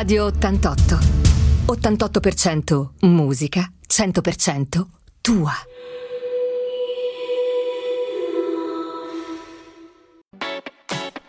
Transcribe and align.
Radio 0.00 0.24
88. 0.24 0.98
88% 1.66 2.88
musica, 3.00 3.70
100% 3.86 4.86
tua. 5.20 5.52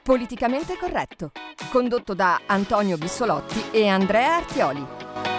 Politicamente 0.02 0.78
corretto. 0.78 1.32
Condotto 1.70 2.14
da 2.14 2.44
Antonio 2.46 2.98
Bissolotti 2.98 3.62
e 3.72 3.88
Andrea 3.88 4.38
Artioli. 4.38 5.31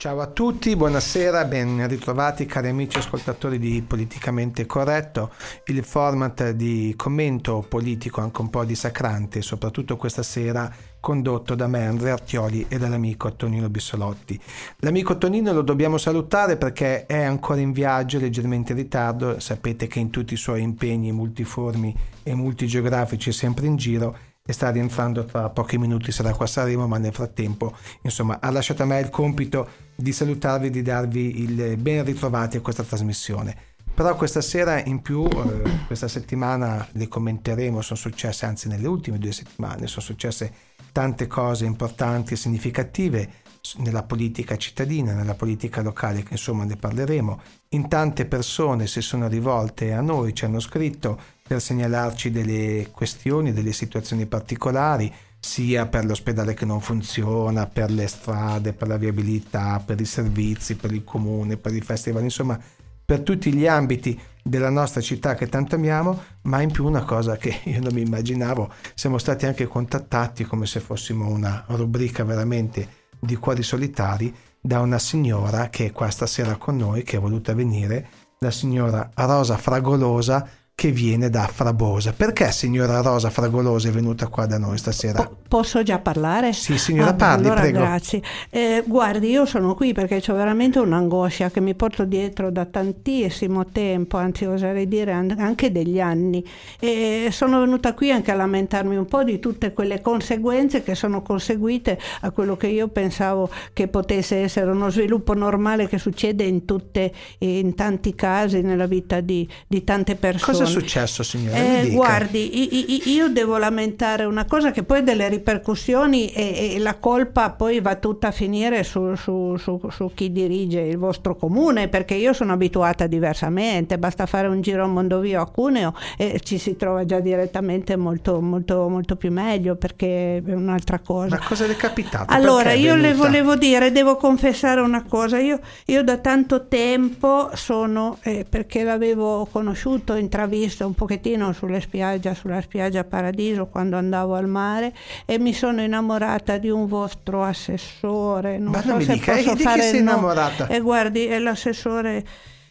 Ciao 0.00 0.20
a 0.20 0.28
tutti, 0.28 0.74
buonasera, 0.76 1.44
ben 1.44 1.86
ritrovati 1.86 2.46
cari 2.46 2.68
amici 2.68 2.96
ascoltatori 2.96 3.58
di 3.58 3.84
Politicamente 3.86 4.64
Corretto, 4.64 5.30
il 5.66 5.84
format 5.84 6.52
di 6.52 6.94
commento 6.96 7.62
politico 7.68 8.22
anche 8.22 8.40
un 8.40 8.48
po' 8.48 8.64
dissacrante, 8.64 9.42
soprattutto 9.42 9.98
questa 9.98 10.22
sera 10.22 10.72
condotto 11.00 11.54
da 11.54 11.66
me 11.66 11.86
Andrea 11.86 12.14
Artioli 12.14 12.64
e 12.66 12.78
dall'amico 12.78 13.36
Tonino 13.36 13.68
Bissolotti. 13.68 14.40
L'amico 14.78 15.18
Tonino 15.18 15.52
lo 15.52 15.60
dobbiamo 15.60 15.98
salutare 15.98 16.56
perché 16.56 17.04
è 17.04 17.22
ancora 17.22 17.60
in 17.60 17.72
viaggio, 17.72 18.18
leggermente 18.18 18.72
in 18.72 18.78
ritardo, 18.78 19.38
sapete 19.38 19.86
che 19.86 19.98
in 19.98 20.08
tutti 20.08 20.32
i 20.32 20.38
suoi 20.38 20.62
impegni 20.62 21.12
multiformi 21.12 21.94
e 22.22 22.34
multigeografici 22.34 23.28
è 23.28 23.32
sempre 23.34 23.66
in 23.66 23.76
giro 23.76 24.16
e 24.46 24.52
sta 24.52 24.70
rientrando 24.70 25.24
tra 25.24 25.50
pochi 25.50 25.78
minuti 25.78 26.12
sarà 26.12 26.32
qua 26.32 26.46
a 26.46 26.48
Sanremo 26.48 26.86
ma 26.86 26.98
nel 26.98 27.12
frattempo 27.12 27.76
insomma 28.02 28.38
ha 28.40 28.50
lasciato 28.50 28.82
a 28.82 28.86
me 28.86 28.98
il 29.00 29.10
compito 29.10 29.68
di 29.94 30.12
salutarvi 30.12 30.68
e 30.68 30.70
di 30.70 30.82
darvi 30.82 31.40
il 31.42 31.76
ben 31.76 32.04
ritrovati 32.04 32.56
a 32.56 32.60
questa 32.60 32.82
trasmissione 32.82 33.68
però 33.92 34.16
questa 34.16 34.40
sera 34.40 34.82
in 34.82 35.02
più 35.02 35.24
eh, 35.24 35.84
questa 35.86 36.08
settimana 36.08 36.86
le 36.92 37.06
commenteremo 37.06 37.82
sono 37.82 37.98
successe 37.98 38.46
anzi 38.46 38.68
nelle 38.68 38.86
ultime 38.86 39.18
due 39.18 39.32
settimane 39.32 39.86
sono 39.86 40.04
successe 40.04 40.52
tante 40.92 41.26
cose 41.26 41.64
importanti 41.64 42.32
e 42.32 42.36
significative 42.36 43.32
nella 43.78 44.02
politica 44.02 44.56
cittadina, 44.56 45.12
nella 45.12 45.34
politica 45.34 45.82
locale, 45.82 46.22
che 46.22 46.32
insomma 46.32 46.64
ne 46.64 46.76
parleremo. 46.76 47.40
In 47.70 47.88
tante 47.88 48.26
persone 48.26 48.86
si 48.86 49.00
sono 49.00 49.28
rivolte 49.28 49.92
a 49.92 50.00
noi, 50.00 50.34
ci 50.34 50.44
hanno 50.44 50.60
scritto 50.60 51.20
per 51.50 51.60
segnalarci 51.60 52.30
delle 52.30 52.90
questioni, 52.92 53.52
delle 53.52 53.72
situazioni 53.72 54.26
particolari, 54.26 55.12
sia 55.40 55.86
per 55.86 56.04
l'ospedale 56.04 56.54
che 56.54 56.64
non 56.64 56.80
funziona, 56.80 57.66
per 57.66 57.90
le 57.90 58.06
strade, 58.06 58.72
per 58.72 58.86
la 58.86 58.96
viabilità, 58.96 59.82
per 59.84 60.00
i 60.00 60.04
servizi, 60.04 60.76
per 60.76 60.92
il 60.92 61.02
comune, 61.02 61.56
per 61.56 61.74
i 61.74 61.80
festival, 61.80 62.22
insomma 62.22 62.56
per 63.04 63.22
tutti 63.22 63.52
gli 63.52 63.66
ambiti 63.66 64.16
della 64.44 64.70
nostra 64.70 65.00
città 65.00 65.34
che 65.34 65.48
tanto 65.48 65.74
amiamo, 65.74 66.22
ma 66.42 66.62
in 66.62 66.70
più 66.70 66.86
una 66.86 67.02
cosa 67.02 67.36
che 67.36 67.62
io 67.66 67.80
non 67.80 67.94
mi 67.94 68.02
immaginavo, 68.02 68.72
siamo 68.94 69.18
stati 69.18 69.44
anche 69.44 69.66
contattati 69.66 70.44
come 70.44 70.66
se 70.66 70.78
fossimo 70.78 71.26
una 71.26 71.64
rubrica 71.70 72.22
veramente 72.22 73.08
di 73.18 73.34
cuori 73.34 73.64
solitari 73.64 74.32
da 74.60 74.78
una 74.78 75.00
signora 75.00 75.68
che 75.68 75.86
è 75.86 75.90
qua 75.90 76.10
stasera 76.10 76.54
con 76.54 76.76
noi, 76.76 77.02
che 77.02 77.16
è 77.16 77.20
voluta 77.20 77.54
venire, 77.54 78.08
la 78.38 78.52
signora 78.52 79.10
Rosa 79.14 79.56
Fragolosa, 79.56 80.48
che 80.80 80.92
viene 80.92 81.28
da 81.28 81.46
Frabosa. 81.46 82.14
Perché 82.16 82.50
signora 82.52 83.02
Rosa 83.02 83.28
Fragolosa 83.28 83.88
è 83.88 83.90
venuta 83.90 84.28
qua 84.28 84.46
da 84.46 84.56
noi 84.56 84.78
stasera? 84.78 85.22
Po- 85.22 85.36
posso 85.46 85.82
già 85.82 85.98
parlare? 85.98 86.54
Sì, 86.54 86.78
signora, 86.78 87.10
ah, 87.10 87.14
parli, 87.16 87.44
allora, 87.48 87.60
prego. 87.60 87.78
Grazie. 87.80 88.22
Eh, 88.48 88.82
guardi, 88.86 89.28
io 89.28 89.44
sono 89.44 89.74
qui 89.74 89.92
perché 89.92 90.22
ho 90.26 90.34
veramente 90.34 90.78
un'angoscia 90.78 91.50
che 91.50 91.60
mi 91.60 91.74
porto 91.74 92.06
dietro 92.06 92.50
da 92.50 92.64
tantissimo 92.64 93.66
tempo, 93.66 94.16
anzi 94.16 94.46
oserei 94.46 94.88
dire 94.88 95.12
anche 95.12 95.70
degli 95.70 96.00
anni. 96.00 96.42
E 96.78 97.28
sono 97.30 97.60
venuta 97.60 97.92
qui 97.92 98.10
anche 98.10 98.30
a 98.30 98.34
lamentarmi 98.36 98.96
un 98.96 99.04
po' 99.04 99.22
di 99.22 99.38
tutte 99.38 99.74
quelle 99.74 100.00
conseguenze 100.00 100.82
che 100.82 100.94
sono 100.94 101.20
conseguite 101.20 102.00
a 102.22 102.30
quello 102.30 102.56
che 102.56 102.68
io 102.68 102.88
pensavo 102.88 103.50
che 103.74 103.86
potesse 103.88 104.36
essere 104.38 104.70
uno 104.70 104.88
sviluppo 104.88 105.34
normale 105.34 105.88
che 105.88 105.98
succede 105.98 106.44
in, 106.44 106.64
tutte, 106.64 107.12
in 107.40 107.74
tanti 107.74 108.14
casi 108.14 108.62
nella 108.62 108.86
vita 108.86 109.20
di, 109.20 109.46
di 109.66 109.84
tante 109.84 110.14
persone. 110.14 110.56
Cosa 110.56 110.68
successo, 110.70 111.22
signora? 111.22 111.56
Eh, 111.56 111.90
guardi, 111.90 113.08
io 113.10 113.28
devo 113.28 113.58
lamentare 113.58 114.24
una 114.24 114.44
cosa 114.44 114.70
che 114.70 114.82
poi 114.82 114.98
ha 114.98 115.02
delle 115.02 115.28
ripercussioni 115.28 116.28
e, 116.28 116.74
e, 116.74 116.78
la 116.78 116.96
colpa 116.96 117.50
poi 117.50 117.80
va 117.80 117.96
tutta 117.96 118.28
a 118.28 118.30
finire 118.30 118.82
su, 118.84 119.14
su, 119.14 119.56
su, 119.56 119.80
su, 119.90 120.10
chi 120.14 120.32
dirige 120.32 120.80
il 120.80 120.98
vostro 120.98 121.36
comune, 121.36 121.88
perché 121.88 122.14
io 122.14 122.32
sono 122.32 122.52
abituata 122.52 123.06
diversamente, 123.06 123.98
basta 123.98 124.26
fare 124.26 124.46
un 124.48 124.60
giro 124.60 124.84
a 124.84 124.86
Mondovio 124.86 125.40
a 125.40 125.50
Cuneo 125.50 125.94
e 126.16 126.40
ci 126.42 126.58
si 126.58 126.76
trova 126.76 127.04
già 127.04 127.20
direttamente 127.20 127.96
molto, 127.96 128.40
molto, 128.40 128.88
molto 128.88 129.16
più 129.16 129.30
meglio 129.30 129.76
perché 129.76 130.36
è 130.36 130.52
un'altra 130.52 130.98
cosa. 130.98 131.36
Ma 131.36 131.44
cosa 131.46 131.66
le 131.66 131.72
è 131.72 131.76
capitato? 131.76 132.32
Allora, 132.32 132.72
io 132.72 132.94
le 132.94 133.14
volevo 133.14 133.56
dire, 133.56 133.92
devo 133.92 134.16
confessare 134.16 134.80
una 134.80 135.04
cosa, 135.04 135.38
io, 135.38 135.60
io 135.86 136.02
da 136.02 136.18
tanto 136.18 136.66
tempo 136.68 137.50
sono, 137.54 138.18
eh, 138.22 138.44
perché 138.48 138.82
l'avevo 138.82 139.48
conosciuto, 139.50 140.14
intravisto, 140.14 140.58
visto 140.60 140.86
un 140.86 140.94
pochettino 140.94 141.52
sulle 141.52 141.80
spiagge, 141.80 142.34
sulla 142.34 142.60
spiaggia 142.60 143.04
Paradiso 143.04 143.66
quando 143.66 143.96
andavo 143.96 144.34
al 144.34 144.46
mare 144.46 144.92
e 145.24 145.38
mi 145.38 145.52
sono 145.52 145.82
innamorata 145.82 146.58
di 146.58 146.68
un 146.68 146.86
vostro 146.86 147.42
assessore. 147.42 148.58
Non 148.58 148.72
Ma 148.72 148.82
so 148.82 148.88
non 148.88 148.96
mi 148.98 149.04
se 149.04 149.12
dica, 149.14 149.34
posso 149.34 149.54
di 149.56 149.62
fare 149.62 149.80
chi 149.80 149.86
sei 149.86 150.00
innamorata? 150.00 150.66
E 150.66 150.80
guardi, 150.80 151.26
è 151.26 151.38
l'assessore, 151.38 152.24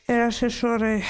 è 0.05 0.15
l'assessore 0.15 1.01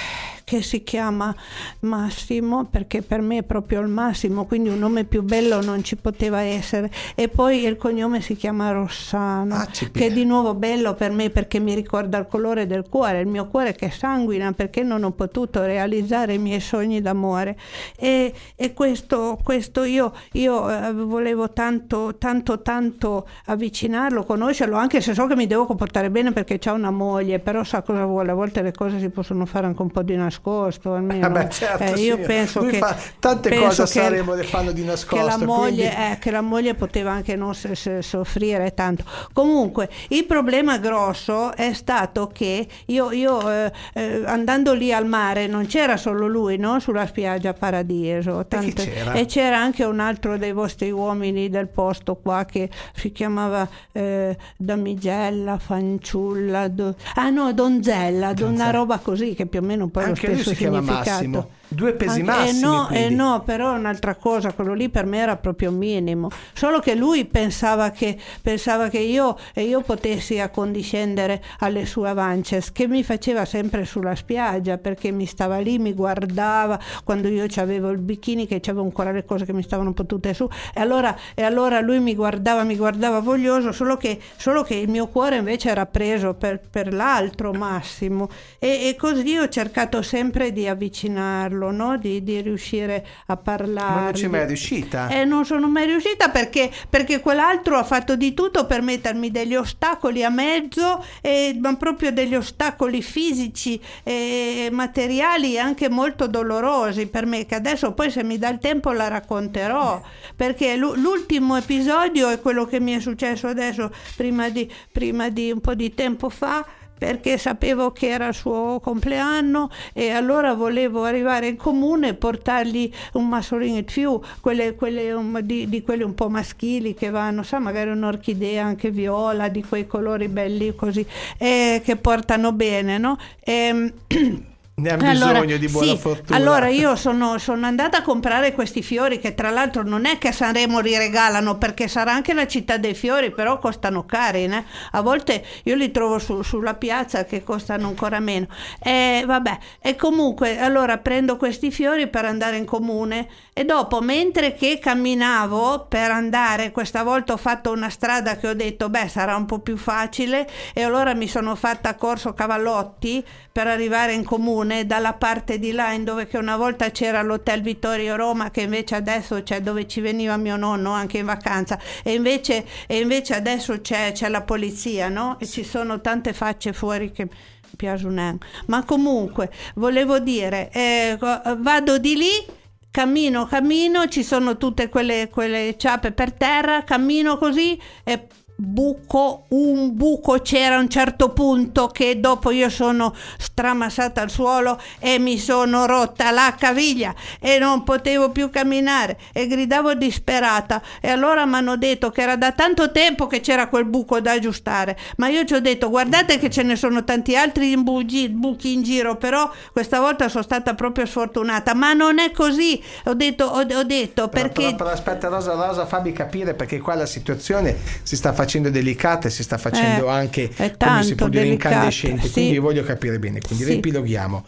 che 0.50 0.64
si 0.64 0.82
chiama 0.82 1.36
Massimo 1.82 2.66
perché 2.66 3.04
per 3.04 3.22
me 3.22 3.38
è 3.38 3.44
proprio 3.44 3.82
il 3.82 3.88
massimo, 3.88 4.46
quindi 4.46 4.70
un 4.70 4.80
nome 4.80 5.04
più 5.04 5.22
bello 5.22 5.62
non 5.62 5.84
ci 5.84 5.96
poteva 5.96 6.40
essere. 6.42 6.90
E 7.14 7.28
poi 7.28 7.66
il 7.66 7.78
cognome 7.78 8.20
si 8.20 8.36
chiama 8.36 8.72
Rossano, 8.72 9.54
Ah, 9.54 9.68
che 9.68 10.08
è 10.08 10.12
di 10.12 10.26
nuovo 10.26 10.56
bello 10.56 10.96
per 10.96 11.12
me 11.12 11.30
perché 11.30 11.60
mi 11.60 11.76
ricorda 11.76 12.18
il 12.18 12.26
colore 12.26 12.66
del 12.66 12.90
cuore, 12.90 13.20
il 13.20 13.28
mio 13.28 13.46
cuore 13.46 13.76
che 13.76 13.92
sanguina 13.92 14.52
perché 14.54 14.82
non 14.82 15.04
ho 15.04 15.12
potuto 15.12 15.64
realizzare 15.64 16.34
i 16.34 16.40
miei 16.40 16.62
sogni 16.62 17.00
d'amore. 17.00 17.56
E, 17.96 18.34
e 18.56 18.74
questo, 18.74 19.38
questo 19.44 19.84
io, 19.84 20.12
io 20.32 20.68
eh, 20.68 20.92
volevo 20.94 21.52
tanto, 21.52 22.16
tanto, 22.18 22.64
tanto 22.64 23.28
avvicinarlo, 23.46 24.24
conoscerlo, 24.24 24.78
anche 24.78 25.00
se 25.00 25.14
so 25.14 25.28
che 25.28 25.36
mi 25.36 25.46
devo 25.46 25.68
comportare 25.68 26.10
bene 26.10 26.32
perché 26.32 26.58
c'ha 26.58 26.72
una 26.74 26.90
moglie, 26.90 27.38
però 27.38 27.64
sa 27.64 27.84
cosa 27.84 28.06
vuole, 28.06 28.32
a 28.32 28.34
volte 28.34 28.64
le 28.64 28.72
cose 28.72 28.98
si 28.98 29.10
possono 29.10 29.46
fare 29.46 29.68
anche 29.68 29.82
un 29.84 29.92
po' 29.92 30.02
di 30.02 30.16
nascosto 30.16 30.38
nascosto 30.44 30.94
almeno. 30.96 31.22
Vabbè, 31.30 31.48
certo, 31.50 31.84
eh, 31.84 32.00
io 32.00 32.18
penso 32.20 32.62
Lui 32.62 32.72
che 32.72 32.80
tante 33.20 33.50
penso 33.50 33.66
cose 33.66 33.82
a 33.82 33.86
Sanremo 33.86 34.34
le 34.34 34.44
fanno 34.44 34.72
di 34.72 34.84
nascosto. 34.84 35.16
Che 35.16 35.22
la, 35.38 35.46
moglie, 35.46 35.88
quindi- 35.90 36.12
eh, 36.12 36.18
che 36.20 36.32
la 36.32 36.42
moglie 36.42 36.74
poteva 36.74 37.12
anche 37.12 37.36
non 37.36 37.54
se- 37.54 37.76
se- 37.76 38.02
soffrire 38.02 38.74
tanto. 38.74 39.04
Comunque, 39.34 39.90
il 40.10 40.26
problema 40.26 40.78
grosso 40.78 41.54
è 41.56 41.74
stato 41.74 42.28
che 42.34 42.68
io, 42.88 43.12
io, 43.12 43.50
eh, 43.52 43.72
eh, 43.94 44.24
andando 44.26 44.74
lì 44.74 44.94
al 44.94 45.06
mare 45.06 45.48
non 45.48 45.66
c'era 45.66 45.98
solo 45.98 46.28
lui, 46.28 46.58
no? 46.58 46.80
Sulla 46.80 47.06
spiaggia 47.06 47.54
Paradiso. 47.54 48.46
chi 48.48 48.74
c'era? 48.74 49.14
E 49.14 49.26
c'era 49.26 49.58
anche 49.60 49.84
un 49.84 50.00
altro 50.00 50.38
dei 50.38 50.52
vostri 50.52 50.92
uomini 50.92 51.50
del 51.50 51.68
posto 51.68 52.16
qua 52.16 52.46
che 52.46 52.70
si 52.94 53.12
chiamava 53.12 53.68
eh, 53.92 54.38
Damigella, 54.58 55.58
Fanciulla, 55.58 56.68
do- 56.68 56.96
ah 57.16 57.30
no, 57.30 57.52
Donzella, 57.54 58.34
Donzella. 58.34 58.50
una 58.50 58.70
roba 58.72 58.98
così 59.00 59.34
che 59.34 59.46
più 59.46 59.60
o 59.60 59.64
meno 59.64 59.88
poi 59.88 60.04
Anche 60.06 60.28
lui 60.34 60.44
si 60.44 60.56
chiama. 60.56 60.82
Massimo. 60.82 61.50
Due 61.72 61.94
pesi 61.94 62.22
Anche- 62.22 62.32
massimi. 62.32 62.60
Eh 62.60 62.66
no, 62.66 62.90
eh 62.90 63.10
no, 63.10 63.44
però 63.46 63.76
è 63.76 63.78
un'altra 63.78 64.16
cosa, 64.16 64.54
quello 64.54 64.74
lì 64.74 64.90
per 64.90 65.06
me 65.06 65.20
era 65.20 65.38
proprio 65.38 65.72
minimo. 65.72 66.30
Solo 66.54 66.80
che 66.80 66.96
lui 66.96 67.26
pensava 67.26 67.92
che, 67.92 68.18
pensava 68.42 68.90
che 68.90 68.98
io, 68.98 69.38
e 69.54 69.64
io 69.64 69.82
potessi 69.82 70.40
accondiscendere 70.40 71.44
alle 71.60 71.86
sue 71.86 72.10
avances, 72.10 72.72
che 72.72 72.88
mi 72.88 73.04
faceva 73.04 73.46
sempre 73.46 73.86
sulla 73.86 74.16
spiaggia, 74.16 74.78
perché 74.80 75.12
mi 75.12 75.28
stava 75.28 75.60
lì, 75.60 75.78
mi 75.78 75.94
guardava 75.94 76.80
quando 77.04 77.28
io 77.28 77.46
avevo 77.58 77.90
il 77.90 78.00
bikini, 78.00 78.48
che 78.48 78.60
c'avevo 78.60 78.84
ancora 78.84 79.12
le 79.12 79.24
cose 79.24 79.46
che 79.46 79.54
mi 79.54 79.62
stavano 79.62 79.94
potute 79.94 80.34
su, 80.34 80.50
e 80.74 80.82
allora, 80.82 81.16
e 81.36 81.44
allora 81.44 81.82
lui 81.82 82.00
mi 82.00 82.16
guardava, 82.16 82.64
mi 82.64 82.78
guardava 82.78 83.20
voglioso, 83.20 83.72
solo 83.72 83.96
che, 83.96 84.20
solo 84.38 84.64
che 84.64 84.74
il 84.76 84.90
mio 84.90 85.08
cuore 85.08 85.36
invece 85.36 85.70
era 85.70 85.86
preso 85.86 86.34
per, 86.34 86.60
per 86.68 86.92
l'altro 86.94 87.52
Massimo. 87.54 88.28
E, 88.58 88.88
e 88.88 88.96
così 88.98 89.38
ho 89.38 89.48
cercato 89.50 90.02
sempre 90.02 90.52
di 90.52 90.68
avvicinarlo, 90.68 91.59
no? 91.68 91.98
di, 91.98 92.24
di 92.24 92.42
riuscire 92.42 93.06
a 93.28 93.38
parlare. 93.38 93.94
Ma 93.94 94.04
non 94.04 94.14
ci 94.16 94.26
è 94.26 94.28
mai 94.28 94.48
riuscita? 94.48 95.08
Eh, 95.10 95.26
non 95.26 95.46
sono 95.46 95.68
mai 95.68 95.86
riuscita 95.86 96.30
perché, 96.30 96.72
perché 96.90 97.20
quell'altro 97.20 97.78
ha 97.78 97.84
fatto 97.84 98.16
di 98.16 98.34
tutto 98.34 98.66
per 98.66 98.82
mettermi 98.82 99.30
degli 99.32 99.56
ostacoli 99.56 100.24
a 100.24 100.30
mezzo, 100.30 101.04
e, 101.22 101.58
ma 101.60 101.76
proprio 101.76 102.12
degli 102.12 102.36
ostacoli 102.36 103.02
fisici 103.02 103.80
e 104.04 104.70
materiali 104.72 105.60
anche 105.60 105.90
molto 105.90 106.28
dolorosi 106.28 107.08
per 107.08 107.26
me, 107.26 107.46
che 107.46 107.56
adesso 107.56 107.94
poi 107.94 108.10
se 108.10 108.24
mi 108.24 108.38
dà 108.38 108.50
il 108.50 108.60
tempo 108.60 108.92
la 108.92 109.08
racconterò, 109.08 110.02
perché 110.36 110.76
l'u- 110.76 110.96
l'ultimo 110.96 111.58
episodio 111.58 112.30
è 112.30 112.40
quello 112.40 112.66
che 112.66 112.80
mi 112.80 112.94
è 112.94 113.00
successo 113.00 113.48
adesso, 113.48 113.92
prima 114.16 114.50
di, 114.50 114.72
prima 114.92 115.30
di 115.30 115.52
un 115.52 115.60
po' 115.60 115.76
di 115.76 115.94
tempo 115.94 116.30
fa, 116.30 116.66
perché 117.00 117.38
sapevo 117.38 117.92
che 117.92 118.10
era 118.10 118.28
il 118.28 118.34
suo 118.36 118.80
compleanno 118.82 119.72
e 119.94 120.10
allora 120.10 120.54
volevo 120.54 121.06
arrivare 121.06 121.48
in 121.48 121.56
comune 121.56 122.10
e 122.10 122.14
portargli 122.14 122.92
un 123.14 123.28
massolino 123.28 123.82
più, 123.84 124.20
quelle, 124.42 124.76
quelle 124.76 125.12
um, 125.14 125.40
di, 125.40 125.70
di, 125.70 125.82
quelli 125.82 126.04
un 126.04 126.14
po' 126.14 126.30
maschili 126.30 126.94
che 126.94 127.10
vanno, 127.10 127.42
sa, 127.42 127.58
magari 127.60 127.90
un'orchidea 127.90 128.66
anche 128.66 128.92
viola, 128.92 129.48
di 129.48 129.64
quei 129.64 129.88
colori 129.88 130.28
belli 130.28 130.76
così, 130.76 131.06
eh, 131.38 131.82
che 131.84 131.96
portano 131.96 132.52
bene, 132.52 132.98
no? 132.98 133.18
E, 133.40 133.94
Ne 134.80 134.92
ha 134.92 134.98
bisogno 134.98 135.40
allora, 135.40 135.58
di 135.58 135.68
buona 135.68 135.92
sì, 135.92 135.98
fortuna. 135.98 136.38
Allora 136.38 136.68
io 136.70 136.96
sono, 136.96 137.38
sono, 137.38 137.66
andata 137.66 137.98
a 137.98 138.02
comprare 138.02 138.54
questi 138.54 138.82
fiori 138.82 139.20
che 139.20 139.36
tra 139.36 139.50
l'altro 139.50 139.84
non 139.84 140.06
è 140.06 140.18
che 140.18 140.30
a 140.30 140.32
Sanremo 140.32 140.80
li 140.80 140.98
regalano 140.98 141.58
perché 141.58 141.88
sarà 141.88 142.14
anche 142.14 142.34
la 142.34 142.48
città 142.48 142.78
dei 142.78 142.94
fiori, 142.94 143.32
però 143.32 143.60
costano 143.60 144.06
cari. 144.06 144.48
Né? 144.48 144.66
A 144.92 145.02
volte 145.02 145.44
io 145.64 145.76
li 145.76 145.92
trovo 145.92 146.20
su, 146.20 146.42
sulla 146.42 146.76
piazza 146.76 147.26
che 147.26 147.44
costano 147.44 147.88
ancora 147.88 148.20
meno. 148.20 148.48
E 148.82 149.24
vabbè, 149.26 149.58
e 149.82 149.96
comunque 149.96 150.60
allora 150.60 150.98
prendo 150.98 151.38
questi 151.38 151.72
fiori 151.72 152.08
per 152.08 152.26
andare 152.26 152.58
in 152.58 152.66
comune 152.66 153.28
e 153.54 153.66
dopo 153.66 154.00
mentre 154.02 154.54
che 154.54 154.80
camminavo 154.80 155.88
per 155.90 156.12
andare, 156.12 156.72
questa 156.72 157.04
volta 157.04 157.34
ho 157.34 157.38
fatto 157.38 157.72
una 157.72 157.90
strada 157.90 158.38
che 158.38 158.48
ho 158.48 158.54
detto 158.54 158.90
beh 158.90 159.08
sarà 159.10 159.36
un 159.36 159.46
po' 159.46 159.60
più 159.60 159.76
facile 159.76 160.48
e 160.74 160.82
allora 160.84 161.14
mi 161.14 161.28
sono 161.28 161.56
fatta 161.56 161.96
corso 161.96 162.34
Cavallotti 162.34 163.22
per 163.52 163.68
arrivare 163.68 164.14
in 164.14 164.24
comune 164.24 164.69
dalla 164.86 165.14
parte 165.14 165.60
di 165.60 165.72
là 165.72 165.92
in 165.92 166.04
dove 166.04 166.28
una 166.34 166.58
volta 166.58 166.92
c'era 166.92 167.22
l'hotel 167.22 167.62
Vittorio 167.62 168.16
Roma 168.16 168.52
che 168.52 168.62
invece 168.62 168.96
adesso 168.96 169.42
c'è 169.44 169.62
dove 169.62 169.88
ci 169.88 170.00
veniva 170.00 170.38
mio 170.38 170.56
nonno 170.56 170.92
anche 170.92 171.18
in 171.18 171.26
vacanza 171.26 171.80
e 172.04 172.14
invece, 172.14 172.66
e 172.88 173.00
invece 173.00 173.36
adesso 173.36 173.82
c'è, 173.82 174.12
c'è, 174.12 174.30
la 174.30 174.42
polizia 174.42 175.10
no? 175.10 175.38
e 175.40 175.46
ci 175.46 175.64
sono 175.64 176.02
tante 176.02 176.34
facce 176.34 176.74
fuori 176.74 177.12
che 177.12 177.28
piacciono 177.76 178.38
ma 178.68 178.84
comunque 178.84 179.52
volevo 179.76 180.20
dire 180.20 180.70
eh, 180.72 181.18
vado 181.20 181.98
di 181.98 182.16
lì 182.16 182.58
cammino, 182.92 183.46
cammino, 183.46 184.08
ci 184.08 184.24
sono 184.24 184.58
tutte 184.58 184.90
quelle, 184.90 185.30
quelle 185.30 185.76
ciape 185.78 186.12
per 186.12 186.34
terra, 186.34 186.84
cammino 186.84 187.38
così 187.38 187.80
e 188.04 188.28
buco, 188.62 189.46
un 189.50 189.96
buco 189.96 190.42
c'era 190.42 190.76
a 190.76 190.80
un 190.80 190.90
certo 190.90 191.30
punto 191.30 191.88
che 191.88 192.20
dopo 192.20 192.52
io 192.52 192.70
sono 192.70 193.16
stramassata 193.38 194.22
al 194.22 194.30
suolo 194.30 194.80
e 195.00 195.18
mi 195.18 195.38
sono 195.38 195.86
rotta 195.86 196.32
la 196.32 196.54
caviglia 196.58 197.16
e 197.40 197.58
non 197.58 197.86
potevo 197.86 198.32
più 198.32 198.50
camminare 198.50 199.18
e 199.32 199.48
gridavo 199.48 199.94
disperata. 199.94 200.82
E 201.00 201.10
allora 201.10 201.46
mi 201.46 201.56
hanno 201.56 201.78
detto 201.78 202.10
che 202.10 202.22
era 202.22 202.36
da 202.36 202.52
tanto 202.52 202.92
tempo 202.92 203.28
che 203.28 203.40
c'era 203.40 203.70
quel 203.70 203.86
buco 203.86 204.20
da 204.20 204.34
aggiustare. 204.34 204.98
Ma 205.18 205.30
io 205.30 205.46
ci 205.46 205.54
ho 205.54 205.62
detto 205.62 205.90
guardate 205.90 206.38
che 206.38 206.50
ce 206.50 206.64
ne 206.64 206.76
sono 206.76 207.06
tanti 207.06 207.38
altri 207.38 207.78
buchi, 207.78 208.28
buchi 208.28 208.74
in 208.74 208.84
giro 208.84 209.16
però 209.16 209.50
questa 209.72 210.02
volta 210.02 210.28
sono 210.28 210.44
stata 210.44 210.74
proprio 210.74 211.06
sfortunata. 211.06 211.74
Ma 211.74 211.94
non 211.94 212.20
è 212.20 212.32
così. 212.32 212.82
Ho 213.06 213.14
detto, 213.14 213.46
ho, 213.46 213.60
ho 213.62 213.84
detto 213.84 214.28
però, 214.28 214.44
perché 214.44 214.64
però, 214.64 214.76
però 214.76 214.90
aspetta 214.90 215.30
Rosa 215.30 215.54
Rosa 215.54 215.86
fammi 215.86 216.12
capire 216.12 216.54
perché 216.54 216.80
qua 216.80 216.96
la 216.96 217.06
situazione 217.06 217.78
si 218.04 218.18
sta 218.18 218.34
facendo 218.34 218.48
facendo 218.50 218.70
delicata 218.72 219.28
e 219.28 219.32
si 219.32 219.44
sta 219.44 219.60
facendo 219.60 220.08
eh, 220.08 220.12
anche, 220.12 220.50
come 220.78 221.04
si 221.04 221.14
può 221.14 221.30
dire, 221.30 221.44
delicata, 221.44 221.76
incandescente. 221.76 222.28
Sì. 222.28 222.34
Quindi 222.34 222.58
voglio 222.58 222.84
capire 222.84 223.20
bene. 223.20 223.40
Quindi 223.40 223.64
sì. 223.64 223.72
riepiloghiamo. 223.72 224.46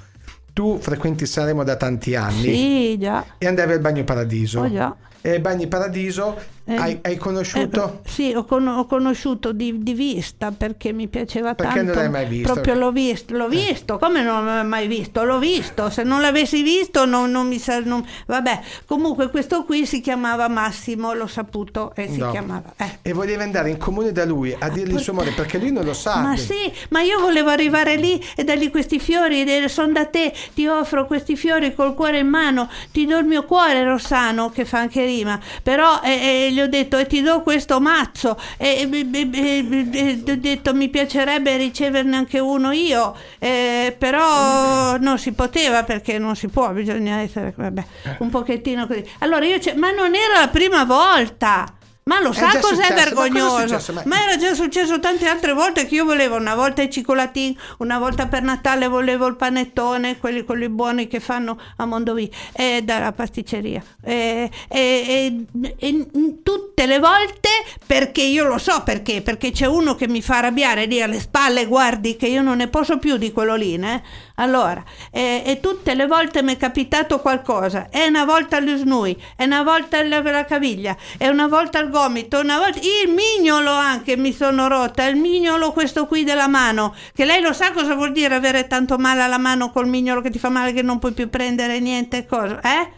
Tu 0.54 0.80
frequenti 0.80 1.26
Sanremo 1.26 1.64
da 1.64 1.76
tanti 1.76 2.16
anni. 2.16 2.42
Sì. 2.42 3.00
E 3.38 3.48
andavi 3.48 3.74
al 3.74 3.80
Bagno 3.80 4.04
Paradiso. 4.04 4.62
Oh, 4.62 4.72
già. 4.72 4.96
E 5.22 5.40
Bagni 5.40 5.68
Paradiso 5.68 6.36
eh, 6.72 6.78
hai, 6.78 7.00
hai, 7.02 7.18
conosciuto? 7.18 8.02
Eh, 8.04 8.10
sì, 8.10 8.34
ho, 8.36 8.46
con- 8.46 8.68
ho 8.68 8.86
conosciuto 8.86 9.52
di, 9.52 9.84
di, 9.84 9.94
vista 9.94 10.52
perché 10.52 10.94
mi 10.94 11.08
piaceva 11.08 11.54
perché 11.56 11.74
tanto. 11.74 11.94
Perché 11.94 12.08
non 12.08 12.12
l'hai 12.12 12.24
mai 12.24 12.30
visto? 12.30 12.54
Proprio 12.54 12.76
l'ho 12.76 12.92
visto, 12.92 13.36
l'ho 13.36 13.46
eh. 13.46 13.50
visto, 13.50 13.98
come 13.98 14.24
non 14.24 14.46
l'ho 14.46 14.64
mai 14.64 14.88
visto? 14.88 15.24
L'ho 15.24 15.40
visto, 15.40 15.90
se 15.90 16.04
non 16.04 16.22
l'avessi 16.22 16.62
visto 16.62 17.06
non, 17.06 17.32
non 17.32 17.48
mi 17.48 17.60
sa... 17.60 17.80
Non... 17.80 18.06
Vabbè, 18.26 18.62
comunque 18.86 19.30
questo 19.30 19.64
qui 19.64 19.86
si 19.86 20.02
chiamava 20.02 20.48
Massimo, 20.48 21.14
l'ho 21.14 21.28
saputo 21.28 21.94
e 21.96 22.10
si 22.10 22.20
no. 22.20 22.32
chiamava... 22.32 22.74
Eh. 22.78 23.00
E 23.02 23.14
volevi 23.14 23.42
andare 23.42 23.70
in 23.70 23.78
comune 23.78 24.12
da 24.12 24.26
lui 24.26 24.56
a 24.58 24.70
dirgli 24.70 24.94
il 24.94 25.00
suo 25.00 25.14
amore 25.14 25.32
perché 25.32 25.58
lui 25.58 25.72
non 25.72 25.84
lo 25.84 25.94
sa. 25.94 26.22
Ma 26.22 26.38
sì, 26.38 26.72
ma 26.90 27.02
io 27.02 27.20
volevo 27.20 27.50
arrivare 27.50 27.96
lì 27.96 28.24
e 28.36 28.44
dargli 28.44 28.70
questi 28.70 29.00
fiori, 29.00 29.46
sono 29.68 29.92
da 29.92 30.06
te, 30.06 30.34
ti 30.54 30.68
offro 30.68 31.06
questi 31.06 31.36
fiori 31.36 31.74
col 31.74 31.94
cuore 31.94 32.20
in 32.20 32.28
mano, 32.28 32.70
ti 32.92 33.06
do 33.06 33.18
il 33.18 33.26
mio 33.26 33.44
cuore 33.46 33.84
Rossano, 33.84 34.50
che 34.50 34.66
fa 34.66 34.80
anche 34.80 35.06
rima, 35.06 35.40
però 35.64 36.02
e, 36.02 36.48
e 36.48 36.52
gli 36.62 36.66
ho 36.66 36.68
detto 36.68 36.98
e 36.98 37.08
ti 37.08 37.22
do 37.22 37.42
questo 37.42 37.80
mazzo. 37.80 38.40
E, 38.58 38.88
e, 38.90 40.24
ho 40.28 40.36
detto 40.36 40.74
mi 40.74 40.90
piacerebbe 40.90 41.58
riceverne 41.58 42.16
anche 42.16 42.40
uno 42.40 42.72
io. 42.72 43.16
Eh, 43.40 43.96
però 43.98 44.98
non 44.98 45.18
si 45.18 45.32
poteva 45.34 45.84
perché 45.84 46.18
non 46.18 46.36
si 46.36 46.48
può 46.48 46.70
bisogna 46.72 47.20
essere 47.20 47.54
vabbè, 47.56 47.84
un 48.20 48.30
pochettino 48.30 48.88
così. 48.88 49.04
Allora 49.20 49.46
io 49.46 49.60
ma 49.76 49.92
non 49.92 50.14
era 50.16 50.40
la 50.40 50.48
prima 50.48 50.84
volta 50.84 51.74
ma 52.04 52.20
lo 52.20 52.34
sa 52.34 52.58
cos'è 52.60 52.86
successo? 52.86 52.94
vergognoso? 52.94 53.94
Ma, 53.94 54.02
ma, 54.06 54.24
era 54.24 54.36
già 54.36 54.56
successo 54.56 55.00
tante 55.00 55.28
altre 55.28 55.54
volte 55.54 55.86
che 55.86 55.96
io 55.96 56.06
volevo 56.06 56.36
una 56.36 56.56
volta 56.56 56.82
i 56.82 56.90
cicolatini, 56.90 57.56
una 57.78 58.00
volta 58.00 58.26
per 58.26 58.42
Natale 58.42 58.88
volevo 58.88 59.28
il 59.28 59.36
panettone, 59.36 60.18
quelli, 60.18 60.44
quelli 60.44 60.68
buoni 60.68 61.08
che 61.08 61.20
fanno 61.20 61.60
a 61.78 61.86
Mondovì, 61.86 62.30
eh, 62.54 62.82
dalla 62.84 63.12
pasticceria. 63.12 63.84
E, 64.04 64.50
e, 64.68 65.46
e, 65.60 65.76
e, 65.78 66.08
tutte 66.42 66.88
le 66.88 66.98
volte, 66.98 67.50
perché 67.86 68.24
io 68.24 68.46
lo 68.46 68.58
so 68.58 68.82
perché, 68.82 69.22
perché 69.22 69.52
c'è 69.52 69.68
uno 69.68 69.94
che 69.94 70.08
mi 70.08 70.24
fa 70.24 70.38
arrabbiare 70.38 70.86
lì 70.86 71.04
alle 71.04 71.20
spalle, 71.20 71.68
guardi 71.68 72.16
che 72.16 72.26
io 72.26 72.42
non 72.42 72.58
ne 72.58 72.68
posso 72.68 72.98
più 72.98 73.18
di 73.18 73.32
quello 73.32 73.56
lì, 73.56 73.76
eh? 73.76 74.02
Allora, 74.36 74.84
e, 75.12 75.60
tutte 75.62 75.94
le 75.94 76.08
volte 76.08 76.42
mi 76.42 76.54
è 76.54 76.58
capitato 76.58 77.20
qualcosa, 77.20 77.90
e 77.92 78.08
una 78.08 78.26
volta 78.26 78.58
allo 78.58 78.76
snui, 78.76 79.16
e 79.38 79.46
una 79.46 79.62
volta 79.62 80.02
la, 80.04 80.22
la 80.24 80.46
caviglia, 80.46 80.98
e 81.20 81.30
una 81.30 81.48
volta 81.48 81.78
al 81.78 81.91
gomito, 81.92 82.40
una 82.40 82.58
volta 82.58 82.80
il 82.80 83.14
mignolo 83.14 83.70
anche 83.70 84.18
mi 84.18 84.34
sono 84.34 84.68
rotta, 84.68 85.06
il 85.06 85.18
mignolo 85.18 85.72
questo 85.72 86.08
qui 86.08 86.24
della 86.24 86.48
mano, 86.48 86.96
che 87.14 87.26
lei 87.26 87.42
lo 87.42 87.54
sa 87.54 87.72
cosa 87.72 87.94
vuol 87.94 88.12
dire 88.12 88.34
avere 88.34 88.66
tanto 88.66 88.98
male 88.98 89.22
alla 89.22 89.38
mano 89.38 89.70
col 89.70 89.88
mignolo 89.88 90.22
che 90.22 90.32
ti 90.32 90.40
fa 90.40 90.50
male 90.50 90.74
che 90.74 90.82
non 90.82 90.98
puoi 90.98 91.12
più 91.12 91.30
prendere 91.30 91.80
niente, 91.80 92.26
cosa, 92.26 92.60
eh? 92.62 92.92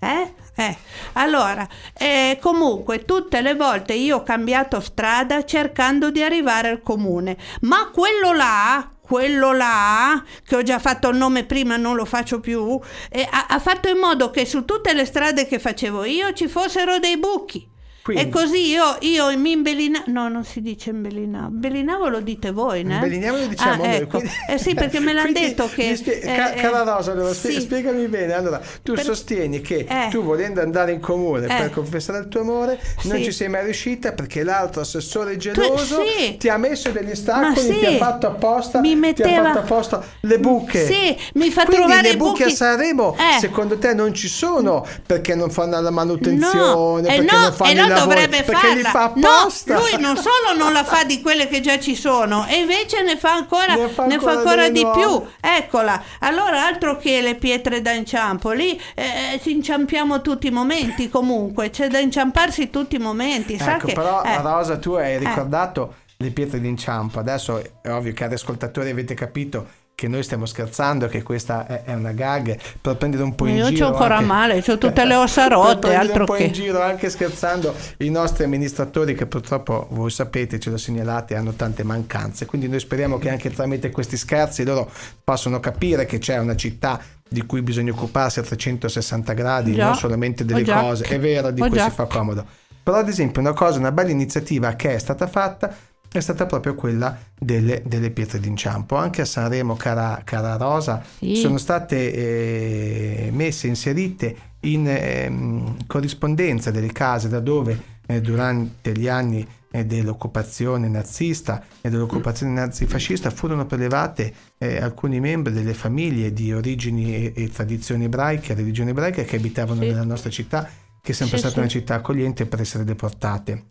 Eh? 0.00 0.32
Eh, 0.58 0.76
allora, 1.12 1.68
eh, 1.96 2.36
comunque 2.40 3.04
tutte 3.04 3.42
le 3.42 3.54
volte 3.54 3.94
io 3.94 4.16
ho 4.16 4.22
cambiato 4.24 4.80
strada 4.80 5.44
cercando 5.44 6.10
di 6.10 6.20
arrivare 6.20 6.68
al 6.68 6.82
comune, 6.82 7.36
ma 7.60 7.90
quello 7.92 8.32
là, 8.32 8.90
quello 9.00 9.52
là, 9.52 10.20
che 10.44 10.56
ho 10.56 10.62
già 10.64 10.80
fatto 10.80 11.10
il 11.10 11.16
nome 11.16 11.44
prima, 11.44 11.76
non 11.76 11.94
lo 11.94 12.04
faccio 12.04 12.40
più, 12.40 12.76
eh, 13.08 13.28
ha, 13.30 13.46
ha 13.48 13.58
fatto 13.60 13.88
in 13.88 13.98
modo 13.98 14.30
che 14.30 14.44
su 14.46 14.64
tutte 14.64 14.94
le 14.94 15.04
strade 15.04 15.46
che 15.46 15.60
facevo 15.60 16.02
io 16.04 16.32
ci 16.32 16.48
fossero 16.48 16.98
dei 16.98 17.18
buchi. 17.18 17.76
Quindi. 18.08 18.24
E 18.24 18.28
così 18.30 18.68
io, 18.70 18.96
io 19.00 19.36
mi 19.36 19.50
imbelinavo, 19.50 20.04
no 20.06 20.28
non 20.30 20.42
si 20.42 20.62
dice 20.62 20.88
imbelinavo, 20.88 21.48
imbelinavo 21.48 22.08
lo 22.08 22.20
dite 22.20 22.52
voi, 22.52 22.82
no? 22.82 22.94
Imbeliniamo 22.94 23.36
lo 23.36 23.46
diciamo 23.48 23.82
ah, 23.82 23.86
noi. 23.86 23.96
Ecco. 23.96 24.16
Quindi... 24.16 24.30
Eh 24.48 24.56
sì, 24.56 24.72
perché 24.72 24.98
me 24.98 25.12
l'hanno 25.12 25.32
detto 25.32 25.68
che... 25.68 25.94
Spie- 25.94 26.20
eh, 26.22 26.34
ca- 26.34 26.52
cara 26.52 26.84
Rosa, 26.84 27.12
allora, 27.12 27.34
sì. 27.34 27.60
spiegami 27.60 28.08
bene, 28.08 28.32
allora 28.32 28.62
tu 28.82 28.94
per... 28.94 29.04
sostieni 29.04 29.60
che 29.60 29.84
eh. 29.86 30.08
tu 30.08 30.22
volendo 30.22 30.62
andare 30.62 30.92
in 30.92 31.00
comune 31.00 31.48
per 31.48 31.66
eh. 31.66 31.70
confessare 31.70 32.20
il 32.20 32.28
tuo 32.28 32.40
amore 32.40 32.80
sì. 32.98 33.08
non 33.08 33.22
ci 33.22 33.30
sei 33.30 33.50
mai 33.50 33.64
riuscita 33.64 34.12
perché 34.12 34.42
l'altro 34.42 34.80
assessore 34.80 35.36
geloso 35.36 35.96
tu, 35.96 36.02
sì. 36.06 36.36
ti 36.38 36.48
ha 36.48 36.56
messo 36.56 36.88
degli 36.88 37.10
ostacoli, 37.10 37.78
ti 37.78 37.84
ha 37.84 37.96
fatto 37.98 38.26
apposta, 38.26 38.80
mi 38.80 38.96
metteva... 38.96 39.28
ti 39.28 39.34
ha 39.34 39.44
fatto 39.44 39.58
apposta 39.58 40.02
le 40.20 40.38
buche. 40.38 40.86
Sì, 40.86 41.14
mi 41.34 41.50
fa 41.50 41.66
Quindi 41.66 41.84
trovare 41.84 42.10
le 42.12 42.16
buche 42.16 42.44
a 42.44 42.48
Sanremo 42.48 43.14
eh. 43.18 43.38
secondo 43.38 43.76
te 43.76 43.92
non 43.92 44.14
ci 44.14 44.28
sono 44.28 44.86
perché 45.04 45.34
non 45.34 45.50
fanno 45.50 45.78
la 45.78 45.90
manutenzione, 45.90 47.02
no. 47.02 47.06
perché 47.06 47.36
no. 47.36 47.40
non 47.42 47.52
fanno 47.52 47.84
il 47.84 47.97
dovrebbe 48.00 48.42
farla. 48.44 48.90
Fa 48.90 49.12
no, 49.14 49.48
lui 49.74 50.00
non 50.00 50.16
solo 50.16 50.56
non 50.56 50.72
la 50.72 50.84
fa 50.84 51.04
di 51.04 51.20
quelle 51.20 51.48
che 51.48 51.60
già 51.60 51.78
ci 51.78 51.94
sono, 51.94 52.46
e 52.46 52.56
invece 52.56 53.02
ne 53.02 53.16
fa 53.16 53.32
ancora, 53.32 53.74
ne 53.74 53.88
fa 53.88 54.02
ancora, 54.02 54.06
ne 54.06 54.18
fa 54.18 54.30
ancora 54.30 54.68
di 54.68 54.82
nuove. 54.82 55.00
più. 55.00 55.26
Eccola. 55.40 56.02
Allora, 56.20 56.66
altro 56.66 56.96
che 56.96 57.20
le 57.20 57.34
pietre 57.34 57.82
da 57.82 57.92
inciampo, 57.92 58.52
lì 58.52 58.80
eh, 58.94 59.40
ci 59.42 59.52
inciampiamo 59.52 60.20
tutti 60.20 60.46
i 60.46 60.50
momenti 60.50 61.08
comunque, 61.10 61.70
c'è 61.70 61.88
da 61.88 61.98
inciamparsi 61.98 62.70
tutti 62.70 62.96
i 62.96 63.00
momenti. 63.00 63.58
Sa 63.58 63.76
ecco, 63.76 63.86
che, 63.86 63.92
però 63.94 64.22
eh. 64.22 64.40
Rosa, 64.40 64.78
tu 64.78 64.92
hai 64.92 65.14
eh. 65.14 65.18
ricordato 65.18 65.94
le 66.16 66.30
pietre 66.30 66.60
d'inciampo. 66.60 67.18
Adesso 67.18 67.62
è 67.82 67.90
ovvio 67.92 68.12
che 68.12 68.24
ad 68.24 68.32
ascoltatori 68.32 68.90
avete 68.90 69.14
capito 69.14 69.86
che 69.98 70.06
noi 70.06 70.22
stiamo 70.22 70.46
scherzando, 70.46 71.08
che 71.08 71.24
questa 71.24 71.82
è, 71.82 71.92
una 71.92 72.12
gag 72.12 72.56
per 72.80 72.96
prendere 72.96 73.24
un 73.24 73.34
po' 73.34 73.46
in 73.46 73.56
Io 73.56 73.66
giro. 73.66 73.78
Io 73.78 73.84
c'ho 73.84 73.92
ancora 73.94 74.14
anche, 74.18 74.26
male, 74.26 74.64
ho 74.64 74.78
tutte 74.78 75.04
le 75.04 75.16
ossa 75.16 75.48
rotte, 75.48 75.92
altro 75.92 76.20
un 76.20 76.24
po' 76.26 76.34
che... 76.34 76.44
in 76.44 76.52
giro 76.52 76.80
anche 76.80 77.10
scherzando 77.10 77.74
i 77.96 78.08
nostri 78.08 78.44
amministratori 78.44 79.16
che 79.16 79.26
purtroppo 79.26 79.88
voi 79.90 80.08
sapete, 80.12 80.60
ce 80.60 80.70
lo 80.70 80.76
segnalate, 80.76 81.34
hanno 81.34 81.54
tante 81.54 81.82
mancanze. 81.82 82.46
Quindi 82.46 82.68
noi 82.68 82.78
speriamo 82.78 83.18
che 83.18 83.28
anche 83.28 83.50
tramite 83.50 83.90
questi 83.90 84.16
scherzi 84.16 84.62
loro 84.62 84.88
possano 85.24 85.58
capire 85.58 86.06
che 86.06 86.18
c'è 86.18 86.38
una 86.38 86.54
città 86.54 87.00
di 87.28 87.44
cui 87.44 87.62
bisogna 87.62 87.90
occuparsi 87.90 88.38
a 88.38 88.42
360 88.42 89.32
gradi, 89.32 89.74
già, 89.74 89.86
non 89.86 89.96
solamente 89.96 90.44
delle 90.44 90.62
cose, 90.64 91.06
è 91.06 91.18
vero, 91.18 91.50
di 91.50 91.60
cui 91.60 91.72
già. 91.72 91.88
si 91.88 91.90
fa 91.90 92.04
comodo. 92.04 92.46
Però 92.84 92.98
ad 92.98 93.08
esempio 93.08 93.40
una 93.40 93.52
cosa, 93.52 93.80
una 93.80 93.90
bella 93.90 94.10
iniziativa 94.10 94.74
che 94.74 94.94
è 94.94 94.98
stata 94.98 95.26
fatta 95.26 95.74
è 96.10 96.20
stata 96.20 96.46
proprio 96.46 96.74
quella 96.74 97.18
delle, 97.38 97.82
delle 97.84 98.10
pietre 98.10 98.40
d'inciampo. 98.40 98.96
Anche 98.96 99.22
a 99.22 99.24
Sanremo, 99.24 99.76
cara, 99.76 100.22
cara 100.24 100.56
Rosa, 100.56 101.02
sì. 101.18 101.36
sono 101.36 101.58
state 101.58 102.12
eh, 102.12 103.30
messe, 103.32 103.66
inserite 103.66 104.36
in 104.60 104.88
eh, 104.88 105.74
corrispondenza 105.86 106.70
delle 106.70 106.92
case 106.92 107.28
da 107.28 107.40
dove 107.40 107.96
eh, 108.06 108.20
durante 108.20 108.92
gli 108.92 109.08
anni 109.08 109.46
eh, 109.70 109.84
dell'occupazione 109.84 110.88
nazista 110.88 111.62
e 111.80 111.90
dell'occupazione 111.90 112.52
nazifascista 112.52 113.30
furono 113.30 113.66
prelevate 113.66 114.32
eh, 114.58 114.78
alcuni 114.78 115.20
membri 115.20 115.52
delle 115.52 115.74
famiglie 115.74 116.32
di 116.32 116.52
origini 116.52 117.14
e, 117.14 117.32
e 117.36 117.48
tradizioni 117.50 118.04
ebraiche, 118.04 118.54
religione 118.54 118.90
ebraica 118.90 119.22
che 119.22 119.36
abitavano 119.36 119.82
sì. 119.82 119.88
nella 119.88 120.04
nostra 120.04 120.30
città, 120.30 120.68
che 121.02 121.12
è 121.12 121.14
sempre 121.14 121.36
sì, 121.36 121.42
stata 121.42 121.54
sì. 121.54 121.60
una 121.60 121.68
città 121.68 121.94
accogliente 121.96 122.46
per 122.46 122.60
essere 122.60 122.84
deportate. 122.84 123.64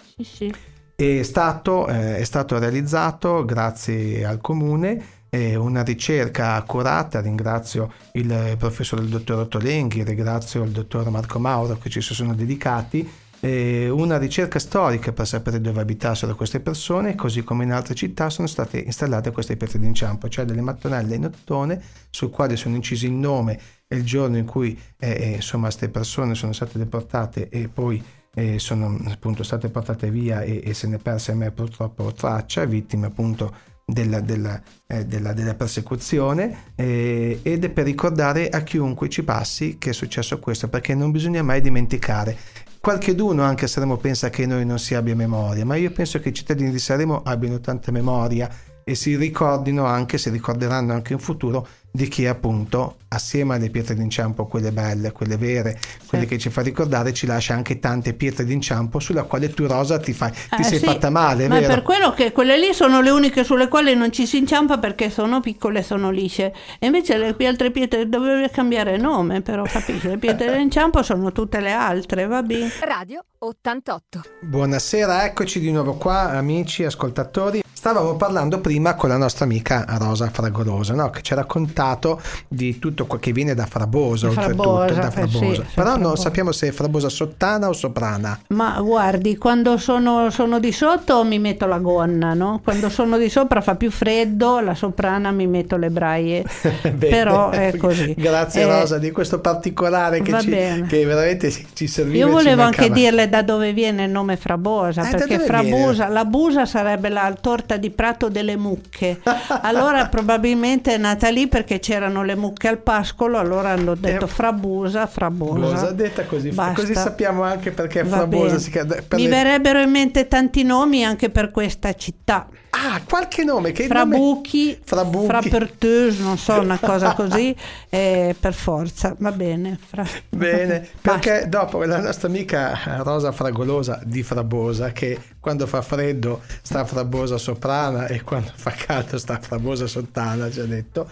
È 1.00 1.22
stato, 1.22 1.88
eh, 1.88 2.18
è 2.18 2.24
stato 2.24 2.58
realizzato 2.58 3.46
grazie 3.46 4.25
al 4.25 4.42
comune 4.42 5.16
una 5.30 5.84
ricerca 5.84 6.56
accurata, 6.56 7.22
ringrazio 7.22 7.94
il 8.13 8.56
professore 8.58 9.04
il 9.04 9.10
dottor 9.10 9.42
Ottolenghi, 9.42 10.04
ringrazio 10.04 10.63
il 10.63 10.72
dottor 10.72 11.08
Marco 11.12 11.38
Mauro 11.38 11.77
che 11.77 11.92
ci 11.92 12.01
sono 12.01 12.34
dedicati, 12.34 13.08
una 13.42 14.18
ricerca 14.18 14.58
storica 14.58 15.12
per 15.12 15.27
sapere 15.27 15.62
dove 15.62 15.82
abitassero 15.82 16.34
queste 16.36 16.60
persone, 16.62 17.13
così 17.13 17.44
come 17.44 17.66
in 17.66 17.74
altre 17.74 17.94
città 17.94 18.32
sono 18.32 18.48
state 18.48 18.80
installate 18.80 19.32
queste 19.32 19.56
pietre 19.56 19.77
d'inciampo, 19.77 20.27
cioè 20.30 20.46
delle 20.46 20.62
mattonelle 20.62 21.13
in 21.13 21.25
ottone 21.25 21.80
sul 22.10 22.32
quale 22.32 22.56
sono 22.56 22.74
incisi 22.74 23.06
il 23.06 23.12
nome 23.12 23.60
e 23.88 23.98
il 23.98 24.04
giorno 24.04 24.38
in 24.38 24.46
cui 24.46 24.75
eh, 24.98 25.12
eh 25.12 25.30
insomma 25.36 25.66
queste 25.66 25.89
persone 25.89 26.34
sono 26.34 26.54
state 26.54 26.80
deportate 26.80 27.50
e 27.50 27.68
poi 27.68 28.04
eh, 28.38 28.60
sono 28.60 29.00
appunto 29.08 29.41
state 29.41 29.70
portate 29.70 30.12
via 30.12 30.41
e, 30.41 30.62
e 30.63 30.74
se 30.75 30.88
ne 30.88 31.00
perse 31.00 31.32
a 31.32 31.36
me 31.36 31.50
purtroppo 31.50 32.13
traccia, 32.13 32.65
vittime 32.65 33.08
appunto 33.08 33.51
della, 33.84 34.20
della, 34.20 34.62
eh, 34.86 35.06
della, 35.06 35.34
della 35.34 35.56
persecuzione 35.56 36.74
eh, 36.75 37.39
ed 37.41 37.63
è 37.63 37.70
per 37.70 37.86
ricordare 37.86 38.50
a 38.50 38.62
chiunque 38.62 39.10
ci 39.10 39.24
passi 39.24 39.77
che 39.79 39.89
è 39.89 39.94
successo 39.94 40.38
questo 40.38 40.67
perché 40.70 40.94
non 40.94 41.10
bisogna 41.10 41.41
mai 41.41 41.62
dimenticare. 41.62 42.38
Qualche 42.79 43.15
d'uno 43.15 43.41
anche 43.41 43.65
a 43.65 43.67
Sanremo 43.67 43.98
pensa 43.98 44.29
che 44.29 44.46
noi 44.46 44.65
non 44.65 44.77
si 44.77 44.94
abbia 44.94 45.15
memoria, 45.15 45.65
ma 45.65 45.75
io 45.75 45.89
penso 45.89 46.20
che 46.20 46.29
i 46.29 46.34
cittadini 46.34 46.70
di 46.70 46.79
Sanremo 46.79 47.24
abbiano 47.24 47.60
tanta 47.60 47.91
memoria 47.91 48.48
e 48.84 48.94
si 48.94 49.17
ricordino 49.17 49.84
anche, 49.86 50.20
si 50.20 50.29
ricorderanno 50.29 50.94
anche 50.94 51.13
in 51.13 51.20
futuro 51.20 51.67
di 51.98 52.08
chi 52.08 52.27
appunto 52.27 52.98
assieme 53.08 53.56
alle 53.56 53.72
pietre 53.72 53.96
d'inciampo, 53.96 54.46
quelle 54.46 54.72
belle, 54.72 55.12
quelle 55.12 55.36
vere, 55.36 55.80
quelle 56.06 56.25
sì. 56.25 56.30
che 56.30 56.38
ci 56.38 56.51
fa 56.51 56.62
ricordare, 56.62 57.12
ci 57.12 57.25
lascia 57.25 57.56
anche 57.56 57.80
tante 57.80 58.13
pietre 58.13 58.46
d'inciampo 58.46 59.00
sulla 59.00 59.24
quale 59.24 59.50
tu 59.50 59.66
Rosa 59.66 59.98
ti, 59.98 60.13
fai, 60.13 60.32
ti 60.32 60.62
eh, 60.62 60.63
sei 60.63 60.77
sì, 60.77 60.86
fatta 60.86 61.10
male. 61.10 61.48
Ma 61.48 61.60
vero? 61.60 61.74
per 61.74 61.82
quello 61.82 62.12
che 62.12 62.32
quelle 62.32 62.60
lì 62.60 62.72
sono 62.72 63.01
le 63.01 63.10
uniche 63.10 63.44
sulle 63.44 63.68
quali 63.68 63.96
non 63.96 64.12
ci 64.12 64.27
si 64.27 64.38
inciampa 64.38 64.77
perché 64.77 65.10
sono 65.10 65.39
piccole 65.39 65.80
e 65.80 65.84
sono 65.84 66.12
lisce. 66.12 66.54
E 66.77 66.86
invece 66.86 67.18
le 67.18 67.48
altre 67.48 67.72
pietre 67.72 68.08
dovrebbe 68.08 68.51
cambiare 68.51 68.98
nome, 68.98 69.42
però 69.42 69.63
capisci? 69.63 70.08
Le 70.08 70.20
pietre 70.20 70.54
d'inciampo 70.56 71.01
sono 71.01 71.32
tutte 71.32 71.60
le 71.60 71.72
altre, 71.72 72.27
va 72.27 72.44
bene. 72.44 72.72
Radio 72.82 73.25
88. 73.39 74.22
Buonasera, 74.42 75.25
eccoci 75.25 75.60
di 75.60 75.72
nuovo 75.72 75.94
qua, 75.94 76.30
amici, 76.30 76.84
ascoltatori. 76.84 77.63
Stavamo 77.78 78.16
parlando 78.16 78.60
prima 78.60 78.96
con 78.96 79.10
la 79.10 79.18
nostra 79.18 79.46
amica 79.46 79.86
Rosa 80.00 80.32
Fragolosa, 80.32 80.96
no? 80.96 81.12
che 81.12 81.22
ci 81.22 81.34
ha 81.34 81.36
raccontato 81.36 82.20
di 82.48 82.80
tutto 82.80 83.06
quel 83.06 83.20
che 83.20 83.32
viene 83.32 83.54
da 83.54 83.68
Frabosa, 83.68 84.30
oltretutto, 84.30 84.86
da 84.96 85.12
Frabosa. 85.12 85.46
Eh 85.46 85.54
sì, 85.54 85.64
Però 85.76 85.90
non 85.92 86.00
Frabosa. 86.00 86.22
sappiamo 86.24 86.52
se 86.52 86.70
è 86.70 86.72
Frabosa 86.72 87.08
sottana 87.08 87.70
o 87.70 87.74
soprana. 87.74 88.40
Ma 88.48 88.82
guardi, 88.82 89.38
quando 89.38 89.78
sono, 89.78 90.32
sono, 90.32 90.60
di 90.60 90.72
sotto 90.72 91.24
mi 91.24 91.38
metto 91.38 91.68
la 91.68 91.78
gonna, 91.78 92.34
no? 92.34 92.62
Quando 92.64 92.90
sono 92.90 93.16
di 93.16 93.30
sopra 93.30 93.62
fa 93.62 93.76
più 93.76 93.92
freddo, 93.92 94.60
la 94.60 94.74
soprana 94.74 95.30
mi 95.30 95.46
metto 95.46 95.78
le 95.78 95.92
braie. 95.92 96.44
Però 96.98 97.52
è 97.52 97.78
così. 97.78 98.16
Grazie 98.18 98.64
eh, 98.64 98.80
Rosa 98.80 98.98
di 98.98 99.12
questo 99.12 99.40
particolare 99.40 100.24
che, 100.24 100.40
ci, 100.42 100.50
che 100.50 101.06
veramente 101.06 101.54
ci 101.74 101.86
serviva. 101.86 102.26
Io 102.26 102.32
volevo 102.32 102.64
anche 102.64 102.90
dirle 102.90 103.30
da 103.30 103.44
dove 103.44 103.72
viene 103.72 104.06
il 104.06 104.10
nome 104.10 104.36
Frabosa, 104.36 105.08
eh, 105.08 105.12
perché 105.12 105.38
Frabosa, 105.38 106.08
la 106.08 106.26
busa 106.26 106.66
sarebbe 106.66 107.10
la 107.10 107.32
torta 107.40 107.66
sorta 107.68 107.76
di 107.78 107.90
prato 107.90 108.30
delle 108.30 108.56
mucche. 108.56 109.20
Allora 109.62 110.08
probabilmente 110.10 110.94
è 110.94 110.98
nata 110.98 111.30
lì 111.30 111.48
perché 111.48 111.80
c'erano 111.80 112.24
le 112.24 112.36
mucche 112.36 112.70
al 112.70 112.78
pascolo, 112.78 113.38
allora 113.38 113.70
hanno 113.72 113.96
detto 113.96 114.26
eh, 114.26 114.30
frabusa, 114.30 115.06
frabosa. 115.06 115.60
Bosa 115.60 115.92
detta 115.92 116.24
così, 116.24 116.52
Basta. 116.52 116.82
così 116.82 116.94
sappiamo 116.94 117.44
anche 117.44 117.72
perché 117.72 118.06
frabosa 118.06 118.58
si 118.58 118.72
chiama. 118.72 118.96
Mi 119.12 119.24
le... 119.24 119.30
verrebbero 119.30 119.82
in 119.82 119.92
mente 119.92 120.28
tanti 120.28 120.64
nomi 120.64 121.04
anche 121.04 121.30
per 121.30 121.52
questa 121.52 121.94
città. 121.94 122.48
Ah, 122.70 123.02
qualche 123.08 123.44
nome 123.44 123.72
che 123.72 123.88
Frabuchi, 123.88 124.80
nome... 124.92 125.26
Fraperteuse, 125.26 126.22
non 126.22 126.38
so, 126.38 126.60
una 126.60 126.78
cosa 126.78 127.14
così, 127.16 127.56
eh, 127.90 128.36
per 128.40 128.54
forza, 128.54 129.16
va 129.20 129.32
bene. 129.32 129.80
Fra... 129.84 130.06
Bene, 130.30 130.88
perché 131.02 131.46
dopo 131.48 131.84
la 131.86 132.00
nostra 132.00 132.28
amica 132.28 133.02
Rosa 133.04 133.32
Fragolosa 133.32 134.00
di 134.04 134.22
Frabosa, 134.22 134.92
che 134.92 135.20
quando 135.40 135.66
fa 135.66 135.82
freddo 135.82 136.42
sta 136.62 136.86
Frabosa 136.86 137.38
soprana 137.38 138.08
e 138.08 138.22
quando 138.22 138.52
fa 138.54 138.72
caldo 138.72 139.18
sta 139.18 139.40
Frabosa 139.40 139.88
sottana, 139.88 140.50
ci 140.52 140.60
ha 140.60 140.66
detto. 140.66 141.10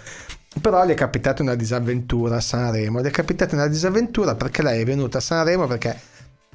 Però 0.61 0.85
le 0.85 0.93
è 0.93 0.95
capitata 0.95 1.41
una 1.41 1.55
disavventura 1.55 2.37
a 2.37 2.41
Sanremo, 2.41 3.01
le 3.01 3.09
è 3.09 3.11
capitata 3.11 3.55
una 3.55 3.67
disavventura 3.67 4.35
perché 4.35 4.61
lei 4.61 4.81
è 4.81 4.85
venuta 4.85 5.17
a 5.17 5.21
Sanremo 5.21 5.67
perché 5.67 5.99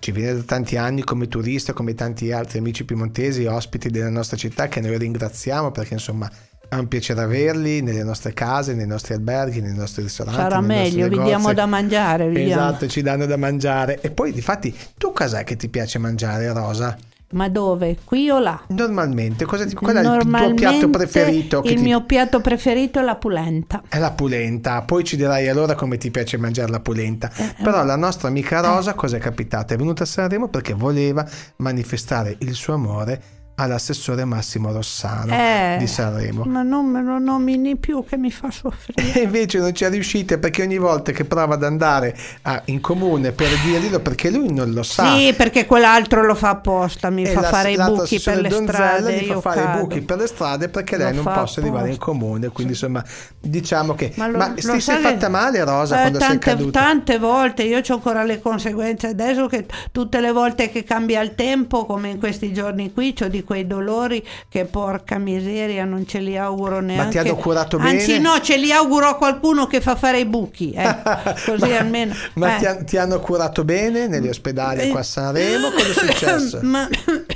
ci 0.01 0.13
viene 0.13 0.35
da 0.35 0.43
tanti 0.43 0.77
anni 0.77 1.05
come 1.05 1.29
turista, 1.29 1.73
come 1.73 1.95
tanti 1.95 2.33
altri 2.33 2.59
amici 2.59 2.85
piemontesi, 2.85 3.45
ospiti 3.45 3.91
della 3.91 4.11
nostra 4.11 4.37
città 4.37 4.67
che 4.67 4.81
noi 4.81 4.99
ringraziamo 4.99 5.71
perché 5.71 5.95
insomma 5.95 6.29
è 6.69 6.77
un 6.77 6.87
piacere 6.87 7.21
averli 7.23 7.83
nelle 7.83 8.05
nostre 8.05 8.33
case, 8.33 8.75
nei 8.75 8.87
nostri 8.87 9.15
alberghi, 9.15 9.61
nei 9.61 9.75
nostri 9.75 10.03
ristoranti. 10.03 10.41
Sarà 10.41 10.61
meglio, 10.61 11.09
vi 11.09 11.21
diamo 11.21 11.53
da 11.53 11.67
mangiare. 11.67 12.29
Vi 12.29 12.49
esatto, 12.49 12.87
ci 12.87 13.03
danno 13.03 13.27
da 13.27 13.37
mangiare. 13.37 14.01
E 14.01 14.11
poi, 14.11 14.33
difatti, 14.33 14.75
tu 14.97 15.13
cos'è 15.13 15.43
che 15.43 15.57
ti 15.57 15.69
piace 15.69 15.99
mangiare, 15.99 16.53
Rosa? 16.53 16.97
Ma 17.33 17.49
dove? 17.49 17.97
Qui 18.05 18.29
o 18.29 18.41
là? 18.41 18.61
Normalmente, 18.69 19.45
cosa 19.45 19.65
ti, 19.65 19.75
qual 19.75 19.95
è 19.95 20.01
il 20.01 20.27
tuo 20.27 20.55
piatto 20.55 20.91
preferito? 20.91 21.63
il 21.65 21.75
ti... 21.75 21.81
mio 21.81 22.05
piatto 22.05 22.41
preferito 22.41 22.99
è 22.99 23.03
la 23.03 23.15
pulenta. 23.15 23.83
È 23.89 23.99
la 23.99 24.11
pulenta, 24.11 24.83
poi 24.83 25.05
ci 25.05 25.17
dirai 25.17 25.49
allora 25.49 25.77
come 25.77 25.97
ti 25.97 26.11
piace 26.11 26.39
mangiare 26.39 26.71
la 26.71 26.81
pulenta. 26.81 27.31
Eh, 27.37 27.45
eh. 27.45 27.55
Però 27.63 27.85
la 27.85 27.97
nostra 27.97 28.27
amica 28.27 28.61
Rosa, 28.61 28.93
eh. 28.93 28.95
cosa 28.95 29.17
è 29.17 29.21
capitata? 29.21 29.75
È 29.75 29.77
venuta 29.77 30.03
a 30.03 30.07
Sanremo 30.07 30.49
perché 30.49 30.75
voleva 30.75 31.25
manifestare 31.57 32.35
il 32.41 32.55
suo 32.55 32.75
amore 32.75 33.40
all'assessore 33.65 34.25
Massimo 34.25 34.73
Rossano 34.73 35.33
eh, 35.35 35.77
di 35.79 35.87
Sanremo. 35.87 36.45
Ma 36.45 36.63
non 36.63 36.87
me 36.87 37.03
lo 37.03 37.19
nomini 37.19 37.77
più 37.77 38.05
che 38.05 38.17
mi 38.17 38.31
fa 38.31 38.51
soffrire. 38.51 39.13
E 39.13 39.23
invece 39.25 39.59
non 39.59 39.75
ci 39.75 39.87
riuscite 39.87 40.39
perché 40.39 40.63
ogni 40.63 40.79
volta 40.79 41.13
che 41.13 41.25
prova 41.25 41.55
ad 41.55 41.65
andare 41.65 42.17
a, 42.43 42.63
in 42.67 42.81
comune 42.81 43.33
per 43.33 43.49
dirglielo 43.65 44.01
perché 44.01 44.31
lui 44.31 44.53
non 44.53 44.73
lo 44.73 44.83
sa. 44.83 45.17
Sì, 45.17 45.35
perché 45.35 45.67
quell'altro 45.67 46.25
lo 46.25 46.35
fa 46.35 46.51
apposta, 46.51 47.11
mi 47.11 47.25
e 47.25 47.31
fa 47.31 47.41
la, 47.41 47.49
fare 47.49 47.73
i 47.73 47.77
buchi 47.77 48.21
per 48.21 48.41
le 48.41 48.51
strade. 48.51 49.21
Mi 49.21 49.27
fa 49.27 49.41
fare 49.41 49.61
cado. 49.63 49.79
i 49.79 49.81
buchi 49.81 50.01
per 50.01 50.19
le 50.19 50.27
strade 50.27 50.69
perché 50.69 50.97
lei 50.97 51.15
lo 51.15 51.23
non 51.23 51.35
possa 51.35 51.61
arrivare 51.61 51.91
in 51.91 51.99
comune. 51.99 52.49
Quindi 52.49 52.73
insomma 52.73 53.05
diciamo 53.39 53.95
che... 53.95 54.13
Ma, 54.17 54.27
lo, 54.27 54.39
ma 54.39 54.49
ti 54.53 54.81
sei 54.81 55.01
fatta 55.01 55.29
male 55.29 55.63
Rosa 55.65 55.97
eh, 55.97 56.01
quando 56.01 56.19
tante, 56.19 56.49
sei 56.49 56.57
caduta? 56.57 56.81
Tante 56.81 57.19
volte, 57.19 57.63
io 57.63 57.79
ho 57.79 57.95
ancora 57.95 58.25
le 58.25 58.41
conseguenze 58.41 59.09
adesso 59.09 59.47
che 59.47 59.67
tutte 59.93 60.21
le 60.21 60.33
volte 60.33 60.71
che 60.71 60.85
cambia 60.85 61.21
il 61.21 61.35
tempo 61.35 61.85
come 61.85 62.09
in 62.09 62.19
questi 62.19 62.53
giorni 62.53 62.93
qui 62.93 63.15
ho 63.21 63.29
di 63.29 63.43
quei 63.51 63.67
dolori 63.67 64.25
che 64.49 64.65
porca 64.65 65.19
miseria 65.19 65.85
non 65.85 66.07
ce 66.07 66.21
li 66.21 66.39
auguro 66.39 66.79
neanche. 66.79 67.03
Ma 67.05 67.11
ti 67.11 67.19
hanno 67.19 67.35
curato 67.35 67.79
bene? 67.79 67.91
Anzi 67.91 68.21
no, 68.21 68.41
ce 68.41 68.57
li 68.57 68.71
auguro 68.71 69.09
a 69.09 69.17
qualcuno 69.17 69.67
che 69.67 69.81
fa 69.81 69.97
fare 69.97 70.21
i 70.21 70.25
buchi, 70.25 70.71
eh. 70.71 70.97
così 71.45 71.71
ma, 71.71 71.79
almeno. 71.79 72.15
Ma 72.35 72.57
eh. 72.57 72.77
ti, 72.77 72.85
ti, 72.85 72.97
hanno 72.97 73.19
curato 73.19 73.65
bene 73.65 74.07
negli 74.07 74.29
ospedali 74.29 74.89
qua 74.91 75.01
a 75.01 75.03
Sanremo? 75.03 75.71
Cosa 75.71 75.89
è 75.89 75.95
successo? 76.07 76.61
ma 76.63 76.89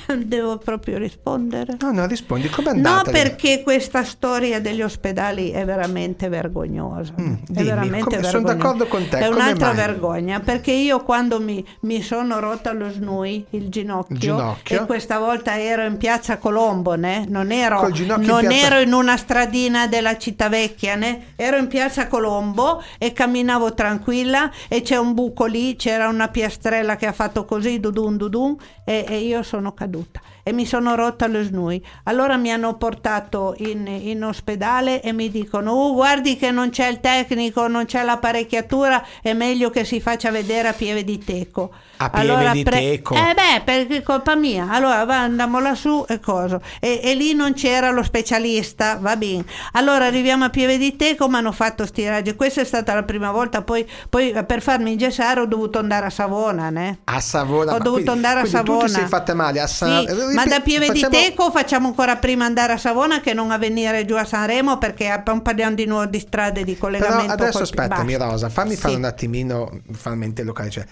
devo 0.25 0.59
proprio 0.59 0.99
rispondere? 0.99 1.77
No, 1.81 1.93
no, 1.93 2.07
rispondi, 2.07 2.49
come 2.49 2.69
è 2.69 2.71
andata? 2.73 3.11
No, 3.11 3.11
perché 3.11 3.63
questa 3.63 4.05
storia 4.05 4.61
degli 4.61 4.83
ospedali 4.83 5.51
è 5.51 5.65
veramente 5.65 6.29
vergognosa. 6.29 7.13
Mm, 7.21 7.35
è 7.55 7.63
veramente 7.63 8.17
come, 8.17 8.29
Sono 8.29 8.45
d'accordo 8.45 8.87
con 8.87 9.07
te. 9.09 9.19
È 9.19 9.29
un'altra 9.29 9.69
mai? 9.69 9.77
vergogna, 9.77 10.41
perché 10.41 10.73
io 10.73 11.03
quando 11.03 11.41
mi, 11.41 11.65
mi 11.81 12.03
sono 12.03 12.39
rotta 12.39 12.73
lo 12.73 12.91
snui, 12.91 13.45
il 13.51 13.69
ginocchio, 13.69 14.15
il 14.15 14.21
ginocchio, 14.21 14.83
e 14.83 14.87
questa 14.87 15.19
volta 15.19 15.59
ero 15.59 15.85
in 15.85 15.97
piazza 15.97 16.39
Colombo, 16.39 16.95
né? 16.95 17.25
non, 17.29 17.51
ero, 17.51 17.89
non 18.19 18.45
in, 18.45 18.51
ero 18.51 18.81
in 18.81 18.93
una 18.93 19.17
stradina 19.17 19.87
della 19.87 20.19
città 20.19 20.49
vecchia, 20.49 20.95
né? 20.97 21.33
ero 21.37 21.57
in 21.57 21.69
piazza 21.69 22.07
Colombo 22.09 22.83
e 22.99 23.13
camminavo 23.13 23.75
tranquilla 23.75 24.51
e 24.69 24.83
c'è 24.83 24.97
un 24.97 25.15
buco 25.15 25.47
lì, 25.47 25.77
c'era 25.77 26.09
una 26.09 26.29
piastrella 26.29 26.97
che 26.97 27.07
ha 27.07 27.13
fatto 27.13 27.45
così, 27.45 27.81
dudun 27.81 28.17
dudun, 28.17 28.57
e, 28.85 29.05
e 29.09 29.19
io 29.19 29.43
sono 29.43 29.73
caduta 29.73 29.94
caduta 29.95 30.23
e 30.45 30.53
mi 30.53 30.67
sono 30.67 30.95
rotta 30.95 31.27
lo 31.27 31.43
snui. 31.43 31.85
Allora 32.05 32.37
mi 32.37 32.53
hanno 32.53 32.77
portato 32.77 33.55
in, 33.59 33.87
in 33.87 34.23
ospedale 34.23 35.01
e 35.03 35.13
mi 35.13 35.31
dicono, 35.31 35.73
oh, 35.73 35.95
guardi 35.95 36.37
che 36.37 36.51
non 36.51 36.69
c'è 36.69 36.87
il 36.87 37.01
tecnico, 37.01 37.67
non 37.67 37.87
c'è 37.87 38.05
l'apparecchiatura, 38.05 39.05
è 39.23 39.33
meglio 39.33 39.71
che 39.71 39.85
si 39.85 40.01
faccia 40.01 40.31
vedere 40.31 40.69
a 40.69 40.73
Pieve 40.75 41.03
di 41.03 41.19
Teco. 41.19 41.73
A 41.97 42.11
Pieve 42.11 42.33
allora, 42.33 42.53
di 42.53 42.63
pre- 42.63 42.79
Teco? 42.79 43.15
Eh 43.15 43.35
beh, 43.35 43.63
perché 43.65 44.03
colpa 44.03 44.37
mia. 44.37 44.69
Allora 44.71 45.05
va, 45.05 45.21
andiamo 45.21 45.61
lassù 45.61 46.05
e 46.07 46.21
cosa. 46.21 46.61
E, 46.79 47.01
e, 47.03 47.15
lì 47.15 47.33
non 47.33 47.55
c'era 47.55 47.91
lo 47.91 48.03
specialista, 48.03 48.99
va 49.01 49.17
bene. 49.17 49.47
Allora 49.73 50.05
arriviamo 50.05 50.45
a 50.45 50.51
Pieve 50.51 50.77
di 50.77 50.95
Teco, 50.95 51.27
mi 51.27 51.37
hanno 51.37 51.53
fatto 51.53 51.87
sti 51.87 52.07
raggi. 52.07 52.35
Questa 52.35 52.61
è 52.61 52.65
stata 52.65 52.93
la 52.93 53.03
prima 53.03 53.31
volta, 53.31 53.63
poi, 53.63 53.89
poi 54.11 54.35
per 54.45 54.61
farmi 54.61 54.93
ingessare 54.93 55.41
ho 55.41 55.47
dovuto 55.47 55.79
andare 55.79 56.05
a 56.07 56.11
Savona. 56.11 56.69
Né? 56.69 56.99
A 57.05 57.21
Savona? 57.21 57.73
Ho 57.73 57.79
dovuto 57.79 58.03
quindi, 58.03 58.11
andare 58.11 58.41
a 58.41 58.45
Savona. 58.45 58.81
Tu 58.81 58.87
ti 58.87 58.93
sei 58.93 59.07
fatta 59.07 59.33
male 59.33 59.61
a 59.61 59.67
Savona? 59.67 60.01
Sì, 60.01 60.34
ma 60.35 60.45
da 60.45 60.61
Pieve 60.61 60.87
facciamo... 60.87 61.09
di 61.09 61.17
Teco 61.17 61.51
facciamo 61.51 61.89
ancora 61.89 62.17
prima 62.17 62.45
andare 62.45 62.73
a 62.73 62.79
Savona 62.79 63.21
che 63.21 63.33
non 63.33 63.51
a 63.51 63.59
venire 63.59 64.05
giù 64.05 64.15
a 64.15 64.25
Sanremo 64.25 64.79
perché 64.79 65.23
parliamo 65.43 65.75
di 65.75 65.87
nuovo 65.87 66.07
di 66.07 66.19
strade 66.19 66.65
di 66.65 66.77
collegamento. 66.77 67.35
Però 67.35 67.49
adesso 67.49 67.63
aspettami 67.63 68.17
Rosa, 68.17 68.49
fammi 68.49 68.75
sì. 68.75 68.81
fare 68.81 68.95
un 68.97 69.05
attimino, 69.05 69.81
fammi 69.93 70.33
locale. 70.43 70.71
Cioè, 70.71 70.85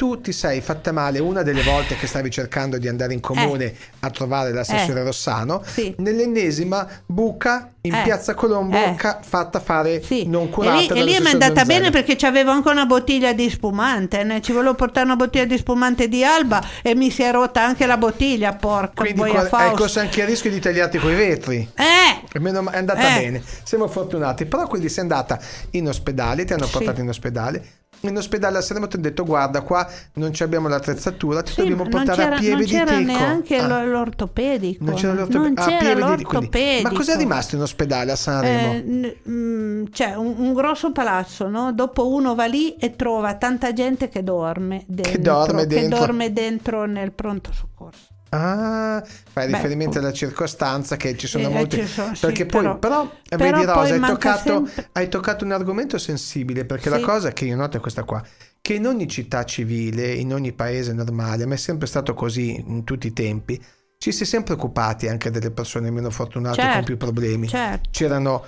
tu 0.00 0.18
ti 0.18 0.32
sei 0.32 0.62
fatta 0.62 0.92
male 0.92 1.18
una 1.18 1.42
delle 1.42 1.62
volte 1.62 1.94
che 1.94 2.06
stavi 2.06 2.30
cercando 2.30 2.78
di 2.78 2.88
andare 2.88 3.12
in 3.12 3.20
comune 3.20 3.64
eh. 3.66 3.76
a 3.98 4.08
trovare 4.08 4.50
l'assessore 4.50 5.00
eh. 5.00 5.04
Rossano, 5.04 5.62
sì. 5.62 5.94
nell'ennesima 5.98 6.88
buca 7.04 7.70
in 7.82 7.94
eh. 7.94 8.02
piazza 8.04 8.32
Colombo 8.32 8.78
eh. 8.78 8.94
ca- 8.96 9.20
fatta 9.20 9.60
fare 9.60 10.02
sì. 10.02 10.26
non 10.26 10.48
curata. 10.48 10.94
E 10.94 11.04
lì, 11.04 11.18
mi 11.20 11.26
è 11.26 11.30
andata 11.32 11.66
bene 11.66 11.90
perché 11.90 12.16
c'avevo 12.16 12.50
anche 12.50 12.70
una 12.70 12.86
bottiglia 12.86 13.34
di 13.34 13.50
spumante, 13.50 14.24
né? 14.24 14.40
ci 14.40 14.52
volevo 14.52 14.74
portare 14.74 15.04
una 15.04 15.16
bottiglia 15.16 15.44
di 15.44 15.58
spumante 15.58 16.08
di 16.08 16.24
Alba 16.24 16.66
e 16.80 16.94
mi 16.94 17.10
si 17.10 17.22
è 17.22 17.30
rotta 17.30 17.62
anche 17.62 17.84
la 17.84 17.98
bottiglia, 17.98 18.54
porca 18.54 19.02
Quindi 19.02 19.20
hai 19.20 19.74
corso 19.74 20.00
anche 20.00 20.22
il 20.22 20.28
rischio 20.28 20.50
di 20.50 20.60
tagliarti 20.60 20.96
coi 20.96 21.14
vetri. 21.14 21.68
Eh! 21.74 22.26
È 22.32 22.38
andata 22.38 23.16
eh. 23.18 23.20
bene, 23.20 23.42
siamo 23.64 23.86
fortunati. 23.86 24.46
Però 24.46 24.66
quindi 24.66 24.88
sei 24.88 25.02
andata 25.02 25.38
in 25.72 25.88
ospedale, 25.88 26.46
ti 26.46 26.54
hanno 26.54 26.68
portato 26.68 26.96
sì. 26.96 27.02
in 27.02 27.08
ospedale 27.10 27.64
in 28.00 28.16
ospedale 28.16 28.58
a 28.58 28.60
Sanremo 28.60 28.88
ti 28.88 28.96
hanno 28.96 29.04
detto 29.04 29.24
guarda 29.24 29.60
qua 29.60 29.86
non 30.14 30.32
abbiamo 30.40 30.68
l'attrezzatura 30.68 31.42
ti 31.42 31.52
sì, 31.52 31.60
dobbiamo 31.60 31.88
portare 31.88 32.24
a 32.24 32.38
pieve 32.38 32.64
di 32.64 32.70
teco 32.70 32.90
non 32.90 33.04
c'era 33.04 33.18
neanche 33.18 33.56
ah. 33.56 33.84
l'ortopedico 33.84 34.84
non 34.84 34.94
c'era 34.94 35.12
l'ortopedico, 35.14 35.60
non 35.60 35.78
c'era 35.78 35.98
l'ortopedico. 35.98 36.88
ma 36.88 36.94
cos'è 36.94 37.16
rimasto 37.16 37.56
in 37.56 37.62
ospedale 37.62 38.12
a 38.12 38.16
Sanremo? 38.16 38.72
Eh, 38.72 38.80
n- 38.80 39.14
mh, 39.22 39.32
mm, 39.32 39.84
c'è 39.90 40.14
un, 40.14 40.34
un, 40.38 40.54
grosso 40.54 40.92
palazzo 40.92 41.48
no? 41.48 41.72
dopo 41.72 42.08
uno 42.08 42.34
va 42.34 42.46
lì 42.46 42.76
e 42.76 42.96
trova 42.96 43.34
tanta 43.34 43.72
gente 43.72 44.08
che 44.08 44.22
dorme 44.22 44.84
dentro, 44.86 45.12
che 45.12 45.20
dorme 45.20 45.66
dentro, 45.66 45.88
che 45.98 46.04
dorme 46.04 46.32
dentro 46.32 46.86
nel 46.86 47.12
pronto 47.12 47.52
soccorso 47.52 48.09
Ah, 48.32 49.02
fai 49.04 49.48
Beh, 49.48 49.56
riferimento 49.56 49.98
alla 49.98 50.12
circostanza 50.12 50.96
che 50.96 51.16
ci 51.16 51.26
sono 51.26 51.48
eh, 51.48 51.52
molti. 51.52 51.76
Ci 51.78 51.86
sono, 51.86 52.12
perché 52.20 52.42
sì, 52.42 52.46
poi, 52.46 52.62
però, 52.62 52.78
però, 52.78 53.10
però 53.28 53.50
vedi, 53.50 53.64
Rosa, 53.64 53.94
hai 53.94 54.00
toccato, 54.00 54.66
sempre... 54.66 54.88
hai 54.92 55.08
toccato, 55.08 55.44
un 55.44 55.52
argomento 55.52 55.98
sensibile. 55.98 56.64
Perché 56.64 56.90
sì. 56.90 56.98
la 56.98 57.00
cosa 57.00 57.32
che 57.32 57.44
io 57.44 57.56
noto 57.56 57.76
è 57.76 57.80
questa 57.80 58.04
qua: 58.04 58.22
che 58.60 58.74
in 58.74 58.86
ogni 58.86 59.08
città 59.08 59.44
civile, 59.44 60.12
in 60.12 60.32
ogni 60.32 60.52
paese 60.52 60.92
normale, 60.92 61.44
ma 61.44 61.54
è 61.54 61.58
sempre 61.58 61.88
stato 61.88 62.14
così 62.14 62.54
in 62.64 62.84
tutti 62.84 63.08
i 63.08 63.12
tempi, 63.12 63.60
ci 63.98 64.12
si 64.12 64.22
è 64.22 64.26
sempre 64.26 64.54
occupati 64.54 65.08
anche 65.08 65.30
delle 65.30 65.50
persone 65.50 65.90
meno 65.90 66.10
fortunate 66.10 66.54
certo, 66.54 66.74
con 66.74 66.84
più 66.84 66.96
problemi. 66.96 67.48
Certo. 67.48 67.88
C'erano 67.90 68.44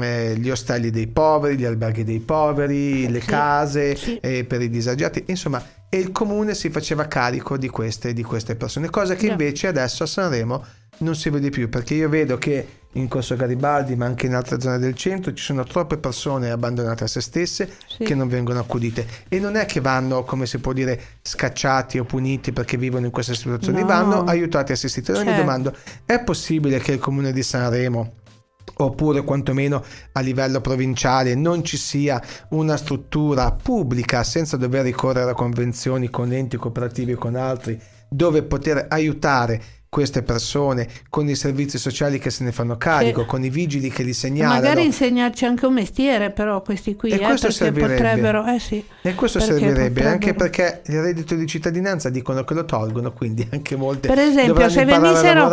eh, 0.00 0.36
gli 0.36 0.50
ostelli 0.50 0.90
dei 0.90 1.06
poveri, 1.06 1.56
gli 1.56 1.64
alberghi 1.64 2.04
dei 2.04 2.20
poveri, 2.20 3.08
le 3.08 3.20
sì, 3.20 3.26
case 3.26 3.96
sì. 3.96 4.18
Eh, 4.18 4.44
per 4.44 4.60
i 4.62 4.68
disagiati, 4.68 5.24
insomma, 5.26 5.64
e 5.88 5.98
il 5.98 6.12
comune 6.12 6.54
si 6.54 6.70
faceva 6.70 7.06
carico 7.06 7.56
di 7.56 7.68
queste, 7.68 8.12
di 8.12 8.22
queste 8.22 8.56
persone, 8.56 8.90
cosa 8.90 9.14
che 9.14 9.26
invece 9.26 9.68
adesso 9.68 10.02
a 10.02 10.06
Sanremo 10.06 10.64
non 10.98 11.14
si 11.14 11.30
vede 11.30 11.50
più 11.50 11.68
perché 11.68 11.94
io 11.94 12.08
vedo 12.08 12.38
che 12.38 12.78
in 12.94 13.06
Corso 13.08 13.36
Garibaldi 13.36 13.94
ma 13.94 14.06
anche 14.06 14.26
in 14.26 14.34
altre 14.34 14.60
zone 14.60 14.78
del 14.78 14.94
centro 14.94 15.32
ci 15.32 15.42
sono 15.44 15.62
troppe 15.64 15.96
persone 15.96 16.50
abbandonate 16.50 17.04
a 17.04 17.06
se 17.06 17.20
stesse 17.20 17.72
sì. 17.86 18.04
che 18.04 18.14
non 18.14 18.28
vengono 18.28 18.58
accudite 18.58 19.06
e 19.28 19.38
non 19.38 19.56
è 19.56 19.64
che 19.64 19.80
vanno 19.80 20.24
come 20.24 20.46
si 20.46 20.58
può 20.58 20.72
dire 20.72 21.00
scacciati 21.22 21.98
o 21.98 22.04
puniti 22.04 22.52
perché 22.52 22.76
vivono 22.76 23.06
in 23.06 23.12
queste 23.12 23.34
situazioni 23.34 23.80
no. 23.80 23.86
vanno 23.86 24.24
aiutati 24.24 24.72
e 24.72 24.74
assistiti 24.74 25.10
allora 25.10 25.24
certo. 25.24 25.40
mi 25.40 25.46
domando 25.46 25.76
è 26.04 26.20
possibile 26.20 26.80
che 26.80 26.92
il 26.92 26.98
comune 26.98 27.32
di 27.32 27.42
Sanremo 27.42 28.14
oppure 28.84 29.22
quantomeno 29.22 29.82
a 30.12 30.20
livello 30.20 30.60
provinciale 30.60 31.34
non 31.34 31.64
ci 31.64 31.76
sia 31.76 32.22
una 32.50 32.76
struttura 32.76 33.52
pubblica 33.52 34.22
senza 34.22 34.56
dover 34.56 34.84
ricorrere 34.84 35.30
a 35.30 35.34
convenzioni 35.34 36.10
con 36.10 36.32
enti 36.32 36.56
cooperativi 36.56 37.12
e 37.12 37.16
con 37.16 37.36
altri 37.36 37.80
dove 38.08 38.42
poter 38.42 38.86
aiutare 38.88 39.62
queste 39.90 40.22
persone 40.22 40.88
con 41.08 41.28
i 41.28 41.34
servizi 41.34 41.76
sociali 41.76 42.20
che 42.20 42.30
se 42.30 42.44
ne 42.44 42.52
fanno 42.52 42.76
carico, 42.76 43.22
sì. 43.22 43.26
con 43.26 43.44
i 43.44 43.50
vigili 43.50 43.90
che 43.90 44.04
li 44.04 44.12
segnalano. 44.12 44.60
Magari 44.60 44.84
insegnarci 44.84 45.44
anche 45.44 45.66
un 45.66 45.74
mestiere, 45.74 46.30
però 46.30 46.62
questi 46.62 46.94
qui, 46.94 47.10
e 47.10 47.16
eh, 47.16 47.18
questo 47.18 47.50
servirebbe. 47.50 47.94
potrebbero... 47.94 48.46
Eh 48.46 48.60
sì, 48.60 48.82
e 49.02 49.14
questo 49.16 49.40
servirebbe 49.40 49.72
potrebbero... 49.72 50.08
anche 50.08 50.34
perché 50.34 50.82
il 50.86 51.02
reddito 51.02 51.34
di 51.34 51.44
cittadinanza 51.44 52.08
dicono 52.08 52.44
che 52.44 52.54
lo 52.54 52.64
tolgono, 52.64 53.12
quindi 53.12 53.46
anche 53.50 53.74
molte 53.74 54.06
Per 54.06 54.18
esempio, 54.20 54.68
se, 54.68 54.84
venissero, 54.84 55.50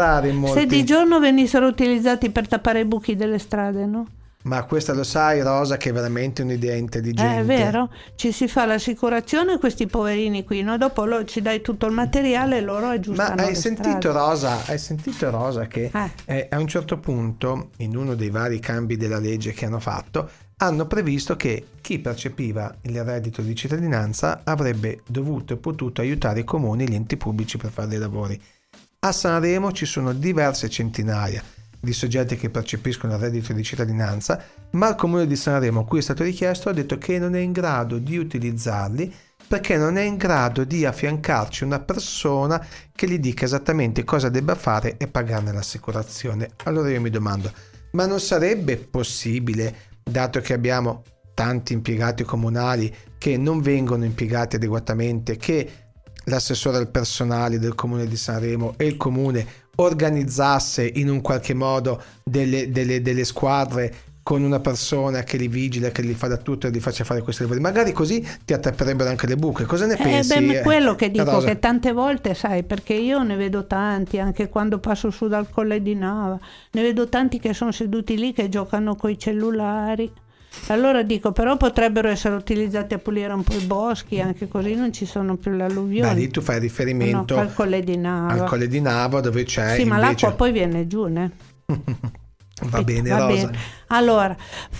se 0.54 0.67
di 0.67 0.84
giorno 0.84 1.19
venissero 1.19 1.65
utilizzati 1.65 2.30
per 2.30 2.47
tappare 2.47 2.82
i 2.82 2.86
buchi 2.86 3.15
delle 3.15 3.39
strade, 3.39 3.86
no? 3.88 4.08
Ma 4.47 4.63
questa 4.63 4.93
lo 4.93 5.03
sai, 5.03 5.41
Rosa, 5.41 5.75
che 5.75 5.89
è 5.89 5.93
veramente 5.93 6.41
un'idea 6.41 6.73
intelligente. 6.73 7.36
Eh, 7.36 7.39
è 7.41 7.43
vero, 7.43 7.91
ci 8.15 8.31
si 8.31 8.47
fa 8.47 8.65
l'assicurazione 8.65 9.53
a 9.53 9.57
questi 9.60 9.88
poverini 9.88 10.45
qui, 10.45 10.62
no? 10.62 10.77
dopo 10.77 11.03
lo, 11.03 11.25
ci 11.25 11.41
dai 11.41 11.60
tutto 11.60 11.86
il 11.86 11.91
materiale 11.91 12.57
e 12.57 12.62
loro 12.62 12.88
aggiustano. 12.88 13.36
Ma 13.36 13.43
hai 13.43 13.55
sentito, 13.55 14.13
Rosa, 14.13 14.65
hai 14.67 14.79
sentito 14.79 15.29
Rosa 15.29 15.67
che 15.67 15.91
eh. 15.93 16.12
eh, 16.23 16.47
a 16.49 16.57
un 16.60 16.67
certo 16.67 16.97
punto, 16.97 17.71
in 17.77 17.97
uno 17.97 18.15
dei 18.15 18.29
vari 18.29 18.60
cambi 18.60 18.95
della 18.95 19.19
legge 19.19 19.51
che 19.51 19.65
hanno 19.65 19.79
fatto, 19.79 20.29
hanno 20.60 20.88
previsto 20.88 21.36
che 21.36 21.67
chi 21.81 21.99
percepiva 21.99 22.77
il 22.83 23.03
reddito 23.03 23.41
di 23.41 23.53
cittadinanza 23.53 24.41
avrebbe 24.45 25.01
dovuto 25.05 25.53
e 25.53 25.57
potuto 25.57 25.99
aiutare 25.99 26.39
i 26.39 26.45
comuni 26.45 26.86
e 26.86 26.88
gli 26.88 26.95
enti 26.95 27.17
pubblici 27.17 27.57
per 27.57 27.71
fare 27.71 27.89
dei 27.89 27.99
lavori. 27.99 28.41
A 28.99 29.12
Sanremo 29.12 29.73
ci 29.73 29.86
sono 29.86 30.13
diverse 30.13 30.69
centinaia 30.69 31.43
di 31.88 31.93
soggetti 31.93 32.36
che 32.36 32.50
percepiscono 32.50 33.13
il 33.13 33.19
reddito 33.19 33.54
di 33.54 33.63
cittadinanza, 33.63 34.43
ma 34.71 34.89
il 34.89 34.95
comune 34.95 35.26
di 35.26 35.38
Sanremo, 35.38 35.80
a 35.80 35.86
cui 35.86 36.00
è 36.00 36.02
stato 36.02 36.23
richiesto, 36.23 36.67
ha 36.67 36.73
detto 36.73 36.97
che 36.97 37.17
non 37.17 37.34
è 37.34 37.39
in 37.39 37.54
grado 37.54 37.97
di 37.97 38.17
utilizzarli 38.17 39.13
perché 39.47 39.78
non 39.78 39.95
è 39.95 40.02
in 40.02 40.17
grado 40.17 40.65
di 40.65 40.84
affiancarci 40.84 41.63
una 41.63 41.80
persona 41.80 42.62
che 42.93 43.08
gli 43.08 43.17
dica 43.19 43.45
esattamente 43.45 44.04
cosa 44.04 44.28
debba 44.28 44.56
fare 44.56 44.97
e 44.97 45.08
pagarne 45.08 45.54
l'assicurazione. 45.54 46.50
Allora 46.65 46.89
io 46.89 47.00
mi 47.00 47.10
domando, 47.10 47.54
ma 47.91 48.06
non 48.06 48.19
sarebbe 48.19 48.76
possibile, 48.76 49.73
dato 50.04 50.41
che 50.41 50.52
abbiamo 50.52 51.04
tanti 51.34 51.71
impiegati 51.71 52.23
comunali 52.23 52.93
che 53.17 53.38
non 53.38 53.62
vengono 53.62 54.04
impiegati 54.04 54.58
adeguatamente, 54.58 55.38
che 55.38 55.71
l'assessore 56.26 56.76
al 56.76 56.89
personale 56.89 57.58
del 57.58 57.76
comune 57.76 58.06
di 58.08 58.17
Sanremo 58.17 58.73
e 58.76 58.86
il 58.86 58.97
comune 58.97 59.47
organizzasse 59.79 60.85
in 60.95 61.09
un 61.09 61.21
qualche 61.21 61.53
modo 61.53 62.01
delle, 62.23 62.71
delle, 62.71 63.01
delle 63.01 63.23
squadre 63.23 63.93
con 64.27 64.43
una 64.43 64.59
persona 64.59 65.23
che 65.23 65.37
li 65.37 65.47
vigila, 65.47 65.89
che 65.89 66.01
li 66.01 66.13
fa 66.13 66.27
da 66.27 66.35
tutto 66.35 66.67
e 66.67 66.69
li 66.69 66.81
faccia 66.81 67.05
fare 67.05 67.21
questi 67.21 67.43
lavori. 67.43 67.61
Magari 67.61 67.93
così 67.93 68.27
ti 68.43 68.51
attapperebbero 68.51 69.09
anche 69.09 69.25
le 69.25 69.37
buche. 69.37 69.63
Cosa 69.63 69.85
ne 69.85 69.93
eh, 69.93 70.03
pensi? 70.03 70.33
Eh, 70.33 70.41
beh, 70.41 70.61
quello 70.63 70.95
che 70.95 71.09
dico 71.09 71.23
Rosa? 71.23 71.47
che 71.47 71.59
tante 71.59 71.93
volte, 71.93 72.33
sai, 72.33 72.63
perché 72.63 72.93
io 72.93 73.23
ne 73.23 73.37
vedo 73.37 73.65
tanti, 73.67 74.19
anche 74.19 74.49
quando 74.49 74.79
passo 74.79 75.11
su 75.11 75.29
dal 75.29 75.49
Colle 75.49 75.81
di 75.81 75.95
Nava, 75.95 76.37
ne 76.71 76.81
vedo 76.81 77.07
tanti 77.07 77.39
che 77.39 77.53
sono 77.53 77.71
seduti 77.71 78.17
lì 78.17 78.33
che 78.33 78.49
giocano 78.49 78.97
con 78.97 79.11
i 79.11 79.17
cellulari. 79.17 80.11
Allora 80.67 81.04
dico, 81.04 81.32
però 81.32 81.56
potrebbero 81.58 82.10
essere 82.10 82.36
utilizzati 82.36 82.93
a 82.93 82.98
pulire 82.98 83.34
un 83.34 83.43
po' 83.43 83.54
i 83.54 83.63
boschi, 83.63 84.20
anche 84.20 84.48
così 84.48 84.76
non 84.76 84.91
ci 84.91 85.06
sono 85.06 85.36
più 85.38 85.52
le 85.52 85.63
alluvioni. 85.63 86.13
Beh, 86.13 86.20
lì 86.20 86.30
tu 86.30 86.41
fai 86.41 86.60
riferimento 86.60 87.36
no, 87.36 87.41
al 87.41 87.54
Colle 87.54 87.82
di 87.82 87.98
Nava. 87.98 88.34
Al 88.34 88.50
Colle 88.50 88.67
di 88.67 88.82
Nava 88.82 89.22
dove 89.22 89.43
c'è 89.43 89.76
Sì, 89.76 89.82
invece... 89.82 89.89
ma 89.89 89.98
l'acqua 89.98 90.32
poi 90.34 90.52
viene 90.52 90.88
giù, 90.88 91.06
ne? 91.06 91.32
Va 92.63 92.82
bene, 92.82 93.10
Va 93.10 93.17
Rosa. 93.28 93.46
bene. 93.48 93.76
Allora, 93.89 94.36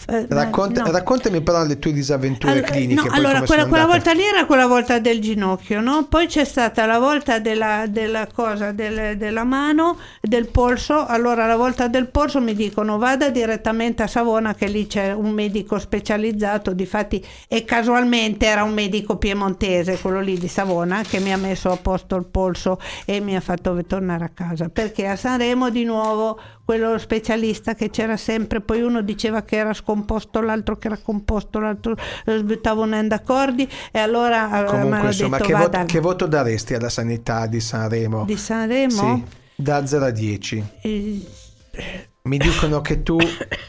eh, 0.10 0.26
Racconta, 0.28 0.84
no. 0.84 0.92
Raccontami 0.92 1.40
però 1.42 1.64
le 1.64 1.80
tue 1.80 1.94
disavventure 1.94 2.52
Allora, 2.54 2.68
cliniche. 2.72 3.08
no, 3.08 3.14
allora, 3.14 3.42
quella, 3.44 3.66
quella 3.68 3.86
volta 3.86 4.12
lì 4.12 4.24
era 4.24 4.46
quella 4.46 4.66
volta 4.66 5.00
del 5.00 5.22
ginocchio, 5.22 5.80
no? 5.80 6.08
Poi 6.10 6.26
c'è 6.28 6.44
stata 6.44 6.86
la 6.86 7.00
volta 7.00 7.40
della, 7.40 7.86
della 7.88 8.28
cosa 8.34 8.72
del- 8.74 9.16
della 9.16 9.44
mano, 9.46 9.98
del 10.20 10.48
polso. 10.50 11.06
Allora, 11.06 11.46
la 11.46 11.56
volta 11.56 11.88
del 11.88 12.08
polso 12.10 12.42
mi 12.42 12.54
dicono 12.54 12.98
vada 12.98 13.30
direttamente 13.30 14.04
a 14.04 14.08
Savona, 14.08 14.56
che 14.56 14.68
lì 14.68 14.88
c'è 14.88 15.14
un 15.14 15.30
medico 15.30 15.80
specializzato. 15.80 16.74
Difatti, 16.74 17.24
e 17.48 17.64
casualmente 17.64 18.46
era 18.48 18.64
un 18.64 18.74
medico 18.74 19.16
piemontese, 19.18 20.00
quello 20.00 20.20
lì 20.20 20.38
di 20.38 20.48
Savona, 20.50 21.04
che 21.08 21.20
mi 21.20 21.32
ha 21.32 21.38
messo 21.38 21.72
a 21.72 21.78
posto 21.78 22.16
il 22.18 22.26
polso 22.26 22.78
e 23.06 23.22
mi 23.22 23.38
ha 23.38 23.42
fatto 23.42 23.82
tornare 23.86 24.26
a 24.26 24.30
casa. 24.34 24.68
Perché 24.68 25.08
a 25.08 25.16
Sanremo 25.16 25.70
di 25.70 25.86
nuovo 25.86 26.38
quello 26.68 26.98
specialista 26.98 27.76
che 27.76 27.90
c'era 27.90 28.18
sempre, 28.18 28.60
poi 28.60 28.82
uno 28.82 29.02
diceva 29.02 29.42
che 29.44 29.56
era 29.56 29.72
scomposto, 29.72 30.42
l'altro 30.42 30.76
che 30.78 30.88
era 30.88 30.98
composto, 30.98 31.60
l'altro 31.60 31.96
eh, 32.26 32.38
sbuttavano 32.40 32.94
in 33.00 33.08
d'accordi 33.08 33.66
e 33.90 34.00
allora 34.00 34.64
eh, 34.64 34.66
Comunque, 34.66 35.08
insomma, 35.08 35.38
detto 35.38 35.48
che, 35.48 35.54
vo- 35.54 35.60
vada 35.60 35.86
che 35.86 36.00
voto 36.02 36.28
daresti 36.28 36.74
alla 36.74 36.90
sanità 36.90 37.48
di 37.48 37.62
Sanremo? 37.62 38.26
di 38.26 38.36
Sanremo? 38.36 38.90
Sì. 39.16 39.24
Da 39.56 39.86
0 39.88 40.06
a 40.08 40.10
10. 40.10 40.64
Eh, 40.82 41.26
Mi 42.24 42.38
dicono 42.38 42.82
che 42.82 43.02
tu 43.02 43.18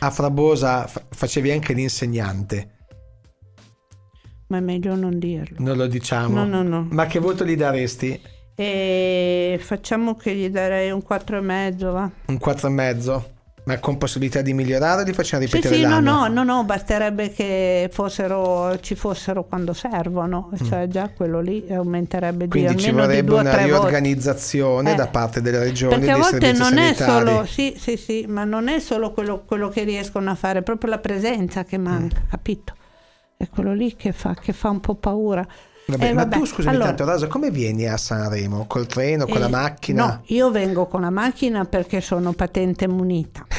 a 0.00 0.10
Frabosa 0.10 0.88
fa- 0.88 1.04
facevi 1.08 1.52
anche 1.52 1.74
l'insegnante. 1.74 2.78
ma 4.48 4.56
è 4.56 4.60
meglio 4.60 4.96
non 4.96 5.20
dirlo. 5.20 5.56
Non 5.60 5.76
lo 5.76 5.86
diciamo. 5.86 6.34
No, 6.34 6.44
no, 6.44 6.62
no. 6.64 6.88
Ma 6.90 7.06
che 7.06 7.20
voto 7.20 7.44
gli 7.44 7.54
daresti? 7.54 8.20
E 8.60 9.56
facciamo 9.62 10.16
che 10.16 10.34
gli 10.34 10.48
darei 10.50 10.90
un 10.90 11.00
4,5, 11.08 11.92
va? 11.92 12.10
Un 12.26 12.38
4,5? 12.44 13.22
Ma 13.62 13.78
con 13.78 13.98
possibilità 13.98 14.40
di 14.40 14.52
migliorare 14.52 15.04
li 15.04 15.12
facciamo 15.12 15.44
Sì, 15.44 15.50
ripetere 15.54 15.74
sì, 15.76 15.82
no, 15.82 15.88
l'anno? 16.00 16.26
no, 16.26 16.42
no, 16.42 16.42
no, 16.42 16.64
basterebbe 16.64 17.30
che 17.32 17.88
fossero, 17.92 18.80
ci 18.80 18.96
fossero 18.96 19.44
quando 19.44 19.74
servono, 19.74 20.50
cioè 20.64 20.88
già 20.88 21.10
quello 21.14 21.40
lì 21.40 21.66
aumenterebbe 21.70 22.44
di 22.46 22.50
Quindi 22.50 22.76
ci 22.78 22.88
almeno 22.88 23.06
di 23.06 23.20
vorrebbe 23.20 23.28
due 23.28 23.36
o 23.36 23.40
una 23.42 23.64
riorganizzazione 23.64 24.92
Eh. 24.92 24.94
da 24.96 25.06
parte 25.06 25.40
delle 25.40 25.58
regioni 25.60 25.94
Perché 25.96 26.10
a 26.10 26.16
volte 26.16 26.52
non 26.52 26.78
è 26.78 26.94
solo, 26.94 27.44
sì, 27.44 27.74
sì, 27.78 27.96
sì, 27.96 28.24
ma 28.26 28.42
non 28.42 28.66
è 28.66 28.80
solo 28.80 29.12
quello, 29.12 29.44
quello 29.46 29.68
che 29.68 29.84
riescono 29.84 30.30
a 30.30 30.34
fare, 30.34 30.60
è 30.60 30.62
proprio 30.62 30.90
la 30.90 30.98
presenza 30.98 31.62
che 31.64 31.78
manca, 31.78 32.22
Mm. 32.24 32.28
capito? 32.30 32.74
È 33.36 33.48
quello 33.50 33.72
lì 33.72 33.94
che 33.94 34.10
fa, 34.10 34.34
che 34.34 34.52
fa 34.52 34.70
un 34.70 34.80
po' 34.80 34.94
paura. 34.96 35.46
Vabbè, 35.90 36.08
Eh, 36.08 36.12
ma 36.12 36.26
tu 36.26 36.44
scusami 36.44 36.74
allora- 36.74 36.92
tanto 36.92 37.10
Rosa, 37.10 37.26
come 37.28 37.50
vieni 37.50 37.86
a 37.86 37.96
Sanremo? 37.96 38.66
Col 38.66 38.86
treno, 38.86 39.26
con 39.26 39.40
la 39.40 39.46
Eh, 39.46 39.50
macchina? 39.50 40.04
No, 40.06 40.22
io 40.26 40.50
vengo 40.50 40.86
con 40.86 41.00
la 41.00 41.08
macchina 41.08 41.64
perché 41.64 42.02
sono 42.02 42.32
patente 42.34 42.86
munita. 42.86 43.46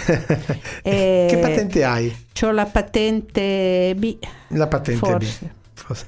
Eh, 0.84 1.26
che 1.30 1.38
patente 1.38 1.84
hai? 1.84 2.16
Ho 2.44 2.52
la 2.52 2.66
patente 2.66 3.94
B. 3.98 4.18
La 4.50 4.68
patente 4.68 5.00
Forse. 5.06 5.40
B. 5.46 5.48
Forse. 5.74 6.08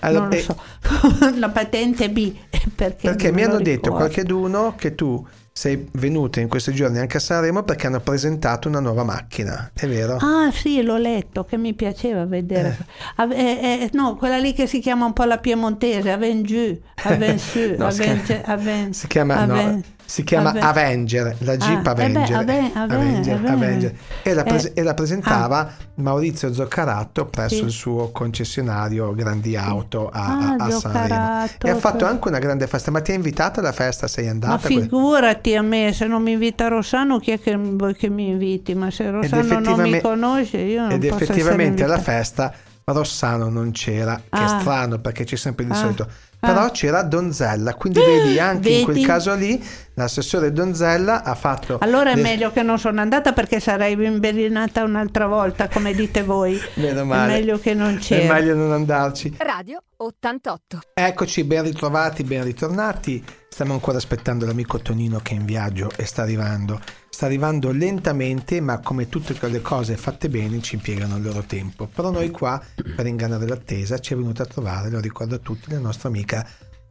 Allora, 0.00 0.20
non 0.24 0.30
lo 0.30 0.36
eh, 0.36 0.40
so. 0.40 0.56
la 1.38 1.48
patente 1.48 2.10
B. 2.10 2.34
Perché, 2.74 3.08
Perché 3.08 3.32
mi 3.32 3.42
hanno 3.42 3.56
detto 3.58 3.70
ricordo. 3.70 3.96
qualcheduno 3.96 4.74
che 4.76 4.94
tu 4.94 5.26
sei 5.56 5.88
venuta 5.92 6.40
in 6.40 6.48
questi 6.48 6.74
giorni 6.74 6.98
anche 6.98 7.18
a 7.18 7.20
Sanremo 7.20 7.62
perché 7.62 7.86
hanno 7.86 8.00
presentato 8.00 8.66
una 8.66 8.80
nuova 8.80 9.04
macchina, 9.04 9.70
è 9.72 9.86
vero? 9.86 10.16
Ah 10.20 10.50
sì, 10.50 10.82
l'ho 10.82 10.96
letto, 10.96 11.44
che 11.44 11.56
mi 11.56 11.74
piaceva 11.74 12.26
vedere. 12.26 12.76
Ave- 13.16 13.36
eh, 13.36 13.82
eh, 13.84 13.90
no, 13.92 14.16
quella 14.16 14.36
lì 14.38 14.52
che 14.52 14.66
si 14.66 14.80
chiama 14.80 15.04
un 15.04 15.12
po' 15.12 15.22
la 15.22 15.38
piemontese, 15.38 16.10
Avengiù, 16.10 16.76
Avensu, 17.04 17.76
No, 17.78 17.88
si 17.92 18.02
Avenge- 18.02 18.40
chiama- 18.40 18.44
Aven- 18.52 18.92
Si 18.92 19.06
chiama, 19.06 19.44
no, 19.44 19.80
si 20.14 20.22
chiama 20.22 20.50
Aven- 20.50 20.62
Avenger, 20.62 21.36
la 21.40 21.56
Jeep 21.56 21.84
Ah, 21.86 21.90
eh 21.90 21.94
beh, 21.94 22.02
Avenger. 22.04 22.36
Aven- 22.36 22.70
Aven- 22.74 22.96
Avenger, 23.00 23.34
Aven- 23.36 23.50
Avenger. 23.52 23.94
E, 24.22 24.32
la 24.34 24.42
pres- 24.44 24.66
Eh, 24.66 24.72
e 24.74 24.82
la 24.84 24.94
presentava 24.94 25.68
Maurizio 25.96 26.52
Zoccaratto 26.52 27.26
presso 27.26 27.56
Sì. 27.56 27.64
il 27.64 27.70
suo 27.70 28.10
concessionario 28.12 29.12
Grandi 29.14 29.56
Auto 29.56 30.08
a, 30.12 30.54
Ah, 30.56 30.64
a- 30.64 30.70
Sanremo. 30.70 31.46
E 31.60 31.70
ha 31.70 31.74
fatto 31.74 31.96
per- 31.98 32.06
anche 32.06 32.28
una 32.28 32.38
grande 32.38 32.68
festa. 32.68 32.92
Ma 32.92 33.00
ti 33.00 33.10
ha 33.10 33.14
invitato 33.14 33.58
alla 33.58 33.72
festa? 33.72 34.06
Sei 34.06 34.26
Ma 34.26 34.30
andata? 34.30 34.58
figurati 34.58 35.56
a 35.56 35.62
me, 35.62 35.92
se 35.92 36.06
non 36.06 36.22
mi 36.22 36.30
invita 36.32 36.68
Rossano, 36.68 37.18
chi 37.18 37.32
è 37.32 37.40
che 37.40 37.58
che 37.96 38.08
mi 38.08 38.28
inviti? 38.28 38.74
Ma 38.76 38.92
se 38.92 39.10
Rossano 39.10 39.58
non 39.58 39.80
mi 39.90 40.00
conosce, 40.00 40.58
io 40.58 40.82
non 40.82 40.92
Ed 40.92 41.02
effettivamente 41.04 41.82
alla 41.82 41.98
festa 41.98 42.52
Rossano 42.84 43.48
non 43.48 43.70
c'era, 43.72 44.16
che 44.16 44.38
è 44.38 44.42
Ah. 44.42 44.60
strano 44.60 44.98
perché 44.98 45.24
c'è 45.24 45.36
sempre 45.36 45.64
di 45.64 45.70
Ah. 45.72 45.74
solito. 45.74 46.06
Però 46.38 46.64
Ah. 46.64 46.70
c'era 46.70 47.02
Donzella, 47.02 47.72
quindi 47.74 48.00
vedi 48.00 48.38
anche 48.40 48.68
in 48.68 48.84
quel 48.84 48.96
Vedi? 48.96 49.06
caso 49.06 49.34
lì 49.34 49.62
l'assessore 49.94 50.52
Donzella 50.52 51.22
ha 51.22 51.34
fatto... 51.34 51.78
Allora 51.80 52.10
è 52.10 52.16
le- 52.16 52.20
meglio 52.22 52.52
che 52.52 52.62
non 52.62 52.78
sono 52.78 53.00
andata 53.00 53.32
perché 53.32 53.60
sarei 53.60 53.92
imbellinata 53.94 54.84
un'altra 54.84 55.26
volta, 55.26 55.68
come 55.68 55.94
dite 55.94 56.22
voi. 56.22 56.60
Meno 56.76 57.04
male. 57.06 57.32
È 57.32 57.38
meglio 57.38 57.58
che 57.58 57.72
non 57.72 57.94
È 57.94 57.98
c'era. 57.98 58.34
meglio 58.34 58.54
non 58.54 58.72
andarci. 58.72 59.34
Radio 59.38 59.82
88. 59.96 60.80
Eccoci, 60.92 61.44
ben 61.44 61.62
ritrovati, 61.62 62.22
ben 62.24 62.44
ritornati. 62.44 63.24
Stiamo 63.48 63.72
ancora 63.72 63.96
aspettando 63.96 64.44
l'amico 64.44 64.80
Tonino 64.80 65.20
che 65.22 65.32
è 65.32 65.36
in 65.38 65.46
viaggio 65.46 65.90
e 65.96 66.04
sta 66.04 66.22
arrivando. 66.22 66.78
Sta 67.14 67.26
arrivando 67.26 67.70
lentamente, 67.70 68.60
ma 68.60 68.80
come 68.80 69.08
tutte 69.08 69.36
le 69.48 69.60
cose 69.60 69.96
fatte 69.96 70.28
bene 70.28 70.60
ci 70.60 70.74
impiegano 70.74 71.16
il 71.16 71.22
loro 71.22 71.44
tempo. 71.44 71.86
Però 71.86 72.10
noi 72.10 72.28
qua, 72.32 72.60
per 72.96 73.06
ingannare 73.06 73.46
l'attesa, 73.46 74.00
ci 74.00 74.14
è 74.14 74.16
venuta 74.16 74.42
a 74.42 74.46
trovare, 74.46 74.90
lo 74.90 74.98
ricordo 74.98 75.36
a 75.36 75.38
tutti, 75.38 75.70
la 75.70 75.78
nostra 75.78 76.08
amica 76.08 76.44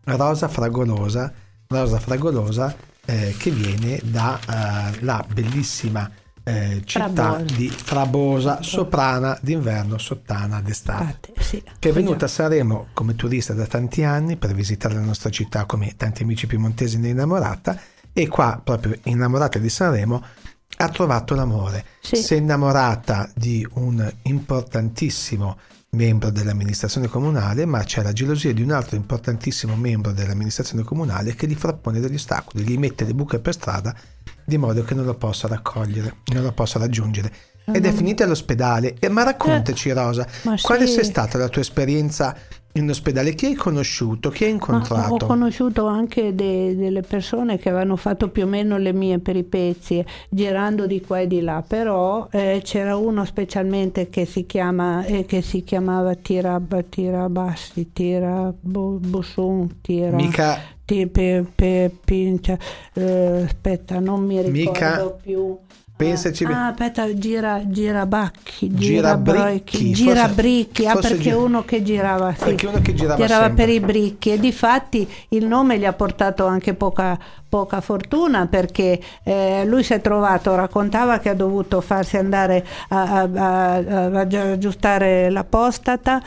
Rosa 0.05 0.47
Fragolosa. 0.47 1.29
Rosa 1.67 1.99
Fragolosa 1.99 2.73
eh, 3.03 3.35
che 3.37 3.51
viene 3.51 3.99
dalla 4.01 5.25
bellissima 5.27 6.09
eh, 6.41 6.81
città 6.85 7.09
Frabosa. 7.11 7.55
di 7.57 7.67
Frabosa, 7.67 8.61
soprana 8.61 9.37
d'inverno, 9.41 9.97
sottana 9.97 10.61
d'estate 10.61 11.03
Infatti, 11.03 11.33
sì. 11.43 11.63
che 11.79 11.89
è 11.89 11.91
venuta 11.91 12.23
a 12.23 12.29
Sanremo 12.29 12.87
come 12.93 13.15
turista 13.15 13.53
da 13.53 13.65
tanti 13.65 14.05
anni 14.05 14.37
per 14.37 14.53
visitare 14.53 14.93
la 14.93 15.01
nostra 15.01 15.29
città 15.29 15.65
come 15.65 15.95
tanti 15.97 16.23
amici 16.23 16.47
piemontesi 16.47 16.97
ne 16.97 17.09
innamorata 17.09 17.77
e 18.13 18.27
qua 18.27 18.61
proprio 18.63 18.97
innamorata 19.03 19.59
di 19.59 19.69
Sanremo 19.69 20.23
ha 20.77 20.89
trovato 20.89 21.35
l'amore 21.35 21.85
Sì. 22.01 22.15
si 22.17 22.33
è 22.35 22.37
innamorata 22.37 23.29
di 23.35 23.67
un 23.73 24.11
importantissimo 24.23 25.57
membro 25.91 26.31
dell'amministrazione 26.31 27.07
comunale 27.07 27.65
ma 27.65 27.83
c'è 27.83 28.01
la 28.01 28.13
gelosia 28.13 28.51
di 28.53 28.63
un 28.63 28.71
altro 28.71 28.95
importantissimo 28.95 29.75
membro 29.75 30.11
dell'amministrazione 30.11 30.83
comunale 30.83 31.35
che 31.35 31.47
gli 31.47 31.53
frappone 31.53 31.99
degli 31.99 32.15
ostacoli 32.15 32.63
gli 32.63 32.77
mette 32.77 33.05
le 33.05 33.13
buche 33.13 33.39
per 33.39 33.53
strada 33.53 33.95
di 34.43 34.57
modo 34.57 34.83
che 34.83 34.95
non 34.95 35.05
lo 35.05 35.13
possa 35.15 35.47
raccogliere 35.47 36.17
non 36.33 36.43
lo 36.43 36.51
possa 36.51 36.79
raggiungere 36.79 37.31
ed 37.65 37.85
è 37.85 37.93
finita 37.93 38.23
all'ospedale 38.25 38.97
ma 39.09 39.23
raccontaci 39.23 39.91
Rosa 39.91 40.27
ma 40.43 40.55
quale 40.61 40.87
sì. 40.87 40.93
sia 40.93 41.03
stata 41.03 41.37
la 41.37 41.47
tua 41.47 41.61
esperienza 41.61 42.35
in 42.75 42.89
ospedale? 42.89 43.35
Chi 43.35 43.45
hai 43.47 43.53
conosciuto? 43.55 44.29
Chi 44.29 44.43
hai 44.45 44.49
Ma 44.49 44.55
incontrato? 44.55 45.13
ho 45.13 45.17
conosciuto 45.27 45.85
anche 45.85 46.33
de- 46.33 46.75
delle 46.75 47.01
persone 47.01 47.57
che 47.57 47.69
avevano 47.69 47.95
fatto 47.95 48.29
più 48.29 48.43
o 48.43 48.47
meno 48.47 48.77
le 48.77 48.93
mie 48.93 49.19
peripezie 49.19 50.05
girando 50.29 50.87
di 50.87 50.99
qua 51.01 51.19
e 51.19 51.27
di 51.27 51.41
là, 51.41 51.63
però 51.65 52.27
eh, 52.31 52.61
c'era 52.63 52.95
uno 52.95 53.25
specialmente 53.25 54.09
che 54.09 54.25
si, 54.25 54.45
chiama, 54.45 55.05
eh, 55.05 55.25
che 55.25 55.41
si 55.41 55.63
chiamava 55.63 56.15
Tirab, 56.15 56.85
Tirabassi, 56.89 57.91
Tirabussun, 57.93 59.81
Tira... 59.81 60.15
Mica 60.15 60.71
Ti- 60.85 61.07
pe- 61.07 61.45
pe- 61.55 61.91
pincia- 62.03 62.57
eh, 62.93 63.43
aspetta, 63.45 63.99
non 63.99 64.25
mi 64.25 64.41
ricordo 64.41 64.59
Mica- 64.73 65.09
più. 65.21 65.57
Pensaci 65.95 66.43
Ah, 66.45 66.67
aspetta, 66.67 67.13
gira, 67.13 67.61
girabacchi, 67.65 68.73
Girabricchi, 68.73 69.91
girabricchi, 69.91 69.91
girabricchi, 69.93 70.85
ah, 70.87 70.91
forse 70.93 71.07
perché 71.09 71.23
gira- 71.23 71.37
uno 71.37 71.63
che 71.63 71.83
girava, 71.83 72.33
sì, 72.33 72.43
Perché 72.43 72.67
uno 72.67 72.81
che 72.81 72.93
girava 72.93 73.25
girava 73.25 73.49
per 73.51 73.69
i 73.69 73.79
bricchi 73.79 74.31
e 74.31 74.39
difatti 74.39 75.07
il 75.29 75.45
nome 75.45 75.77
gli 75.77 75.85
ha 75.85 75.93
portato 75.93 76.45
anche 76.45 76.73
poca, 76.73 77.17
poca 77.53 77.81
fortuna 77.81 78.47
perché 78.47 78.99
eh, 79.21 79.63
lui 79.67 79.83
si 79.83 79.93
è 79.93 80.01
trovato, 80.01 80.55
raccontava 80.55 81.19
che 81.19 81.29
ha 81.29 81.35
dovuto 81.35 81.81
farsi 81.81 82.17
andare 82.17 82.65
a, 82.89 83.01
a- 83.03 83.29
a- 83.31 83.75
a 83.75 84.19
aggiustare 84.21 85.29
la 85.29 85.43
prostata, 85.43 86.19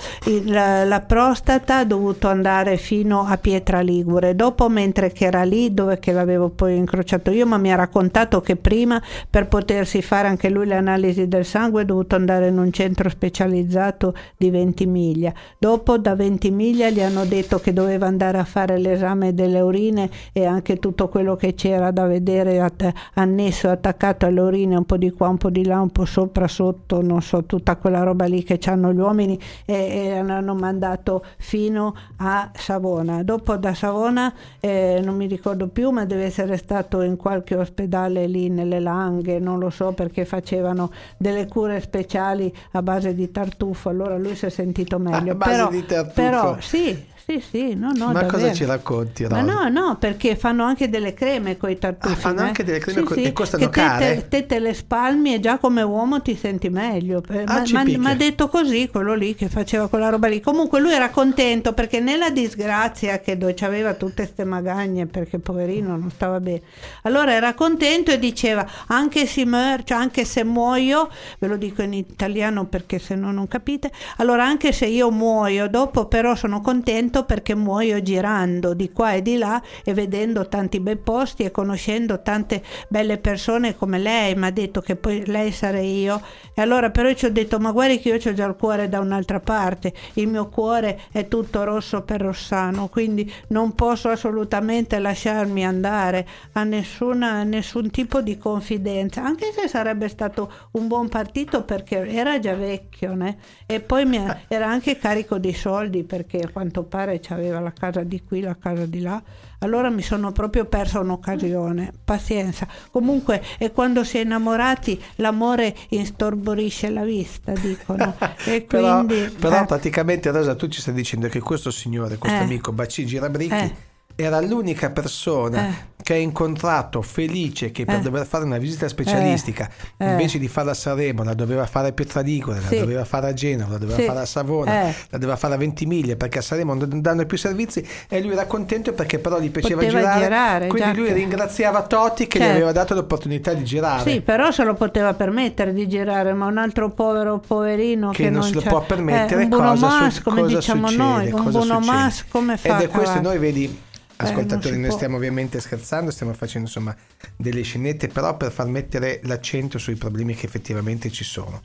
la, 0.44 0.84
la 0.84 1.00
prostata 1.00 1.78
ha 1.78 1.84
dovuto 1.84 2.28
andare 2.28 2.76
fino 2.76 3.26
a 3.26 3.36
Pietra 3.38 3.80
Ligure, 3.80 4.36
dopo 4.36 4.68
mentre 4.68 5.10
che 5.10 5.24
era 5.24 5.42
lì 5.42 5.74
dove 5.74 5.98
che 5.98 6.12
l'avevo 6.12 6.48
poi 6.50 6.76
incrociato 6.76 7.32
io, 7.32 7.44
ma 7.44 7.58
mi 7.58 7.72
ha 7.72 7.76
raccontato 7.76 8.40
che 8.40 8.54
prima 8.54 9.02
per 9.28 9.48
potersi 9.48 10.02
fare 10.02 10.28
anche 10.28 10.48
lui 10.48 10.66
le 10.66 10.76
analisi 10.76 11.26
del 11.26 11.44
sangue 11.44 11.82
è 11.82 11.84
dovuto 11.84 12.14
andare 12.14 12.46
in 12.46 12.58
un 12.58 12.70
centro 12.70 13.08
specializzato 13.08 14.14
di 14.36 14.48
Ventimiglia. 14.50 15.32
Dopo 15.58 15.98
da 15.98 16.14
Ventimiglia 16.14 16.88
gli 16.90 17.00
hanno 17.00 17.24
detto 17.24 17.58
che 17.58 17.72
doveva 17.72 18.06
andare 18.06 18.38
a 18.38 18.44
fare 18.44 18.78
l'esame 18.78 19.34
delle 19.34 19.58
urine 19.58 20.08
e 20.32 20.44
anche 20.44 20.78
tutto 20.78 21.14
quello 21.16 21.34
che 21.34 21.54
c'era 21.54 21.92
da 21.92 22.04
vedere 22.04 22.60
at- 22.60 22.92
annesso, 23.14 23.70
attaccato 23.70 24.26
alle 24.26 24.38
urine, 24.38 24.76
un 24.76 24.84
po' 24.84 24.98
di 24.98 25.10
qua, 25.12 25.28
un 25.28 25.38
po' 25.38 25.48
di 25.48 25.64
là, 25.64 25.80
un 25.80 25.88
po' 25.88 26.04
sopra, 26.04 26.46
sotto, 26.46 27.00
non 27.00 27.22
so, 27.22 27.44
tutta 27.44 27.76
quella 27.76 28.02
roba 28.02 28.26
lì 28.26 28.42
che 28.42 28.60
hanno 28.66 28.92
gli 28.92 28.98
uomini 28.98 29.40
e, 29.64 29.74
e 29.74 30.18
hanno 30.18 30.54
mandato 30.54 31.24
fino 31.38 31.94
a 32.16 32.50
Savona. 32.52 33.22
Dopo 33.22 33.56
da 33.56 33.72
Savona 33.72 34.30
eh, 34.60 35.00
non 35.02 35.16
mi 35.16 35.24
ricordo 35.24 35.68
più, 35.68 35.88
ma 35.88 36.04
deve 36.04 36.24
essere 36.24 36.58
stato 36.58 37.00
in 37.00 37.16
qualche 37.16 37.56
ospedale 37.56 38.26
lì 38.26 38.50
nelle 38.50 38.78
Langhe, 38.78 39.38
non 39.38 39.58
lo 39.58 39.70
so 39.70 39.92
perché 39.92 40.26
facevano 40.26 40.90
delle 41.16 41.48
cure 41.48 41.80
speciali 41.80 42.54
a 42.72 42.82
base 42.82 43.14
di 43.14 43.30
tartufo, 43.30 43.88
allora 43.88 44.18
lui 44.18 44.34
si 44.34 44.44
è 44.44 44.50
sentito 44.50 44.98
meglio. 44.98 45.32
A 45.32 45.34
base 45.34 45.50
però, 45.50 45.70
di 45.70 45.86
tartufo? 45.86 46.12
però 46.14 46.56
sì, 46.60 47.06
sì, 47.28 47.40
sì, 47.40 47.74
no, 47.74 47.90
no, 47.92 48.12
Ma 48.12 48.24
cosa 48.26 48.46
davvero. 48.46 48.54
ci 48.54 48.64
racconti, 48.64 49.24
Rosa? 49.24 49.42
Ma 49.42 49.68
no, 49.68 49.68
no, 49.68 49.96
perché 49.98 50.36
fanno 50.36 50.62
anche 50.62 50.88
delle 50.88 51.12
creme 51.12 51.56
con 51.56 51.70
i 51.70 51.76
tartufi. 51.76 52.12
Ah, 52.14 52.16
fanno 52.16 52.42
eh. 52.42 52.44
anche 52.44 52.62
delle 52.62 52.78
creme 52.78 53.00
Sì, 53.00 53.04
coi- 53.04 53.18
sì, 53.18 53.24
e 53.24 53.32
costano 53.32 53.64
che 53.64 53.70
te, 53.72 53.80
care? 53.80 54.14
Te, 54.14 54.28
te 54.28 54.46
te 54.46 54.58
le 54.60 54.72
spalmi 54.72 55.34
e 55.34 55.40
già 55.40 55.58
come 55.58 55.82
uomo 55.82 56.22
ti 56.22 56.36
senti 56.36 56.68
meglio. 56.70 57.20
Eh, 57.28 57.42
Ah, 57.46 57.64
ma- 57.72 57.82
ma- 57.98 58.14
detto 58.14 58.46
così 58.48 58.88
quello 58.88 59.14
lì 59.14 59.34
che 59.34 59.48
faceva 59.48 59.88
quella 59.88 60.08
roba 60.08 60.28
lì. 60.28 60.40
Comunque 60.40 60.78
lui 60.78 60.92
era 60.92 61.10
contento 61.10 61.72
perché 61.72 61.98
nella 61.98 62.30
disgrazia 62.30 63.18
che 63.18 63.36
dove 63.36 63.56
aveva 63.62 63.94
tutte 63.94 64.24
ste 64.26 64.44
magagne 64.44 65.06
perché 65.06 65.40
poverino 65.40 65.96
non 65.96 66.10
stava 66.12 66.38
bene. 66.38 66.62
Allora 67.02 67.32
era 67.32 67.54
contento 67.54 68.12
e 68.12 68.20
diceva 68.20 68.64
anche 68.86 69.26
se, 69.26 69.44
muor- 69.44 69.82
cioè 69.82 69.98
anche 69.98 70.24
se 70.24 70.44
muoio, 70.44 71.10
ve 71.40 71.48
lo 71.48 71.56
dico 71.56 71.82
in 71.82 71.92
italiano 71.92 72.66
perché 72.66 73.00
se 73.00 73.16
no 73.16 73.32
non 73.32 73.48
capite, 73.48 73.90
allora 74.18 74.44
anche 74.44 74.70
se 74.72 74.86
io 74.86 75.10
muoio 75.10 75.66
dopo 75.68 76.06
però 76.06 76.36
sono 76.36 76.60
contento 76.60 77.14
tanto 77.16 77.24
perché 77.24 77.54
muoio 77.54 78.02
girando 78.02 78.74
di 78.74 78.92
qua 78.92 79.14
e 79.14 79.22
di 79.22 79.38
là 79.38 79.62
e 79.84 79.94
vedendo 79.94 80.48
tanti 80.48 80.80
bei 80.80 80.96
posti 80.96 81.44
e 81.44 81.50
conoscendo 81.50 82.20
tante 82.20 82.62
belle 82.88 83.16
persone 83.16 83.74
come 83.76 83.98
lei, 83.98 84.34
mi 84.34 84.46
ha 84.46 84.50
detto 84.50 84.80
che 84.80 84.96
poi 84.96 85.24
lei 85.26 85.50
sarei 85.52 86.00
io. 86.00 86.20
E 86.54 86.60
allora 86.60 86.90
però 86.90 87.12
ci 87.12 87.24
ho 87.26 87.30
detto, 87.30 87.58
ma 87.58 87.72
guardi 87.72 87.98
che 87.98 88.08
io 88.08 88.14
ho 88.16 88.32
già 88.34 88.46
il 88.46 88.56
cuore 88.58 88.88
da 88.88 89.00
un'altra 89.00 89.40
parte, 89.40 89.92
il 90.14 90.28
mio 90.28 90.48
cuore 90.48 91.02
è 91.12 91.28
tutto 91.28 91.64
rosso 91.64 92.02
per 92.02 92.20
Rossano, 92.20 92.88
quindi 92.88 93.30
non 93.48 93.74
posso 93.74 94.08
assolutamente 94.08 94.98
lasciarmi 94.98 95.64
andare 95.64 96.26
a, 96.52 96.64
nessuna, 96.64 97.32
a 97.32 97.42
nessun 97.44 97.90
tipo 97.90 98.20
di 98.20 98.36
confidenza, 98.36 99.22
anche 99.22 99.52
se 99.52 99.68
sarebbe 99.68 100.08
stato 100.08 100.50
un 100.72 100.86
buon 100.88 101.08
partito 101.08 101.62
perché 101.62 102.06
era 102.08 102.38
già 102.38 102.54
vecchio 102.54 103.14
né? 103.14 103.36
e 103.66 103.80
poi 103.80 104.04
mi, 104.04 104.22
era 104.48 104.66
anche 104.66 104.98
carico 104.98 105.38
di 105.38 105.52
soldi 105.52 106.04
perché 106.04 106.40
a 106.40 106.48
quanto 106.50 106.82
pare 106.82 107.05
aveva 107.28 107.60
la 107.60 107.72
casa 107.72 108.02
di 108.02 108.22
qui, 108.22 108.40
la 108.40 108.56
casa 108.56 108.86
di 108.86 109.00
là. 109.00 109.22
Allora 109.60 109.88
mi 109.88 110.02
sono 110.02 110.32
proprio 110.32 110.66
persa 110.66 111.00
un'occasione, 111.00 111.92
pazienza. 112.04 112.66
Comunque, 112.90 113.42
e 113.58 113.72
quando 113.72 114.04
si 114.04 114.18
è 114.18 114.22
innamorati, 114.22 115.02
l'amore 115.16 115.74
instorborisce 115.90 116.90
la 116.90 117.04
vista, 117.04 117.52
dicono. 117.52 118.14
E 118.46 118.66
quindi, 118.66 119.14
però, 119.14 119.38
però 119.38 119.62
eh. 119.62 119.66
praticamente 119.66 120.30
Rosa, 120.30 120.54
tu 120.54 120.68
ci 120.68 120.80
stai 120.80 120.94
dicendo 120.94 121.28
che 121.28 121.40
questo 121.40 121.70
signore, 121.70 122.16
questo 122.16 122.38
eh. 122.38 122.42
amico 122.42 122.72
Bacci 122.72 123.06
Girabricchi, 123.06 123.54
eh. 123.54 123.74
Era 124.16 124.40
l'unica 124.40 124.90
persona 124.90 125.68
Eh 125.68 125.94
che 126.06 126.12
ha 126.14 126.18
incontrato 126.18 127.02
felice 127.02 127.72
che 127.72 127.84
per 127.84 127.96
Eh. 127.96 128.00
dover 128.00 128.24
fare 128.26 128.44
una 128.44 128.58
visita 128.58 128.86
specialistica 128.86 129.68
Eh. 129.96 130.08
invece 130.10 130.38
di 130.38 130.46
farla 130.46 130.70
a 130.70 130.74
Sanremo 130.74 131.24
la 131.24 131.34
doveva 131.34 131.66
fare 131.66 131.88
a 131.88 131.92
Pietradigore, 131.92 132.60
Sì. 132.60 132.74
la 132.76 132.80
doveva 132.82 133.04
fare 133.04 133.26
a 133.26 133.32
Genova, 133.32 133.72
la 133.72 133.78
doveva 133.78 133.98
Sì. 133.98 134.04
fare 134.06 134.20
a 134.20 134.24
Savona, 134.24 134.82
Eh. 134.82 134.94
la 135.10 135.18
doveva 135.18 135.34
fare 135.34 135.54
a 135.54 135.56
Ventimiglia 135.56 136.14
perché 136.14 136.38
a 136.38 136.42
Sanremo 136.42 136.74
non 136.74 137.00
danno 137.00 137.26
più 137.26 137.36
servizi 137.36 137.84
e 138.08 138.20
lui 138.22 138.30
era 138.34 138.46
contento 138.46 138.92
perché 138.92 139.18
però 139.18 139.40
gli 139.40 139.50
piaceva 139.50 139.80
Poteva 139.80 139.98
girare, 139.98 140.22
girare, 140.22 140.66
quindi 140.68 140.92
già 140.92 140.96
lui 140.96 141.12
ringraziava 141.12 141.82
Totti 141.82 142.28
che 142.28 142.38
gli 142.38 142.42
Certo. 142.42 142.54
aveva 142.56 142.70
dato 142.72 142.94
l'opportunità 142.94 143.52
di 143.52 143.64
girare. 143.64 144.08
Sì, 144.08 144.20
però 144.20 144.52
se 144.52 144.62
lo 144.62 144.74
poteva 144.74 145.12
permettere 145.14 145.72
di 145.72 145.88
girare, 145.88 146.32
ma 146.34 146.46
un 146.46 146.58
altro 146.58 146.88
povero 146.90 147.40
poverino 147.44 148.10
che 148.10 148.22
che, 148.22 148.30
non 148.30 148.44
se 148.44 148.54
lo 148.54 148.60
può 148.62 148.80
permettere, 148.82 149.40
eh, 149.42 149.44
un 149.46 149.50
cosa, 149.50 149.74
su- 149.74 149.84
mas, 149.86 150.22
come 150.22 150.42
cosa 150.42 150.54
diciamo 150.54 150.86
succede? 150.86 151.02
noi, 151.02 151.26
un 151.32 151.42
cosa 151.42 151.60
succede? 151.62 151.84
mas 151.84 152.24
come 152.28 152.56
fa 152.56 152.76
Ed 152.78 152.84
è 152.84 152.88
questo, 152.90 153.20
noi 153.20 153.38
vedi, 153.38 153.66
non 153.66 153.76
ascoltatori, 154.16 154.74
si 154.74 154.80
noi 154.80 154.90
stiamo 154.90 155.16
ovviamente 155.16 155.60
scherzando, 155.60 156.10
stiamo 156.10 156.32
facendo 156.32 156.66
insomma 156.66 156.96
delle 157.36 157.62
scenette, 157.62 158.08
però 158.08 158.36
per 158.36 158.52
far 158.52 158.66
mettere 158.66 159.20
l'accento 159.24 159.78
sui 159.78 159.96
problemi 159.96 160.34
che 160.34 160.46
effettivamente 160.46 161.10
ci 161.10 161.24
sono. 161.24 161.60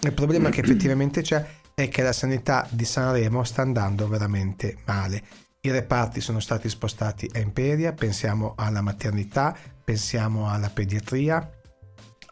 Il 0.00 0.12
problema 0.12 0.50
che 0.50 0.60
effettivamente 0.64 1.22
c'è 1.22 1.44
è 1.74 1.88
che 1.88 2.02
la 2.02 2.12
sanità 2.12 2.66
di 2.70 2.84
Sanremo 2.84 3.42
sta 3.44 3.62
andando 3.62 4.08
veramente 4.08 4.76
male. 4.84 5.22
I 5.60 5.70
reparti 5.70 6.20
sono 6.20 6.40
stati 6.40 6.68
spostati 6.68 7.28
a 7.34 7.38
Imperia, 7.38 7.92
pensiamo 7.92 8.54
alla 8.56 8.82
maternità, 8.82 9.56
pensiamo 9.82 10.50
alla 10.50 10.68
pediatria, 10.68 11.50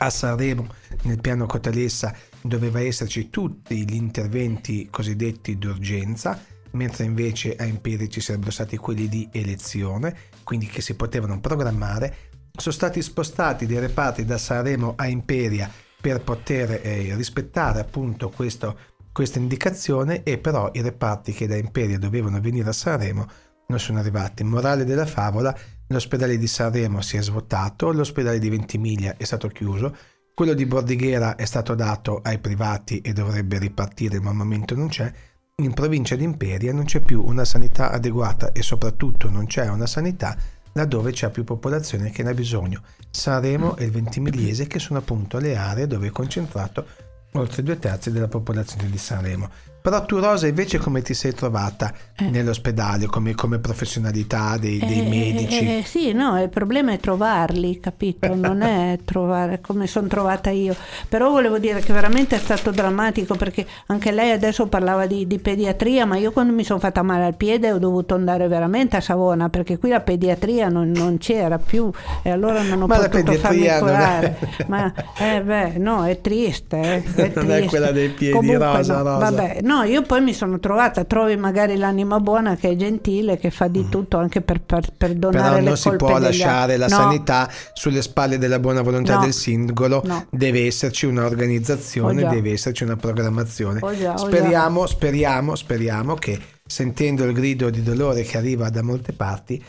a 0.03 0.11
Sanremo 0.11 0.67
nel 1.03 1.21
piano 1.21 1.47
Cotalessa 1.47 2.15
doveva 2.41 2.81
esserci 2.81 3.31
tutti 3.31 3.89
gli 3.89 3.95
interventi 3.95 4.89
cosiddetti 4.91 5.57
d'urgenza, 5.57 6.39
mentre 6.73 7.05
invece 7.05 7.57
a 7.57 7.65
Imperi 7.65 8.09
ci 8.09 8.21
sarebbero 8.21 8.51
stati 8.51 8.77
quelli 8.77 9.09
di 9.09 9.29
elezione, 9.33 10.15
quindi 10.43 10.67
che 10.67 10.81
si 10.81 10.95
potevano 10.95 11.41
programmare. 11.41 12.31
Sono 12.55 12.75
stati 12.75 13.01
spostati 13.01 13.67
dei 13.67 13.79
reparti 13.79 14.25
da 14.25 14.39
Sanremo 14.39 14.95
a 14.97 15.07
Imperia 15.07 15.71
per 16.01 16.23
poter 16.23 16.81
eh, 16.83 17.15
rispettare 17.15 17.81
appunto 17.81 18.29
questo, 18.29 18.77
questa 19.13 19.39
indicazione 19.39 20.23
e 20.23 20.39
però 20.39 20.71
i 20.75 20.83
reparti 20.83 21.33
che 21.33 21.47
da 21.47 21.57
Imperia 21.57 21.99
dovevano 21.99 22.41
venire 22.41 22.69
a 22.69 22.73
Sanremo 22.73 23.27
non 23.69 23.79
sono 23.79 24.01
arrivati. 24.01 24.45
Morale 24.45 24.85
della 24.85 25.07
favola, 25.07 25.57
l'ospedale 25.89 26.37
di 26.37 26.47
Sanremo 26.47 27.01
si 27.01 27.17
è 27.17 27.23
svuotato, 27.23 27.91
l'ospedale 27.91 28.39
di 28.39 28.51
Ventimiglia 28.51 29.17
è 29.17 29.25
stato 29.25 29.49
chiuso, 29.49 29.97
quello 30.35 30.55
di 30.55 30.67
Bordighera 30.67 31.37
è 31.37 31.45
stato 31.45 31.75
dato 31.75 32.21
ai 32.23 32.39
privati 32.39 33.01
e 33.01 33.13
dovrebbe 33.13 33.59
ripartire, 33.59 34.19
ma 34.19 34.31
al 34.31 34.37
momento 34.37 34.75
non 34.75 34.89
c'è. 34.89 35.13
In 35.61 35.75
provincia 35.75 36.17
di 36.17 36.25
Imperia 36.25 36.73
non 36.73 36.85
c'è 36.85 37.01
più 37.01 37.23
una 37.25 37.45
sanità 37.45 37.91
adeguata 37.91 38.53
e 38.53 38.63
soprattutto 38.63 39.29
non 39.29 39.47
c'è 39.47 39.69
una 39.69 39.87
sanità 39.87 40.35
laddove 40.73 41.13
c'è 41.13 41.31
più 41.31 41.45
popolazione 41.45 42.11
che 42.11 42.23
ne 42.23 42.31
ha 42.31 42.35
bisogno. 42.35 42.83
Sanremo 43.11 43.77
e 43.77 43.85
il 43.85 43.91
Ventimigliese 43.91 44.67
che 44.67 44.79
sono 44.79 44.99
appunto 44.99 45.39
le 45.39 45.55
aree 45.55 45.87
dove 45.87 46.09
è 46.09 46.11
concentrato 46.11 46.87
oltre 47.33 47.63
due 47.63 47.79
terzi 47.79 48.11
della 48.11 48.29
popolazione 48.29 48.89
di 48.89 48.97
Sanremo. 48.97 49.51
Però 49.83 50.05
tu 50.05 50.21
Rosa 50.21 50.47
invece 50.47 50.79
come 50.79 51.03
ti 51.03 51.13
sei 51.13 51.35
trovata 51.35 51.93
Eh. 52.17 52.31
nell'ospedale 52.31 53.07
come, 53.07 53.35
come 53.35 53.59
professionalità 53.59 54.57
dei, 54.57 54.79
dei 54.79 55.05
Eh, 55.05 55.09
medici? 55.09 55.59
eh, 55.79 55.83
sì, 55.85 56.13
no, 56.13 56.41
il 56.41 56.49
problema 56.49 56.93
è 56.93 56.99
trovarli, 56.99 57.81
capito? 57.81 58.33
Non 58.43 58.63
è 58.63 58.99
trovare 59.05 59.61
come 59.61 59.87
sono 59.89 60.07
trovata 60.07 60.51
io. 60.51 60.75
Però 61.09 61.31
volevo 61.31 61.59
dire 61.59 61.81
che 61.81 61.93
veramente 61.93 62.37
è 62.37 62.39
stato 62.39 62.71
drammatico 62.71 63.35
perché 63.35 63.67
anche 63.87 64.13
lei 64.13 64.31
adesso 64.31 64.67
parlava 64.69 65.07
di, 65.07 65.27
di 65.27 65.39
pediatria, 65.41 66.07
ma 66.07 66.17
io 66.17 66.31
quando 66.33 66.53
mi 66.53 66.63
sono 66.65 66.79
fatta 66.79 67.03
male 67.03 67.25
al 67.25 67.35
piede 67.37 67.73
ho 67.73 67.79
dovuto 67.79 68.15
andare 68.15 68.47
veramente 68.49 68.97
a 68.97 69.01
Savona 69.01 69.49
perché 69.49 69.79
qui 69.79 69.91
la 69.91 70.01
pediatria 70.01 70.69
non, 70.69 70.91
non 70.91 71.19
c'era 71.19 71.59
più 71.59 71.91
e 72.23 72.31
allora 72.31 72.63
non 72.63 72.83
ho 72.83 72.87
Ma 72.87 72.99
potuto 72.99 73.33
farmi 73.33 73.67
non 73.67 73.69
è- 73.75 73.79
curare. 73.81 74.39
Ma 74.69 74.93
eh, 75.19 75.43
beh, 75.43 75.73
no, 75.79 76.05
è 76.05 76.21
triste. 76.21 76.77
eh, 76.81 77.03
è 77.15 77.33
Non 77.35 77.51
è 77.51 77.55
triste. 77.57 77.67
quella 77.67 77.91
dei 77.91 78.11
piedi, 78.11 78.35
Comunque, 78.37 78.65
Rosa, 78.65 78.97
no, 78.99 79.03
Rosa. 79.03 79.19
Vabbè, 79.31 79.59
no, 79.63 79.72
io 79.85 80.03
poi 80.03 80.21
mi 80.21 80.35
sono 80.35 80.59
trovata, 80.61 81.05
trovi 81.05 81.37
magari 81.37 81.77
l'anima 81.77 82.21
buona 82.21 82.57
che 82.57 82.71
è 82.71 82.77
gentile, 82.77 83.39
che 83.39 83.51
fa 83.51 83.69
di 83.69 83.89
tutto 83.89 84.19
anche 84.19 84.41
per, 84.43 84.61
per, 84.61 84.93
per 84.97 85.15
donare 85.15 85.39
Mm. 85.39 85.49
Però 85.51 85.57
le 85.57 85.69
non 85.69 85.77
si 85.77 85.91
può 85.97 86.19
lasciare 86.19 86.77
la 86.77 86.87
No, 86.87 86.97
sanità 86.97 87.49
sulle 87.73 88.03
spalle 88.03 88.39
della 88.39 88.59
buona 88.59 88.83
volontà 88.83 89.15
No. 89.15 89.21
del 89.23 89.33
singolo, 89.33 90.03
No. 90.05 90.27
deve 90.31 90.67
esserci 90.67 91.07
un'organizzazione, 91.07 92.25
Oh 92.25 92.31
deve 92.31 92.53
esserci 92.53 92.85
una 92.85 92.97
programmazione. 92.97 93.79
Oh 93.83 93.97
già, 93.97 94.13
oh 94.15 94.17
speriamo, 94.19 94.87
speriamo, 94.87 95.55
speriamo 95.55 96.15
che 96.15 96.39
sentendo 96.67 97.25
il 97.25 97.33
grido 97.33 97.71
di 97.71 97.83
dolore 97.83 98.23
che 98.23 98.37
arriva 98.39 98.69
da 98.71 98.83
molte 98.83 99.13
parti, 99.13 99.63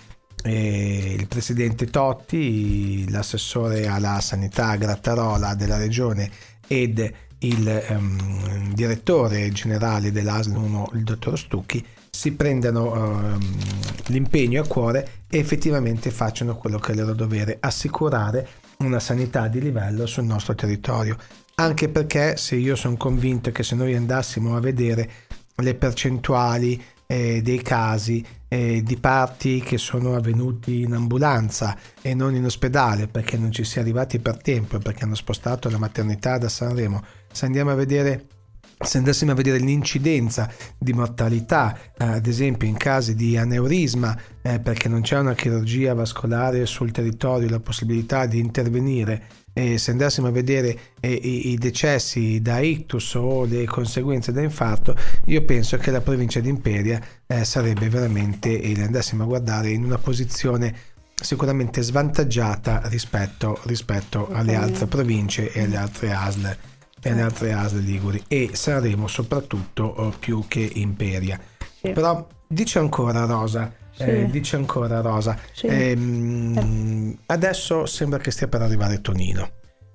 eh, 0.45 1.15
il 1.17 1.27
presidente 1.27 1.85
Totti, 1.87 3.09
l'assessore 3.09 3.87
alla 3.87 4.19
sanità 4.19 4.75
Grattarola 4.75 5.55
della 5.55 5.77
regione 5.77 6.29
ed 6.67 7.11
il 7.43 7.67
ehm, 7.67 8.73
direttore 8.73 9.49
generale 9.51 10.11
dell'ASL 10.11 10.55
1, 10.55 10.91
il 10.93 11.03
dottor 11.03 11.37
Stucchi, 11.37 11.85
si 12.09 12.33
prendano 12.33 12.93
ehm, 12.95 13.57
l'impegno 14.07 14.61
a 14.61 14.67
cuore 14.67 15.23
e 15.29 15.39
effettivamente 15.39 16.11
facciano 16.11 16.55
quello 16.55 16.77
che 16.77 16.91
è 16.91 16.95
il 16.95 17.01
loro 17.01 17.13
dovere, 17.13 17.57
assicurare 17.59 18.47
una 18.79 18.99
sanità 18.99 19.47
di 19.47 19.59
livello 19.59 20.05
sul 20.05 20.23
nostro 20.23 20.55
territorio. 20.55 21.17
Anche 21.55 21.89
perché 21.89 22.37
se 22.37 22.55
io 22.55 22.75
sono 22.75 22.97
convinto 22.97 23.51
che 23.51 23.63
se 23.63 23.75
noi 23.75 23.95
andassimo 23.95 24.55
a 24.55 24.59
vedere 24.59 25.09
le 25.55 25.75
percentuali 25.75 26.81
eh, 27.05 27.41
dei 27.41 27.61
casi 27.61 28.25
eh, 28.53 28.83
di 28.83 28.97
parti 28.97 29.61
che 29.61 29.79
sono 29.79 30.15
avvenuti 30.15 30.81
in 30.81 30.93
ambulanza 30.93 31.75
e 32.03 32.13
non 32.13 32.35
in 32.35 32.45
ospedale 32.45 33.07
perché 33.07 33.35
non 33.35 33.51
ci 33.51 33.63
si 33.63 33.79
è 33.79 33.81
arrivati 33.81 34.19
per 34.19 34.39
tempo 34.39 34.75
e 34.75 34.79
perché 34.79 35.05
hanno 35.05 35.15
spostato 35.15 35.71
la 35.71 35.79
maternità 35.79 36.37
da 36.37 36.49
Sanremo, 36.49 37.03
se 37.31 37.45
andiamo 37.45 37.71
a 37.71 37.75
vedere 37.75 38.27
se 38.79 38.97
andassimo 38.97 39.31
a 39.31 39.35
vedere 39.35 39.59
l'incidenza 39.59 40.51
di 40.77 40.91
mortalità, 40.91 41.77
eh, 41.97 42.03
ad 42.03 42.27
esempio 42.27 42.67
in 42.67 42.75
casi 42.75 43.15
di 43.15 43.37
aneurisma, 43.37 44.15
eh, 44.41 44.59
perché 44.59 44.89
non 44.89 45.01
c'è 45.01 45.17
una 45.17 45.35
chirurgia 45.35 45.93
vascolare 45.93 46.65
sul 46.65 46.91
territorio, 46.91 47.49
la 47.49 47.61
possibilità 47.61 48.25
di 48.25 48.39
intervenire, 48.39 49.23
e 49.53 49.77
se 49.77 49.91
andassimo 49.91 50.27
a 50.27 50.31
vedere 50.31 50.77
eh, 50.99 51.11
i, 51.11 51.51
i 51.51 51.57
decessi 51.57 52.41
da 52.41 52.59
ictus 52.59 53.13
o 53.13 53.45
le 53.45 53.65
conseguenze 53.65 54.31
da 54.31 54.41
infarto, 54.41 54.95
io 55.25 55.43
penso 55.43 55.77
che 55.77 55.91
la 55.91 56.01
provincia 56.01 56.39
di 56.39 56.49
Imperia 56.49 56.99
eh, 57.27 57.45
sarebbe 57.45 57.87
veramente, 57.87 58.59
e 58.59 58.75
le 58.75 58.83
andassimo 58.83 59.23
a 59.23 59.27
guardare, 59.27 59.69
in 59.69 59.83
una 59.83 59.99
posizione 59.99 60.91
sicuramente 61.15 61.81
svantaggiata 61.81 62.81
rispetto, 62.85 63.59
rispetto 63.63 64.29
alle 64.31 64.55
altre 64.55 64.87
province 64.87 65.51
e 65.51 65.61
alle 65.63 65.77
altre 65.77 66.11
ASL 66.11 66.57
e 67.01 67.09
alle 67.11 67.21
altre 67.21 67.53
ASL 67.53 67.79
liguri 67.79 68.23
e 68.27 68.51
Sanremo 68.53 69.07
soprattutto 69.07 69.95
eh, 69.95 70.17
più 70.17 70.45
che 70.47 70.69
Imperia. 70.73 71.39
Sì. 71.79 71.91
Però 71.91 72.27
dice 72.47 72.79
ancora 72.79 73.25
Rosa, 73.25 73.71
Sì. 73.95 74.03
eh, 74.03 74.27
dice 74.29 74.55
ancora 74.55 75.01
Rosa, 75.01 75.37
Sì. 75.53 75.67
ehm, 75.67 77.17
adesso 77.27 77.85
sembra 77.85 78.17
che 78.19 78.31
stia 78.31 78.47
per 78.47 78.61
arrivare 78.61 79.01
Tonino. 79.01 79.49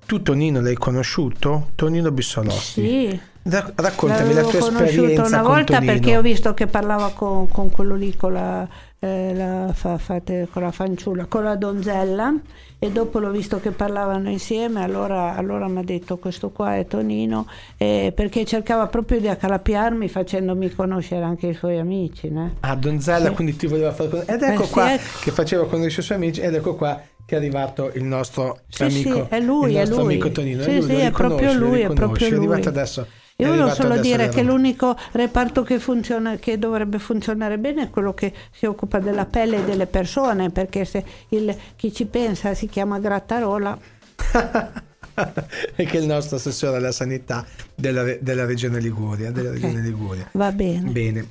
tu 0.07 0.23
Tonino 0.23 0.61
l'hai 0.63 0.77
conosciuto? 0.77 1.71
Tonino 1.75 2.11
Bissolotti. 2.11 2.59
Sì. 2.59 3.21
Ra- 3.43 3.73
raccontami 3.75 4.33
la 4.33 4.41
L'avevo 4.41 4.51
tua 4.51 4.59
conosciuto 4.61 4.85
esperienza 4.91 5.27
una 5.27 5.41
con 5.43 5.53
volta 5.53 5.75
Tonino. 5.75 5.93
perché 5.93 6.17
ho 6.17 6.23
visto 6.23 6.55
che 6.55 6.67
parlava 6.67 7.13
con, 7.13 7.49
con 7.49 7.71
quello 7.71 7.95
lì, 7.95 8.17
con 8.17 8.33
la, 8.33 8.67
eh, 8.99 9.35
la 9.35 9.71
fa- 9.75 9.99
fate- 9.99 10.49
con 10.51 10.63
la 10.63 10.71
fanciulla, 10.71 11.27
con 11.27 11.45
la 11.45 11.57
donzella 11.57 12.33
e 12.81 12.91
dopo 12.93 13.19
l'ho 13.19 13.31
visto 13.31 13.59
che 13.59 13.71
parlavano 13.73 14.31
insieme, 14.31 14.83
allora, 14.83 15.35
allora 15.35 15.67
mi 15.69 15.79
ha 15.79 15.83
detto 15.83 16.17
questo 16.19 16.51
qua 16.51 16.77
è 16.77 16.87
Tonino, 16.87 17.47
eh, 17.77 18.13
perché 18.15 18.45
cercava 18.45 18.87
proprio 18.87 19.19
di 19.19 19.29
accalapiarmi 19.29 20.09
facendomi 20.09 20.73
conoscere 20.75 21.23
anche 21.25 21.49
i 21.49 21.55
suoi 21.55 21.79
amici. 21.79 22.29
né? 22.31 22.55
Ah, 22.61 22.77
Donzella, 22.77 23.29
Sì. 23.31 23.35
quindi 23.35 23.57
ti 23.57 23.67
voleva 23.67 23.93
fare 23.93 24.09
con- 24.09 24.23
Ed 24.27 24.43
ecco 24.43 24.63
Eh 24.63 24.67
sì, 24.67 24.73
qua 24.73 24.93
ecco. 24.95 25.03
che 25.23 25.31
faceva 25.33 25.67
conoscere 25.67 26.03
i 26.03 26.05
suoi 26.05 26.17
amici 26.19 26.41
ed 26.41 26.55
ecco 26.55 26.75
qua 26.77 27.01
che 27.27 27.35
è 27.35 27.39
arrivato 27.39 27.91
il 27.95 28.05
nostro 28.05 28.61
Sì, 28.69 28.85
amico. 28.85 29.27
sì, 29.29 29.35
è 29.35 29.41
lui, 29.41 29.71
il 29.71 29.77
è 29.77 29.79
nostro 29.81 30.03
lui. 30.05 30.13
amico 30.15 30.31
Tonino. 30.31 30.63
Sì, 30.63 30.73
lui, 30.79 30.83
sì, 30.83 30.95
è 30.95 31.11
proprio 31.11 31.53
lui, 31.53 31.81
è 31.81 31.93
proprio 31.93 32.27
È 32.27 32.33
arrivato 32.33 32.59
lui. 32.61 32.69
adesso. 32.69 33.07
Io 33.41 33.51
volevo 33.51 33.73
solo 33.73 34.01
dire 34.01 34.29
che 34.31 34.43
l'unico 34.43 34.97
reparto 35.13 35.63
che, 35.63 35.79
funziona, 35.79 36.35
che 36.39 36.59
dovrebbe 36.59 36.99
funzionare 36.99 37.57
bene 37.57 37.85
è 37.85 37.89
quello 37.91 38.13
che 38.13 38.33
si 38.51 38.67
occupa 38.67 38.99
della 38.99 39.27
pelle 39.27 39.65
delle 39.65 39.87
persone, 39.87 40.51
perché 40.51 40.85
se 40.85 41.05
il- 41.29 41.57
chi 41.77 41.95
ci 41.95 42.07
pensa 42.07 42.53
si 42.55 42.67
chiama 42.67 42.99
Grattarola. 42.99 43.79
e 45.77 45.85
che 45.85 45.99
è 45.99 46.01
il 46.01 46.07
nostro 46.07 46.35
assessore 46.35 46.79
alla 46.79 46.91
sanità 46.91 47.47
della, 47.77 48.03
della 48.21 48.45
regione 48.45 48.81
Liguria. 48.81 49.31
Della 49.31 49.51
Ok. 49.51 49.55
regione 49.55 49.83
Liguria. 49.83 50.29
Va 50.33 50.51
bene. 50.51 50.91
Bene. 50.91 51.29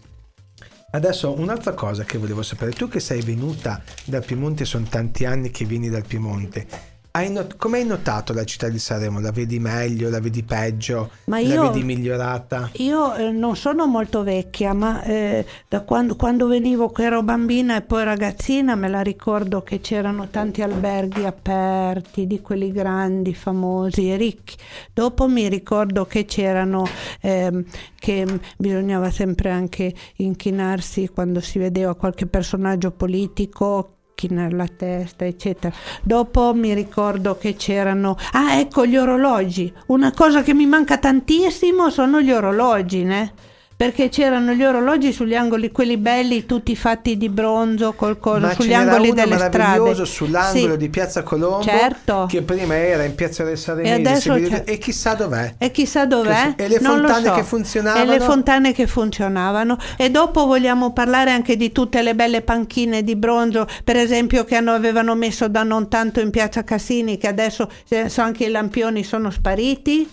Adesso 0.91 1.37
un'altra 1.37 1.73
cosa 1.73 2.05
che 2.05 2.17
volevo 2.17 2.41
sapere, 2.41 2.71
tu 2.71 2.87
che 2.87 3.01
sei 3.01 3.21
venuta 3.21 3.81
dal 4.05 4.23
Piemonte, 4.23 4.63
sono 4.63 4.85
tanti 4.89 5.25
anni 5.25 5.51
che 5.51 5.65
vieni 5.65 5.89
dal 5.89 6.05
Piemonte, 6.07 6.65
not- 7.29 7.57
come 7.57 7.79
hai 7.79 7.85
notato 7.85 8.33
la 8.33 8.43
città 8.43 8.69
di 8.69 8.79
Sanremo? 8.79 9.19
La 9.19 9.31
vedi 9.31 9.59
meglio, 9.59 10.09
la 10.09 10.19
vedi 10.19 10.43
peggio, 10.43 11.09
Ma 11.25 11.39
la 11.41 11.47
io- 11.53 11.61
vedi 11.71 11.83
migliorata? 11.83 12.69
Io 12.75 13.15
eh, 13.15 13.31
non 13.31 13.55
sono 13.55 13.85
molto 13.87 14.23
vecchia, 14.23 14.73
ma 14.73 15.03
eh, 15.03 15.45
da 15.67 15.81
quando, 15.81 16.15
quando 16.15 16.47
venivo, 16.47 16.89
che 16.91 17.03
ero 17.03 17.23
bambina 17.23 17.75
e 17.77 17.81
poi 17.81 18.03
ragazzina, 18.03 18.75
me 18.75 18.87
la 18.87 19.01
ricordo 19.01 19.61
che 19.63 19.79
c'erano 19.81 20.27
tanti 20.29 20.61
alberghi 20.61 21.25
aperti, 21.25 22.27
di 22.27 22.41
quelli 22.41 22.71
grandi, 22.71 23.33
famosi 23.33 24.11
e 24.11 24.15
ricchi. 24.15 24.55
Dopo 24.93 25.27
mi 25.27 25.49
ricordo 25.49 26.05
che 26.05 26.25
c'erano, 26.25 26.87
ehm, 27.21 27.63
che 27.99 28.25
bisognava 28.57 29.09
sempre 29.11 29.49
anche 29.49 29.93
inchinarsi 30.17 31.09
quando 31.09 31.41
si 31.41 31.59
vedeva 31.59 31.95
qualche 31.95 32.25
personaggio 32.27 32.91
politico 32.91 33.96
chinare 34.17 34.55
la 34.55 34.67
testa, 34.67 35.25
eccetera. 35.25 35.71
Dopo 36.01 36.51
mi 36.55 36.73
ricordo 36.73 37.37
che 37.37 37.55
c'erano, 37.55 38.17
ah 38.31 38.57
ecco 38.57 38.87
gli 38.87 38.97
orologi, 38.97 39.71
una 39.87 40.11
cosa 40.11 40.41
che 40.41 40.55
mi 40.55 40.65
manca 40.65 40.97
tantissimo 40.97 41.91
sono 41.91 42.19
gli 42.19 42.31
orologi, 42.31 43.03
né? 43.03 43.33
Perché 43.77 44.09
c'erano 44.09 44.53
gli 44.53 44.63
orologi 44.63 45.13
sugli 45.13 45.35
angoli, 45.35 45.69
quelli 45.71 45.97
belli, 45.97 46.47
tutti 46.47 46.75
fatti 46.75 47.15
di 47.15 47.29
bronzo, 47.29 47.93
col 47.93 48.17
coso, 48.17 48.49
sugli 48.59 48.73
angoli 48.73 49.13
delle 49.13 49.37
strade. 49.37 50.03
sull'angolo 50.03 50.71
Sì. 50.71 50.77
di 50.77 50.89
Piazza 50.89 51.21
Colombo 51.21 51.61
Certo. 51.61 52.25
che 52.27 52.41
prima 52.41 52.75
era 52.75 53.03
in 53.03 53.13
Piazza 53.13 53.43
del 53.43 53.55
Saremese 53.55 54.31
E 54.31 54.33
vede- 54.33 54.63
e 54.63 54.77
chissà 54.79 55.13
dov'è. 55.13 55.53
E 55.59 55.69
chissà 55.69 56.07
dov'è? 56.07 56.53
E 56.57 56.67
le 56.67 56.79
fontane 56.79 57.25
so. 57.27 57.33
che 57.35 57.43
funzionavano? 57.43 58.01
E 58.11 58.17
le 58.17 58.19
fontane 58.19 58.73
che 58.73 58.87
funzionavano. 58.87 59.77
E 59.95 60.09
dopo 60.09 60.47
vogliamo 60.47 60.91
parlare 60.91 61.29
anche 61.29 61.55
di 61.55 61.71
tutte 61.71 62.01
le 62.01 62.15
belle 62.15 62.41
panchine 62.41 63.03
di 63.03 63.15
bronzo, 63.15 63.67
per 63.83 63.95
esempio, 63.95 64.43
che 64.43 64.55
hanno- 64.55 64.73
avevano 64.73 65.13
messo 65.13 65.47
da 65.47 65.61
non 65.61 65.87
tanto 65.87 66.19
in 66.19 66.31
piazza 66.31 66.63
Cassini, 66.63 67.19
che 67.19 67.27
adesso 67.27 67.69
so, 68.07 68.21
anche 68.21 68.45
i 68.45 68.49
lampioni 68.49 69.03
sono 69.03 69.29
spariti. 69.29 70.09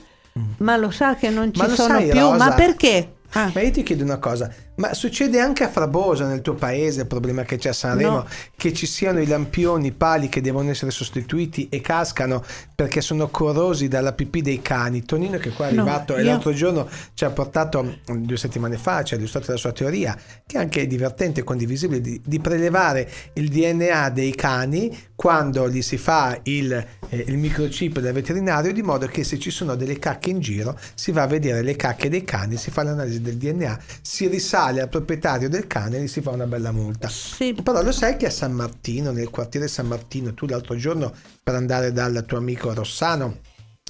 Ma 0.59 0.77
lo 0.77 0.91
sa 0.91 1.15
che 1.15 1.31
non 1.31 1.55
ci 1.55 1.63
Mm. 1.63 1.69
Sono 1.73 1.95
sai, 1.95 2.09
più. 2.09 2.19
Rosa? 2.21 2.37
Ma 2.37 2.53
perché? 2.55 3.13
Ah. 3.35 3.51
Ma 3.53 3.61
io 3.61 3.71
ti 3.71 3.83
chiedo 3.83 4.05
una 4.05 4.19
cosa, 4.19 4.53
ma 4.77 4.93
succede 4.95 5.39
anche 5.39 5.65
a 5.65 5.69
Frabosa 5.69 6.27
nel 6.27 6.41
tuo 6.41 6.55
paese 6.55 7.03
il 7.03 7.07
problema 7.07 7.43
che 7.45 7.57
c'è 7.59 7.69
a 7.71 7.73
Sanremo, 7.73 8.11
No. 8.11 8.27
che 8.57 8.73
ci 8.73 8.87
siano 8.87 9.21
i 9.21 9.27
lampioni, 9.27 9.89
i 9.89 9.93
pali 9.93 10.29
che 10.29 10.41
devono 10.41 10.71
essere 10.71 10.91
sostituiti 10.91 11.69
e 11.69 11.81
cascano 11.81 12.43
perché 12.75 13.01
sono 13.01 13.29
corrosi 13.29 13.89
dalla 13.89 14.13
pipì 14.13 14.43
dei 14.43 14.63
cani. 14.63 15.05
Tonino 15.05 15.39
che 15.39 15.51
qua 15.51 15.69
è 15.69 15.73
No, 15.73 15.83
arrivato 15.83 16.17
e 16.17 16.23
io- 16.23 16.27
l'altro 16.31 16.53
giorno 16.53 16.89
ci 17.15 17.25
ha 17.25 17.31
portato 17.31 17.83
mm, 17.85 18.25
due 18.25 18.37
settimane 18.37 18.77
fa, 18.77 19.03
ci 19.05 19.15
ha 19.15 19.17
illustrato 19.17 19.53
la 19.53 19.57
sua 19.59 19.73
teoria, 19.73 20.17
che 20.47 20.57
è 20.57 20.61
anche 20.61 20.87
divertente 20.87 21.41
e 21.41 21.45
condivisibile, 21.45 22.01
di, 22.01 22.21
di 22.25 22.41
prelevare 22.41 23.09
il 23.35 23.49
DNA 23.49 24.11
dei 24.11 24.35
cani 24.35 24.97
quando 25.15 25.69
gli 25.71 25.83
si 25.83 25.97
fa 25.97 26.39
il, 26.45 26.73
eh, 26.73 27.25
il 27.29 27.37
microchip 27.39 28.01
del 28.01 28.13
veterinario, 28.13 28.73
di 28.73 28.83
modo 28.83 29.07
che 29.07 29.23
se 29.25 29.39
ci 29.39 29.51
sono 29.51 29.77
delle 29.77 29.99
cacche 29.99 30.31
in 30.31 30.41
giro 30.41 30.77
si 30.95 31.13
va 31.13 31.23
a 31.23 31.27
vedere 31.27 31.63
le 31.63 31.77
cacche 31.77 32.09
dei 32.09 32.25
cani, 32.25 32.57
si 32.57 32.71
fa 32.71 32.83
l'analisi 32.83 33.21
del 33.21 33.37
DNA, 33.37 33.79
si 34.03 34.27
risale 34.27 34.63
al 34.65 34.89
proprietario 34.89 35.49
del 35.49 35.67
cane 35.67 36.01
gli 36.01 36.09
si 36.09 36.21
fa 36.21 36.31
una 36.31 36.47
bella 36.47 36.73
multa. 36.73 37.09
Sì. 37.09 37.57
Però 37.63 37.83
lo 37.83 37.93
sai 37.93 38.17
che 38.17 38.27
a 38.27 38.31
San 38.31 38.53
Martino, 38.53 39.11
nel 39.11 39.31
quartiere 39.31 39.69
San 39.69 39.87
Martino, 39.87 40.35
tu 40.35 40.47
l'altro 40.47 40.77
giorno 40.77 41.13
per 41.43 41.55
andare 41.55 41.93
dal 41.93 42.25
tuo 42.27 42.39
amico 42.39 42.73
Rossano, 42.73 43.39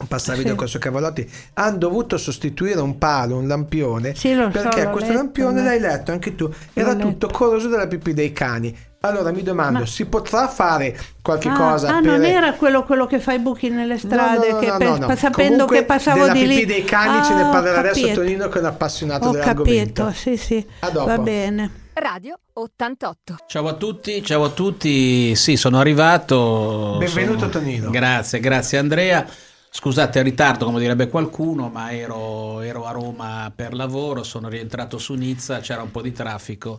passare 0.09 0.37
Sì. 0.37 0.43
video 0.43 0.57
con 0.57 0.67
i 0.67 0.69
suoi 0.69 0.83
cavolotti, 0.83 1.31
hanno 1.55 1.79
dovuto 1.79 2.19
sostituire 2.19 2.81
un 2.81 2.99
palo, 2.99 3.37
un 3.39 3.47
lampione, 3.47 4.15
Sì, 4.15 4.35
so, 4.35 4.49
perché 4.49 4.85
l'ho 4.85 4.91
questo 4.91 5.11
letto, 5.11 5.23
lampione 5.23 5.63
l'hai 5.63 5.81
letto 5.81 6.11
anche 6.13 6.35
tu, 6.35 6.53
era 6.73 6.95
tutto 6.97 7.29
corroso 7.29 7.69
dalla 7.69 7.87
pipì 7.87 8.13
dei 8.13 8.33
cani. 8.33 8.77
Allora 9.07 9.33
mi 9.33 9.43
domando, 9.43 9.81
Ma- 9.81 9.87
si 9.87 10.07
potrà 10.07 10.49
fare 10.49 10.99
qualche 11.21 11.49
Ah, 11.49 11.57
cosa 11.57 11.89
ah, 11.89 12.01
per... 12.01 12.11
non 12.11 12.25
era 12.25 12.55
quello, 12.55 12.85
quello 12.85 13.07
che 13.07 13.21
fa 13.21 13.35
i 13.35 13.39
buchi 13.39 13.69
nelle 13.69 13.99
strade, 13.99 14.49
No, 14.49 14.53
no, 14.53 14.53
no, 14.55 14.59
che 14.61 14.67
no, 14.69 14.77
pe- 14.79 14.85
no, 14.85 14.97
no. 15.09 15.17
sapendo 15.17 15.51
Comunque, 15.53 15.79
che 15.79 15.85
passavo 15.85 16.29
di 16.31 16.47
lì. 16.47 16.55
pipì 16.55 16.67
dei 16.67 16.85
cani 16.85 17.23
ce 17.25 17.35
ne 17.35 17.43
Ah, 17.43 17.49
ho 17.49 17.51
parlerà 17.51 17.79
adesso. 17.81 18.13
Tonino 18.13 18.49
che 18.49 18.57
è 18.59 18.61
un 18.61 18.67
appassionato 18.67 19.29
Ho 19.29 19.33
dell'argomento. 19.33 20.05
capito, 20.05 20.19
sì, 20.19 20.37
sì. 20.39 20.67
A 20.81 20.89
dopo. 20.91 21.07
Va 21.07 21.19
bene. 21.19 21.71
Radio 21.93 22.39
88. 22.55 23.37
Ciao 23.47 23.69
a 23.69 23.75
tutti, 23.75 24.23
ciao 24.25 24.45
a 24.45 24.49
tutti. 24.51 25.37
Sì, 25.37 25.57
sono 25.57 25.79
arrivato. 25.79 26.97
Benvenuto, 26.99 27.39
sono- 27.41 27.51
Tonino. 27.51 27.91
Grazie, 27.91 28.41
grazie 28.41 28.79
Andrea. 28.79 29.27
Scusate 29.71 30.19
il 30.21 30.25
ritardo, 30.25 30.65
come 30.65 30.79
direbbe 30.81 31.09
qualcuno, 31.09 31.69
ma 31.69 31.93
ero, 31.93 32.61
ero 32.63 32.87
a 32.87 32.93
Roma 32.93 33.53
per 33.55 33.75
lavoro, 33.75 34.23
sono 34.23 34.49
rientrato 34.49 34.99
su 34.99 35.15
Nizza, 35.15 35.59
c'era 35.59 35.83
un 35.83 35.91
po' 35.91 36.01
di 36.01 36.13
traffico, 36.13 36.79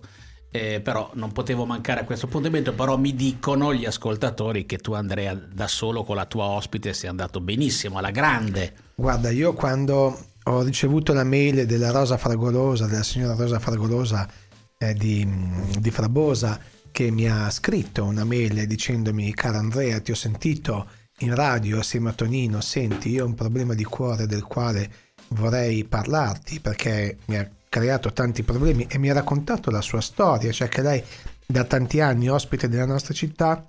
eh, 0.55 0.79
però 0.79 1.11
non 1.15 1.33
potevo 1.33 1.65
mancare 1.65 2.01
a 2.01 2.03
questo 2.05 2.27
appuntamento, 2.27 2.73
però 2.73 2.97
mi 2.97 3.13
dicono 3.13 3.73
gli 3.73 3.85
ascoltatori 3.85 4.65
che 4.65 4.77
tu 4.77 4.93
Andrea 4.93 5.33
da 5.33 5.67
solo 5.67 6.03
con 6.03 6.15
la 6.15 6.25
tua 6.25 6.45
ospite 6.45 6.93
sei 6.93 7.09
andato 7.09 7.41
benissimo, 7.41 7.97
alla 7.97 8.11
grande. 8.11 8.73
Guarda, 8.95 9.29
io 9.31 9.53
quando 9.53 10.17
ho 10.43 10.61
ricevuto 10.61 11.11
la 11.11 11.25
mail 11.25 11.65
della 11.65 11.91
Rosa 11.91 12.17
Fragolosa, 12.17 12.85
della 12.85 13.03
signora 13.03 13.35
Rosa 13.35 13.59
Fragolosa 13.59 14.29
eh, 14.77 14.93
di, 14.93 15.27
di 15.77 15.91
Frabosa, 15.91 16.57
che 16.91 17.11
mi 17.11 17.29
ha 17.29 17.49
scritto 17.49 18.05
una 18.05 18.23
mail 18.23 18.65
dicendomi, 18.65 19.33
cara 19.33 19.57
Andrea, 19.57 19.99
ti 19.99 20.11
ho 20.11 20.15
sentito 20.15 20.87
in 21.19 21.35
radio 21.35 21.79
assieme 21.79 22.09
a 22.09 22.13
Tonino, 22.13 22.61
senti, 22.61 23.09
io 23.09 23.25
ho 23.25 23.27
un 23.27 23.35
problema 23.35 23.73
di 23.73 23.83
cuore 23.83 24.25
del 24.25 24.43
quale 24.43 24.89
vorrei 25.29 25.83
parlarti 25.83 26.61
perché 26.61 27.17
mi 27.25 27.37
ha 27.37 27.49
creato 27.79 28.13
tanti 28.13 28.43
problemi 28.43 28.87
e 28.89 28.97
mi 28.97 29.09
ha 29.09 29.13
raccontato 29.13 29.69
la 29.69 29.81
sua 29.81 29.99
storia, 29.99 30.49
cioè 30.53 30.69
che 30.69 30.81
lei 30.81 31.03
da 31.45 31.65
tanti 31.65 31.99
anni 31.99 32.29
ospite 32.29 32.69
della 32.69 32.85
nostra 32.85 33.13
città 33.13 33.67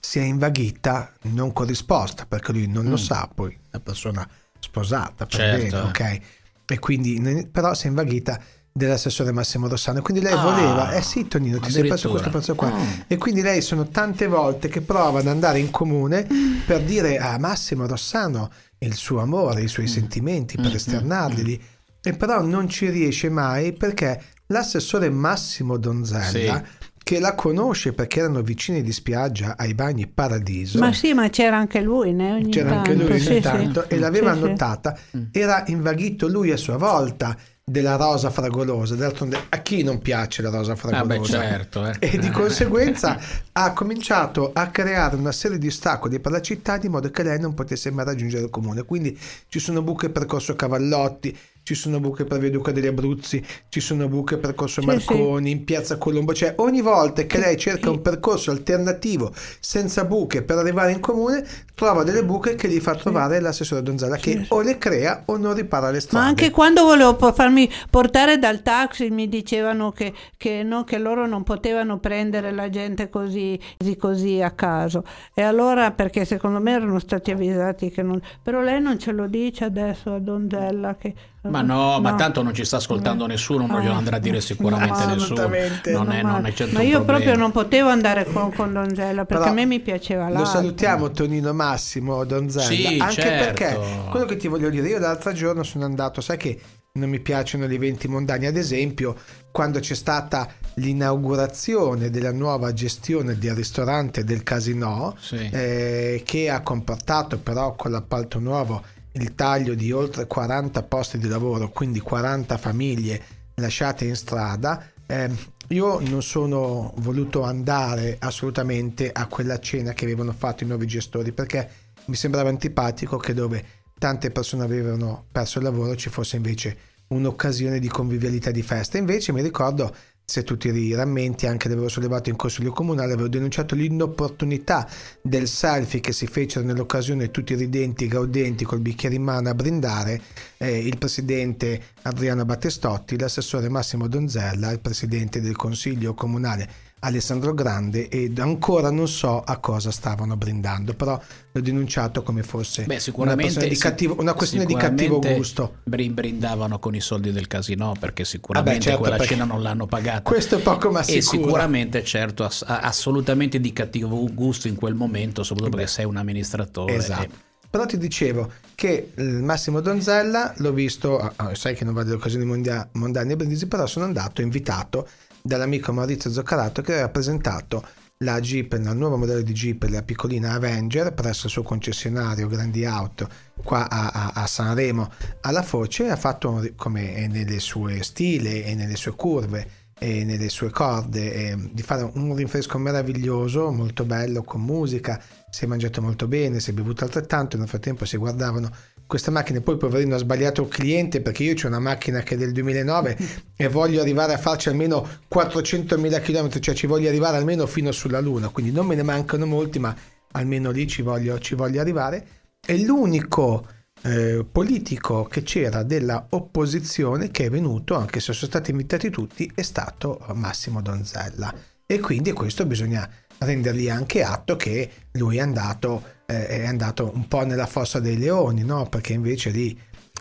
si 0.00 0.18
è 0.18 0.22
invaghita 0.22 1.12
non 1.24 1.52
corrisposta 1.52 2.24
perché 2.24 2.52
lui 2.52 2.66
non 2.68 2.88
lo 2.88 2.96
sa 2.96 3.28
poi 3.32 3.54
una 3.70 3.82
persona 3.82 4.26
sposata 4.58 5.26
per 5.26 5.34
Certo, 5.36 5.76
bene 5.76 5.88
ok? 5.88 6.20
E 6.64 6.78
quindi 6.78 7.48
però 7.52 7.74
si 7.74 7.84
è 7.86 7.88
invaghita 7.88 8.40
dell'assessore 8.72 9.32
Massimo 9.32 9.68
Rossano. 9.68 10.00
Quindi 10.00 10.22
lei 10.22 10.32
Ah, 10.32 10.42
voleva 10.42 10.92
eh 10.92 11.02
sì 11.02 11.28
Tonino 11.28 11.58
ti 11.58 11.70
sei 11.70 11.86
perso 11.86 12.08
questo 12.08 12.30
pezzo 12.30 12.54
qua. 12.54 12.72
Ah. 12.72 13.04
e 13.06 13.18
quindi 13.18 13.42
lei 13.42 13.60
sono 13.60 13.88
tante 13.88 14.26
volte 14.26 14.68
che 14.68 14.80
prova 14.80 15.18
ad 15.18 15.26
andare 15.26 15.58
in 15.58 15.70
comune 15.70 16.26
per 16.66 16.80
dire 16.82 17.18
a 17.18 17.38
Massimo 17.38 17.86
Rossano 17.86 18.50
il 18.78 18.94
suo 18.94 19.20
amore 19.20 19.60
i 19.60 19.64
Mm. 19.64 19.66
suoi 19.66 19.86
sentimenti 19.88 20.56
per 20.56 20.74
esternarli 20.74 21.62
e 22.02 22.12
però 22.14 22.42
non 22.42 22.68
ci 22.68 22.88
riesce 22.90 23.28
mai 23.28 23.72
perché 23.72 24.20
l'assessore 24.46 25.08
Massimo 25.10 25.76
Donzella 25.76 26.62
che 27.04 27.18
la 27.18 27.34
conosce 27.34 27.92
perché 27.92 28.20
erano 28.20 28.42
vicini 28.42 28.80
di 28.80 28.92
spiaggia 28.92 29.56
ai 29.56 29.74
bagni 29.74 30.06
Paradiso 30.06 30.78
Ma 30.78 30.92
sì, 30.92 31.14
ma 31.14 31.28
c'era 31.30 31.56
anche 31.56 31.80
lui, 31.80 32.12
né? 32.12 32.32
Ogni 32.34 32.50
c'era 32.52 32.76
anche 32.76 32.90
tanto, 32.90 33.04
lui 33.04 33.12
ogni 33.12 33.20
sì, 33.20 33.34
sì. 33.34 33.40
tanto 33.40 33.88
e 33.88 33.98
l'aveva 33.98 34.32
Sì, 34.34 34.40
sì. 34.40 34.46
notata 34.46 34.98
era 35.32 35.64
invaghito 35.66 36.28
lui 36.28 36.52
a 36.52 36.56
sua 36.56 36.76
volta 36.76 37.36
della 37.64 37.94
rosa 37.96 38.30
fragolosa 38.30 38.96
d'altronde 38.96 39.38
a 39.48 39.58
chi 39.58 39.82
non 39.84 40.00
piace 40.00 40.42
la 40.42 40.50
rosa 40.50 40.72
Ah 40.72 40.76
fragolosa 40.76 41.38
beh 41.38 41.44
certo. 41.44 41.86
Eh. 41.86 41.96
e 42.00 42.18
di 42.18 42.28
conseguenza 42.30 43.18
ha 43.52 43.72
cominciato 43.72 44.50
a 44.52 44.66
creare 44.68 45.16
una 45.16 45.32
serie 45.32 45.58
di 45.58 45.68
ostacoli 45.68 46.18
per 46.20 46.32
la 46.32 46.40
città 46.40 46.76
di 46.76 46.88
modo 46.88 47.10
che 47.10 47.22
lei 47.22 47.38
non 47.40 47.54
potesse 47.54 47.90
mai 47.90 48.04
raggiungere 48.04 48.44
il 48.44 48.50
comune. 48.50 48.82
Quindi 48.84 49.18
ci 49.48 49.58
sono 49.60 49.80
buche 49.82 50.10
percorso 50.10 50.56
cavallotti, 50.56 51.36
ci 51.62 51.74
sono 51.74 52.00
buche 52.00 52.24
per 52.24 52.38
Via 52.38 52.50
Duca 52.50 52.72
degli 52.72 52.86
Abruzzi, 52.86 53.44
ci 53.68 53.80
sono 53.80 54.08
buche 54.08 54.36
per 54.36 54.54
Corso 54.54 54.82
Marconi, 54.82 55.46
sì. 55.46 55.50
in 55.52 55.64
Piazza 55.64 55.96
Colombo, 55.96 56.34
cioè 56.34 56.54
ogni 56.56 56.80
volta 56.80 57.22
che 57.22 57.38
lei 57.38 57.56
cerca 57.56 57.90
un 57.90 58.02
percorso 58.02 58.50
alternativo 58.50 59.32
senza 59.60 60.04
buche 60.04 60.42
per 60.42 60.58
arrivare 60.58 60.92
in 60.92 61.00
comune, 61.00 61.46
trova 61.74 62.02
delle 62.02 62.24
buche 62.24 62.54
che 62.54 62.68
gli 62.68 62.80
fa 62.80 62.94
trovare 62.94 63.36
sì. 63.36 63.42
l'assessore 63.42 63.82
Donzella 63.82 64.16
che 64.16 64.32
sì. 64.32 64.46
o 64.48 64.60
le 64.60 64.78
crea 64.78 65.22
o 65.26 65.36
non 65.36 65.54
ripara 65.54 65.90
le 65.90 66.00
strade. 66.00 66.24
Ma 66.24 66.28
anche 66.28 66.50
quando 66.50 66.82
volevo 66.84 67.16
farmi 67.32 67.70
portare 67.90 68.38
dal 68.38 68.62
taxi 68.62 69.10
mi 69.10 69.28
dicevano 69.28 69.92
che, 69.92 70.12
che, 70.36 70.62
no, 70.62 70.84
che 70.84 70.98
loro 70.98 71.26
non 71.26 71.42
potevano 71.44 71.98
prendere 71.98 72.50
la 72.52 72.68
gente 72.70 73.08
così, 73.08 73.58
così 73.98 74.40
a 74.40 74.50
caso. 74.50 75.04
E 75.34 75.42
allora 75.42 75.92
perché 75.92 76.24
secondo 76.24 76.60
me 76.60 76.72
erano 76.72 76.98
stati 76.98 77.30
avvisati 77.30 77.90
che 77.90 78.02
non... 78.02 78.20
Però 78.42 78.60
lei 78.60 78.80
non 78.80 78.98
ce 78.98 79.12
lo 79.12 79.26
dice 79.26 79.64
adesso 79.64 80.14
a 80.14 80.18
Donzella 80.18 80.96
che 80.96 81.14
ma 81.48 81.60
no, 81.60 81.92
no, 81.92 82.00
ma 82.00 82.14
tanto 82.14 82.42
non 82.42 82.54
ci 82.54 82.64
sta 82.64 82.76
ascoltando 82.76 83.26
nessuno, 83.26 83.66
non 83.66 83.80
glielo 83.80 83.94
andrà 83.94 84.16
a 84.16 84.18
dire 84.20 84.40
sicuramente 84.40 85.04
no, 85.04 85.14
nessuno. 85.14 85.48
Non 85.48 86.12
è, 86.12 86.22
non 86.22 86.46
è 86.46 86.52
certo 86.52 86.74
ma 86.74 86.82
io 86.82 86.98
problema. 86.98 87.04
proprio 87.04 87.36
non 87.36 87.50
potevo 87.50 87.88
andare 87.88 88.24
con, 88.24 88.52
con 88.52 88.72
Donzella 88.72 89.24
perché 89.24 89.42
Però 89.42 89.50
a 89.50 89.54
me 89.54 89.66
mi 89.66 89.80
piaceva 89.80 90.28
l'altro. 90.28 90.40
Lo 90.40 90.46
salutiamo 90.46 91.10
Tonino 91.10 91.52
Massimo 91.52 92.24
Donzella, 92.24 92.64
sì, 92.64 92.98
anche 93.00 93.14
certo. 93.14 93.44
perché 93.44 93.78
quello 94.10 94.24
che 94.24 94.36
ti 94.36 94.46
voglio 94.46 94.70
dire, 94.70 94.88
io 94.88 94.98
l'altro 94.98 95.32
giorno 95.32 95.64
sono 95.64 95.84
andato, 95.84 96.20
sai 96.20 96.36
che 96.36 96.60
non 96.94 97.08
mi 97.08 97.20
piacciono 97.20 97.66
gli 97.66 97.74
eventi 97.74 98.06
mondani, 98.06 98.46
ad 98.46 98.56
esempio 98.56 99.16
quando 99.50 99.80
c'è 99.80 99.94
stata 99.94 100.46
l'inaugurazione 100.74 102.10
della 102.10 102.32
nuova 102.32 102.72
gestione 102.72 103.36
del 103.36 103.54
ristorante 103.54 104.24
del 104.24 104.42
Casino, 104.42 105.16
sì. 105.18 105.48
eh, 105.50 106.22
che 106.24 106.50
ha 106.50 106.60
comportato 106.60 107.38
però 107.38 107.74
con 107.74 107.90
l'appalto 107.90 108.38
nuovo 108.38 108.82
il 109.12 109.34
taglio 109.34 109.74
di 109.74 109.92
oltre 109.92 110.26
40 110.26 110.82
posti 110.84 111.18
di 111.18 111.28
lavoro, 111.28 111.70
quindi 111.70 112.00
40 112.00 112.56
famiglie 112.56 113.22
lasciate 113.54 114.04
in 114.04 114.16
strada, 114.16 114.90
eh, 115.06 115.30
io 115.68 116.00
non 116.00 116.22
sono 116.22 116.92
voluto 116.98 117.42
andare 117.42 118.16
assolutamente 118.18 119.10
a 119.12 119.26
quella 119.26 119.58
cena 119.58 119.92
che 119.92 120.04
avevano 120.04 120.32
fatto 120.32 120.64
i 120.64 120.66
nuovi 120.66 120.86
gestori 120.86 121.32
perché 121.32 121.68
mi 122.06 122.14
sembrava 122.14 122.48
antipatico 122.48 123.16
che 123.16 123.32
dove 123.34 123.64
tante 123.98 124.30
persone 124.30 124.64
avevano 124.64 125.26
perso 125.30 125.58
il 125.58 125.64
lavoro 125.64 125.94
ci 125.94 126.10
fosse 126.10 126.36
invece 126.36 126.76
un'occasione 127.08 127.78
di 127.78 127.88
convivialità 127.88 128.50
di 128.50 128.62
festa. 128.62 128.98
Invece 128.98 129.32
mi 129.32 129.42
ricordo 129.42 129.94
se 130.24 130.44
tu 130.44 130.56
ti 130.56 130.94
rammenti 130.94 131.46
anche 131.46 131.68
l'avevo 131.68 131.88
sollevato 131.88 132.30
in 132.30 132.36
consiglio 132.36 132.72
comunale, 132.72 133.12
avevo 133.12 133.28
denunciato 133.28 133.74
l'inopportunità 133.74 134.88
del 135.20 135.46
selfie 135.46 136.00
che 136.00 136.12
si 136.12 136.26
fecero 136.26 136.64
nell'occasione 136.64 137.30
tutti 137.30 137.54
ridenti, 137.54 138.06
gaudenti 138.06 138.64
col 138.64 138.80
bicchiere 138.80 139.14
in 139.14 139.22
mano 139.22 139.48
a 139.48 139.54
brindare 139.54 140.20
eh, 140.58 140.78
il 140.78 140.96
presidente 140.98 141.82
Adriano 142.02 142.44
Battestotti, 142.44 143.18
l'assessore 143.18 143.68
Massimo 143.68 144.08
Donzella, 144.08 144.70
il 144.70 144.80
presidente 144.80 145.40
del 145.40 145.56
consiglio 145.56 146.14
comunale 146.14 146.90
Alessandro 147.04 147.52
Grande 147.52 148.08
ed 148.08 148.38
ancora 148.38 148.90
non 148.90 149.08
so 149.08 149.40
a 149.40 149.56
cosa 149.58 149.90
stavano 149.90 150.36
brindando, 150.36 150.94
però 150.94 151.20
l'ho 151.50 151.60
denunciato 151.60 152.22
come 152.22 152.42
fosse 152.42 152.84
Beh, 152.84 153.00
una, 153.14 153.36
cattivo, 153.78 154.16
una 154.20 154.34
questione 154.34 154.66
di 154.66 154.74
cattivo 154.74 155.18
gusto. 155.18 155.78
Brindavano 155.84 156.78
con 156.78 156.94
i 156.94 157.00
soldi 157.00 157.32
del 157.32 157.48
casino 157.48 157.94
perché 157.98 158.24
sicuramente 158.24 158.78
Vabbè, 158.78 158.84
certo, 158.84 159.00
quella 159.00 159.16
perché 159.16 159.34
cena 159.34 159.44
non 159.44 159.62
l'hanno 159.62 159.86
pagata. 159.86 160.22
Questo 160.22 160.56
è 160.56 160.60
poco 160.60 160.90
ma 160.90 161.02
sicuro. 161.02 161.18
E 161.18 161.22
sicuramente 161.22 162.04
certo 162.04 162.44
ass- 162.44 162.64
assolutamente 162.66 163.60
di 163.60 163.72
cattivo 163.72 164.24
gusto 164.32 164.68
in 164.68 164.76
quel 164.76 164.94
momento, 164.94 165.42
soprattutto 165.42 165.76
Beh, 165.76 165.82
perché 165.82 165.96
sei 165.96 166.04
un 166.04 166.16
amministratore. 166.16 166.94
Esatto. 166.94 167.22
E... 167.22 167.50
Però 167.72 167.86
ti 167.86 167.96
dicevo 167.96 168.52
che 168.74 169.12
Massimo 169.16 169.80
Donzella 169.80 170.52
l'ho 170.58 170.74
visto, 170.74 171.18
ah, 171.18 171.32
ah, 171.36 171.54
sai 171.54 171.74
che 171.74 171.86
non 171.86 171.94
vado 171.94 172.08
alle 172.08 172.18
occasioni 172.18 172.44
mondia- 172.44 172.86
mondane 172.92 173.32
e 173.32 173.36
brindisi, 173.36 173.66
però 173.66 173.86
sono 173.86 174.04
andato 174.04 174.42
invitato 174.42 175.08
dall'amico 175.40 175.90
Maurizio 175.90 176.30
Zoccarato 176.30 176.82
che 176.82 176.92
aveva 176.92 177.08
presentato 177.08 177.82
la 178.18 178.40
Jeep, 178.40 178.74
il 178.74 178.90
nuovo 178.94 179.16
modello 179.16 179.40
di 179.40 179.54
Jeep, 179.54 179.84
la 179.84 180.02
piccolina 180.02 180.52
Avenger, 180.52 181.14
presso 181.14 181.46
il 181.46 181.52
suo 181.52 181.62
concessionario 181.62 182.46
Grandi 182.46 182.84
Auto 182.84 183.26
qua 183.64 183.88
a, 183.88 184.08
a, 184.08 184.32
a 184.34 184.46
Sanremo. 184.46 185.10
Alla 185.40 185.62
Foce, 185.62 186.10
ha 186.10 186.16
fatto 186.16 186.62
come 186.76 187.26
nelle 187.26 187.58
sue 187.58 188.02
stile 188.02 188.66
e 188.66 188.74
nelle 188.74 188.96
sue 188.96 189.12
curve 189.12 189.66
e 190.02 190.24
nelle 190.24 190.48
sue 190.48 190.70
corde 190.70 191.32
e 191.32 191.56
di 191.70 191.82
fare 191.82 192.10
un 192.14 192.34
rinfresco 192.34 192.76
meraviglioso, 192.76 193.70
molto 193.70 194.04
bello, 194.04 194.42
con 194.42 194.60
musica, 194.60 195.22
si 195.48 195.64
è 195.64 195.68
mangiato 195.68 196.02
molto 196.02 196.26
bene, 196.26 196.58
si 196.58 196.70
è 196.70 196.72
bevuto 196.72 197.04
altrettanto, 197.04 197.56
nel 197.56 197.68
frattempo 197.68 198.04
si 198.04 198.16
guardavano 198.16 198.68
questa 199.06 199.30
macchina 199.30 199.60
poi 199.60 199.76
poverino 199.76 200.14
ha 200.14 200.18
sbagliato 200.18 200.62
il 200.62 200.68
cliente 200.68 201.20
perché 201.20 201.42
io 201.42 201.54
ho 201.62 201.66
una 201.66 201.78
macchina 201.78 202.20
che 202.20 202.34
è 202.34 202.38
del 202.38 202.50
2009 202.52 203.18
e 203.56 203.68
voglio 203.68 204.00
arrivare 204.00 204.32
a 204.32 204.38
farci 204.38 204.70
almeno 204.70 205.06
400.000 205.30 206.22
km 206.22 206.60
cioè 206.60 206.74
ci 206.74 206.86
voglio 206.86 207.08
arrivare 207.08 207.36
almeno 207.36 207.66
fino 207.66 207.92
sulla 207.92 208.20
luna. 208.20 208.48
Quindi 208.48 208.72
non 208.72 208.86
me 208.86 208.94
ne 208.94 209.02
mancano 209.02 209.44
molti 209.44 209.78
ma 209.78 209.94
almeno 210.32 210.70
lì 210.70 210.86
ci 210.88 211.02
voglio, 211.02 211.38
ci 211.38 211.54
voglio 211.54 211.80
arrivare. 211.80 212.26
E 212.64 212.82
l'unico 212.82 213.66
eh, 214.02 214.44
politico 214.50 215.24
che 215.24 215.42
c'era 215.42 215.82
della 215.82 216.26
opposizione 216.30 217.30
che 217.30 217.46
è 217.46 217.50
venuto 217.50 217.94
anche 217.94 218.20
se 218.20 218.32
sono 218.32 218.50
stati 218.50 218.70
invitati 218.70 219.10
tutti 219.10 219.50
è 219.54 219.62
stato 219.62 220.24
Massimo 220.34 220.82
Donzella 220.82 221.54
e 221.86 222.00
quindi 222.00 222.32
questo 222.32 222.64
bisogna 222.66 223.08
rendergli 223.38 223.88
anche 223.88 224.22
atto 224.22 224.56
che 224.56 224.90
lui 225.12 225.36
è 225.36 225.40
andato, 225.40 226.02
eh, 226.26 226.46
è 226.46 226.66
andato 226.66 227.10
un 227.14 227.28
po' 227.28 227.44
nella 227.44 227.66
fossa 227.66 228.00
dei 228.00 228.16
leoni, 228.16 228.64
no? 228.64 228.88
perché 228.88 229.12
invece 229.12 229.50
lì 229.50 229.78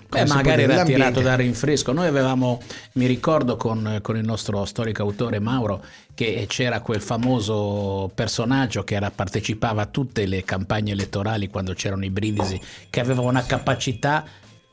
Beh, 0.10 0.26
magari 0.26 0.64
era 0.64 0.84
tirato 0.84 1.22
da 1.22 1.36
rinfresco. 1.36 1.94
Noi 1.94 2.08
avevamo, 2.08 2.62
mi 2.94 3.06
ricordo 3.06 3.56
con, 3.56 4.00
con, 4.02 4.18
il 4.18 4.26
nostro 4.26 4.66
storico 4.66 5.04
autore 5.04 5.40
Mauro, 5.40 5.84
che 6.22 6.46
c'era 6.48 6.82
quel 6.82 7.02
famoso 7.02 8.12
personaggio 8.14 8.84
che 8.84 8.94
era, 8.94 9.10
partecipava 9.10 9.82
a 9.82 9.86
tutte 9.88 10.28
le 10.28 10.44
campagne 10.44 10.92
elettorali 10.92 11.48
quando 11.48 11.74
c'erano 11.74 12.06
i 12.06 12.12
brindisi, 12.12 12.62
che 12.92 13.00
aveva 13.00 13.22
una 13.22 13.44
capacità, 13.44 14.24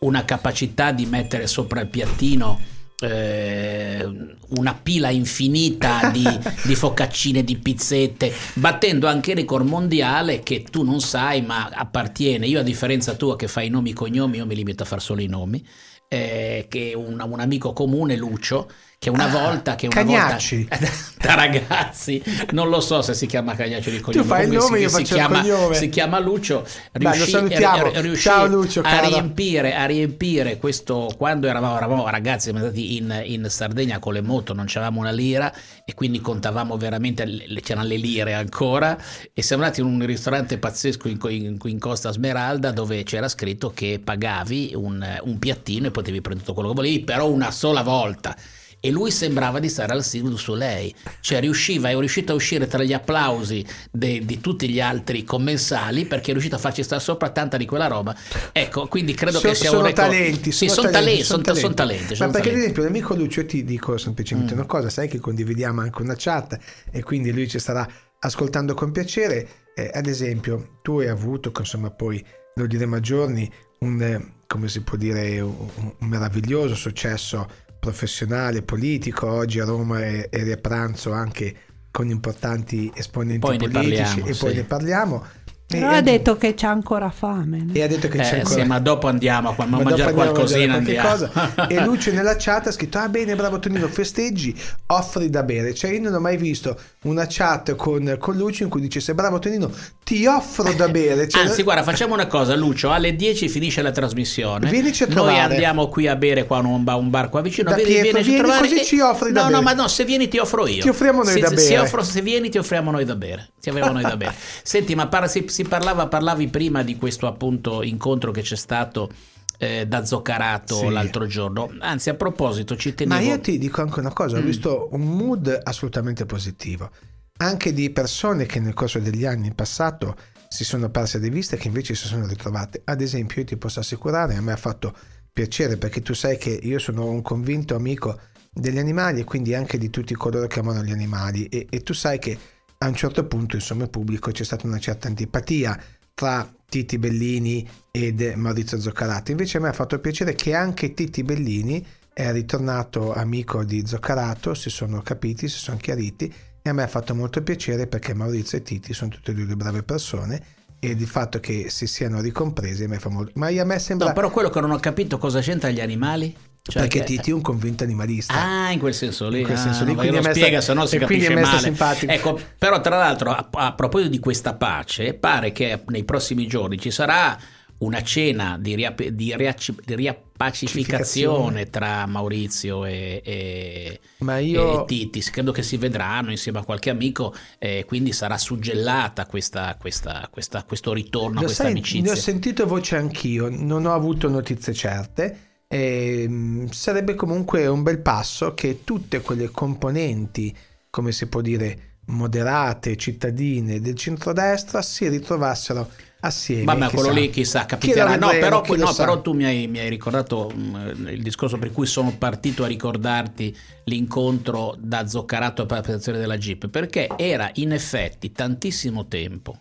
una 0.01 0.27
capacità 0.27 0.93
di 0.93 1.07
mettere 1.07 1.47
sopra 1.47 1.81
il 1.81 1.87
piattino 1.89 2.61
eh, 3.01 4.07
una 4.49 4.75
pila 4.75 5.09
infinita 5.09 6.11
di, 6.11 6.27
di, 6.67 6.75
focaccine, 6.75 7.43
di 7.43 7.57
pizzette, 7.57 8.31
battendo 8.55 9.07
anche 9.07 9.31
il 9.31 9.39
record 9.39 9.67
mondiale 9.67 10.41
che 10.41 10.65
tu 10.65 10.83
non 10.83 11.01
sai 11.01 11.41
ma 11.41 11.71
appartiene. 11.73 12.47
Io 12.47 12.61
a 12.61 12.65
differenza 12.65 13.15
tua 13.15 13.37
che 13.37 13.49
fai 13.49 13.69
i 13.69 13.71
nomi 13.71 13.91
e 13.91 13.95
cognomi, 13.95 14.37
io 14.37 14.45
mi 14.45 14.55
limito 14.55 14.83
a 14.83 14.87
fare 14.87 15.01
solo 15.01 15.23
i 15.23 15.29
nomi, 15.29 15.67
eh, 16.09 16.67
che 16.69 16.93
un, 16.95 17.25
un 17.27 17.41
amico 17.41 17.73
comune, 17.73 18.17
Lucio, 18.17 18.69
che 19.01 19.11
una 19.11 19.27
ah, 19.27 19.29
volta 19.29 19.77
che 19.77 19.87
una 19.87 19.95
Cagnacci. 19.95 20.67
volta 20.69 20.91
da 21.23 21.35
ragazzi 21.37 22.21
non 22.51 22.69
lo 22.69 22.81
so 22.81 23.01
se 23.01 23.15
si 23.15 23.27
chiama 23.27 23.55
Cagnacci 23.55 23.93
di 23.93 24.01
cognome 24.01 24.23
tu 24.23 24.29
fai 24.29 24.45
il 24.47 24.51
nome 24.51 24.77
si, 24.77 24.83
io 24.83 24.89
si, 24.89 25.03
chiama, 25.05 25.45
si 25.73 25.89
chiama 25.89 26.19
Lucio. 26.19 26.67
Riuscì, 26.91 27.41
Beh, 27.47 28.01
riuscì 28.01 28.23
Ciao, 28.23 28.47
Lucio, 28.47 28.81
a, 28.81 28.99
riempire, 28.99 29.77
a 29.77 29.87
riempire 29.87 30.59
questo 30.59 31.15
quando 31.17 31.47
eravamo, 31.47 31.77
eravamo 31.77 32.09
ragazzi 32.09 32.51
siamo 32.51 32.59
andati 32.59 32.97
in, 32.97 33.23
in, 33.25 33.47
Sardegna 33.49 34.01
con 34.01 34.15
le 34.15 34.21
moto 34.21 34.53
non 34.53 34.65
c'avevamo 34.67 34.99
una 34.99 35.13
lira 35.13 35.53
e 35.85 35.95
quindi 35.95 36.21
contavamo 36.21 36.77
veramente 36.77 37.25
c'erano 37.63 37.87
le 37.87 37.97
lire 37.97 38.35
ancora. 38.35 38.99
E 39.33 39.43
siamo 39.43 39.63
andati 39.63 39.81
in 39.81 39.87
un 39.87 40.05
ristorante 40.05 40.59
pazzesco 40.59 41.07
in, 41.07 41.19
in, 41.29 41.57
in 41.63 41.79
Costa 41.79 42.11
Smeralda 42.11 42.73
dove 42.73 43.05
c'era 43.05 43.29
scritto 43.29 43.71
che 43.71 44.01
pagavi 44.03 44.73
un, 44.75 45.21
un 45.23 45.39
piattino 45.39 45.87
e 45.87 45.91
potevi 45.93 46.21
prendere 46.21 46.45
tutto 46.45 46.55
quello 46.55 46.71
che 46.71 46.75
volevi 46.75 47.01
però 47.05 47.29
una 47.29 47.53
sola 47.53 47.83
volta 47.83 48.35
e 48.81 48.91
lui 48.91 49.11
sembrava 49.11 49.59
di 49.59 49.69
stare 49.69 49.93
al 49.93 50.05
Cirque 50.05 50.31
du 50.31 50.37
Soleil, 50.37 50.95
cioè 51.21 51.41
riusciva, 51.41 51.89
è 51.89 51.99
riuscito 51.99 52.33
a 52.33 52.35
uscire 52.35 52.67
tra 52.67 52.83
gli 52.83 52.93
applausi 52.93 53.65
de, 53.91 54.25
di 54.25 54.41
tutti 54.41 54.69
gli 54.69 54.81
altri 54.81 55.25
commensali 55.25 56.07
perché 56.07 56.29
è 56.29 56.33
riuscito 56.33 56.57
a 56.57 56.59
farci 56.59 56.83
stare 56.83 57.01
sopra 57.01 57.31
tanta 57.31 57.57
di 57.57 57.67
quella 57.67 57.87
roba. 57.87 58.15
Ecco, 58.53 58.87
quindi 58.87 59.15
credo 59.15 59.39
so, 59.39 59.49
che 59.49 59.55
sia 59.55 59.71
sono 59.71 59.81
un 59.81 59.87
record. 59.87 60.09
talenti, 60.09 60.53
sì, 60.53 60.69
sono, 60.69 60.91
talenti, 60.91 61.25
sono, 61.25 61.43
talenti, 61.43 61.61
sono 61.61 61.75
talenti. 61.75 62.03
talenti 62.05 62.23
Ma 62.23 62.31
perché 62.31 62.49
talenti. 62.49 62.49
ad 62.49 62.57
esempio 62.57 62.83
l'amico 62.83 63.15
Lucio 63.15 63.47
ti 63.47 63.65
dico 63.65 63.97
semplicemente 63.99 64.55
mm. 64.55 64.59
una 64.59 64.67
cosa, 64.67 64.91
sai 64.91 65.09
che 65.09 65.19
condividiamo 65.19 65.81
anche 65.81 66.03
una 66.03 66.15
chat 66.17 66.59
e 66.91 67.03
quindi 67.03 67.33
lui 67.33 67.49
ci 67.49 67.59
starà 67.59 67.87
ascoltando 68.21 68.75
con 68.75 68.93
piacere. 68.93 69.49
Eh, 69.75 69.91
ad 69.93 70.07
esempio, 70.07 70.79
tu 70.83 70.99
hai 70.99 71.09
avuto, 71.09 71.53
insomma, 71.57 71.91
poi 71.91 72.25
lo 72.55 72.67
diremo 72.67 72.97
a 72.97 73.01
giorni, 73.01 73.51
un 73.81 74.37
come 74.49 74.69
si 74.69 74.81
può 74.81 74.97
dire, 74.97 75.41
un, 75.41 75.69
un 75.99 76.09
meraviglioso 76.09 76.75
successo 76.75 77.67
professionale, 77.89 78.63
politico, 78.63 79.31
oggi 79.31 79.61
a 79.61 79.65
Roma 79.65 80.05
eri 80.05 80.53
a 80.53 80.57
pranzo 80.59 81.13
anche 81.13 81.55
con 81.91 82.09
importanti 82.11 82.93
esponenti 82.95 83.41
poi 83.41 83.57
politici 83.57 84.03
parliamo, 84.03 84.27
e 84.27 84.35
poi 84.35 84.51
sì. 84.51 84.57
ne 84.57 84.65
parliamo. 84.65 85.27
Però 85.69 85.91
E- 85.91 85.97
ha 85.97 86.01
detto 86.01 86.39
che 86.39 86.55
c'ha 86.55 86.71
ancora 86.71 87.11
fame. 87.11 87.59
no? 87.67 87.73
E 87.75 87.83
ha 87.83 87.87
detto 87.87 88.09
che 88.09 88.17
c'è 88.21 88.37
Eh, 88.37 88.39
ancora... 88.39 88.63
sì, 88.63 88.67
ma 88.67 88.79
dopo 88.79 89.07
andiamo 89.07 89.55
a, 89.55 89.67
Ma 89.67 89.83
mangiare 89.83 90.15
qualcosina. 90.15 90.75
Andiamo. 90.77 91.09
cosa. 91.11 91.67
e 91.69 91.85
Lucio 91.85 92.11
nella 92.11 92.37
chat 92.39 92.69
ha 92.69 92.73
scritto 92.73 92.97
ah 92.97 93.09
bene 93.11 93.37
bravo 93.37 93.59
Tonino 93.59 93.87
festeggi 93.89 94.59
offri 94.87 95.29
da 95.29 95.43
bere 95.43 95.75
cioè 95.75 95.91
io 95.93 96.01
non 96.01 96.15
ho 96.15 96.21
mai 96.21 96.39
visto 96.39 96.79
una 97.03 97.27
chat 97.29 97.75
con, 97.77 98.17
con 98.19 98.37
Lucio 98.37 98.63
in 98.63 98.71
cui 98.71 98.81
dice 98.81 99.01
sei 99.01 99.15
bravo 99.15 99.39
Tonino 99.39 99.71
ti 100.03 100.25
offro 100.25 100.73
da 100.73 100.89
bere 100.89 101.29
Cioè, 101.29 101.43
Anzi, 101.43 101.63
guarda, 101.63 101.83
facciamo 101.83 102.15
una 102.15 102.27
cosa, 102.27 102.57
Lucio. 102.57 102.91
Alle 102.91 103.15
10 103.15 103.47
finisce 103.51 103.83
la 103.83 103.91
trasmissione. 103.91 104.71
Vienici 104.71 105.03
a 105.03 105.07
Noi 105.11 105.39
andiamo 105.39 105.89
qui 105.89 106.07
a 106.09 106.17
bere 106.17 106.47
qua 106.47 106.59
un 106.61 106.83
bar, 106.83 106.97
un 106.97 107.11
bar 107.11 107.29
qua 107.29 107.43
vicino. 107.43 107.69
Da 107.69 107.77
Vieni, 107.77 107.91
Pietro, 107.91 108.11
vienici 108.13 108.31
vieni, 108.31 108.39
a 108.41 108.43
trovare 108.45 108.69
così 108.69 108.81
e- 108.81 108.85
ci 108.87 109.01
offri 109.01 109.33
da 109.33 109.41
No, 109.43 109.47
bere. 109.49 109.59
no, 109.59 109.63
ma 109.65 109.73
no, 109.75 109.87
se 109.89 110.05
vieni 110.07 110.29
ti 110.29 110.39
offro 110.39 110.67
io. 110.67 110.81
Ti 110.81 110.89
offriamo 110.89 111.23
noi 111.23 111.35
Se- 111.35 111.41
da 111.41 111.49
se 111.49 111.55
bere. 111.57 111.79
offro- 111.81 112.03
se 112.03 112.23
vieni 112.23 112.49
ti 112.49 112.57
offriamo 112.57 112.91
noi 112.91 113.05
da 113.05 113.17
bere. 113.17 113.51
Ti 113.61 113.69
offriamo 113.69 113.93
noi 113.93 114.03
da 114.03 114.17
bere. 114.17 114.35
Senti, 114.63 114.95
ma 114.95 115.09
par- 115.09 115.29
si, 115.29 115.45
si 115.59 115.65
parlava, 115.65 116.07
parlavi 116.07 116.47
prima 116.49 116.85
di 116.85 116.97
questo 116.97 117.27
appunto 117.27 117.83
incontro 117.83 118.31
che 118.31 118.43
c'è 118.43 118.55
stato 118.55 119.11
eh, 119.59 119.87
da 119.89 120.05
Zoccarato 120.05 120.77
Sì. 120.77 120.89
l'altro 120.91 121.27
giorno. 121.27 121.69
Anzi, 121.81 122.11
a 122.11 122.15
proposito, 122.15 122.77
ci 122.77 122.91
ma 122.91 122.95
tenevo... 122.95 123.21
io 123.29 123.41
ti 123.41 123.59
dico 123.59 123.81
anche 123.81 123.99
una 123.99 124.13
cosa 124.13 124.37
ho 124.39 124.41
Mm. 124.41 124.45
visto 124.45 124.89
un 124.93 125.01
mood 125.17 125.61
assolutamente 125.65 126.27
positivo 126.27 126.91
anche 127.39 127.73
di 127.73 127.91
persone 127.91 128.47
che 128.47 128.61
nel 128.61 128.75
corso 128.75 128.99
degli 129.01 129.25
anni 129.25 129.49
in 129.49 129.55
passato 129.55 130.15
si 130.49 130.63
sono 130.65 130.91
perse 130.91 131.19
di 131.21 131.29
vista 131.31 131.57
e 131.57 131.59
che 131.59 131.67
invece 131.69 131.95
si 131.97 132.07
sono 132.07 132.27
ritrovate 132.27 132.83
ad 132.85 133.01
esempio 133.01 133.41
io 133.41 133.47
ti 133.49 133.57
posso 133.57 133.81
assicurare 133.81 134.35
a 134.37 134.41
me 134.41 134.53
ha 134.53 134.57
fatto 134.57 134.93
piacere 135.33 135.77
perché 135.77 136.03
tu 136.03 136.15
sai 136.15 136.37
che 136.37 136.51
io 136.51 136.79
sono 136.79 137.07
un 137.07 137.23
convinto 137.23 137.75
amico 137.77 138.19
degli 138.53 138.79
animali 138.79 139.21
e 139.21 139.25
quindi 139.25 139.55
anche 139.55 139.77
di 139.79 139.89
tutti 139.91 140.15
coloro 140.15 140.47
che 140.49 140.59
amano 140.61 140.83
gli 140.83 140.91
animali 140.93 141.47
e, 141.47 141.67
e 141.71 141.83
tu 141.83 141.93
sai 141.95 142.19
che 142.19 142.37
a 142.79 142.87
un 142.87 142.95
certo 142.95 143.27
punto 143.27 143.57
insomma 143.57 143.85
in 143.85 143.91
pubblico 143.91 144.31
c'è 144.31 144.45
stata 144.45 144.67
una 144.67 144.79
certa 144.79 145.09
antipatia 145.09 145.79
tra 146.15 146.49
Titi 146.69 146.99
Bellini 146.99 147.69
ed 147.91 148.21
Maurizio 148.37 148.79
Zoccarato 148.79 149.33
invece 149.33 149.59
a 149.59 149.61
me 149.61 149.69
ha 149.69 149.73
fatto 149.73 149.99
piacere 149.99 150.35
che 150.35 150.55
anche 150.55 150.95
Titi 150.95 151.25
Bellini 151.25 151.85
è 152.13 152.31
ritornato 152.31 153.13
amico 153.13 153.65
di 153.65 153.85
Zoccarato 153.85 154.55
si 154.55 154.71
sono 154.71 155.03
capiti, 155.03 155.49
si 155.49 155.59
sono 155.59 155.77
chiariti 155.77 156.33
e 156.63 156.71
a 156.71 156.73
me 156.73 156.85
ha 156.85 156.89
fatto 156.89 157.15
molto 157.17 157.43
piacere 157.43 157.89
perché 157.89 158.15
Maurizio 158.15 158.59
e 158.59 158.63
Titi 158.63 158.93
sono 158.93 159.11
tutte 159.11 159.33
e 159.33 159.35
due 159.35 159.47
due 159.47 159.57
brave 159.57 159.83
persone 159.83 160.41
e 160.79 160.91
il 160.91 161.07
fatto 161.07 161.41
che 161.41 161.71
si 161.71 161.89
siano 161.89 162.21
ricompresi 162.21 162.85
a 162.85 162.89
me 162.89 163.01
fa 163.01 163.09
molto 163.09 163.33
ma 163.35 163.49
a 163.49 163.65
me 163.65 163.79
sembra 163.81 164.09
No, 164.09 164.13
però 164.15 164.31
quello 164.31 164.51
che 164.51 164.61
non 164.61 164.71
ho 164.71 164.79
capito 164.79 165.19
cosa 165.19 165.41
c'entra 165.41 165.71
gli 165.71 165.81
animali? 165.81 166.37
Cioè 166.69 166.83
perché 166.83 166.99
che- 167.01 167.05
Titi 167.05 167.31
è 167.31 167.33
un 167.33 167.41
convinto 167.41 167.83
animalista 167.85 168.35
Ah, 168.35 168.71
in 168.73 168.79
quel 168.79 168.93
senso 168.95 169.29
lì. 169.29 169.39
In 169.39 169.45
quel 169.45 169.57
Ah, 169.57 169.61
senso 169.61 169.85
lì, 169.85 169.95
quindi 169.95 170.13
lo 170.13 170.19
a 170.19 170.21
me 170.23 170.23
sta- 170.23 170.35
spiega, 170.35 170.61
se 170.61 170.75
no 170.75 170.85
si 170.87 170.99
capisce 170.99 171.35
male. 171.35 171.59
simpatico. 171.61 172.13
Ecco, 172.13 172.39
però 172.59 172.81
tra 172.83 172.97
l'altro, 172.99 173.31
a, 173.31 173.49
a 173.51 173.73
proposito 173.73 174.11
di 174.11 174.19
questa 174.19 174.55
pace, 174.55 175.15
pare 175.15 175.51
che 175.53 175.83
nei 175.87 176.05
prossimi 176.05 176.47
giorni 176.47 176.79
ci 176.79 176.91
sarà 176.91 177.39
una 177.79 178.03
cena 178.03 178.57
di, 178.61 178.75
riap- 178.75 179.07
di 179.07 179.35
riac- 179.37 179.83
di 179.85 179.95
riappacificazione 179.95 181.71
tra 181.71 182.07
Maurizio 182.07 182.85
e, 182.85 183.23
e- 183.25 184.01
ma 184.19 184.39
io 184.39 184.83
e 184.83 184.85
Titi. 184.87 185.21
Credo 185.31 185.53
che 185.53 185.63
si 185.63 185.77
vedranno 185.77 186.31
insieme 186.31 186.59
a 186.59 186.65
qualche 186.65 186.91
amico, 186.91 187.35
e 187.59 187.85
quindi 187.87 188.13
sarà 188.13 188.37
suggellata 188.37 189.27
questa, 189.27 189.77
questa- 189.81 190.29
questa- 190.31 190.65
questo 190.65 190.93
ritorno, 190.93 191.35
Lo 191.41 191.45
questa 191.47 191.65
sai, 191.65 191.73
ne 191.73 191.79
amicizia. 191.79 192.13
ho 192.13 192.17
sentito 192.17 192.67
voce 192.67 192.97
anch'io, 192.97 193.49
non 193.51 193.87
ho 193.87 193.95
avuto 193.95 194.29
notizie 194.29 194.73
certe. 194.75 195.39
E, 195.69 196.27
mh, 196.29 196.71
sarebbe 196.71 197.15
comunque 197.15 197.67
un 197.67 197.83
bel 197.83 198.01
passo 198.01 198.55
che 198.55 198.85
tutte 198.85 199.21
quelle 199.21 199.51
componenti, 199.51 200.57
come 200.91 201.13
si 201.13 201.27
può 201.27 201.41
dire, 201.43 201.99
moderate, 202.07 202.97
cittadine 202.97 203.81
del 203.81 203.95
centrodestra 203.95 204.81
si 204.81 205.07
ritrovassero 205.09 205.91
assieme. 206.21 206.65
Vabbè, 206.65 206.89
chissà. 206.89 206.97
quello 206.97 207.13
lì 207.13 207.31
chissà, 207.31 207.67
capiterà. 207.67 208.13
Chi 208.13 208.19
No, 208.19 208.29
però, 208.31 208.65
no, 208.67 208.87
sa. 208.93 209.05
però 209.05 209.21
tu 209.21 209.33
mi 209.35 209.45
hai, 209.45 209.67
mi 209.69 209.79
hai 209.79 209.91
ricordato 209.91 210.49
mh, 210.49 211.09
il 211.11 211.23
discorso 211.23 211.59
per 211.59 211.71
cui 211.71 211.87
sono 211.87 212.17
partito 212.17 212.65
a 212.65 212.67
ricordarti 212.67 213.55
l'incontro 213.85 214.75
da 214.79 215.07
Zoccarato 215.07 215.67
per 215.67 215.77
la 215.77 215.83
presentazione 215.83 216.19
della 216.19 216.39
Jeep, 216.39 216.69
perché 216.69 217.09
era 217.17 217.51
in 217.55 217.73
effetti 217.73 218.33
tantissimo 218.33 219.07
tempo 219.07 219.61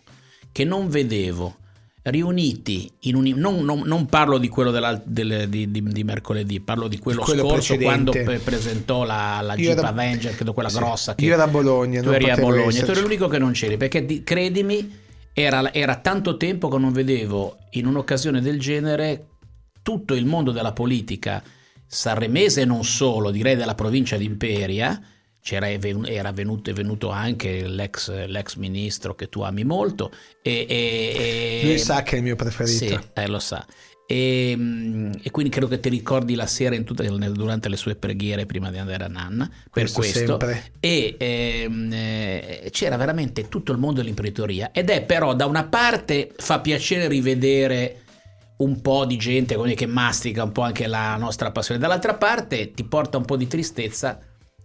che 0.50 0.64
non 0.64 0.88
vedevo 0.88 1.56
riuniti 2.10 2.90
in 3.00 3.14
un... 3.16 3.24
Non, 3.36 3.64
non- 3.64 3.82
non 3.84 4.06
parlo 4.06 4.38
di 4.38 4.48
quello 4.48 4.70
della- 4.70 5.00
del- 5.04 5.48
di, 5.48 5.70
di- 5.70 5.82
di 5.82 6.04
mercoledì, 6.04 6.60
parlo 6.60 6.88
di 6.88 6.98
quello, 6.98 7.22
quello 7.22 7.46
scorso 7.48 7.76
quando 7.76 8.10
precedente. 8.10 8.40
pre- 8.42 8.50
presentò 8.50 9.04
la, 9.04 9.40
la 9.42 9.54
Jeep 9.54 9.78
ero- 9.78 9.86
Avenger, 9.86 10.34
credo 10.34 10.52
quella 10.52 10.68
Sì. 10.68 10.76
grossa. 10.78 11.14
Che 11.14 11.24
Io 11.24 11.32
ero 11.34 11.42
a 11.42 11.48
Bologna, 11.48 12.02
tu 12.02 12.10
eri 12.10 12.30
a 12.30 12.36
Bologna, 12.36 12.62
tu 12.62 12.68
esserci. 12.68 12.90
eri 12.90 13.00
l'unico 13.00 13.28
che 13.28 13.38
non 13.38 13.52
c'eri, 13.52 13.76
perché 13.76 14.04
di- 14.04 14.22
credimi, 14.24 15.06
era, 15.32 15.72
era 15.72 15.96
tanto 15.96 16.36
tempo 16.36 16.68
che 16.68 16.78
non 16.78 16.92
vedevo 16.92 17.56
in 17.70 17.86
un'occasione 17.86 18.40
del 18.40 18.58
genere 18.58 19.26
tutto 19.82 20.14
il 20.14 20.26
mondo 20.26 20.50
della 20.50 20.72
politica 20.72 21.42
sanremese 21.86 22.62
e 22.62 22.64
non 22.64 22.84
solo, 22.84 23.30
direi 23.30 23.56
della 23.56 23.74
provincia 23.74 24.16
di 24.16 24.24
Imperia. 24.24 25.00
C'era, 25.48 25.66
era 25.70 26.30
venuto, 26.30 26.68
è 26.68 26.74
venuto 26.74 27.08
anche 27.08 27.66
l'ex, 27.66 28.10
l'ex 28.26 28.56
ministro 28.56 29.14
che 29.14 29.30
tu 29.30 29.40
ami 29.40 29.64
molto. 29.64 30.10
E, 30.42 30.66
e- 30.68 31.60
e- 31.62 31.64
Lui 31.64 31.78
sa 31.78 32.02
che 32.02 32.16
è 32.16 32.18
il 32.18 32.24
mio 32.24 32.36
preferito. 32.36 32.84
sì, 32.84 32.98
eh, 33.14 33.26
lo 33.26 33.38
sa. 33.38 33.66
E, 34.06 34.52
mm, 34.54 35.12
e 35.22 35.30
quindi 35.30 35.50
credo 35.50 35.66
che 35.66 35.80
ti 35.80 35.88
ricordi 35.88 36.34
la 36.34 36.46
sera 36.46 36.76
nel- 36.76 37.32
durante 37.32 37.70
le 37.70 37.78
sue 37.78 37.96
preghiere 37.96 38.44
prima 38.44 38.70
di 38.70 38.76
andare 38.76 39.04
a 39.04 39.08
Nanna 39.08 39.48
per 39.48 39.90
Questo 39.90 40.36
questo. 40.36 40.38
E 40.80 41.14
ehm, 41.16 41.92
eh, 41.94 42.68
c'era 42.70 42.98
veramente 42.98 43.48
tutto 43.48 43.72
il 43.72 43.78
mondo 43.78 44.00
dell'imprenditoria. 44.00 44.70
Ed 44.70 44.90
è 44.90 45.02
però 45.02 45.34
da 45.34 45.46
una 45.46 45.64
parte 45.64 46.30
fa 46.36 46.60
piacere 46.60 47.08
rivedere 47.08 48.02
un 48.58 48.82
po' 48.82 49.06
di 49.06 49.16
gente 49.16 49.56
che 49.74 49.86
mastica 49.86 50.42
un 50.42 50.52
po' 50.52 50.60
anche 50.60 50.86
la 50.86 51.16
nostra 51.16 51.50
passione, 51.52 51.80
dall'altra 51.80 52.16
parte 52.16 52.72
ti 52.72 52.84
porta 52.84 53.16
un 53.16 53.24
po' 53.24 53.38
di 53.38 53.46
tristezza 53.46 54.18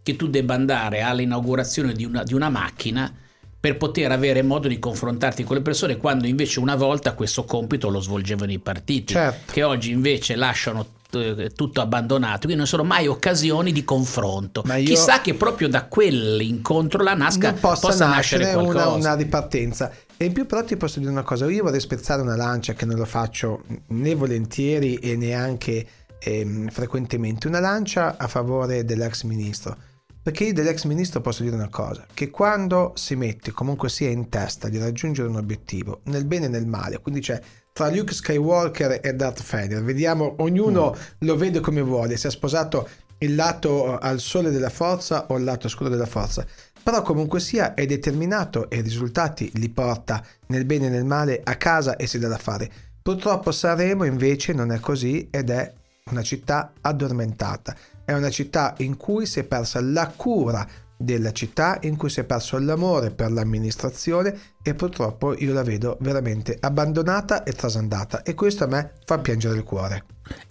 che 0.03 0.15
tu 0.15 0.27
debba 0.27 0.53
andare 0.53 1.01
all'inaugurazione 1.01 1.93
di 1.93 2.05
una, 2.05 2.23
di 2.23 2.33
una 2.33 2.49
macchina 2.49 3.11
per 3.59 3.77
poter 3.77 4.11
avere 4.11 4.41
modo 4.41 4.67
di 4.67 4.77
confrontarti 4.77 5.45
con 5.45 5.55
le 5.55 5.61
persone 5.61 5.95
quando 5.95 6.27
invece 6.27 6.59
una 6.59 6.75
volta 6.75 7.13
questo 7.13 7.45
compito 7.45 7.89
lo 7.89 8.01
svolgevano 8.01 8.51
i 8.51 8.59
partiti 8.59 9.13
Certo. 9.13 9.53
che 9.53 9.63
oggi 9.63 9.91
invece 9.91 10.35
lasciano 10.35 10.85
eh, 11.11 11.51
tutto 11.55 11.79
abbandonato 11.79 12.39
quindi 12.39 12.57
non 12.57 12.67
sono 12.67 12.83
mai 12.83 13.07
occasioni 13.07 13.71
di 13.71 13.85
confronto 13.85 14.63
Ma 14.65 14.75
chissà 14.79 15.21
che 15.21 15.35
proprio 15.35 15.69
da 15.69 15.85
quell'incontro 15.85 17.01
la 17.03 17.13
nasca 17.13 17.53
possa, 17.53 17.87
possa 17.87 18.07
nascere, 18.07 18.43
nascere 18.43 18.67
una, 18.67 18.89
una 18.89 19.15
ripartenza. 19.15 19.91
E 20.17 20.25
in 20.25 20.33
più 20.33 20.45
però 20.45 20.63
ti 20.63 20.75
posso 20.75 20.99
dire 20.99 21.11
una 21.11 21.23
cosa, 21.23 21.49
io 21.49 21.63
vorrei 21.63 21.79
spezzare 21.79 22.21
una 22.21 22.35
lancia 22.35 22.73
che 22.73 22.85
non 22.85 22.97
lo 22.97 23.05
faccio 23.05 23.63
né 23.87 24.13
volentieri 24.15 24.95
e 24.95 25.15
neanche 25.15 25.85
ehm, 26.19 26.69
frequentemente, 26.69 27.47
una 27.47 27.59
lancia 27.59 28.17
a 28.17 28.27
favore 28.27 28.83
dell'ex 28.83 29.23
ministro. 29.23 29.77
Perché 30.23 30.45
io 30.45 30.53
dell'ex 30.53 30.85
ministro 30.85 31.19
posso 31.19 31.43
dire 31.43 31.53
una 31.53 31.67
cosa, 31.67 32.05
che 32.13 32.29
quando 32.29 32.93
si 32.95 33.13
mette 33.17 33.51
comunque 33.51 33.89
sia 33.89 34.07
in 34.07 34.29
testa 34.29 34.69
di 34.69 34.77
raggiungere 34.77 35.27
un 35.27 35.35
obiettivo, 35.35 35.99
nel 36.05 36.23
bene 36.23 36.45
e 36.45 36.47
nel 36.47 36.65
male, 36.65 36.99
quindi 36.99 37.19
c'è 37.19 37.41
tra 37.73 37.89
Luke 37.89 38.13
Skywalker 38.13 39.01
e 39.03 39.13
Darth 39.15 39.43
Vader, 39.45 39.83
vediamo, 39.83 40.35
ognuno 40.37 40.95
lo 41.19 41.35
vede 41.35 41.59
come 41.59 41.81
vuole, 41.81 42.15
si 42.15 42.27
è 42.27 42.29
sposato 42.29 42.87
il 43.17 43.35
lato 43.35 43.97
al 43.97 44.21
sole 44.21 44.49
della 44.49 44.69
forza 44.69 45.27
o 45.27 45.37
il 45.37 45.43
lato 45.43 45.67
scuro 45.67 45.89
della 45.89 46.05
forza, 46.05 46.45
però 46.81 47.01
comunque 47.01 47.41
sia 47.41 47.73
è 47.73 47.85
determinato 47.85 48.69
e 48.69 48.77
i 48.77 48.81
risultati 48.81 49.51
li 49.55 49.67
porta 49.67 50.23
nel 50.47 50.63
bene 50.63 50.85
e 50.85 50.89
nel 50.89 51.03
male 51.03 51.41
a 51.43 51.57
casa 51.57 51.97
e 51.97 52.07
si 52.07 52.17
dà 52.17 52.29
da 52.29 52.37
fare. 52.37 52.71
Purtroppo 53.01 53.51
Sanremo 53.51 54.05
invece 54.05 54.53
non 54.53 54.71
è 54.71 54.79
così 54.79 55.27
ed 55.29 55.49
è 55.49 55.73
una 56.11 56.21
città 56.21 56.73
addormentata, 56.79 57.75
è 58.05 58.13
una 58.13 58.29
città 58.29 58.73
in 58.79 58.97
cui 58.97 59.25
si 59.25 59.39
è 59.39 59.43
persa 59.43 59.81
la 59.81 60.07
cura 60.15 60.67
della 60.95 61.31
città, 61.31 61.79
in 61.81 61.97
cui 61.97 62.09
si 62.09 62.21
è 62.21 62.23
perso 62.23 62.57
l'amore 62.59 63.11
per 63.11 63.31
l'amministrazione 63.31 64.39
e 64.61 64.73
purtroppo 64.73 65.37
io 65.37 65.53
la 65.53 65.63
vedo 65.63 65.97
veramente 65.99 66.57
abbandonata 66.59 67.43
e 67.43 67.51
trasandata 67.51 68.23
e 68.23 68.33
questo 68.33 68.63
a 68.63 68.67
me 68.67 68.93
fa 69.05 69.19
piangere 69.19 69.57
il 69.57 69.63
cuore. 69.63 70.05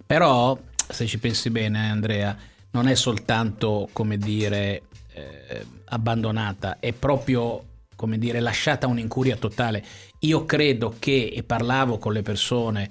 Però, 0.04 0.58
se 0.88 1.06
ci 1.06 1.18
pensi 1.18 1.50
bene, 1.50 1.90
Andrea, 1.90 2.36
non 2.72 2.88
è 2.88 2.94
soltanto, 2.94 3.88
come 3.92 4.18
dire, 4.18 4.82
eh, 5.14 5.66
abbandonata, 5.86 6.78
è 6.80 6.92
proprio, 6.92 7.64
come 7.96 8.18
dire, 8.18 8.40
lasciata 8.40 8.86
un'incuria 8.86 9.36
totale. 9.36 9.82
Io 10.20 10.44
credo 10.44 10.94
che, 10.98 11.32
e 11.34 11.42
parlavo 11.42 11.98
con 11.98 12.12
le 12.12 12.22
persone, 12.22 12.90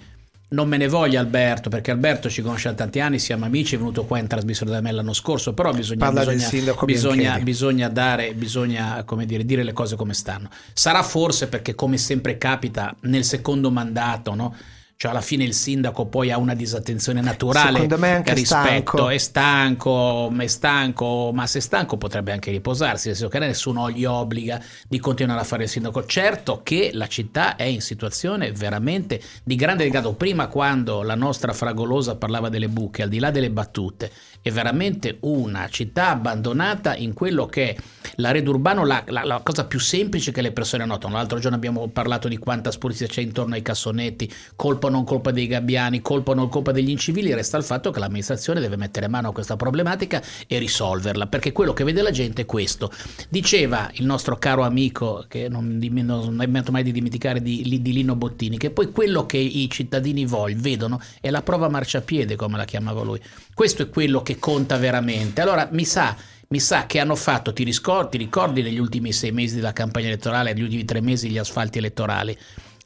non 0.51 0.67
me 0.67 0.77
ne 0.77 0.87
voglia 0.87 1.19
Alberto, 1.21 1.69
perché 1.69 1.91
Alberto 1.91 2.29
ci 2.29 2.41
conosce 2.41 2.69
da 2.69 2.75
tanti 2.75 2.99
anni, 2.99 3.19
siamo 3.19 3.45
amici, 3.45 3.75
è 3.75 3.77
venuto 3.77 4.03
qua 4.03 4.19
in 4.19 4.27
trasmissione 4.27 4.71
da 4.71 4.81
me 4.81 4.91
l'anno 4.91 5.13
scorso, 5.13 5.53
però 5.53 5.71
bisogna, 5.71 6.11
del 6.11 6.35
bisogna, 6.35 6.75
bisogna, 6.85 7.15
Biancheri. 7.15 7.43
bisogna 7.43 7.87
dare, 7.87 8.33
bisogna, 8.33 9.03
come 9.05 9.25
dire, 9.25 9.45
dire 9.45 9.63
le 9.63 9.71
cose 9.71 9.95
come 9.95 10.13
stanno. 10.13 10.49
Sarà 10.73 11.03
forse 11.03 11.47
perché, 11.47 11.73
come 11.73 11.97
sempre 11.97 12.37
capita, 12.37 12.93
nel 13.01 13.23
secondo 13.23 13.71
mandato, 13.71 14.35
no? 14.35 14.55
Cioè 15.01 15.09
alla 15.09 15.21
fine 15.21 15.43
il 15.45 15.55
sindaco 15.55 16.05
poi 16.05 16.29
ha 16.29 16.37
una 16.37 16.53
disattenzione 16.53 17.21
naturale 17.21 17.71
Secondo 17.71 17.97
me 17.97 18.09
è 18.09 18.15
anche 18.17 18.35
rispetto 18.35 19.07
stanco. 19.07 19.09
è 19.09 19.17
stanco, 19.17 20.31
è 20.37 20.45
stanco, 20.45 21.31
ma 21.33 21.47
se 21.47 21.57
è 21.57 21.61
stanco 21.61 21.97
potrebbe 21.97 22.31
anche 22.31 22.51
riposarsi, 22.51 23.07
nel 23.07 23.17
senso 23.17 23.31
che 23.31 23.39
nessuno 23.39 23.89
gli 23.89 24.05
obbliga 24.05 24.61
di 24.87 24.99
continuare 24.99 25.41
a 25.41 25.43
fare 25.43 25.63
il 25.63 25.69
sindaco. 25.69 26.05
Certo 26.05 26.61
che 26.61 26.91
la 26.93 27.07
città 27.07 27.55
è 27.55 27.63
in 27.63 27.81
situazione 27.81 28.51
veramente 28.51 29.19
di 29.43 29.55
grande 29.55 29.85
degrado. 29.85 30.13
Prima 30.13 30.45
quando 30.45 31.01
la 31.01 31.15
nostra 31.15 31.51
fragolosa 31.51 32.15
parlava 32.15 32.49
delle 32.49 32.69
buche, 32.69 33.01
al 33.01 33.09
di 33.09 33.17
là 33.17 33.31
delle 33.31 33.49
battute, 33.49 34.11
è 34.41 34.51
veramente 34.51 35.17
una 35.21 35.67
città 35.69 36.09
abbandonata 36.09 36.95
in 36.95 37.13
quello 37.13 37.45
che 37.45 37.69
è 37.69 37.75
l'arredo 38.15 38.51
urbano, 38.51 38.85
la, 38.85 39.03
la, 39.07 39.23
la 39.23 39.41
cosa 39.43 39.65
più 39.65 39.79
semplice 39.79 40.31
che 40.31 40.41
le 40.41 40.51
persone 40.51 40.85
notano. 40.85 41.15
L'altro 41.15 41.39
giorno 41.39 41.55
abbiamo 41.55 41.87
parlato 41.89 42.27
di 42.27 42.37
quanta 42.37 42.71
spulizia 42.71 43.07
c'è 43.07 43.21
intorno 43.21 43.55
ai 43.55 43.61
cassonetti, 43.61 44.31
colpa 44.55 44.87
o 44.87 44.89
non 44.89 45.03
colpa 45.03 45.31
dei 45.31 45.47
gabbiani, 45.47 46.01
colpa 46.01 46.31
o 46.31 46.33
non 46.33 46.49
colpa 46.49 46.71
degli 46.71 46.89
incivili, 46.89 47.33
resta 47.33 47.57
il 47.57 47.63
fatto 47.63 47.91
che 47.91 47.99
l'amministrazione 47.99 48.59
deve 48.59 48.75
mettere 48.75 49.07
mano 49.07 49.29
a 49.29 49.33
questa 49.33 49.55
problematica 49.55 50.21
e 50.47 50.57
risolverla, 50.57 51.27
perché 51.27 51.51
quello 51.51 51.73
che 51.73 51.83
vede 51.83 52.01
la 52.01 52.11
gente 52.11 52.43
è 52.43 52.45
questo. 52.45 52.91
Diceva 53.29 53.89
il 53.93 54.05
nostro 54.05 54.37
caro 54.37 54.63
amico, 54.63 55.25
che 55.27 55.47
non, 55.49 55.77
non 55.77 56.45
metto 56.47 56.71
mai 56.71 56.83
di 56.83 56.91
dimenticare, 56.91 57.41
di, 57.41 57.79
di 57.81 57.93
Lino 57.93 58.15
Bottini, 58.15 58.57
che 58.57 58.71
poi 58.71 58.91
quello 58.91 59.25
che 59.25 59.37
i 59.37 59.69
cittadini 59.69 60.25
vogliono, 60.25 60.61
vedono, 60.61 61.01
è 61.19 61.29
la 61.29 61.41
prova 61.41 61.69
marciapiede, 61.69 62.35
come 62.35 62.57
la 62.57 62.65
chiamava 62.65 63.03
lui. 63.03 63.19
Questo 63.53 63.83
è 63.83 63.89
quello 63.89 64.21
che 64.21 64.39
conta 64.39 64.77
veramente. 64.77 65.41
Allora 65.41 65.67
mi 65.71 65.85
sa 65.85 66.15
mi 66.51 66.59
sa 66.59 66.85
che 66.85 66.99
hanno 66.99 67.15
fatto, 67.15 67.53
ti 67.53 67.63
ricordi, 67.63 68.17
ti 68.17 68.17
ricordi 68.17 68.61
negli 68.61 68.77
ultimi 68.77 69.13
sei 69.13 69.31
mesi 69.31 69.55
della 69.55 69.71
campagna 69.71 70.07
elettorale, 70.07 70.51
negli 70.51 70.63
ultimi 70.63 70.83
tre 70.83 70.99
mesi 70.99 71.29
gli 71.29 71.37
asfalti 71.37 71.77
elettorali, 71.77 72.37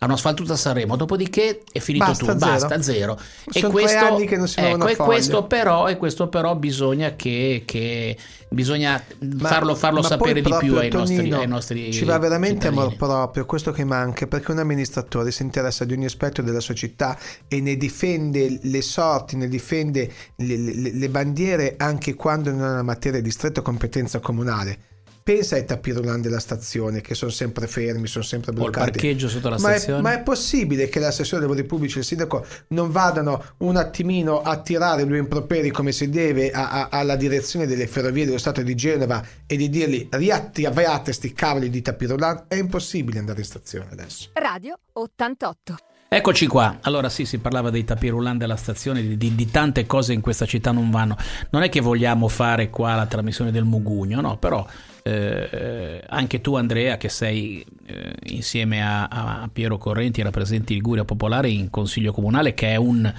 hanno 0.05 0.13
asfaltato 0.13 0.53
a 0.53 0.55
Sanremo, 0.55 0.95
dopodiché 0.95 1.63
è 1.71 1.79
finito 1.79 2.05
basta, 2.05 2.25
tutto, 2.25 2.37
basta, 2.37 2.81
zero. 2.81 3.19
Sono 3.49 3.67
e 3.67 3.71
questo, 3.71 4.05
anni 4.05 4.25
che 4.25 4.37
non 4.37 4.47
si 4.47 4.59
ecco, 4.59 4.87
e 4.87 4.95
foglia. 4.95 5.09
questo 5.09 5.43
però, 5.45 5.87
e 5.87 5.97
questo 5.97 6.27
però 6.29 6.55
bisogna 6.55 7.15
che, 7.15 7.63
che 7.65 8.17
bisogna 8.49 9.03
ma, 9.19 9.47
farlo, 9.49 9.75
farlo 9.75 10.01
ma 10.01 10.07
sapere 10.07 10.41
di 10.41 10.55
più 10.59 10.77
ai, 10.77 10.89
Tonino, 10.89 11.21
nostri, 11.21 11.33
ai 11.33 11.47
nostri 11.47 11.91
Ci 11.91 12.05
va 12.05 12.17
veramente 12.17 12.61
cittadini. 12.61 12.81
amor 12.81 12.95
proprio, 12.95 13.45
questo 13.45 13.71
che 13.71 13.83
manca, 13.83 14.27
perché 14.27 14.51
un 14.51 14.59
amministratore 14.59 15.31
si 15.31 15.43
interessa 15.43 15.83
di 15.83 15.93
ogni 15.93 16.05
aspetto 16.05 16.41
della 16.41 16.59
sua 16.59 16.73
città 16.73 17.17
e 17.47 17.59
ne 17.61 17.75
difende 17.75 18.59
le 18.61 18.81
sorti, 18.81 19.35
ne 19.35 19.47
difende 19.47 20.11
le, 20.37 20.57
le, 20.57 20.93
le 20.93 21.09
bandiere 21.09 21.75
anche 21.77 22.13
quando 22.13 22.51
non 22.51 22.61
è 22.61 22.69
una 22.69 22.83
materia 22.83 23.21
di 23.21 23.31
stretta 23.31 23.61
competenza 23.61 24.19
comunale. 24.19 24.93
Pensa 25.27 25.55
ai 25.55 25.65
tappirulan 25.65 26.21
della 26.21 26.37
stazione 26.37 27.01
che 27.01 27.15
sono 27.15 27.31
sempre 27.31 27.65
fermi, 27.65 28.05
sono 28.05 28.23
sempre 28.23 28.51
bloccati. 28.51 28.77
O 28.77 28.85
il 28.85 28.91
parcheggio 28.91 29.27
sotto 29.27 29.49
la 29.49 29.57
ma 29.57 29.69
stazione. 29.71 29.97
È, 29.97 30.01
ma 30.03 30.13
è 30.13 30.21
possibile 30.21 30.87
che 30.87 30.99
l'assessore 30.99 31.39
dei 31.39 31.49
lavori 31.49 31.65
pubblici 31.65 31.97
e 31.97 32.01
il 32.01 32.05
sindaco 32.05 32.45
non 32.67 32.91
vadano 32.91 33.43
un 33.57 33.75
attimino 33.75 34.43
a 34.43 34.61
tirare 34.61 35.03
due 35.03 35.17
improperi 35.17 35.71
come 35.71 35.93
si 35.93 36.11
deve 36.11 36.51
a, 36.51 36.69
a, 36.69 36.89
alla 36.91 37.15
direzione 37.15 37.65
delle 37.65 37.87
ferrovie 37.87 38.25
dello 38.25 38.37
Stato 38.37 38.61
di 38.61 38.75
Genova 38.75 39.25
e 39.47 39.55
di 39.57 39.67
dirgli 39.67 40.07
riattivate 40.11 41.11
sti 41.11 41.33
cavoli 41.33 41.71
di 41.71 41.81
tappirulan? 41.81 42.43
È 42.47 42.53
impossibile 42.53 43.17
andare 43.17 43.39
in 43.39 43.45
stazione 43.45 43.87
adesso. 43.93 44.29
Radio 44.33 44.77
88. 44.93 45.75
Eccoci 46.07 46.45
qua, 46.45 46.77
allora 46.81 47.09
sì, 47.09 47.25
si 47.25 47.39
parlava 47.39 47.71
dei 47.71 47.83
tapirulan 47.83 48.37
della 48.37 48.57
stazione, 48.57 49.01
di, 49.01 49.17
di, 49.17 49.33
di, 49.33 49.49
tante 49.49 49.87
cose 49.87 50.13
in 50.13 50.21
questa 50.21 50.45
città 50.45 50.71
non 50.71 50.91
vanno. 50.91 51.17
Non 51.49 51.63
è 51.63 51.69
che 51.69 51.81
vogliamo 51.81 52.27
fare 52.27 52.69
qua 52.69 52.93
la 52.93 53.07
trasmissione 53.07 53.49
del 53.49 53.63
mugugno, 53.63 54.21
no, 54.21 54.37
però 54.37 54.63
eh, 55.07 56.01
anche 56.07 56.41
tu 56.41 56.55
Andrea 56.55 56.97
che 56.97 57.09
sei 57.09 57.63
eh, 57.85 58.11
insieme 58.29 58.83
a, 58.83 59.05
a, 59.05 59.49
Piero 59.53 59.77
Correnti 59.77 60.23
rappresenti 60.23 60.73
Liguria 60.73 61.05
Popolare 61.05 61.47
in 61.47 61.69
Consiglio 61.69 62.11
Comunale 62.11 62.55
che 62.55 62.69
è 62.69 62.75
un 62.75 63.13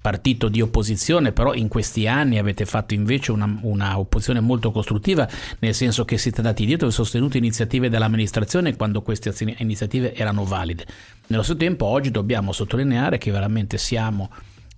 partito 0.00 0.48
di 0.48 0.60
opposizione, 0.60 1.32
però 1.32 1.54
in 1.54 1.68
questi 1.68 2.06
anni 2.06 2.38
avete 2.38 2.64
fatto 2.64 2.94
invece 2.94 3.32
una, 3.32 3.58
una, 3.62 3.98
opposizione 3.98 4.40
molto 4.40 4.70
costruttiva, 4.70 5.28
nel 5.58 5.74
senso 5.74 6.04
che 6.04 6.16
siete 6.16 6.38
andati 6.38 6.64
dietro 6.64 6.88
e 6.88 6.90
sostenuto 6.90 7.36
iniziative 7.36 7.88
dell'amministrazione 7.88 8.76
quando 8.76 9.02
queste 9.02 9.34
iniziative 9.58 10.14
erano 10.14 10.44
valide. 10.44 10.86
Nello 11.26 11.42
stesso 11.42 11.58
tempo 11.58 11.86
oggi 11.86 12.10
dobbiamo 12.10 12.52
sottolineare 12.52 13.18
che 13.18 13.30
veramente 13.30 13.76
siamo 13.76 14.30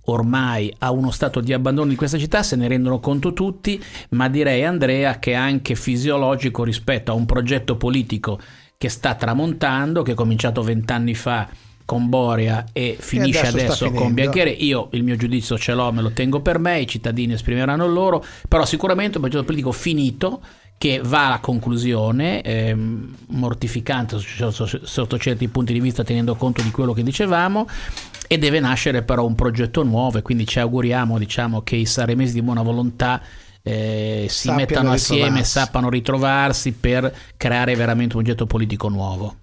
ormai 0.05 0.73
a 0.79 0.91
uno 0.91 1.11
stato 1.11 1.39
di 1.39 1.53
abbandono 1.53 1.89
di 1.89 1.95
questa 1.95 2.17
città, 2.17 2.43
se 2.43 2.55
ne 2.55 2.67
rendono 2.67 2.99
conto 2.99 3.33
tutti, 3.33 3.81
ma 4.09 4.27
direi 4.29 4.63
Andrea 4.63 5.19
che 5.19 5.31
è 5.31 5.35
anche 5.35 5.75
fisiologico 5.75 6.63
rispetto 6.63 7.11
a 7.11 7.15
un 7.15 7.25
progetto 7.25 7.77
politico 7.77 8.39
che 8.77 8.89
sta 8.89 9.15
tramontando, 9.15 10.01
che 10.01 10.11
è 10.11 10.15
cominciato 10.15 10.61
vent'anni 10.61 11.15
fa 11.15 11.47
con 11.85 12.09
Boria 12.09 12.65
e 12.71 12.95
finisce 12.99 13.43
e 13.43 13.47
adesso, 13.47 13.85
adesso 13.85 13.91
con 13.91 14.13
Bianchiere. 14.13 14.49
Io 14.49 14.89
il 14.91 15.03
mio 15.03 15.15
giudizio 15.15 15.57
ce 15.57 15.73
l'ho, 15.73 15.91
me 15.91 16.01
lo 16.01 16.11
tengo 16.11 16.41
per 16.41 16.59
me, 16.59 16.79
i 16.79 16.87
cittadini 16.87 17.33
esprimeranno 17.33 17.85
il 17.85 17.93
loro, 17.93 18.23
però 18.47 18.65
sicuramente 18.65 19.17
un 19.17 19.23
progetto 19.23 19.45
politico 19.45 19.71
finito 19.71 20.41
che 20.77 20.99
va 21.01 21.27
alla 21.27 21.39
conclusione, 21.39 22.41
ehm, 22.41 23.15
mortificante 23.27 24.17
sotto 24.19 25.17
certi 25.17 25.47
punti 25.47 25.71
di 25.71 25.79
vista 25.79 26.03
tenendo 26.03 26.35
conto 26.35 26.61
di 26.61 26.71
quello 26.71 26.91
che 26.91 27.03
dicevamo, 27.03 27.67
e 28.27 28.37
deve 28.37 28.59
nascere 28.59 29.03
però 29.03 29.25
un 29.25 29.35
progetto 29.35 29.83
nuovo 29.83 30.17
e 30.17 30.21
quindi 30.21 30.45
ci 30.47 30.59
auguriamo 30.59 31.17
diciamo, 31.17 31.61
che 31.61 31.75
i 31.75 31.85
saremesi 31.85 32.33
di 32.33 32.41
buona 32.41 32.61
volontà 32.61 33.21
eh, 33.61 34.25
si 34.29 34.47
Sappiano 34.47 34.59
mettano 34.59 34.91
assieme, 34.91 35.43
sappano 35.43 35.89
ritrovarsi 35.89 36.73
per 36.73 37.13
creare 37.37 37.75
veramente 37.75 38.15
un 38.17 38.23
progetto 38.23 38.45
politico 38.45 38.89
nuovo. 38.89 39.37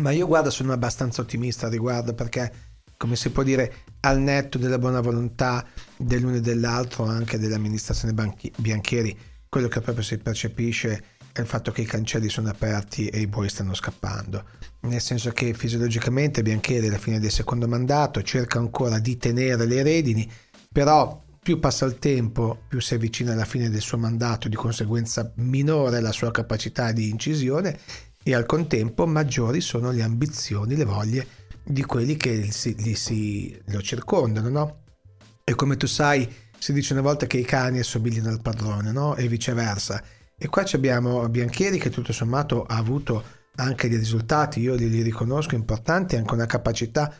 Ma 0.00 0.10
io 0.10 0.26
guarda 0.26 0.50
sono 0.50 0.72
abbastanza 0.72 1.20
ottimista 1.22 1.66
al 1.66 1.72
riguardo 1.72 2.14
perché, 2.14 2.52
come 2.96 3.16
si 3.16 3.30
può 3.30 3.42
dire, 3.42 3.72
al 4.00 4.20
netto 4.20 4.58
della 4.58 4.78
buona 4.78 5.00
volontà 5.00 5.64
dell'uno 5.96 6.36
e 6.36 6.40
dell'altro, 6.40 7.04
anche 7.04 7.38
dell'amministrazione 7.38 8.12
Banchi- 8.12 8.52
Bianchieri, 8.56 9.16
quello 9.48 9.68
che 9.68 9.80
proprio 9.80 10.04
si 10.04 10.18
percepisce 10.18 10.92
è 10.92 11.00
il 11.40 11.46
fatto 11.46 11.72
che 11.72 11.82
i 11.82 11.86
cancelli 11.86 12.28
sono 12.28 12.48
aperti 12.48 13.08
e 13.08 13.20
i 13.20 13.26
buoi 13.26 13.48
stanno 13.48 13.74
scappando. 13.74 14.44
Nel 14.80 15.00
senso 15.00 15.30
che 15.30 15.54
fisiologicamente 15.54 16.42
Bianchieri 16.42 16.88
alla 16.88 16.98
fine 16.98 17.20
del 17.20 17.30
secondo 17.30 17.68
mandato 17.68 18.22
cerca 18.22 18.58
ancora 18.58 18.98
di 18.98 19.16
tenere 19.16 19.66
le 19.66 19.82
redini, 19.82 20.30
però 20.72 21.22
più 21.42 21.58
passa 21.58 21.86
il 21.86 21.98
tempo, 21.98 22.62
più 22.68 22.80
si 22.80 22.94
avvicina 22.94 23.32
alla 23.32 23.44
fine 23.44 23.70
del 23.70 23.80
suo 23.80 23.98
mandato, 23.98 24.48
di 24.48 24.56
conseguenza 24.56 25.32
minore 25.36 26.00
la 26.00 26.12
sua 26.12 26.30
capacità 26.30 26.92
di 26.92 27.08
incisione 27.08 27.78
e 28.22 28.34
al 28.34 28.46
contempo 28.46 29.06
maggiori 29.06 29.60
sono 29.60 29.90
le 29.90 30.02
ambizioni, 30.02 30.76
le 30.76 30.84
voglie 30.84 31.26
di 31.62 31.82
quelli 31.84 32.16
che 32.16 32.50
si, 32.50 32.76
si, 32.94 33.58
lo 33.66 33.80
circondano, 33.80 34.48
no? 34.48 34.78
E 35.44 35.54
come 35.54 35.76
tu 35.76 35.86
sai, 35.86 36.28
si 36.58 36.72
dice 36.72 36.92
una 36.92 37.02
volta 37.02 37.26
che 37.26 37.38
i 37.38 37.44
cani 37.44 37.78
assomigliano 37.78 38.28
al 38.28 38.42
padrone, 38.42 38.92
no? 38.92 39.16
E 39.16 39.26
viceversa. 39.26 40.02
E 40.42 40.48
qua 40.48 40.64
abbiamo 40.72 41.28
Bianchieri 41.28 41.78
che 41.78 41.90
tutto 41.90 42.14
sommato 42.14 42.64
ha 42.64 42.76
avuto 42.76 43.22
anche 43.56 43.90
dei 43.90 43.98
risultati, 43.98 44.60
io 44.60 44.74
li, 44.74 44.88
li 44.88 45.02
riconosco 45.02 45.54
importanti, 45.54 46.16
anche 46.16 46.32
una 46.32 46.46
capacità 46.46 47.12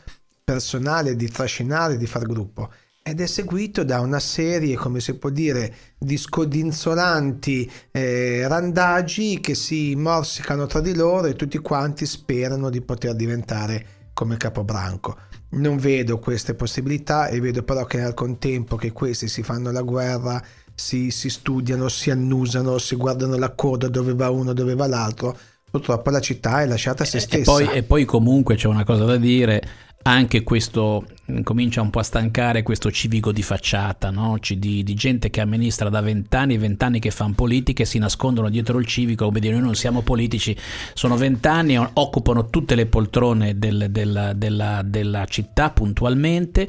personale 0.43 1.15
di 1.17 1.29
trascinare, 1.29 1.99
di 1.99 2.07
far 2.07 2.25
gruppo 2.25 2.71
ed 3.03 3.21
è 3.21 3.27
seguito 3.27 3.83
da 3.83 4.01
una 4.01 4.21
serie, 4.21 4.77
come 4.77 5.01
si 5.01 5.15
può 5.15 5.31
dire, 5.31 5.75
di 5.99 6.17
scodinzolanti 6.17 7.71
eh, 7.91 8.47
randaggi 8.47 9.41
che 9.41 9.55
si 9.55 9.95
morsicano 9.97 10.67
tra 10.67 10.81
di 10.81 10.95
loro 10.95 11.27
e 11.27 11.35
tutti 11.35 11.59
quanti 11.59 12.07
sperano 12.07 12.71
di 12.71 12.81
poter 12.83 13.15
diventare 13.15 14.11
come 14.13 14.37
Capobranco. 14.37 15.17
Non 15.51 15.79
vedo 15.79 16.19
queste 16.19 16.55
possibilità 16.55 17.29
e 17.29 17.41
vedo 17.41 17.63
però 17.65 17.85
che 17.85 18.01
al 18.01 18.15
contempo 18.15 18.77
che 18.77 18.93
questi 18.93 19.29
si 19.29 19.43
fanno 19.43 19.73
la 19.73 19.83
guerra, 19.83 20.43
si, 20.81 21.11
si 21.11 21.29
studiano, 21.29 21.89
si 21.89 22.11
annusano, 22.11 22.79
si 22.79 22.97
guardano 22.97 23.37
la 23.37 23.51
coda 23.51 23.87
dove 23.89 24.15
va 24.15 24.31
uno, 24.31 24.55
dove 24.55 24.75
va 24.75 24.87
l'altro, 24.87 25.37
purtroppo 25.71 26.09
la 26.09 26.21
città 26.21 26.63
è 26.63 26.67
lasciata 26.67 27.03
a 27.03 27.07
se 27.07 27.21
stessa. 27.21 27.59
E 27.59 27.65
poi, 27.65 27.77
e 27.77 27.83
poi 27.83 28.05
comunque 28.07 28.57
c'è 28.57 28.67
una 28.67 28.83
cosa 28.83 29.05
da 29.05 29.17
dire, 29.17 29.63
anche 30.03 30.43
questo 30.43 31.05
comincia 31.45 31.83
un 31.83 31.91
po' 31.91 31.99
a 31.99 32.03
stancare 32.03 32.63
questo 32.63 32.91
civico 32.91 33.31
di 33.31 33.43
facciata, 33.43 34.11
no? 34.11 34.39
di, 34.41 34.83
di, 34.83 34.95
gente 34.95 35.29
che 35.29 35.43
amministra 35.43 35.91
da 35.91 36.01
vent'anni, 36.01 36.57
vent'anni 36.57 36.99
che 36.99 37.11
fanno 37.11 37.35
politica 37.35 37.83
e 37.83 37.87
si 37.87 37.99
nascondono 37.99 38.49
dietro 38.49 38.79
il 38.79 38.87
civico, 38.87 39.27
come 39.27 39.39
dire 39.39 39.53
noi 39.57 39.65
non 39.65 39.75
siamo 39.75 40.01
politici, 40.01 40.57
sono 40.95 41.17
vent'anni, 41.17 41.77
occupano 41.77 42.49
tutte 42.49 42.75
le 42.75 42.87
poltrone 42.87 43.59
del, 43.59 43.89
della, 43.91 44.33
della, 44.33 44.81
della 44.83 45.27
città 45.27 45.69
puntualmente 45.71 46.69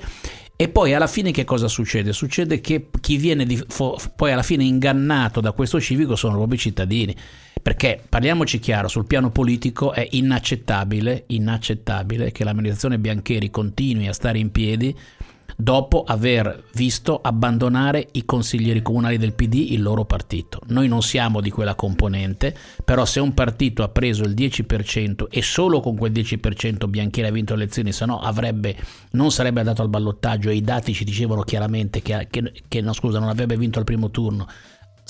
e 0.62 0.70
poi 0.70 0.94
alla 0.94 1.08
fine 1.08 1.32
che 1.32 1.44
cosa 1.44 1.68
succede? 1.68 2.14
Succede 2.14 2.62
che 2.62 2.90
chi 3.02 3.18
viene 3.18 3.48
di, 3.48 3.60
fo, 3.68 3.98
poi 4.16 4.32
alla 4.32 4.44
fine 4.44 4.64
ingannato 4.64 5.42
da 5.42 5.54
questo 5.54 5.82
civico 5.82 6.16
sono 6.16 6.36
proprio 6.36 6.54
i 6.54 6.60
cittadini. 6.60 7.16
Perché 7.60 8.00
parliamoci 8.08 8.60
chiaro, 8.60 8.88
sul 8.88 9.08
piano 9.08 9.32
politico 9.32 9.92
è 9.92 10.08
inaccettabile, 10.12 11.24
inaccettabile 11.30 12.32
che 12.32 12.44
l'amministrazione 12.44 13.00
Biancheri 13.00 13.50
continui 13.50 14.08
a 14.08 14.14
stare 14.14 14.38
in 14.38 14.52
piedi 14.52 14.96
dopo 15.62 16.04
aver 16.04 16.64
visto 16.74 17.20
abbandonare 17.22 18.08
i 18.14 18.26
consiglieri 18.26 18.82
comunali 18.82 19.18
del 19.18 19.34
PD 19.34 19.72
il 19.72 19.82
loro 19.82 20.06
partito. 20.06 20.60
Noi 20.68 20.88
non 20.88 21.02
siamo 21.02 21.40
di 21.40 21.52
quella 21.52 21.76
componente, 21.76 22.56
però 22.84 23.06
se 23.06 23.20
un 23.20 23.34
partito 23.34 23.84
ha 23.84 23.90
preso 23.90 24.24
il 24.24 24.34
10% 24.34 25.26
e 25.30 25.42
solo 25.42 25.80
con 25.80 25.96
quel 25.96 26.12
10% 26.12 26.88
Bianchieri 26.88 27.30
ha 27.30 27.32
vinto 27.32 27.56
le 27.56 27.64
elezioni, 27.64 27.92
se 27.92 28.06
no 28.06 28.20
avrebbe, 28.20 28.76
non 29.12 29.32
sarebbe 29.32 29.60
andato 29.60 29.82
al 29.82 29.90
ballottaggio 29.90 30.50
e 30.50 30.56
i 30.56 30.62
dati 30.62 30.94
ci 30.94 31.04
dicevano 31.04 31.44
chiaramente 31.44 32.02
che, 32.02 32.28
che, 32.30 32.52
che 32.68 32.82
no, 32.82 32.94
scusa, 32.94 33.20
non 33.20 33.30
avrebbe 33.30 33.56
vinto 33.56 33.80
al 33.80 33.86
primo 33.86 34.10
turno, 34.10 34.48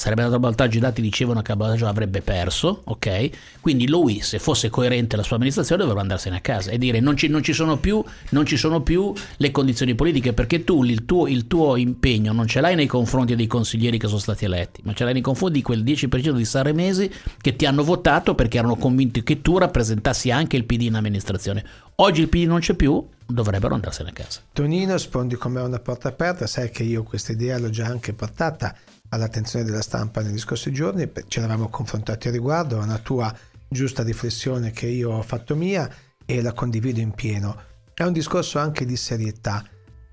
sarebbe 0.01 0.23
andato 0.23 0.37
a 0.37 0.39
ballottaggio, 0.39 0.77
i 0.77 0.81
dati 0.81 0.99
dicevano 0.99 1.43
che 1.43 1.51
a 1.51 1.55
ballottaggio 1.55 1.85
avrebbe 1.85 2.23
perso, 2.23 2.81
ok? 2.85 3.29
Quindi 3.59 3.87
lui, 3.87 4.21
se 4.21 4.39
fosse 4.39 4.71
coerente 4.71 5.15
la 5.15 5.21
sua 5.21 5.35
amministrazione, 5.35 5.81
dovrebbe 5.81 6.01
andarsene 6.01 6.37
a 6.37 6.39
casa 6.39 6.71
e 6.71 6.79
dire 6.79 6.99
non 6.99 7.15
ci, 7.15 7.27
non 7.27 7.43
ci, 7.43 7.53
sono, 7.53 7.77
più, 7.77 8.03
non 8.29 8.47
ci 8.47 8.57
sono 8.57 8.81
più 8.81 9.13
le 9.37 9.51
condizioni 9.51 9.93
politiche, 9.93 10.33
perché 10.33 10.63
tu 10.63 10.83
il 10.83 11.05
tuo, 11.05 11.27
il 11.27 11.45
tuo, 11.45 11.75
impegno 11.75 12.33
non 12.33 12.47
ce 12.47 12.61
l'hai 12.61 12.73
nei 12.73 12.87
confronti 12.87 13.35
dei 13.35 13.45
consiglieri 13.45 13.99
che 13.99 14.07
sono 14.07 14.17
stati 14.17 14.43
eletti, 14.43 14.81
ma 14.85 14.93
ce 14.93 15.03
l'hai 15.03 15.13
nei 15.13 15.21
confronti 15.21 15.57
di 15.57 15.63
quel 15.63 15.83
10% 15.83 16.31
di 16.31 16.45
sanremesi 16.45 17.11
che 17.39 17.55
ti 17.55 17.67
hanno 17.67 17.83
votato 17.83 18.33
perché 18.33 18.57
erano 18.57 18.77
convinti 18.77 19.21
che 19.21 19.43
tu 19.43 19.59
rappresentassi 19.59 20.31
anche 20.31 20.57
il 20.57 20.65
PD 20.65 20.81
in 20.81 20.95
amministrazione. 20.95 21.63
Oggi 21.97 22.21
il 22.21 22.29
PD 22.29 22.47
non 22.47 22.59
c'è 22.59 22.73
più, 22.73 23.05
dovrebbero 23.27 23.75
andarsene 23.75 24.09
a 24.09 24.13
casa. 24.13 24.39
Tonino, 24.51 24.93
rispondi 24.93 25.35
come 25.35 25.61
una 25.61 25.77
porta 25.77 26.07
aperta, 26.07 26.47
sai 26.47 26.71
che 26.71 26.81
io 26.81 27.03
questa 27.03 27.33
idea 27.33 27.59
l'ho 27.59 27.69
già 27.69 27.85
anche 27.85 28.13
portata 28.13 28.75
all'attenzione 29.11 29.63
della 29.65 29.81
stampa 29.81 30.21
negli 30.21 30.39
scorsi 30.39 30.71
giorni, 30.71 31.09
ci 31.27 31.39
eravamo 31.39 31.69
confrontati 31.69 32.27
a 32.27 32.31
riguardo, 32.31 32.79
è 32.79 32.83
una 32.83 32.97
tua 32.97 33.33
giusta 33.67 34.03
riflessione 34.03 34.71
che 34.71 34.87
io 34.87 35.11
ho 35.11 35.21
fatto 35.21 35.55
mia 35.55 35.89
e 36.25 36.41
la 36.41 36.53
condivido 36.53 36.99
in 36.99 37.11
pieno. 37.11 37.69
È 37.93 38.03
un 38.03 38.13
discorso 38.13 38.59
anche 38.59 38.85
di 38.85 38.95
serietà. 38.95 39.63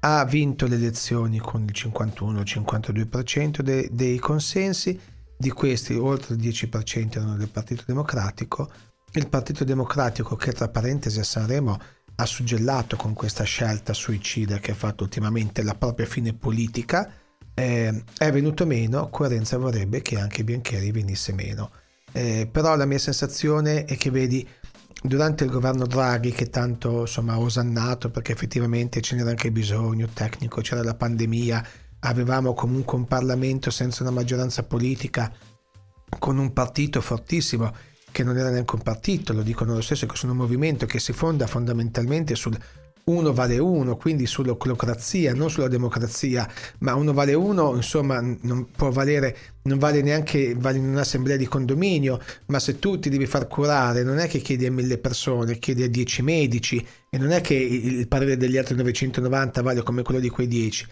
Ha 0.00 0.24
vinto 0.24 0.66
le 0.66 0.76
elezioni 0.76 1.38
con 1.38 1.62
il 1.62 1.72
51-52% 1.74 3.60
dei, 3.60 3.88
dei 3.90 4.18
consensi, 4.18 4.98
di 5.36 5.50
questi 5.50 5.94
oltre 5.94 6.34
il 6.34 6.40
10% 6.40 7.16
erano 7.16 7.36
del 7.36 7.48
Partito 7.48 7.84
Democratico. 7.86 8.70
Il 9.12 9.28
Partito 9.28 9.64
Democratico 9.64 10.36
che 10.36 10.52
tra 10.52 10.68
parentesi 10.68 11.20
a 11.20 11.24
Sanremo 11.24 11.78
ha 12.16 12.26
suggellato 12.26 12.96
con 12.96 13.12
questa 13.14 13.44
scelta 13.44 13.92
suicida 13.92 14.58
che 14.58 14.72
ha 14.72 14.74
fatto 14.74 15.04
ultimamente 15.04 15.62
la 15.62 15.74
propria 15.74 16.06
fine 16.06 16.32
politica, 16.32 17.08
eh, 17.58 18.04
è 18.16 18.30
venuto 18.30 18.66
meno, 18.66 19.08
coerenza 19.08 19.58
vorrebbe 19.58 20.00
che 20.00 20.16
anche 20.16 20.44
Biancheri 20.44 20.92
venisse 20.92 21.32
meno. 21.32 21.72
Eh, 22.12 22.48
però 22.50 22.76
la 22.76 22.86
mia 22.86 22.98
sensazione 22.98 23.84
è 23.84 23.96
che 23.96 24.10
vedi 24.10 24.46
durante 25.02 25.44
il 25.44 25.50
governo 25.50 25.84
Draghi 25.84 26.30
che 26.30 26.50
tanto 26.50 27.00
insomma 27.00 27.34
ha 27.34 27.38
osannato 27.38 28.10
perché 28.10 28.32
effettivamente 28.32 29.00
ce 29.00 29.16
n'era 29.16 29.30
anche 29.30 29.50
bisogno 29.50 30.08
tecnico, 30.12 30.60
c'era 30.60 30.84
la 30.84 30.94
pandemia, 30.94 31.66
avevamo 32.00 32.54
comunque 32.54 32.96
un 32.96 33.06
Parlamento 33.06 33.70
senza 33.70 34.04
una 34.04 34.12
maggioranza 34.12 34.62
politica 34.62 35.32
con 36.18 36.38
un 36.38 36.52
partito 36.52 37.00
fortissimo 37.00 37.74
che 38.12 38.22
non 38.22 38.38
era 38.38 38.50
neanche 38.50 38.76
un 38.76 38.82
partito, 38.82 39.32
lo 39.32 39.42
dicono 39.42 39.74
lo 39.74 39.80
stesso, 39.80 40.06
che 40.06 40.16
sono 40.16 40.32
un 40.32 40.38
movimento 40.38 40.86
che 40.86 41.00
si 41.00 41.12
fonda 41.12 41.46
fondamentalmente 41.46 42.34
sul 42.36 42.56
uno 43.08 43.32
vale 43.32 43.58
uno, 43.58 43.96
quindi 43.96 44.26
sull'oclocrazia, 44.26 45.34
non 45.34 45.50
sulla 45.50 45.68
democrazia, 45.68 46.48
ma 46.80 46.94
uno 46.94 47.12
vale 47.12 47.34
uno, 47.34 47.74
insomma, 47.74 48.20
non 48.20 48.70
può 48.70 48.90
valere, 48.90 49.36
non 49.62 49.78
vale 49.78 50.02
neanche 50.02 50.54
vale 50.56 50.78
in 50.78 50.88
un'assemblea 50.88 51.36
di 51.36 51.46
condominio, 51.46 52.20
ma 52.46 52.58
se 52.58 52.78
tu 52.78 52.98
ti 52.98 53.08
devi 53.08 53.26
far 53.26 53.48
curare, 53.48 54.02
non 54.02 54.18
è 54.18 54.28
che 54.28 54.40
chiedi 54.40 54.66
a 54.66 54.72
mille 54.72 54.98
persone, 54.98 55.58
chiedi 55.58 55.82
a 55.82 55.88
dieci 55.88 56.22
medici 56.22 56.84
e 57.10 57.18
non 57.18 57.30
è 57.30 57.40
che 57.40 57.54
il 57.54 58.06
parere 58.08 58.36
degli 58.36 58.58
altri 58.58 58.76
990 58.76 59.62
vale 59.62 59.82
come 59.82 60.02
quello 60.02 60.20
di 60.20 60.28
quei 60.28 60.46
dieci. 60.46 60.86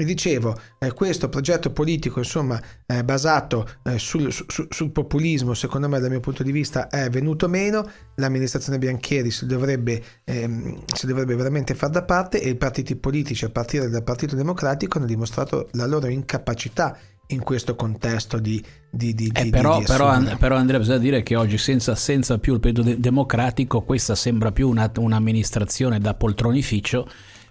E 0.00 0.04
dicevo, 0.04 0.56
eh, 0.78 0.92
questo 0.92 1.28
progetto 1.28 1.72
politico, 1.72 2.20
insomma, 2.20 2.62
eh, 2.86 3.02
basato 3.02 3.68
eh, 3.82 3.98
sul, 3.98 4.32
su, 4.32 4.66
sul, 4.68 4.92
populismo, 4.92 5.54
secondo 5.54 5.88
me 5.88 5.98
dal 5.98 6.08
mio 6.08 6.20
punto 6.20 6.44
di 6.44 6.52
vista 6.52 6.86
è 6.86 7.10
venuto 7.10 7.48
meno, 7.48 7.84
l'amministrazione 8.14 8.78
Bianchieri 8.78 9.32
si 9.32 9.44
dovrebbe, 9.44 10.00
ehm, 10.22 10.84
si 10.94 11.06
dovrebbe 11.06 11.34
veramente 11.34 11.74
far 11.74 11.90
da 11.90 12.04
parte 12.04 12.40
e 12.40 12.50
i 12.50 12.54
partiti 12.54 12.94
politici, 12.94 13.44
a 13.44 13.50
partire 13.50 13.88
dal 13.88 14.04
Partito 14.04 14.36
Democratico, 14.36 14.98
hanno 14.98 15.06
dimostrato 15.08 15.68
la 15.72 15.86
loro 15.86 16.06
incapacità 16.06 16.96
in 17.30 17.42
questo 17.42 17.74
contesto 17.74 18.38
di, 18.38 18.62
di, 18.88 19.14
di, 19.14 19.32
eh, 19.34 19.42
di 19.42 19.50
però, 19.50 19.82
però, 19.82 20.16
però, 20.38 20.54
Andrea 20.54 20.78
bisogna 20.78 20.98
dire 20.98 21.24
che 21.24 21.34
oggi 21.34 21.58
senza, 21.58 21.96
senza 21.96 22.38
più 22.38 22.54
il 22.54 22.60
periodo 22.60 22.88
de- 22.88 23.00
democratico 23.00 23.82
questa 23.82 24.14
sembra 24.14 24.52
più 24.52 24.68
una, 24.68 24.90
un'amministrazione 24.96 25.98
da 25.98 26.14
poltronificio 26.14 27.06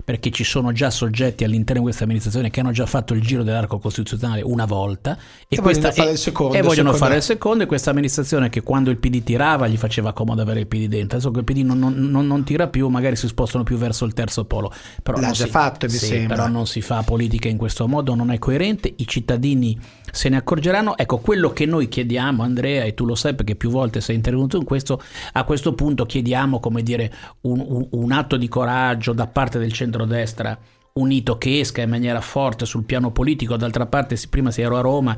perché 0.08 0.32
ci 0.32 0.46
sono 0.46 0.72
già 0.72 0.90
soggetti 0.90 1.44
all'interno 1.44 1.82
di 1.82 1.88
questa 1.88 2.06
amministrazione 2.06 2.50
che 2.50 2.62
hanno 2.62 2.72
già 2.72 2.86
fatto 2.86 3.14
il 3.14 3.20
giro 3.20 3.44
dell'arco 3.44 3.78
costituzionale 3.78 4.42
una 4.42 4.64
volta 4.64 5.18
e, 5.50 5.58
e 5.58 5.62
vogliono 5.62 5.92
fare 5.92 6.12
il 6.12 6.18
secondo, 6.18 6.54
e 6.56 6.62
vogliono 6.62 6.94
fare 6.94 7.16
il 7.18 7.22
secondo 7.22 7.64
e 7.64 7.66
questa 7.66 7.90
amministrazione 7.90 8.48
che 8.48 8.62
quando 8.62 8.90
il 8.90 9.00
PD 9.00 9.22
tirava 9.22 9.68
gli 9.68 9.76
faceva 9.76 10.14
comodo 10.14 10.42
avere 10.42 10.62
il 10.62 10.68
PD 10.68 10.88
dentro. 10.88 11.18
Adesso 11.18 11.32
che 11.32 11.40
il 11.40 11.44
PD 11.44 11.58
non, 11.58 11.80
non, 11.80 12.26
non 12.26 12.44
tira 12.46 12.70
più 12.70 12.88
magari 12.88 13.18
si 13.18 13.28
spostano 13.28 13.66
più 13.66 13.76
verso 13.76 14.06
il 14.06 14.14
terzo 14.14 14.46
polo. 14.46 14.72
Però 15.04 15.20
l'ha 15.20 15.32
già 15.32 15.44
si, 15.44 15.50
fatto 15.50 15.88
mi 15.88 15.92
sì, 15.92 16.06
sembra. 16.06 16.36
però 16.38 16.48
non 16.48 16.68
si 16.68 16.80
fa 16.80 17.04
politica 17.04 17.50
in 17.50 17.58
questo 17.58 17.86
modo 17.86 18.16
non 18.16 18.32
è 18.32 18.40
coerente. 18.40 18.94
I 18.96 19.06
cittadini 19.06 19.78
se 20.12 20.30
ne 20.30 20.38
accorgeranno 20.38 20.98
ecco 20.98 21.18
quello 21.18 21.50
che 21.50 21.66
noi 21.66 21.88
chiediamo 21.88 22.44
Andrea 22.44 22.84
e 22.84 22.94
tu 22.94 23.06
lo 23.06 23.16
sai 23.16 23.36
perché 23.36 23.56
più 23.56 23.70
volte 23.70 24.02
sei 24.02 24.16
intervenuto 24.16 24.58
in 24.58 24.64
questo 24.64 25.02
a 25.34 25.44
questo 25.44 25.74
punto 25.74 26.06
chiediamo 26.06 26.60
come 26.60 26.82
dire 26.82 27.12
un, 27.42 27.64
un, 27.68 27.88
un 27.92 28.12
atto 28.12 28.38
di 28.38 28.48
coraggio 28.48 29.14
da 29.14 29.28
parte 29.28 29.60
del 29.60 29.74
centrodestra 29.74 30.58
unito 30.98 31.38
che 31.38 31.60
esca 31.60 31.82
in 31.82 31.90
maniera 31.90 32.22
forte 32.22 32.66
sul 32.66 32.84
piano 32.84 33.12
politico. 33.12 33.56
D'altra 33.56 33.86
parte, 33.86 34.18
prima 34.30 34.52
se 34.52 34.62
ero 34.62 34.78
a 34.78 34.82
Roma, 34.82 35.16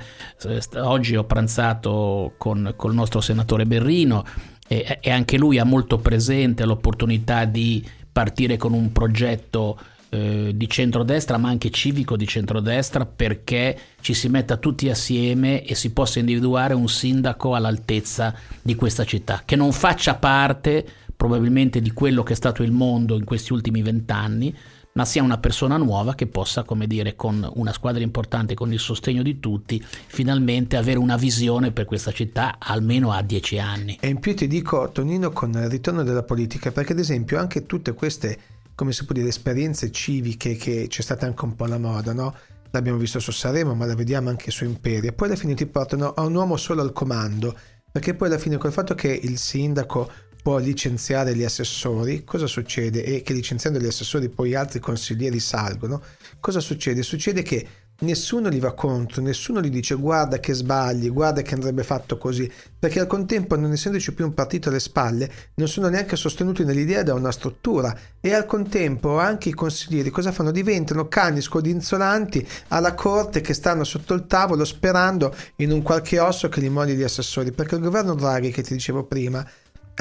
oggi 0.75 1.15
ho 1.15 1.23
pranzato 1.23 2.33
con, 2.37 2.73
con 2.75 2.91
il 2.91 2.97
nostro 2.97 3.21
senatore 3.21 3.65
Berrino 3.65 4.23
e, 4.67 4.99
e, 5.01 5.09
anche 5.09 5.37
lui 5.37 5.57
ha 5.57 5.63
molto 5.63 5.97
presente 5.97 6.65
l'opportunità 6.65 7.45
di 7.45 7.83
partire 8.11 8.57
con 8.57 8.73
un 8.73 8.91
progetto 8.91 9.79
eh, 10.09 10.51
di 10.55 10.69
centrodestra, 10.69 11.37
ma 11.37 11.49
anche 11.49 11.69
civico 11.69 12.17
di 12.17 12.27
centrodestra, 12.27 13.05
perché 13.05 13.77
ci 14.01 14.13
si 14.13 14.27
metta 14.27 14.57
tutti 14.57 14.89
assieme 14.89 15.63
e 15.63 15.75
si 15.75 15.91
possa 15.91 16.19
individuare 16.19 16.73
un 16.73 16.87
sindaco 16.87 17.55
all'altezza 17.55 18.33
di 18.61 18.75
questa 18.75 19.05
città, 19.05 19.43
che 19.45 19.55
non 19.55 19.71
faccia 19.71 20.15
parte 20.15 20.85
probabilmente 21.15 21.81
di 21.81 21.91
quello 21.91 22.23
che 22.23 22.33
è 22.33 22.35
stato 22.35 22.63
il 22.63 22.71
mondo 22.71 23.15
in 23.15 23.25
questi 23.25 23.51
ultimi 23.51 23.81
vent'anni, 23.81 24.55
ma 24.93 25.05
sia 25.05 25.21
una 25.21 25.37
persona 25.37 25.77
nuova 25.77 26.15
che 26.15 26.27
possa, 26.27 26.63
come 26.63 26.87
dire, 26.87 27.15
con 27.15 27.49
una 27.55 27.71
squadra 27.71 28.01
importante, 28.01 28.53
con 28.53 28.73
il 28.73 28.79
sostegno 28.79 29.21
di 29.21 29.39
tutti, 29.39 29.81
finalmente 29.83 30.77
avere 30.77 30.97
una 30.97 31.15
visione 31.15 31.71
per 31.71 31.85
questa 31.85 32.11
città 32.11 32.55
almeno 32.57 33.11
a 33.11 33.21
dieci 33.21 33.59
anni. 33.59 33.97
E 33.99 34.07
in 34.07 34.19
più 34.19 34.35
ti 34.35 34.47
dico, 34.47 34.89
Tonino, 34.91 35.31
con 35.31 35.51
il 35.51 35.69
ritorno 35.69 36.03
della 36.03 36.23
politica, 36.23 36.71
perché 36.71 36.93
ad 36.93 36.99
esempio 36.99 37.37
anche 37.37 37.65
tutte 37.65 37.93
queste, 37.93 38.39
come 38.79 38.93
si 38.93 39.03
può 39.03 39.13
dire, 39.13 39.27
esperienze 39.27 39.91
civiche 39.91 40.55
che 40.55 40.85
c'è 40.87 41.01
stata 41.01 41.25
anche 41.25 41.43
un 41.43 41.53
po' 41.53 41.65
la 41.65 41.77
moda, 41.77 42.13
no? 42.13 42.33
L'abbiamo 42.71 42.97
visto 42.97 43.19
su 43.19 43.29
Saremo, 43.29 43.75
ma 43.75 43.85
la 43.85 43.93
vediamo 43.93 44.29
anche 44.29 44.51
su 44.51 44.63
Imperi, 44.63 45.07
e 45.07 45.11
poi 45.11 45.27
alla 45.27 45.35
fine 45.35 45.53
ti 45.53 45.65
portano 45.65 46.13
a 46.13 46.21
un 46.21 46.33
uomo 46.33 46.55
solo 46.55 46.81
al 46.81 46.93
comando, 46.93 47.53
perché 47.91 48.13
poi 48.13 48.29
alla 48.29 48.37
fine 48.37 48.55
col 48.55 48.71
fatto 48.71 48.95
che 48.95 49.09
il 49.09 49.37
sindaco 49.37 50.09
può 50.41 50.59
licenziare 50.59 51.35
gli 51.35 51.43
assessori, 51.43 52.23
cosa 52.23 52.47
succede? 52.47 53.03
E 53.03 53.21
che 53.21 53.33
licenziando 53.33 53.79
gli 53.79 53.85
assessori 53.85 54.29
poi 54.29 54.55
altri 54.55 54.79
consiglieri 54.79 55.41
salgono, 55.41 56.01
cosa 56.39 56.61
succede? 56.61 57.03
Succede 57.03 57.41
che 57.41 57.67
nessuno 57.99 58.49
gli 58.49 58.59
va 58.59 58.73
contro, 58.73 59.21
nessuno 59.21 59.61
gli 59.61 59.69
dice 59.69 59.95
guarda 59.95 60.39
che 60.39 60.53
sbagli, 60.53 61.09
guarda 61.09 61.41
che 61.41 61.53
andrebbe 61.53 61.83
fatto 61.83 62.17
così, 62.17 62.49
perché 62.77 62.99
al 62.99 63.07
contempo 63.07 63.55
non 63.55 63.71
essendoci 63.71 64.13
più 64.13 64.25
un 64.25 64.33
partito 64.33 64.69
alle 64.69 64.79
spalle, 64.79 65.29
non 65.55 65.67
sono 65.67 65.89
neanche 65.89 66.15
sostenuti 66.15 66.63
nell'idea 66.63 67.03
da 67.03 67.13
una 67.13 67.31
struttura 67.31 67.95
e 68.21 68.33
al 68.33 68.45
contempo 68.45 69.17
anche 69.17 69.49
i 69.49 69.53
consiglieri 69.53 70.09
cosa 70.09 70.31
fanno? 70.31 70.51
Diventano 70.51 71.07
cani 71.07 71.41
scodinzolanti 71.41 72.47
alla 72.69 72.93
corte 72.93 73.41
che 73.41 73.53
stanno 73.53 73.83
sotto 73.83 74.13
il 74.13 74.27
tavolo 74.27 74.65
sperando 74.65 75.35
in 75.57 75.71
un 75.71 75.81
qualche 75.81 76.19
osso 76.19 76.49
che 76.49 76.59
li 76.59 76.69
mogli 76.69 76.93
gli 76.93 77.03
assessori, 77.03 77.51
perché 77.51 77.75
il 77.75 77.81
governo 77.81 78.15
Draghi 78.15 78.51
che 78.51 78.63
ti 78.63 78.73
dicevo 78.73 79.03
prima 79.03 79.45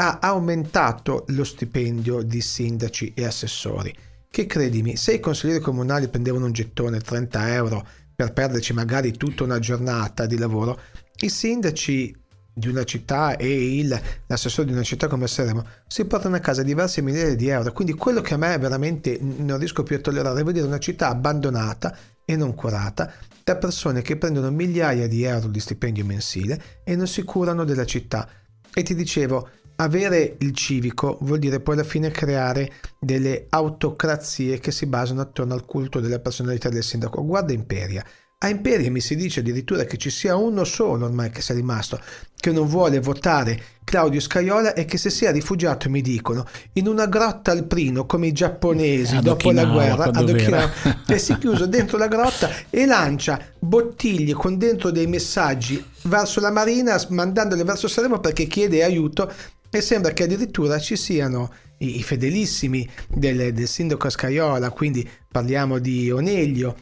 ha 0.01 0.19
aumentato 0.21 1.25
lo 1.29 1.43
stipendio 1.43 2.23
di 2.23 2.41
sindaci 2.41 3.15
e 3.15 3.25
assessori. 3.25 3.93
Che 4.31 4.47
credimi, 4.47 4.97
se 4.97 5.15
i 5.15 5.21
consiglieri 5.21 5.61
comunali 5.61 6.09
prendevano 6.09 6.47
un 6.47 6.53
gettone 6.53 7.01
30 7.01 7.55
euro 7.55 7.87
per 8.15 8.33
perderci 8.33 8.73
magari 8.73 9.13
tutta 9.17 9.45
una 9.45 9.59
giornata 9.59 10.27
di 10.27 10.37
lavoro, 10.37 10.81
i 11.21 11.29
sindaci 11.29 12.15
di 12.59 12.69
una 12.69 12.85
città 12.85 13.37
e 13.37 13.79
il, 13.79 14.01
l'assessore 14.27 14.67
di 14.67 14.73
una 14.73 14.83
città 14.83 15.07
come 15.07 15.29
Seremo 15.29 15.65
si 15.87 16.05
portano 16.05 16.37
a 16.37 16.41
casa 16.41 16.63
diverse 16.63 17.01
migliaia 17.01 17.37
di 17.37 17.49
euro. 17.49 17.73
Quindi 17.73 17.95
quello 17.95 18.21
che 18.21 18.35
a 18.35 18.37
me 18.37 18.59
veramente 18.59 19.19
non 19.21 19.59
riesco 19.59 19.85
più 19.85 19.97
a 19.97 20.01
tollerare 20.01 20.41
è 20.41 20.45
vedere 20.45 20.67
una 20.67 20.79
città 20.79 21.09
abbandonata 21.09 21.97
e 22.25 22.37
non 22.37 22.55
curata 22.55 23.13
da 23.45 23.57
persone 23.57 24.03
che 24.03 24.17
prendono 24.17 24.51
migliaia 24.51 25.07
di 25.07 25.23
euro 25.23 25.49
di 25.49 25.61
stipendio 25.61 26.05
mensile 26.05 26.61
e 26.85 26.97
non 26.97 27.07
si 27.07 27.23
curano 27.23 27.65
della 27.65 27.87
città. 27.87 28.29
E 28.75 28.83
ti 28.83 28.95
dicevo, 28.95 29.49
avere 29.81 30.37
il 30.39 30.55
civico 30.55 31.19
vuol 31.23 31.39
dire 31.39 31.61
poi 31.61 31.75
alla 31.75 31.85
fine 31.85 32.11
creare 32.11 32.73
delle 32.99 33.47
autocrazie 33.49 34.59
che 34.59 34.71
si 34.71 34.87
basano 34.87 35.21
attorno 35.21 35.55
al 35.55 35.65
culto 35.65 36.01
della 36.01 36.19
personalità 36.19 36.69
del 36.69 36.83
sindaco. 36.83 37.25
Guarda 37.25 37.53
Imperia. 37.53 38.05
A 38.41 38.49
Imperia 38.49 38.89
mi 38.89 39.01
si 39.01 39.17
dice 39.17 39.41
addirittura 39.41 39.83
che 39.83 39.97
ci 39.97 40.11
sia 40.11 40.37
uno 40.37 40.63
solo 40.63 41.07
ormai 41.07 41.31
che 41.31 41.43
sia 41.43 41.57
rimasto, 41.57 42.01
che 42.37 42.53
non 42.53 42.69
vuole 42.69 43.01
votare 43.01 43.61
Claudio 43.83 44.21
Scaiola 44.21 44.75
e 44.75 44.85
che 44.85 44.97
si 44.97 45.11
sia 45.11 45.33
rifugiato, 45.33 45.91
mi 45.91 46.03
dicono, 46.03 46.47
in 46.75 46.87
una 46.87 47.07
grotta 47.07 47.51
al 47.51 47.65
Prino 47.65 48.07
come 48.07 48.29
i 48.29 48.33
giapponesi 48.33 49.17
Ad 49.17 49.25
dopo 49.25 49.51
la 49.51 49.63
Okinawa, 49.63 49.75
guerra 49.75 50.11
quando 50.11 50.21
ad 50.21 50.29
Okinawa, 50.29 50.73
e 51.09 51.19
si 51.19 51.33
è 51.33 51.39
chiuso 51.39 51.67
dentro 51.67 51.99
la 51.99 52.07
grotta 52.07 52.49
e 52.71 52.87
lancia 52.87 53.41
bottiglie 53.59 54.35
con 54.35 54.57
dentro 54.57 54.91
dei 54.91 55.09
messaggi 55.09 55.85
verso 56.03 56.39
la 56.39 56.53
marina 56.53 57.01
mandandole 57.09 57.65
verso 57.65 57.89
Sanremo 57.89 58.21
perché 58.21 58.47
chiede 58.47 58.85
aiuto 58.85 59.33
e 59.71 59.81
sembra 59.81 60.13
che 60.13 60.25
addirittura 60.25 60.79
ci 60.79 60.97
siano 60.97 61.53
i, 61.79 61.99
i 61.99 62.03
fedelissimi 62.03 62.89
del, 63.09 63.53
del 63.53 63.69
sindaco 63.69 64.09
Scaiola 64.09 64.71
quindi 64.71 65.09
parliamo 65.31 65.79
di 65.79 66.11
Oneglio 66.11 66.77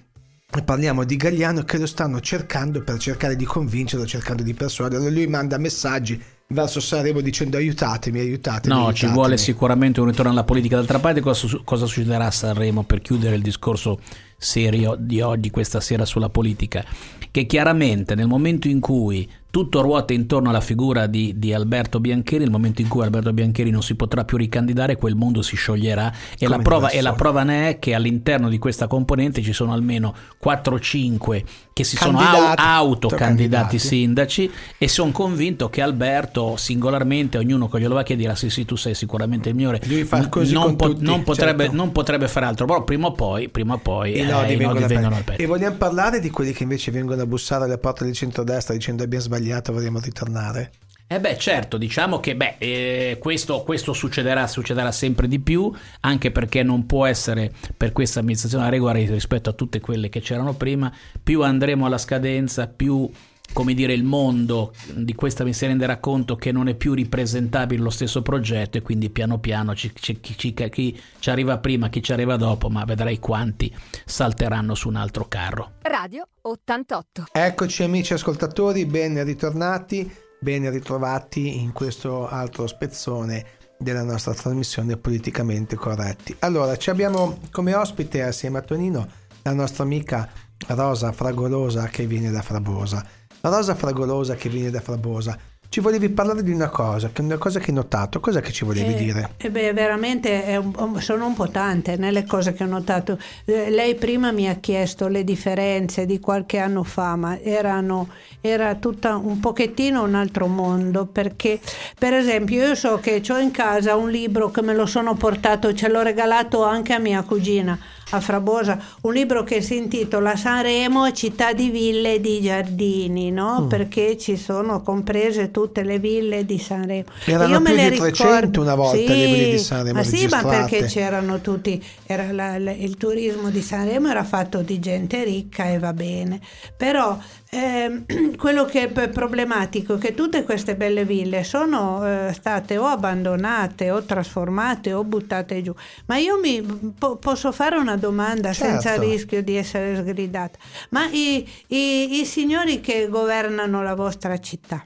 parliamo 0.65 1.05
di 1.05 1.17
Gagliano 1.17 1.65
che 1.65 1.77
lo 1.79 1.87
stanno 1.87 2.21
cercando 2.21 2.83
per 2.83 2.99
cercare 2.99 3.37
di 3.37 3.45
convincerlo 3.45 4.07
cercando 4.07 4.43
di 4.43 4.55
persuaderlo 4.55 5.09
lui 5.11 5.27
manda 5.27 5.59
messaggi 5.59 6.23
verso 6.49 6.79
Sanremo 6.81 7.21
dicendo 7.21 7.57
aiutatemi 7.57 8.21
aiutatemi 8.21 8.73
No, 8.73 8.81
ci 8.81 9.05
aiutatemi". 9.05 9.13
vuole 9.13 9.37
sicuramente 9.37 10.01
un 10.01 10.07
ritorno 10.07 10.31
alla 10.31 10.45
politica. 10.45 10.77
D'altra 10.77 11.01
parte, 11.01 11.21
cosa, 11.21 11.49
cosa 11.65 11.87
succederà 11.87 12.27
a 12.27 12.31
Sanremo 12.31 12.85
per 12.85 13.01
chiudere 13.01 13.35
il 13.35 13.43
discorso 13.43 13.99
serio 14.37 14.97
di 14.97 15.21
oggi, 15.21 15.51
questa 15.51 15.81
sera 15.81 16.05
sulla 16.05 16.29
politica? 16.29 16.85
Che 17.31 17.47
chiaramente 17.47 18.15
nel 18.15 18.29
momento 18.29 18.69
in 18.69 18.79
cui 18.79 19.29
tutto 19.57 19.81
ruota 19.81 20.13
intorno 20.13 20.51
alla 20.51 20.61
figura 20.61 21.07
di, 21.07 21.33
di 21.39 21.55
Alberto 21.55 21.99
Biancheri, 21.99 22.43
nel 22.43 22.51
momento 22.51 22.83
in 22.83 22.89
cui 22.89 23.03
Alberto 23.03 23.33
Biancheri 23.33 23.71
non 23.71 23.83
si 23.83 23.95
potrà 23.95 24.23
più 24.23 24.37
ricandidare, 24.37 24.97
quel 24.97 25.15
mondo 25.15 25.41
si 25.41 25.57
scioglierà. 25.57 26.13
E 26.39 26.47
la, 26.47 26.59
prova, 26.59 26.91
e 26.91 27.01
la 27.01 27.15
prova 27.15 27.43
ne 27.43 27.71
è 27.71 27.79
che 27.79 27.95
all'interno 27.95 28.51
di 28.51 28.59
questa 28.59 28.87
componente 28.87 29.41
ci 29.41 29.55
sono 29.55 29.73
almeno 29.73 30.15
4-5 30.45 31.45
che 31.77 31.85
si 31.85 31.97
sono 31.97 32.17
Candidati. 32.17 32.63
au- 32.63 32.87
autocandidati 32.87 33.17
Candidati. 33.27 33.79
sindaci 33.79 34.51
e 34.79 34.89
sono 34.89 35.11
convinto 35.11 35.69
che 35.69 35.83
Alberto 35.83 36.57
singolarmente 36.57 37.37
ognuno 37.37 37.69
che 37.69 37.79
glielo 37.79 37.93
va 37.93 38.01
a 38.01 38.03
chiedere 38.03 38.35
sì 38.35 38.49
sì 38.49 38.65
tu 38.65 38.77
sei 38.77 38.95
sicuramente 38.95 39.51
il 39.51 39.55
migliore 39.55 39.83
non, 39.85 40.75
con 40.75 40.93
tutti, 40.93 41.05
non 41.05 41.23
potrebbe, 41.23 41.65
certo. 41.65 41.77
non 41.77 41.93
potrebbe 41.93 42.29
fare 42.29 42.47
altro 42.47 42.65
però 42.65 42.83
prima 42.83 43.09
o 43.09 43.13
poi, 43.13 43.51
prima 43.51 43.75
o 43.75 43.79
poi 43.79 44.15
eh, 44.15 44.25
nodi 44.25 44.55
i 44.55 44.57
vengono, 44.57 44.87
vengono 44.87 45.23
E 45.37 45.45
vogliamo 45.45 45.77
parlare 45.77 46.19
di 46.19 46.31
quelli 46.31 46.53
che 46.53 46.63
invece 46.63 46.91
vengono 46.91 47.21
a 47.21 47.27
bussare 47.27 47.65
alle 47.65 47.77
porte 47.77 48.05
del 48.05 48.15
centrodestra 48.15 48.73
dicendo 48.73 49.03
abbiamo 49.03 49.25
sbagliato, 49.25 49.46
vorremmo 49.73 50.01
ritornare? 50.01 50.73
Eh 51.09 51.21
beh, 51.21 51.39
certo, 51.39 51.79
diciamo 51.79 52.19
che 52.19 52.35
beh, 52.35 52.57
eh, 52.59 53.19
questo, 53.21 53.63
questo 53.63 53.93
succederà, 53.93 54.49
succederà 54.49 54.91
sempre 54.91 55.29
di 55.29 55.39
più, 55.39 55.73
anche 56.01 56.33
perché 56.33 56.65
non 56.65 56.85
può 56.85 57.07
essere 57.07 57.53
per 57.77 57.93
questa 57.93 58.19
amministrazione 58.19 58.65
una 58.65 58.73
regola 58.73 58.93
rispetto 58.93 59.49
a 59.49 59.53
tutte 59.53 59.79
quelle 59.79 60.09
che 60.09 60.21
c'erano 60.21 60.55
prima. 60.55 60.93
Più 61.23 61.43
andremo 61.43 61.87
alla 61.87 61.99
scadenza, 61.99 62.67
più 62.67 63.09
come 63.53 63.75
dire, 63.75 63.93
il 63.93 64.05
mondo 64.05 64.73
di 64.95 65.15
questa 65.15 65.45
mi 65.45 65.53
si 65.53 65.67
renderà 65.67 65.99
conto 65.99 66.37
che 66.37 66.53
non 66.53 66.69
è 66.69 66.75
più 66.75 66.93
ripresentabile 66.95 67.83
lo 67.83 67.91
stesso 67.91 68.23
progetto 68.23 68.79
e 68.79 68.83
quindi 68.83 69.11
piano 69.11 69.39
piano 69.39 69.75
ci, 69.75 69.93
ci- 69.95 70.21
chi, 70.21 70.37
ci- 70.37 70.55
chi 70.55 71.01
ci 71.19 71.31
arriva 71.31 71.59
prima, 71.59 71.89
chi 71.89 72.03
ci 72.03 72.13
arriva 72.13 72.37
dopo, 72.37 72.69
ma 72.69 72.85
vedrai 72.85 73.19
quanti 73.19 73.75
salteranno 74.05 74.75
su 74.75 74.89
un 74.89 74.97
altro 74.97 75.27
carro. 75.29 75.73
Radio 75.83 76.29
88. 76.43 77.25
Eccoci 77.33 77.83
amici 77.83 78.13
ascoltatori, 78.13 78.85
ben 78.87 79.23
ritornati, 79.25 80.11
ben 80.41 80.71
ritrovati 80.71 81.61
in 81.61 81.73
questo 81.73 82.29
altro 82.29 82.67
spezzone 82.67 83.47
della 83.79 84.03
nostra 84.03 84.33
trasmissione 84.35 84.97
politicamente 84.97 85.77
corretti. 85.77 86.35
Allora, 86.41 86.77
ci 86.77 86.91
abbiamo 86.91 87.41
come 87.51 87.75
ospite 87.75 88.23
assieme 88.23 88.59
a 88.59 88.63
Tonino 88.63 89.07
la 89.43 89.53
nostra 89.53 89.85
amica 89.85 90.29
Rosa 90.69 91.13
Fragolosa 91.13 91.87
che 91.89 92.07
viene 92.07 92.31
da 92.31 92.43
Frabosa. 92.43 93.05
Rosa 93.49 93.75
Fragolosa 93.75 94.35
che 94.35 94.49
viene 94.49 94.71
da 94.71 94.81
Frabosa. 94.81 95.37
Ci 95.69 95.81
volevi 95.81 96.09
parlare 96.11 96.45
di 96.45 96.53
una 96.53 96.69
cosa, 96.69 97.11
che 97.13 97.23
una 97.23 97.39
cosa 97.39 97.59
che 97.59 97.71
hai 97.71 97.75
notato. 97.77 98.21
Cos'è 98.21 98.41
che 98.41 98.53
ci 98.53 98.65
volevi 98.65 98.93
Eh, 98.93 98.97
dire? 98.97 99.31
eh 99.37 99.51
beh, 99.51 99.73
veramente 99.73 100.59
un- 100.63 101.01
sono 101.01 101.27
un 101.27 101.35
po' 101.35 101.49
tante 101.49 101.97
nelle 101.97 102.25
cose 102.25 102.53
che 102.53 102.63
ho 102.63 102.69
notato. 102.69 103.19
Eh, 103.45 103.69
lei 103.71 103.97
prima 103.97 104.31
mi 104.31 104.49
ha 104.49 104.55
chiesto 104.55 105.09
le 105.09 105.25
differenze 105.25 106.07
di 106.07 106.21
qualche 106.21 106.59
anno 106.59 106.85
fa, 106.85 107.17
ma 107.17 107.37
erano, 107.41 108.09
era 108.41 108.77
tutta 108.77 109.17
un 109.17 109.41
pochettino 109.41 110.05
un 110.05 110.15
altro 110.15 110.47
mondo, 110.47 111.05
perché 111.07 111.59
per 111.99 112.15
esempio 112.15 112.65
io 112.69 112.75
so 112.77 112.99
che 113.01 113.21
ho 113.29 113.39
in 113.39 113.51
casa 113.51 113.97
un 113.97 114.09
libro 114.09 114.53
che 114.53 114.63
me 114.63 114.73
lo 114.73 114.87
sono 114.87 115.15
portato, 115.15 115.75
ce 115.75 115.89
l'ho 115.89 116.03
regalato 116.03 116.63
anche 116.63 116.93
a 116.93 116.99
mia 117.01 117.23
cugina 117.23 117.77
a 118.11 118.21
Frabosa, 118.21 118.79
un 119.03 119.13
libro 119.13 119.43
che 119.43 119.61
si 119.61 119.77
intitola 119.77 120.37
Sanremo, 120.37 121.11
città 121.13 121.53
di 121.53 121.71
ville 121.71 122.15
e 122.15 122.21
di 122.21 122.41
giardini, 122.41 123.33
no? 123.33 123.63
Mm. 123.63 123.67
Perché 123.69 124.17
ci 124.17 124.37
sono 124.37 124.81
comprese 124.81 125.51
tutte 125.51 125.83
le 125.83 125.99
ville 125.99 126.45
di 126.47 126.59
Sanremo. 126.59 127.05
Erano 127.25 127.49
Io 127.55 127.61
me 127.61 127.71
più 127.73 127.77
le 127.83 127.91
di 127.91 127.97
300 127.97 128.25
ricordo. 128.25 128.61
una 128.61 128.75
volta 128.77 128.97
Sì, 128.97 129.07
le 129.09 129.27
ville 129.27 129.51
di 129.51 129.59
Sanremo 129.59 129.99
Ma 129.99 130.05
sì, 130.05 130.27
ma 130.29 130.45
perché 130.45 130.85
c'erano 130.85 131.41
tutti, 131.41 131.85
era 132.07 132.31
la- 132.31 132.59
la- 132.59 132.71
il 132.73 132.97
turismo 132.97 133.51
di 133.51 133.61
Sanremo 133.61 134.09
era 134.09 134.23
fatto 134.23 134.63
di 134.63 134.79
gente 134.79 135.25
ricca 135.25 135.67
e 135.69 135.79
va 135.81 135.93
bene. 135.93 136.41
Però 136.77 137.19
ehm, 137.57 138.05
quello 138.37 138.65
che 138.65 138.91
è 138.93 139.09
problematico 139.09 139.95
è 139.95 139.99
che 139.99 140.15
tutte 140.15 140.43
queste 140.45 140.77
belle 140.77 141.05
ville 141.05 141.43
sono 141.45 142.05
eh, 142.29 142.33
state 142.33 142.77
o 142.77 142.85
abbandonate 142.87 143.91
o 143.91 144.03
trasformate 144.03 144.93
o 144.93 145.05
buttate 145.05 145.63
giù. 145.63 145.73
Ma 146.07 146.17
io 146.19 146.39
mi 146.39 146.61
po- 146.99 147.17
posso 147.17 147.53
fare 147.53 147.77
una 147.77 147.97
domanda 147.97 148.53
senza 148.53 148.91
Certo. 148.91 149.03
rischio 149.09 149.43
di 149.43 149.57
essere 149.57 149.97
sgridata. 149.97 150.59
Ma 150.91 151.09
i- 151.11 151.49
i- 151.69 152.21
i 152.21 152.25
signori 152.25 152.81
che 152.81 153.09
governano 153.09 153.83
la 153.83 153.95
vostra 153.95 154.39
città 154.39 154.85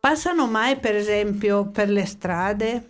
passano 0.00 0.46
mai 0.46 0.76
per 0.78 0.94
esempio 0.96 1.68
per 1.70 1.90
le 1.90 2.06
strade? 2.06 2.89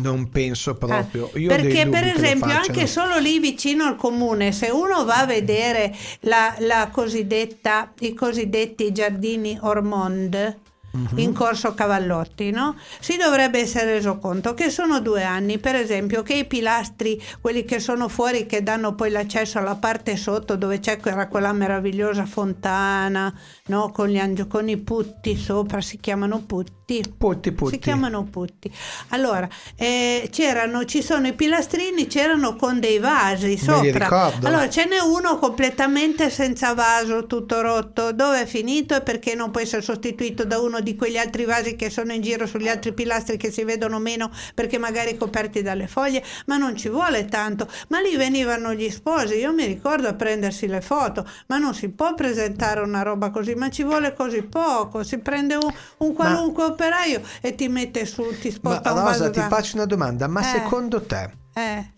Non 0.00 0.30
penso 0.30 0.74
proprio. 0.74 1.30
Dei 1.32 1.46
perché 1.46 1.88
per 1.88 2.06
esempio 2.06 2.52
anche 2.52 2.86
solo 2.86 3.18
lì 3.18 3.38
vicino 3.38 3.84
al 3.84 3.96
comune 3.96 4.52
se 4.52 4.68
uno 4.68 5.04
va 5.04 5.20
a 5.20 5.26
vedere 5.26 5.94
la, 6.20 6.54
la 6.60 6.88
cosiddetta, 6.90 7.92
i 8.00 8.14
cosiddetti 8.14 8.92
giardini 8.92 9.58
Ormond 9.60 10.56
Mhm. 10.90 11.18
in 11.18 11.34
corso 11.34 11.74
Cavallotti 11.74 12.50
no? 12.50 12.74
si 12.98 13.16
dovrebbe 13.18 13.60
essere 13.60 13.92
reso 13.94 14.16
conto 14.18 14.54
che 14.54 14.70
sono 14.70 15.00
due 15.00 15.22
anni 15.22 15.58
per 15.58 15.74
esempio 15.74 16.22
che 16.22 16.34
i 16.34 16.46
pilastri 16.46 17.22
quelli 17.40 17.64
che 17.66 17.78
sono 17.78 18.08
fuori 18.08 18.46
che 18.46 18.62
danno 18.62 18.94
poi 18.94 19.10
l'accesso 19.10 19.58
alla 19.58 19.74
parte 19.74 20.16
sotto 20.16 20.56
dove 20.56 20.80
c'è 20.80 20.98
quella, 20.98 21.52
meravigliosa 21.52 22.24
fontana 22.24 23.32
no? 23.66 23.90
con, 23.92 24.08
gli 24.08 24.18
angio- 24.18 24.46
con 24.46 24.68
i 24.68 24.78
putti 24.78 25.36
sopra 25.36 25.80
si 25.82 25.98
chiamano 25.98 26.40
putti 26.40 26.76
Putti, 27.18 27.52
putti. 27.52 27.72
si 27.74 27.78
chiamano 27.80 28.24
putti. 28.24 28.72
Allora, 29.08 29.46
eh, 29.76 30.30
c'erano, 30.32 30.86
ci 30.86 31.02
sono 31.02 31.26
i 31.26 31.34
pilastrini, 31.34 32.06
c'erano 32.06 32.56
con 32.56 32.80
dei 32.80 32.98
vasi 32.98 33.58
sopra. 33.58 34.32
Allora, 34.48 34.70
ce 34.70 34.86
n'è 34.86 34.98
uno 34.98 35.36
completamente 35.38 36.30
senza 36.30 36.72
vaso, 36.72 37.26
tutto 37.26 37.60
rotto. 37.60 38.12
Dove 38.12 38.40
è 38.40 38.46
finito 38.46 38.96
e 38.96 39.02
perché 39.02 39.34
non 39.34 39.50
può 39.50 39.60
essere 39.60 39.82
sostituito 39.82 40.46
da 40.46 40.58
uno 40.78 40.80
di 40.80 40.96
quegli 40.96 41.16
altri 41.16 41.44
vasi 41.44 41.76
che 41.76 41.90
sono 41.90 42.12
in 42.12 42.22
giro 42.22 42.46
sugli 42.46 42.68
altri 42.68 42.92
pilastri 42.92 43.36
che 43.36 43.50
si 43.50 43.64
vedono 43.64 43.98
meno 43.98 44.30
perché 44.54 44.78
magari 44.78 45.16
coperti 45.16 45.62
dalle 45.62 45.86
foglie? 45.88 46.22
Ma 46.46 46.56
non 46.56 46.76
ci 46.76 46.88
vuole 46.88 47.26
tanto. 47.26 47.68
Ma 47.88 48.00
lì 48.00 48.16
venivano 48.16 48.72
gli 48.72 48.88
sposi, 48.90 49.34
io 49.34 49.52
mi 49.52 49.64
ricordo 49.66 50.08
a 50.08 50.14
prendersi 50.14 50.66
le 50.66 50.80
foto, 50.80 51.28
ma 51.48 51.58
non 51.58 51.74
si 51.74 51.88
può 51.88 52.14
presentare 52.14 52.80
una 52.80 53.02
roba 53.02 53.30
così, 53.30 53.54
ma 53.54 53.68
ci 53.70 53.82
vuole 53.82 54.14
così 54.14 54.42
poco. 54.42 55.02
Si 55.02 55.18
prende 55.18 55.56
un, 55.56 55.72
un 55.98 56.14
qualunque 56.14 56.64
operaio 56.64 57.20
e 57.40 57.54
ti 57.54 57.68
mette 57.68 58.06
su, 58.06 58.22
ti 58.40 58.48
Ma 58.48 58.54
sposta 58.54 58.92
un 58.92 59.02
vaso 59.02 59.26
Rosa, 59.26 59.30
ti 59.30 59.40
faccio 59.40 59.76
una 59.76 59.86
domanda. 59.86 60.26
Ma 60.28 60.40
Eh. 60.40 60.44
secondo 60.44 61.02
te 61.02 61.30
Eh, 61.54 61.92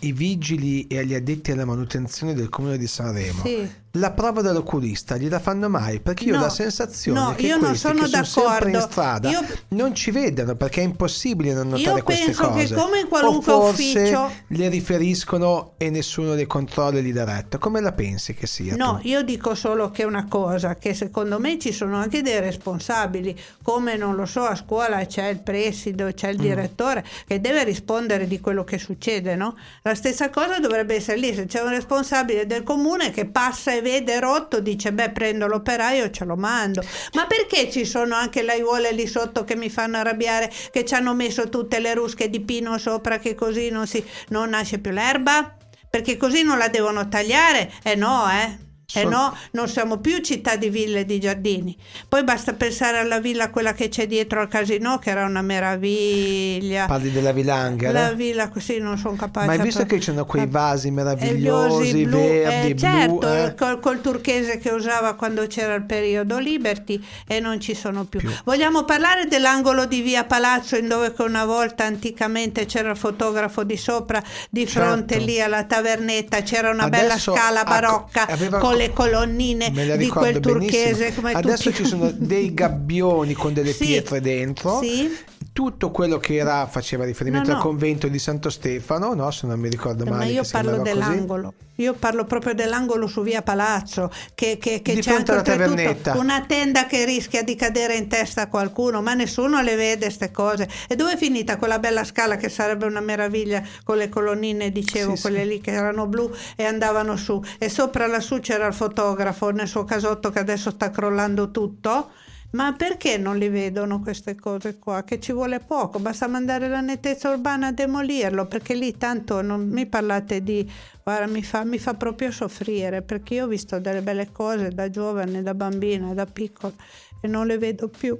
ai 0.00 0.12
vigili 0.12 0.86
e 0.86 0.98
agli 0.98 1.14
addetti 1.14 1.52
alla 1.52 1.64
manutenzione 1.64 2.34
del 2.34 2.48
comune 2.48 2.76
di 2.76 2.86
Sanremo 2.86 3.42
sì. 3.44 3.68
La 3.98 4.12
prova 4.12 4.40
dell'oculista 4.42 5.16
gliela 5.16 5.38
fanno 5.38 5.68
mai? 5.68 6.00
Perché 6.00 6.24
io 6.24 6.34
ho 6.34 6.36
No, 6.36 6.42
la 6.42 6.48
sensazione 6.50 7.18
no, 7.20 7.34
che 7.34 7.46
io 7.46 7.56
non 7.58 7.74
sono 7.76 8.02
che 8.02 8.06
sono 8.08 8.24
sempre 8.24 8.66
in 8.66 8.72
d'accordo. 8.72 8.80
strada 8.92 9.30
Io- 9.30 9.44
non 9.68 9.94
ci 9.94 10.10
vedano 10.10 10.54
perché 10.56 10.80
è 10.80 10.84
impossibile 10.84 11.52
non 11.54 11.68
notare 11.68 11.98
Io 11.98 12.02
queste 12.04 12.24
penso 12.26 12.50
che 12.52 12.62
cose. 12.62 12.74
come 12.74 13.00
in 13.00 13.08
qualunque 13.08 13.52
o 13.52 13.60
forse 13.66 13.82
ufficio- 14.00 14.30
le 14.48 14.68
riferiscono 14.68 15.74
e 15.76 15.90
nessuno 15.90 16.34
le 16.34 16.46
controlla 16.46 17.00
lì 17.00 17.12
diretto. 17.12 17.58
Come 17.58 17.80
la 17.80 17.92
pensi 17.92 18.34
che 18.34 18.46
sia? 18.46 18.74
No, 18.76 18.98
tu? 19.00 19.08
io 19.08 19.22
dico 19.22 19.54
solo 19.54 19.90
che 19.90 20.04
una 20.04 20.26
cosa, 20.28 20.74
che 20.76 20.94
secondo 20.94 21.38
me 21.38 21.58
ci 21.58 21.72
sono 21.72 21.96
anche 21.96 22.22
dei 22.22 22.40
responsabili, 22.40 23.38
come 23.62 23.96
non 23.96 24.14
lo 24.14 24.26
so, 24.26 24.42
a 24.44 24.54
scuola 24.54 25.04
c'è 25.06 25.28
il 25.28 25.40
preside, 25.40 26.14
c'è 26.14 26.28
Mm. 26.28 26.30
il 26.32 26.36
direttore 26.38 27.04
che 27.26 27.40
deve 27.40 27.64
rispondere 27.64 28.26
di 28.26 28.40
quello 28.40 28.64
che 28.64 28.78
succede, 28.78 29.36
no? 29.36 29.56
La 29.82 29.94
stessa 29.94 30.30
cosa 30.30 30.58
dovrebbe 30.58 30.94
essere 30.96 31.18
lì, 31.18 31.34
se 31.34 31.46
c'è 31.46 31.60
un 31.62 31.70
responsabile 31.70 32.46
del 32.46 32.62
comune 32.62 33.10
che 33.10 33.26
passa 33.26 33.72
e 33.72 33.80
vede 33.86 34.18
rotto, 34.18 34.58
dice 34.58 34.92
beh 34.92 35.10
prendo 35.10 35.46
l'operaio 35.46 36.04
e 36.04 36.10
ce 36.10 36.24
lo 36.24 36.34
mando. 36.34 36.82
Ma 37.12 37.26
perché 37.26 37.70
ci 37.70 37.84
sono 37.84 38.16
anche 38.16 38.42
le 38.42 38.52
aiuole 38.52 38.90
lì 38.90 39.06
sotto 39.06 39.44
che 39.44 39.54
mi 39.54 39.70
fanno 39.70 39.98
arrabbiare, 39.98 40.50
che 40.72 40.84
ci 40.84 40.94
hanno 40.94 41.14
messo 41.14 41.48
tutte 41.48 41.78
le 41.78 41.94
rusche 41.94 42.28
di 42.28 42.40
pino 42.40 42.76
sopra 42.78 43.18
che 43.18 43.36
così 43.36 43.70
non, 43.70 43.86
si, 43.86 44.04
non 44.30 44.50
nasce 44.50 44.80
più 44.80 44.90
l'erba? 44.90 45.56
Perché 45.88 46.16
così 46.16 46.42
non 46.42 46.58
la 46.58 46.68
devono 46.68 47.06
tagliare? 47.06 47.72
Eh 47.84 47.94
no, 47.94 48.26
eh. 48.28 48.65
E 48.94 49.00
eh 49.00 49.04
no, 49.04 49.36
non 49.52 49.68
siamo 49.68 49.98
più 49.98 50.18
città 50.18 50.54
di 50.54 50.70
ville 50.70 51.00
e 51.00 51.04
di 51.04 51.18
giardini. 51.18 51.76
Poi 52.08 52.22
basta 52.22 52.52
pensare 52.52 52.98
alla 52.98 53.18
villa, 53.18 53.50
quella 53.50 53.72
che 53.72 53.88
c'è 53.88 54.06
dietro 54.06 54.40
al 54.40 54.48
casino, 54.48 54.98
che 54.98 55.10
era 55.10 55.24
una 55.24 55.42
meraviglia. 55.42 56.86
Parli 56.86 57.10
della 57.10 57.32
villanga? 57.32 57.90
La 57.90 58.12
villa 58.12 58.48
così 58.48 58.78
non 58.78 58.96
sono 58.96 59.16
capace. 59.16 59.46
Ma 59.46 59.52
hai 59.54 59.60
visto 59.60 59.84
che 59.84 59.98
c'erano 59.98 60.24
quei 60.24 60.46
vasi 60.46 60.92
meravigliosi, 60.92 62.04
blu, 62.04 62.18
verdi, 62.18 62.70
eh, 62.70 62.74
blu? 62.74 62.78
Certo, 62.78 63.34
eh? 63.34 63.54
col, 63.56 63.80
col, 63.80 64.00
turchese 64.00 64.58
che 64.58 64.70
usava 64.70 65.14
quando 65.14 65.44
c'era 65.48 65.74
il 65.74 65.84
periodo 65.84 66.38
Liberty 66.38 67.02
e 67.26 67.40
non 67.40 67.58
ci 67.58 67.74
sono 67.74 68.04
più. 68.04 68.20
più. 68.20 68.30
Vogliamo 68.44 68.84
parlare 68.84 69.26
dell'angolo 69.26 69.86
di 69.86 70.00
via 70.00 70.24
Palazzo, 70.24 70.76
in 70.76 70.86
dove 70.86 71.12
una 71.18 71.44
volta 71.44 71.84
anticamente 71.84 72.66
c'era 72.66 72.90
il 72.90 72.96
fotografo 72.96 73.64
di 73.64 73.76
sopra, 73.76 74.22
di 74.48 74.64
fronte 74.64 75.14
certo. 75.14 75.28
lì 75.28 75.40
alla 75.40 75.64
tavernetta, 75.64 76.42
c'era 76.42 76.70
una 76.70 76.84
Adesso, 76.84 77.02
bella 77.02 77.18
scala 77.18 77.64
barocca 77.64 78.26
aveva... 78.28 78.58
le 78.76 78.92
colonnine 78.92 79.70
di 79.96 80.08
quel 80.08 80.40
turchese. 80.40 81.14
Come 81.14 81.32
Adesso 81.32 81.70
tutti... 81.70 81.82
ci 81.82 81.88
sono 81.88 82.10
dei 82.14 82.54
gabbioni 82.54 83.32
con 83.34 83.52
delle 83.52 83.72
sì, 83.72 83.86
pietre 83.86 84.20
dentro. 84.20 84.80
Sì. 84.80 85.34
Tutto 85.56 85.90
quello 85.90 86.18
che 86.18 86.34
era 86.36 86.66
faceva 86.66 87.06
riferimento 87.06 87.48
No, 87.48 87.54
no. 87.54 87.60
al 87.62 87.66
convento 87.66 88.08
di 88.08 88.18
Santo 88.18 88.50
Stefano, 88.50 89.14
no? 89.14 89.30
Se 89.30 89.46
non 89.46 89.58
mi 89.58 89.70
ricordo 89.70 90.04
Ma 90.04 90.16
male. 90.18 90.26
io 90.30 90.40
che 90.42 90.46
si 90.48 90.52
parlo 90.52 90.72
chiamava 90.82 90.90
così. 90.90 90.98
dell'angolo. 91.08 91.54
Io 91.76 91.94
parlo 91.94 92.24
proprio 92.26 92.52
dell'angolo 92.54 93.06
su 93.06 93.22
via 93.22 93.40
Palazzo, 93.40 94.10
che, 94.34 94.58
che, 94.58 94.82
che 94.82 94.98
c'è 94.98 95.12
anche 95.14 96.12
una 96.14 96.44
tenda 96.46 96.84
che 96.84 97.06
rischia 97.06 97.42
di 97.42 97.54
cadere 97.54 97.96
in 97.96 98.06
testa 98.06 98.42
a 98.42 98.48
qualcuno, 98.48 99.00
ma 99.00 99.14
nessuno 99.14 99.62
le 99.62 99.76
vede 99.76 100.04
queste 100.06 100.30
cose. 100.30 100.68
E 100.88 100.94
dove 100.94 101.12
è 101.12 101.16
finita 101.16 101.56
quella 101.56 101.78
bella 101.78 102.04
scala 102.04 102.36
che 102.36 102.50
sarebbe 102.50 102.84
una 102.84 103.00
meraviglia 103.00 103.62
con 103.82 103.96
le 103.96 104.10
colonnine, 104.10 104.70
dicevo, 104.70 105.16
Sì, 105.16 105.22
quelle 105.22 105.40
sì. 105.42 105.48
lì 105.48 105.60
che 105.62 105.70
erano 105.72 106.06
blu 106.06 106.30
e 106.54 106.64
andavano 106.64 107.16
su. 107.16 107.42
E 107.58 107.70
sopra 107.70 108.06
lassù 108.06 108.40
c'era 108.40 108.66
il 108.66 108.74
fotografo 108.74 109.48
nel 109.50 109.68
suo 109.68 109.84
casotto 109.84 110.28
che 110.30 110.38
adesso 110.38 110.70
sta 110.70 110.90
crollando 110.90 111.50
tutto. 111.50 112.10
Ma 112.56 112.72
perché 112.72 113.18
non 113.18 113.36
li 113.36 113.50
vedono 113.50 114.00
queste 114.00 114.34
cose 114.34 114.78
qua? 114.78 115.04
Che 115.04 115.20
ci 115.20 115.32
vuole 115.32 115.60
poco, 115.60 115.98
basta 115.98 116.26
mandare 116.26 116.68
la 116.68 116.80
nettezza 116.80 117.28
urbana 117.28 117.66
a 117.66 117.72
demolirlo, 117.72 118.46
perché 118.46 118.72
lì 118.74 118.96
tanto 118.96 119.42
non 119.42 119.68
mi 119.68 119.84
parlate 119.84 120.42
di... 120.42 120.66
Guarda, 121.04 121.26
mi 121.26 121.42
fa, 121.42 121.64
mi 121.64 121.76
fa 121.76 121.92
proprio 121.92 122.30
soffrire, 122.30 123.02
perché 123.02 123.34
io 123.34 123.44
ho 123.44 123.46
visto 123.46 123.78
delle 123.78 124.00
belle 124.00 124.32
cose 124.32 124.70
da 124.70 124.88
giovane, 124.88 125.42
da 125.42 125.52
bambina, 125.52 126.14
da 126.14 126.24
piccola, 126.24 126.72
e 127.20 127.28
non 127.28 127.46
le 127.46 127.58
vedo 127.58 127.88
più. 127.88 128.18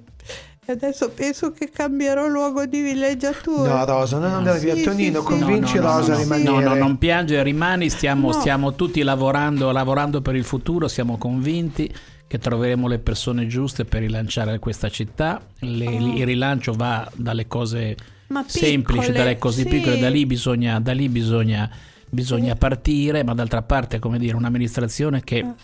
E 0.67 0.73
adesso 0.73 1.09
penso 1.09 1.53
che 1.53 1.71
cambierò 1.71 2.27
luogo 2.29 2.67
di 2.67 2.83
villeggiatura. 2.83 3.75
No, 3.79 3.85
Rosa, 3.87 4.19
non 4.19 4.35
andare 4.35 4.59
via. 4.59 4.75
Sì, 4.75 4.83
Tonino, 4.83 5.21
sì, 5.21 5.27
convinci 5.27 5.77
no, 5.77 5.83
no, 5.83 5.97
Rosa 5.97 6.09
no, 6.09 6.15
a 6.15 6.17
no, 6.17 6.23
rimanere. 6.23 6.51
No, 6.51 6.61
no, 6.61 6.75
non 6.75 6.99
piangere, 6.99 7.43
rimani, 7.43 7.89
stiamo, 7.89 8.33
No. 8.33 8.39
stiamo 8.39 8.75
tutti 8.75 9.03
lavorando, 9.03 9.71
lavorando 9.73 10.21
per 10.21 10.37
il 10.37 10.45
futuro, 10.45 10.89
siamo 10.89 11.17
convinti 11.17 11.91
che 12.29 12.39
troveremo 12.39 12.89
le 12.89 12.99
persone 12.99 13.47
giuste 13.47 13.85
per 13.85 14.01
rilanciare 14.01 14.59
questa 14.59 14.89
città. 14.89 15.41
Le- 15.61 15.87
Oh. 15.87 16.17
Il 16.17 16.25
rilancio 16.27 16.73
va 16.73 17.11
dalle 17.15 17.47
cose 17.47 17.97
Ma 18.29 18.45
semplici, 18.47 19.01
piccole, 19.01 19.19
dalle 19.19 19.39
cose 19.39 19.63
sì. 19.63 19.69
piccole, 19.69 19.99
da 19.99 20.09
lì 20.11 20.27
bisogna, 20.27 20.81
da 20.81 20.93
lì 20.93 21.09
bisogna, 21.09 21.71
bisogna 22.11 22.55
partire, 22.57 23.23
ma 23.23 23.35
d'altra 23.35 23.63
parte, 23.63 23.99
come 24.01 24.19
dire, 24.19 24.37
un'amministrazione 24.37 25.23
che 25.23 25.39
Eh. 25.39 25.55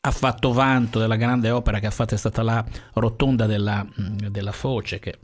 ha 0.00 0.10
fatto 0.10 0.52
vanto 0.52 0.98
della 0.98 1.16
grande 1.16 1.50
opera 1.50 1.78
che 1.78 1.86
ha 1.86 1.90
fatto 1.90 2.14
è 2.14 2.18
stata 2.18 2.42
la 2.42 2.64
rotonda 2.94 3.46
della, 3.46 3.84
mm, 3.84 4.16
della 4.28 4.52
Foce, 4.52 4.98
che 4.98 5.18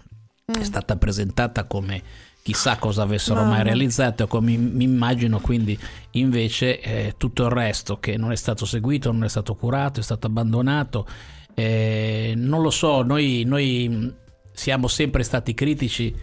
Mm. 0.50 0.60
è 0.60 0.64
stata 0.64 0.96
presentata 0.96 1.64
come 1.64 2.00
chissà 2.46 2.76
cosa 2.76 3.02
avessero 3.02 3.40
Mamma. 3.40 3.56
mai 3.56 3.64
realizzato 3.64 4.22
e 4.22 4.26
come 4.28 4.56
mi 4.56 4.84
immagino 4.84 5.40
quindi 5.40 5.76
invece 6.12 6.80
eh, 6.80 7.14
tutto 7.16 7.42
il 7.42 7.50
resto 7.50 7.98
che 7.98 8.16
non 8.16 8.30
è 8.30 8.36
stato 8.36 8.64
seguito, 8.64 9.10
non 9.10 9.24
è 9.24 9.28
stato 9.28 9.56
curato, 9.56 9.98
è 9.98 10.02
stato 10.04 10.28
abbandonato. 10.28 11.08
eh, 11.56 12.34
non 12.36 12.62
lo 12.62 12.70
so, 12.70 13.02
noi, 13.02 13.42
noi 13.44 13.88
mh, 13.88 14.14
siamo 14.52 14.86
sempre 14.86 15.24
stati 15.24 15.54
critici, 15.54 16.14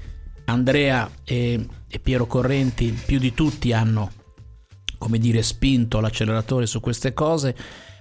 Andrea 0.46 1.12
e, 1.26 1.68
e 1.90 2.00
Piero 2.00 2.26
Correnti 2.26 2.98
più 3.06 3.20
di 3.20 3.34
tutti 3.34 3.74
hanno 3.74 4.10
come 4.98 5.18
dire 5.18 5.42
spinto 5.42 6.00
l'acceleratore 6.00 6.68
su 6.68 6.80
queste 6.80 7.14
cose, 7.14 7.54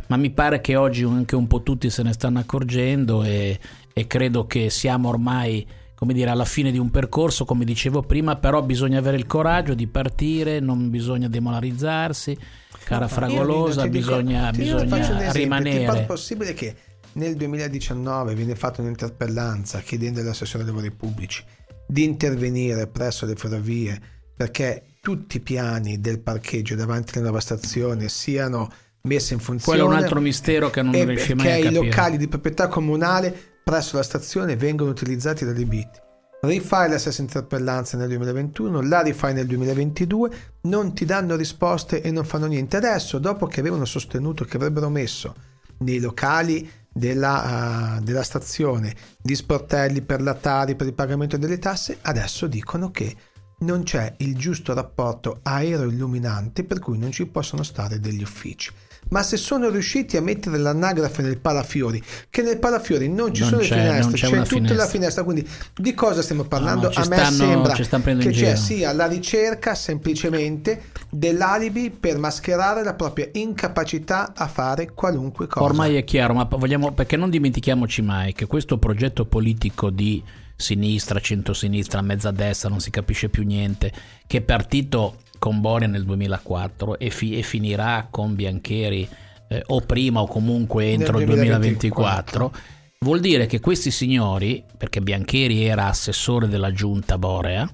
ma 0.06 0.16
mi 0.16 0.30
pare 0.30 0.60
che 0.60 0.76
oggi 0.76 1.02
anche 1.02 1.34
un 1.34 1.48
po' 1.48 1.64
tutti 1.64 1.90
se 1.90 2.04
ne 2.04 2.12
stanno 2.12 2.38
accorgendo 2.38 3.24
e, 3.24 3.58
e 3.92 4.06
credo 4.06 4.46
che 4.46 4.70
siamo 4.70 5.08
ormai 5.08 5.66
come 6.02 6.14
dire 6.14 6.30
alla 6.30 6.44
fine 6.44 6.72
di 6.72 6.78
un 6.78 6.90
percorso, 6.90 7.44
come 7.44 7.64
dicevo 7.64 8.02
prima, 8.02 8.34
però 8.34 8.60
bisogna 8.60 8.98
avere 8.98 9.16
il 9.16 9.24
coraggio 9.24 9.72
di 9.74 9.86
partire, 9.86 10.58
non 10.58 10.90
bisogna 10.90 11.28
demoralizzarsi, 11.28 12.36
cara 12.82 13.06
Fragolosa, 13.06 13.82
ti 13.82 13.90
dico- 13.90 14.16
bisogna, 14.16 14.50
bisogna 14.50 14.98
esempio, 14.98 15.32
rimanere. 15.32 16.02
possibile 16.02 16.54
che 16.54 16.74
nel 17.12 17.36
2019 17.36 18.34
viene 18.34 18.56
fatta 18.56 18.82
un'interpellanza 18.82 19.78
chiedendo 19.78 20.18
all'assessore 20.18 20.64
dei 20.64 20.72
lavori 20.72 20.90
pubblici 20.90 21.44
di 21.86 22.02
intervenire 22.02 22.88
presso 22.88 23.24
le 23.24 23.36
ferrovie 23.36 24.00
perché 24.34 24.96
tutti 25.00 25.36
i 25.36 25.40
piani 25.40 26.00
del 26.00 26.18
parcheggio 26.18 26.74
davanti 26.74 27.12
alla 27.12 27.26
nuova 27.26 27.38
stazione 27.38 28.08
siano 28.08 28.68
messi 29.02 29.34
in 29.34 29.38
funzione. 29.38 29.78
Quello 29.78 29.92
è 29.92 29.96
un 29.96 30.02
altro 30.02 30.20
mistero 30.20 30.68
che 30.68 30.82
non 30.82 30.96
e 30.96 31.04
riesci 31.04 31.34
mai 31.34 31.46
perché 31.46 31.52
a 31.52 31.58
i 31.58 31.62
capire. 31.74 31.84
locali 31.84 32.16
di 32.16 32.26
proprietà 32.26 32.66
comunale 32.66 33.51
presso 33.62 33.96
la 33.96 34.02
stazione 34.02 34.56
vengono 34.56 34.90
utilizzati 34.90 35.44
da 35.44 35.50
adibiti. 35.50 36.00
Rifai 36.40 36.90
la 36.90 36.98
stessa 36.98 37.22
interpellanza 37.22 37.96
nel 37.96 38.08
2021, 38.08 38.80
la 38.82 39.00
rifai 39.00 39.32
nel 39.32 39.46
2022, 39.46 40.30
non 40.62 40.92
ti 40.92 41.04
danno 41.04 41.36
risposte 41.36 42.02
e 42.02 42.10
non 42.10 42.24
fanno 42.24 42.46
niente. 42.46 42.76
Adesso, 42.76 43.18
dopo 43.18 43.46
che 43.46 43.60
avevano 43.60 43.84
sostenuto 43.84 44.44
che 44.44 44.56
avrebbero 44.56 44.88
messo 44.88 45.34
nei 45.78 46.00
locali 46.00 46.68
della, 46.92 47.98
uh, 47.98 48.02
della 48.02 48.24
stazione 48.24 48.94
gli 49.22 49.34
sportelli 49.34 50.02
per 50.02 50.20
la 50.20 50.34
Tari, 50.34 50.74
per 50.74 50.88
il 50.88 50.94
pagamento 50.94 51.36
delle 51.36 51.58
tasse, 51.58 51.98
adesso 52.02 52.48
dicono 52.48 52.90
che 52.90 53.14
non 53.62 53.82
c'è 53.84 54.14
il 54.18 54.36
giusto 54.36 54.74
rapporto 54.74 55.40
aeroilluminante 55.42 56.64
per 56.64 56.78
cui 56.78 56.98
non 56.98 57.10
ci 57.12 57.26
possono 57.26 57.62
stare 57.62 57.98
degli 58.00 58.22
uffici. 58.22 58.70
Ma 59.08 59.22
se 59.24 59.36
sono 59.36 59.68
riusciti 59.68 60.16
a 60.16 60.22
mettere 60.22 60.56
l'anagrafe 60.58 61.22
nel 61.22 61.36
palafiori, 61.38 62.00
che 62.30 62.40
nel 62.40 62.58
palafiori 62.58 63.08
non 63.08 63.34
ci 63.34 63.40
Non 63.40 63.50
sono 63.50 63.60
le 63.62 63.66
finestre, 63.68 64.16
c'è 64.16 64.26
c'è, 64.28 64.42
tutta 64.44 64.74
la 64.74 64.86
finestra. 64.86 64.86
finestra, 64.86 65.24
quindi 65.24 65.48
di 65.74 65.92
cosa 65.92 66.22
stiamo 66.22 66.44
parlando? 66.44 66.88
No, 66.88 66.94
a 66.94 67.06
me 67.08 67.16
stanno- 67.16 67.30
sembra 67.30 67.74
che 67.74 68.30
c'è 68.30 68.54
sia 68.54 68.92
la 68.92 69.06
ricerca 69.06 69.74
semplicemente 69.74 70.84
dell'alibi 71.10 71.90
per 71.90 72.16
mascherare 72.18 72.82
la 72.84 72.94
propria 72.94 73.28
incapacità 73.32 74.32
a 74.34 74.46
fare 74.46 74.92
qualunque 74.94 75.46
cosa. 75.48 75.66
Ormai 75.66 75.96
è 75.96 76.04
chiaro, 76.04 76.34
ma 76.34 76.44
vogliamo, 76.44 76.92
perché 76.92 77.16
non 77.16 77.28
dimentichiamoci 77.28 78.02
mai 78.02 78.32
che 78.32 78.46
questo 78.46 78.78
progetto 78.78 79.26
politico 79.26 79.90
di 79.90 80.22
sinistra, 80.56 81.20
centrosinistra, 81.20 82.00
mezza 82.02 82.30
destra, 82.30 82.68
non 82.68 82.80
si 82.80 82.90
capisce 82.90 83.28
più 83.28 83.44
niente, 83.44 83.92
che 84.26 84.38
è 84.38 84.42
partito 84.42 85.16
con 85.38 85.60
Boria 85.60 85.88
nel 85.88 86.04
2004 86.04 86.98
e, 86.98 87.10
fi- 87.10 87.36
e 87.36 87.42
finirà 87.42 88.06
con 88.10 88.34
Biancheri 88.34 89.08
eh, 89.48 89.62
o 89.66 89.80
prima 89.80 90.20
o 90.20 90.26
comunque 90.26 90.90
entro 90.92 91.18
il 91.18 91.26
2024, 91.26 92.52
vuol 93.00 93.20
dire 93.20 93.46
che 93.46 93.60
questi 93.60 93.90
signori, 93.90 94.64
perché 94.76 95.00
Biancheri 95.00 95.64
era 95.64 95.86
assessore 95.86 96.48
della 96.48 96.72
giunta 96.72 97.18
Borea, 97.18 97.68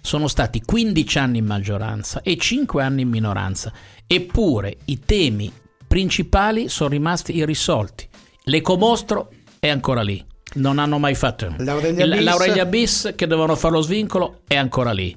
sono 0.00 0.28
stati 0.28 0.62
15 0.62 1.18
anni 1.18 1.38
in 1.38 1.44
maggioranza 1.44 2.22
e 2.22 2.36
5 2.36 2.82
anni 2.82 3.02
in 3.02 3.08
minoranza, 3.10 3.72
eppure 4.06 4.78
i 4.86 4.98
temi 5.00 5.52
principali 5.86 6.68
sono 6.68 6.88
rimasti 6.88 7.36
irrisolti. 7.36 8.08
L'ecomostro 8.44 9.30
è 9.58 9.68
ancora 9.68 10.02
lì, 10.02 10.24
non 10.54 10.78
hanno 10.78 10.98
mai 10.98 11.14
fatto. 11.14 11.54
L'Aurelia 11.58 12.06
bis. 12.06 12.24
L'Aurelia 12.24 12.66
bis 12.66 13.12
che 13.16 13.26
dovevano 13.26 13.56
fare 13.56 13.74
lo 13.74 13.80
svincolo 13.80 14.40
è 14.46 14.56
ancora 14.56 14.92
lì. 14.92 15.16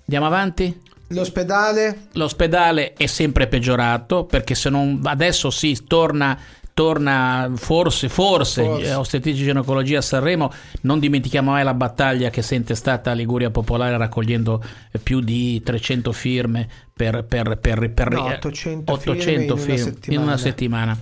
Andiamo 0.00 0.26
avanti? 0.26 0.82
L'ospedale 1.08 2.08
L'ospedale 2.12 2.92
è 2.94 3.06
sempre 3.06 3.46
peggiorato 3.46 4.24
perché 4.24 4.56
se 4.56 4.70
non 4.70 5.00
adesso 5.04 5.50
sì 5.50 5.84
torna 5.86 6.36
torna 6.74 7.50
forse 7.54 8.10
forse, 8.10 8.62
Forse. 8.62 8.86
eh, 8.86 8.94
ostetrici 8.94 9.44
ginecologia 9.44 9.98
a 9.98 10.02
Sanremo 10.02 10.52
non 10.82 10.98
dimentichiamo 10.98 11.52
mai 11.52 11.64
la 11.64 11.72
battaglia 11.72 12.28
che 12.28 12.42
sente 12.42 12.74
stata 12.74 13.12
Liguria 13.12 13.50
Popolare 13.50 13.96
raccogliendo 13.96 14.62
più 15.02 15.20
di 15.20 15.62
300 15.62 16.12
firme 16.12 16.68
per, 16.92 17.24
per, 17.24 17.56
per, 17.58 17.90
per 17.92 18.10
No, 18.10 18.30
eh, 18.30 18.34
800 18.34 18.92
800 18.92 19.56
firme 19.56 19.72
in 19.72 19.86
una 19.86 19.94
firme 20.00 20.14
in 20.14 20.20
una 20.20 20.36
settimana. 20.36 20.98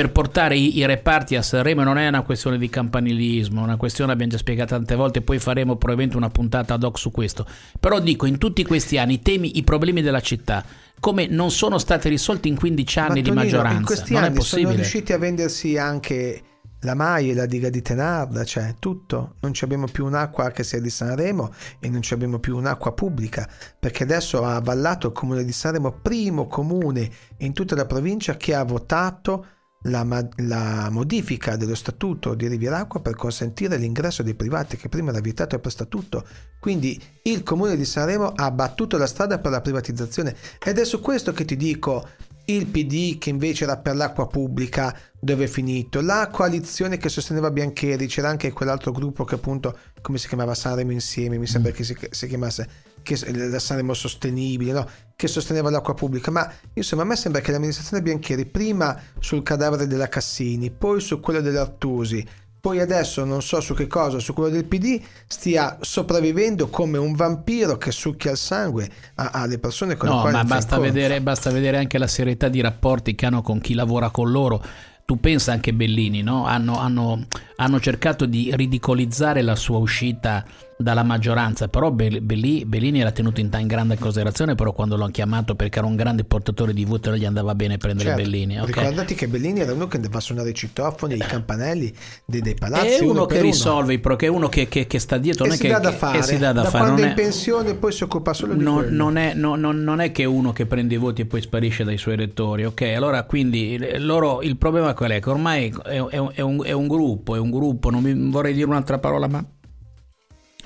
Per 0.00 0.12
portare 0.12 0.56
i, 0.56 0.78
i, 0.78 0.86
reparti 0.86 1.36
a 1.36 1.42
Sanremo 1.42 1.82
non 1.82 1.98
è 1.98 2.08
una 2.08 2.22
questione 2.22 2.56
di 2.56 2.70
campanilismo, 2.70 3.62
una 3.62 3.76
questione 3.76 4.12
abbiamo 4.12 4.32
già 4.32 4.38
spiegato 4.38 4.74
tante 4.74 4.94
volte, 4.94 5.20
poi 5.20 5.38
faremo 5.38 5.76
probabilmente 5.76 6.16
una 6.16 6.30
puntata 6.30 6.72
ad 6.72 6.82
hoc 6.82 6.98
su 6.98 7.10
questo. 7.10 7.46
Però 7.78 7.98
dico, 7.98 8.24
in 8.24 8.38
tutti 8.38 8.64
questi 8.64 8.96
anni 8.96 9.14
i 9.14 9.20
temi, 9.20 9.58
i 9.58 9.62
problemi 9.62 10.00
della 10.00 10.22
città, 10.22 10.64
come 10.98 11.26
non 11.26 11.50
sono 11.50 11.76
stati 11.76 12.08
risolti 12.08 12.48
in 12.48 12.56
15 12.56 12.98
anni 12.98 13.16
Ma, 13.16 13.20
di 13.20 13.30
maggioranza, 13.30 13.76
in 13.76 13.84
questi 13.84 14.12
non 14.14 14.22
anni 14.22 14.32
è 14.32 14.36
possibile. 14.38 14.68
sono 14.68 14.76
riusciti 14.76 15.12
a 15.12 15.18
vendersi 15.18 15.76
anche 15.76 16.42
la 16.80 16.94
Mai 16.94 17.28
e 17.28 17.34
la 17.34 17.44
diga 17.44 17.68
di 17.68 17.82
Tenarda, 17.82 18.42
cioè 18.44 18.76
tutto. 18.78 19.34
Non 19.40 19.52
abbiamo 19.60 19.84
più 19.86 20.06
un'acqua 20.06 20.50
che 20.50 20.64
sia 20.64 20.80
di 20.80 20.88
Sanremo 20.88 21.52
e 21.78 21.90
non 21.90 22.00
abbiamo 22.08 22.38
più 22.38 22.56
un'acqua 22.56 22.94
pubblica, 22.94 23.46
perché 23.78 24.04
adesso 24.04 24.42
ha 24.46 24.54
avallato 24.54 25.08
il 25.08 25.12
comune 25.12 25.44
di 25.44 25.52
Sanremo, 25.52 25.92
primo 25.92 26.46
comune 26.46 27.10
in 27.40 27.52
tutta 27.52 27.74
la 27.74 27.84
provincia 27.84 28.38
che 28.38 28.54
ha 28.54 28.64
votato 28.64 29.44
la, 29.84 30.28
la, 30.36 30.88
modifica 30.90 31.56
dello 31.56 31.74
statuto 31.74 32.34
di 32.34 32.46
Riviera 32.48 32.78
Acqua 32.78 33.00
per 33.00 33.14
consentire 33.14 33.78
l'ingresso 33.78 34.22
dei 34.22 34.34
privati 34.34 34.76
che 34.76 34.88
prima 34.88 35.10
era 35.10 35.20
vietato 35.20 35.58
per 35.58 35.70
statuto. 35.70 36.24
Quindi 36.58 37.00
il 37.22 37.42
comune 37.42 37.76
di 37.76 37.84
Sanremo 37.84 38.32
ha 38.34 38.50
battuto 38.50 38.98
la 38.98 39.06
strada 39.06 39.38
per 39.38 39.50
la 39.50 39.62
privatizzazione 39.62 40.36
ed 40.62 40.78
è 40.78 40.84
su 40.84 41.00
questo 41.00 41.32
che 41.32 41.44
ti 41.44 41.56
dico 41.56 42.06
il 42.46 42.66
PD 42.66 43.18
che 43.18 43.30
invece 43.30 43.64
era 43.64 43.76
per 43.78 43.94
l'acqua 43.94 44.26
pubblica 44.26 44.94
dove 45.18 45.44
è 45.44 45.46
finito, 45.46 46.00
la 46.00 46.28
coalizione 46.32 46.96
che 46.96 47.08
sosteneva 47.08 47.50
Biancheri, 47.50 48.06
c'era 48.06 48.28
anche 48.28 48.52
quell'altro 48.52 48.90
gruppo 48.90 49.24
che 49.24 49.36
appunto, 49.36 49.78
come 50.00 50.18
si 50.18 50.26
chiamava 50.26 50.54
Sanremo 50.54 50.92
insieme, 50.92 51.38
mi 51.38 51.46
sembra 51.46 51.72
che 51.72 51.84
si, 51.84 51.96
si 52.10 52.26
chiamasse, 52.26 52.68
che 53.02 53.18
la 53.32 53.58
Sanremo 53.58 53.94
sostenibile, 53.94 54.72
no? 54.72 54.88
Che 55.20 55.28
sosteneva 55.28 55.68
l'acqua 55.68 55.92
pubblica, 55.92 56.30
ma 56.30 56.50
insomma 56.72 57.02
a 57.02 57.04
me 57.04 57.14
sembra 57.14 57.42
che 57.42 57.52
l'amministrazione 57.52 58.02
Biancheri 58.02 58.46
prima 58.46 58.98
sul 59.18 59.42
cadavere 59.42 59.86
della 59.86 60.08
Cassini, 60.08 60.70
poi 60.70 60.98
su 61.02 61.20
quello 61.20 61.42
dell'Artusi, 61.42 62.26
poi 62.58 62.80
adesso 62.80 63.22
non 63.26 63.42
so 63.42 63.60
su 63.60 63.74
che 63.74 63.86
cosa, 63.86 64.18
su 64.18 64.32
quello 64.32 64.48
del 64.48 64.64
PD, 64.64 64.98
stia 65.26 65.76
sopravvivendo 65.82 66.68
come 66.68 66.96
un 66.96 67.12
vampiro 67.12 67.76
che 67.76 67.90
succhia 67.90 68.30
il 68.30 68.38
sangue 68.38 68.90
alle 69.16 69.58
persone 69.58 69.94
con 69.94 70.08
no, 70.08 70.14
le 70.14 70.20
quali 70.22 70.36
ma 70.36 70.44
basta 70.44 70.78
vedere, 70.78 71.20
basta 71.20 71.50
vedere 71.50 71.76
anche 71.76 71.98
la 71.98 72.06
serietà 72.06 72.48
di 72.48 72.62
rapporti 72.62 73.14
che 73.14 73.26
hanno 73.26 73.42
con 73.42 73.60
chi 73.60 73.74
lavora 73.74 74.08
con 74.08 74.30
loro 74.30 74.64
tu 75.04 75.18
pensa 75.18 75.52
anche 75.52 75.74
Bellini, 75.74 76.22
no? 76.22 76.46
hanno, 76.46 76.78
hanno, 76.78 77.26
hanno, 77.56 77.80
cercato 77.80 78.26
di 78.26 78.52
ridicolizzare 78.54 79.42
la 79.42 79.56
sua 79.56 79.78
uscita 79.78 80.44
dalla 80.80 81.02
maggioranza, 81.02 81.68
però 81.68 81.90
Bellini, 81.90 82.64
Bellini 82.64 83.00
era 83.00 83.12
tenuto 83.12 83.40
in, 83.40 83.50
in, 83.58 83.66
grande 83.66 83.98
considerazione, 83.98 84.54
però 84.54 84.72
quando 84.72 84.96
l'hanno 84.96 85.10
chiamato 85.10 85.54
perché 85.54 85.78
era 85.78 85.86
un 85.86 85.96
grande 85.96 86.24
portatore 86.24 86.72
di 86.72 86.84
voto 86.84 87.14
gli 87.14 87.24
andava 87.24 87.54
bene 87.54 87.76
prendere 87.76 88.10
certo. 88.10 88.22
Bellini. 88.22 88.58
Okay. 88.58 88.72
Ricordati 88.72 89.14
che 89.14 89.28
Bellini 89.28 89.60
era 89.60 89.72
uno 89.72 89.86
che 89.86 89.96
andava 89.96 90.18
a 90.18 90.20
suonare 90.20 90.50
i 90.50 90.54
citofoni, 90.54 91.14
i 91.14 91.18
campanelli 91.18 91.92
dei, 92.24 92.40
dei 92.40 92.54
palazzi. 92.54 92.86
È 92.86 93.00
uno, 93.02 93.10
uno 93.12 93.26
che 93.26 93.40
risolve, 93.40 94.00
uno. 94.02 94.16
che 94.16 94.26
è 94.26 94.28
uno 94.28 94.48
che, 94.48 94.68
che, 94.68 94.86
che 94.86 94.98
sta 94.98 95.18
dietro. 95.18 95.44
E 95.44 95.48
non 95.48 95.56
si 95.56 95.64
è 95.64 95.66
che, 95.66 95.72
dà 95.72 95.78
da 95.80 95.92
fare. 95.92 96.22
si 96.22 96.38
dà 96.38 96.52
da, 96.52 96.62
da 96.62 96.70
fare. 96.70 96.84
quando 96.84 97.02
è 97.02 97.08
in 97.08 97.14
pensione 97.14 97.74
poi 97.74 97.92
si 97.92 98.02
occupa 98.02 98.32
solo 98.32 98.54
di 98.54 98.62
non. 98.62 98.86
Non 98.90 99.16
è, 99.16 99.34
no, 99.34 99.56
non, 99.56 99.82
non 99.82 100.00
è 100.00 100.12
che 100.12 100.24
uno 100.24 100.52
che 100.52 100.66
prende 100.66 100.94
i 100.94 100.98
voti 100.98 101.22
e 101.22 101.26
poi 101.26 101.42
sparisce 101.42 101.84
dai 101.84 101.98
suoi 101.98 102.14
elettori, 102.14 102.64
ok? 102.64 102.82
Allora 102.82 103.24
quindi 103.24 103.78
loro, 103.98 104.40
il 104.42 104.56
problema 104.56 104.94
qual 104.94 105.10
è? 105.10 105.20
Che 105.20 105.28
ormai 105.28 105.74
è, 105.84 106.02
è, 106.02 106.30
è, 106.34 106.40
un, 106.40 106.64
è 106.64 106.72
un 106.72 106.88
gruppo, 106.88 107.34
è 107.34 107.38
un 107.38 107.50
gruppo, 107.50 107.90
non 107.90 108.02
mi, 108.02 108.30
vorrei 108.30 108.54
dire 108.54 108.66
un'altra 108.66 108.98
parola 108.98 109.28
ma 109.28 109.44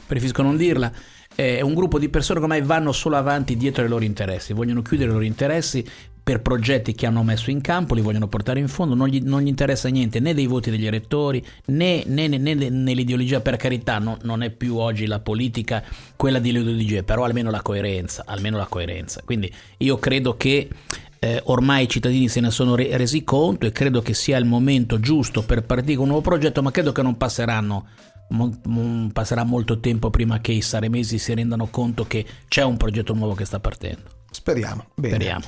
preferisco 0.06 0.42
non 0.42 0.56
dirla, 0.56 0.92
è 1.34 1.60
un 1.60 1.74
gruppo 1.74 1.98
di 1.98 2.08
persone 2.08 2.38
che 2.38 2.44
ormai 2.44 2.62
vanno 2.62 2.92
solo 2.92 3.16
avanti 3.16 3.56
dietro 3.56 3.82
ai 3.82 3.88
loro 3.88 4.04
interessi, 4.04 4.52
vogliono 4.52 4.82
chiudere 4.82 5.10
i 5.10 5.12
loro 5.12 5.24
interessi 5.24 5.84
per 6.24 6.40
progetti 6.40 6.94
che 6.94 7.04
hanno 7.04 7.22
messo 7.22 7.50
in 7.50 7.60
campo, 7.60 7.94
li 7.94 8.00
vogliono 8.00 8.28
portare 8.28 8.58
in 8.58 8.68
fondo, 8.68 8.94
non 8.94 9.08
gli, 9.08 9.20
non 9.20 9.42
gli 9.42 9.46
interessa 9.46 9.90
niente 9.90 10.20
né 10.20 10.32
dei 10.32 10.46
voti 10.46 10.70
degli 10.70 10.86
elettori 10.86 11.44
né, 11.66 12.02
né, 12.06 12.28
né, 12.28 12.38
né 12.38 12.70
nell'ideologia, 12.70 13.40
per 13.40 13.56
carità, 13.56 13.98
no, 13.98 14.16
non 14.22 14.42
è 14.42 14.48
più 14.48 14.76
oggi 14.76 15.06
la 15.06 15.20
politica 15.20 15.84
quella 16.16 16.38
di 16.38 16.50
dell'ideologia, 16.50 17.02
però 17.02 17.24
almeno 17.24 17.50
la 17.50 17.60
coerenza, 17.60 18.22
almeno 18.26 18.56
la 18.56 18.66
coerenza. 18.66 19.20
Quindi 19.22 19.52
io 19.78 19.98
credo 19.98 20.34
che 20.38 20.66
eh, 21.18 21.42
ormai 21.44 21.84
i 21.84 21.88
cittadini 21.88 22.28
se 22.28 22.40
ne 22.40 22.50
sono 22.50 22.74
re- 22.74 22.96
resi 22.96 23.22
conto 23.22 23.66
e 23.66 23.72
credo 23.72 24.00
che 24.00 24.14
sia 24.14 24.38
il 24.38 24.46
momento 24.46 25.00
giusto 25.00 25.42
per 25.42 25.64
partire 25.64 25.96
con 25.96 26.04
un 26.04 26.08
nuovo 26.12 26.22
progetto, 26.22 26.62
ma 26.62 26.70
credo 26.70 26.92
che 26.92 27.02
non 27.02 27.18
passeranno 27.18 27.86
passerà 29.12 29.44
molto 29.44 29.80
tempo 29.80 30.10
prima 30.10 30.40
che 30.40 30.52
i 30.52 30.62
saremesi 30.62 31.18
si 31.18 31.34
rendano 31.34 31.66
conto 31.66 32.06
che 32.06 32.24
c'è 32.48 32.62
un 32.62 32.76
progetto 32.76 33.14
nuovo 33.14 33.34
che 33.34 33.44
sta 33.44 33.60
partendo. 33.60 34.02
Speriamo. 34.30 34.86
Bene. 34.94 35.14
Speriamo. 35.14 35.44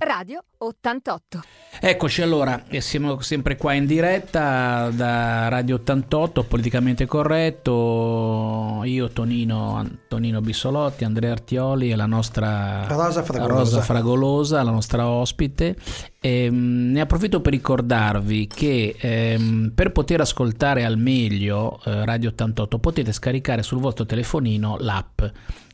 Radio 0.00 0.44
88. 0.58 1.40
Eccoci 1.80 2.22
allora, 2.22 2.62
siamo 2.78 3.20
sempre 3.20 3.56
qua 3.56 3.72
in 3.72 3.84
diretta 3.84 4.90
da 4.90 5.48
Radio 5.48 5.74
88, 5.74 6.44
politicamente 6.44 7.04
corretto, 7.04 8.82
io 8.84 9.08
Tonino, 9.08 9.74
Antonino 9.74 10.40
Bissolotti, 10.40 11.02
Andrea 11.02 11.32
Artioli 11.32 11.90
e 11.90 11.96
la 11.96 12.06
nostra 12.06 12.86
Rosa 12.86 13.24
Fragolosa, 13.24 13.54
Rosa 13.54 13.80
Fragolosa 13.80 14.62
la 14.62 14.70
nostra 14.70 15.08
ospite. 15.08 15.74
E, 16.20 16.44
ehm, 16.44 16.92
ne 16.92 17.00
approfitto 17.00 17.40
per 17.40 17.52
ricordarvi 17.52 18.46
che 18.46 18.94
ehm, 18.96 19.72
per 19.74 19.90
poter 19.90 20.20
ascoltare 20.20 20.84
al 20.84 20.96
meglio 20.96 21.80
eh, 21.84 22.04
Radio 22.04 22.28
88 22.28 22.78
potete 22.78 23.10
scaricare 23.10 23.64
sul 23.64 23.80
vostro 23.80 24.06
telefonino 24.06 24.76
l'app 24.78 25.22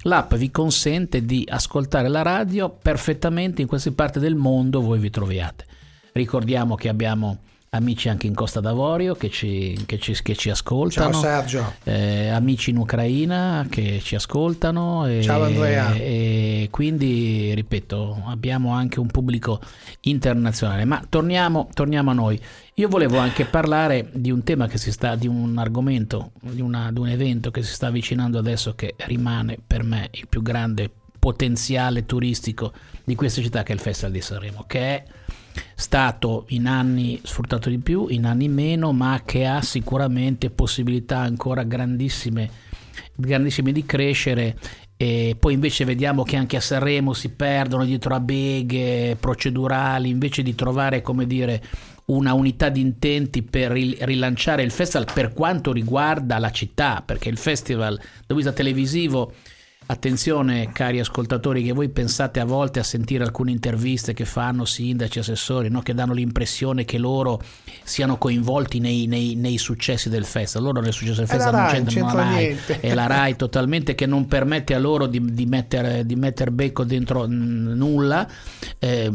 L'app 0.06 0.34
vi 0.34 0.50
consente 0.50 1.24
di 1.24 1.46
ascoltare 1.48 2.08
la 2.08 2.20
radio 2.20 2.68
perfettamente 2.68 3.62
in 3.62 3.68
qualsiasi 3.68 3.96
parte 3.96 4.20
del 4.20 4.34
mondo 4.34 4.82
voi 4.82 4.98
vi 4.98 5.08
troviate. 5.08 5.64
Ricordiamo 6.12 6.74
che 6.74 6.90
abbiamo 6.90 7.38
amici 7.74 8.08
anche 8.08 8.26
in 8.26 8.34
Costa 8.34 8.60
d'Avorio 8.60 9.14
che 9.14 9.30
ci, 9.30 9.82
che 9.86 9.98
ci, 9.98 10.16
che 10.22 10.36
ci 10.36 10.50
ascoltano. 10.50 11.12
Ciao 11.12 11.20
Sergio. 11.20 11.74
Eh, 11.84 12.28
amici 12.28 12.70
in 12.70 12.78
Ucraina 12.78 13.66
che 13.68 14.00
ci 14.02 14.14
ascoltano. 14.14 15.06
E, 15.06 15.22
Ciao 15.22 15.42
Andrea. 15.42 15.92
E 15.92 16.68
quindi, 16.70 17.52
ripeto, 17.54 18.22
abbiamo 18.26 18.72
anche 18.72 19.00
un 19.00 19.08
pubblico 19.08 19.60
internazionale. 20.02 20.84
Ma 20.84 21.04
torniamo, 21.08 21.68
torniamo 21.72 22.10
a 22.10 22.14
noi. 22.14 22.40
Io 22.74 22.88
volevo 22.88 23.18
anche 23.18 23.44
parlare 23.44 24.08
di 24.12 24.30
un 24.30 24.42
tema 24.42 24.66
che 24.66 24.78
si 24.78 24.90
sta, 24.90 25.16
di 25.16 25.26
un 25.26 25.58
argomento, 25.58 26.32
di, 26.40 26.60
una, 26.60 26.90
di 26.92 26.98
un 26.98 27.08
evento 27.08 27.50
che 27.50 27.62
si 27.62 27.72
sta 27.72 27.88
avvicinando 27.88 28.38
adesso 28.38 28.74
che 28.74 28.94
rimane 28.98 29.58
per 29.64 29.82
me 29.82 30.08
il 30.12 30.26
più 30.28 30.42
grande 30.42 30.90
potenziale 31.18 32.04
turistico 32.04 32.72
di 33.02 33.14
questa 33.14 33.40
città 33.40 33.62
che 33.62 33.72
è 33.72 33.74
il 33.74 33.80
Festival 33.80 34.12
di 34.12 34.20
Sanremo, 34.20 34.64
che 34.66 34.78
è 34.80 35.04
stato 35.74 36.44
in 36.48 36.66
anni 36.66 37.20
sfruttato 37.22 37.68
di 37.68 37.78
più, 37.78 38.06
in 38.08 38.26
anni 38.26 38.48
meno, 38.48 38.92
ma 38.92 39.22
che 39.24 39.46
ha 39.46 39.62
sicuramente 39.62 40.50
possibilità 40.50 41.18
ancora 41.18 41.62
grandissime, 41.62 42.50
grandissime 43.14 43.72
di 43.72 43.84
crescere. 43.84 44.56
E 44.96 45.36
poi 45.38 45.54
invece 45.54 45.84
vediamo 45.84 46.22
che 46.22 46.36
anche 46.36 46.56
a 46.56 46.60
Sanremo 46.60 47.12
si 47.12 47.30
perdono 47.30 47.84
dietro 47.84 48.14
a 48.14 48.20
beghe 48.20 49.16
procedurali 49.18 50.08
invece 50.08 50.42
di 50.42 50.54
trovare 50.54 51.02
come 51.02 51.26
dire 51.26 51.62
una 52.06 52.34
unità 52.34 52.68
di 52.68 52.80
intenti 52.80 53.42
per 53.42 53.72
rilanciare 53.72 54.62
il 54.62 54.70
festival 54.70 55.08
per 55.12 55.32
quanto 55.32 55.72
riguarda 55.72 56.38
la 56.38 56.50
città, 56.50 57.02
perché 57.04 57.28
il 57.28 57.38
festival 57.38 57.98
da 58.26 58.34
vista 58.34 58.52
televisivo 58.52 59.32
Attenzione 59.86 60.70
cari 60.72 60.98
ascoltatori 60.98 61.62
che 61.62 61.72
voi 61.72 61.90
pensate 61.90 62.40
a 62.40 62.46
volte 62.46 62.80
a 62.80 62.82
sentire 62.82 63.22
alcune 63.22 63.50
interviste 63.50 64.14
che 64.14 64.24
fanno 64.24 64.64
sindaci, 64.64 65.18
assessori, 65.18 65.68
no? 65.68 65.82
che 65.82 65.92
danno 65.92 66.14
l'impressione 66.14 66.86
che 66.86 66.96
loro 66.96 67.38
siano 67.82 68.16
coinvolti 68.16 68.80
nei, 68.80 69.06
nei, 69.06 69.34
nei 69.34 69.58
successi 69.58 70.08
del 70.08 70.24
festival. 70.24 70.68
Loro 70.68 70.80
nel 70.80 70.92
successo 70.94 71.18
del 71.18 71.28
festival 71.28 71.54
non 71.54 71.66
c'entrano 71.66 72.14
la 72.14 72.22
RAI, 72.22 72.58
è 72.80 72.94
la 72.94 73.06
RAI 73.06 73.36
totalmente 73.36 73.94
che 73.94 74.06
non 74.06 74.26
permette 74.26 74.74
a 74.74 74.78
loro 74.78 75.06
di, 75.06 75.20
di 75.34 75.44
mettere, 75.44 76.06
di 76.06 76.16
metter 76.16 76.50
becco 76.50 76.84
dentro 76.84 77.26
n- 77.26 77.74
nulla. 77.76 78.26
Eh, 78.78 79.10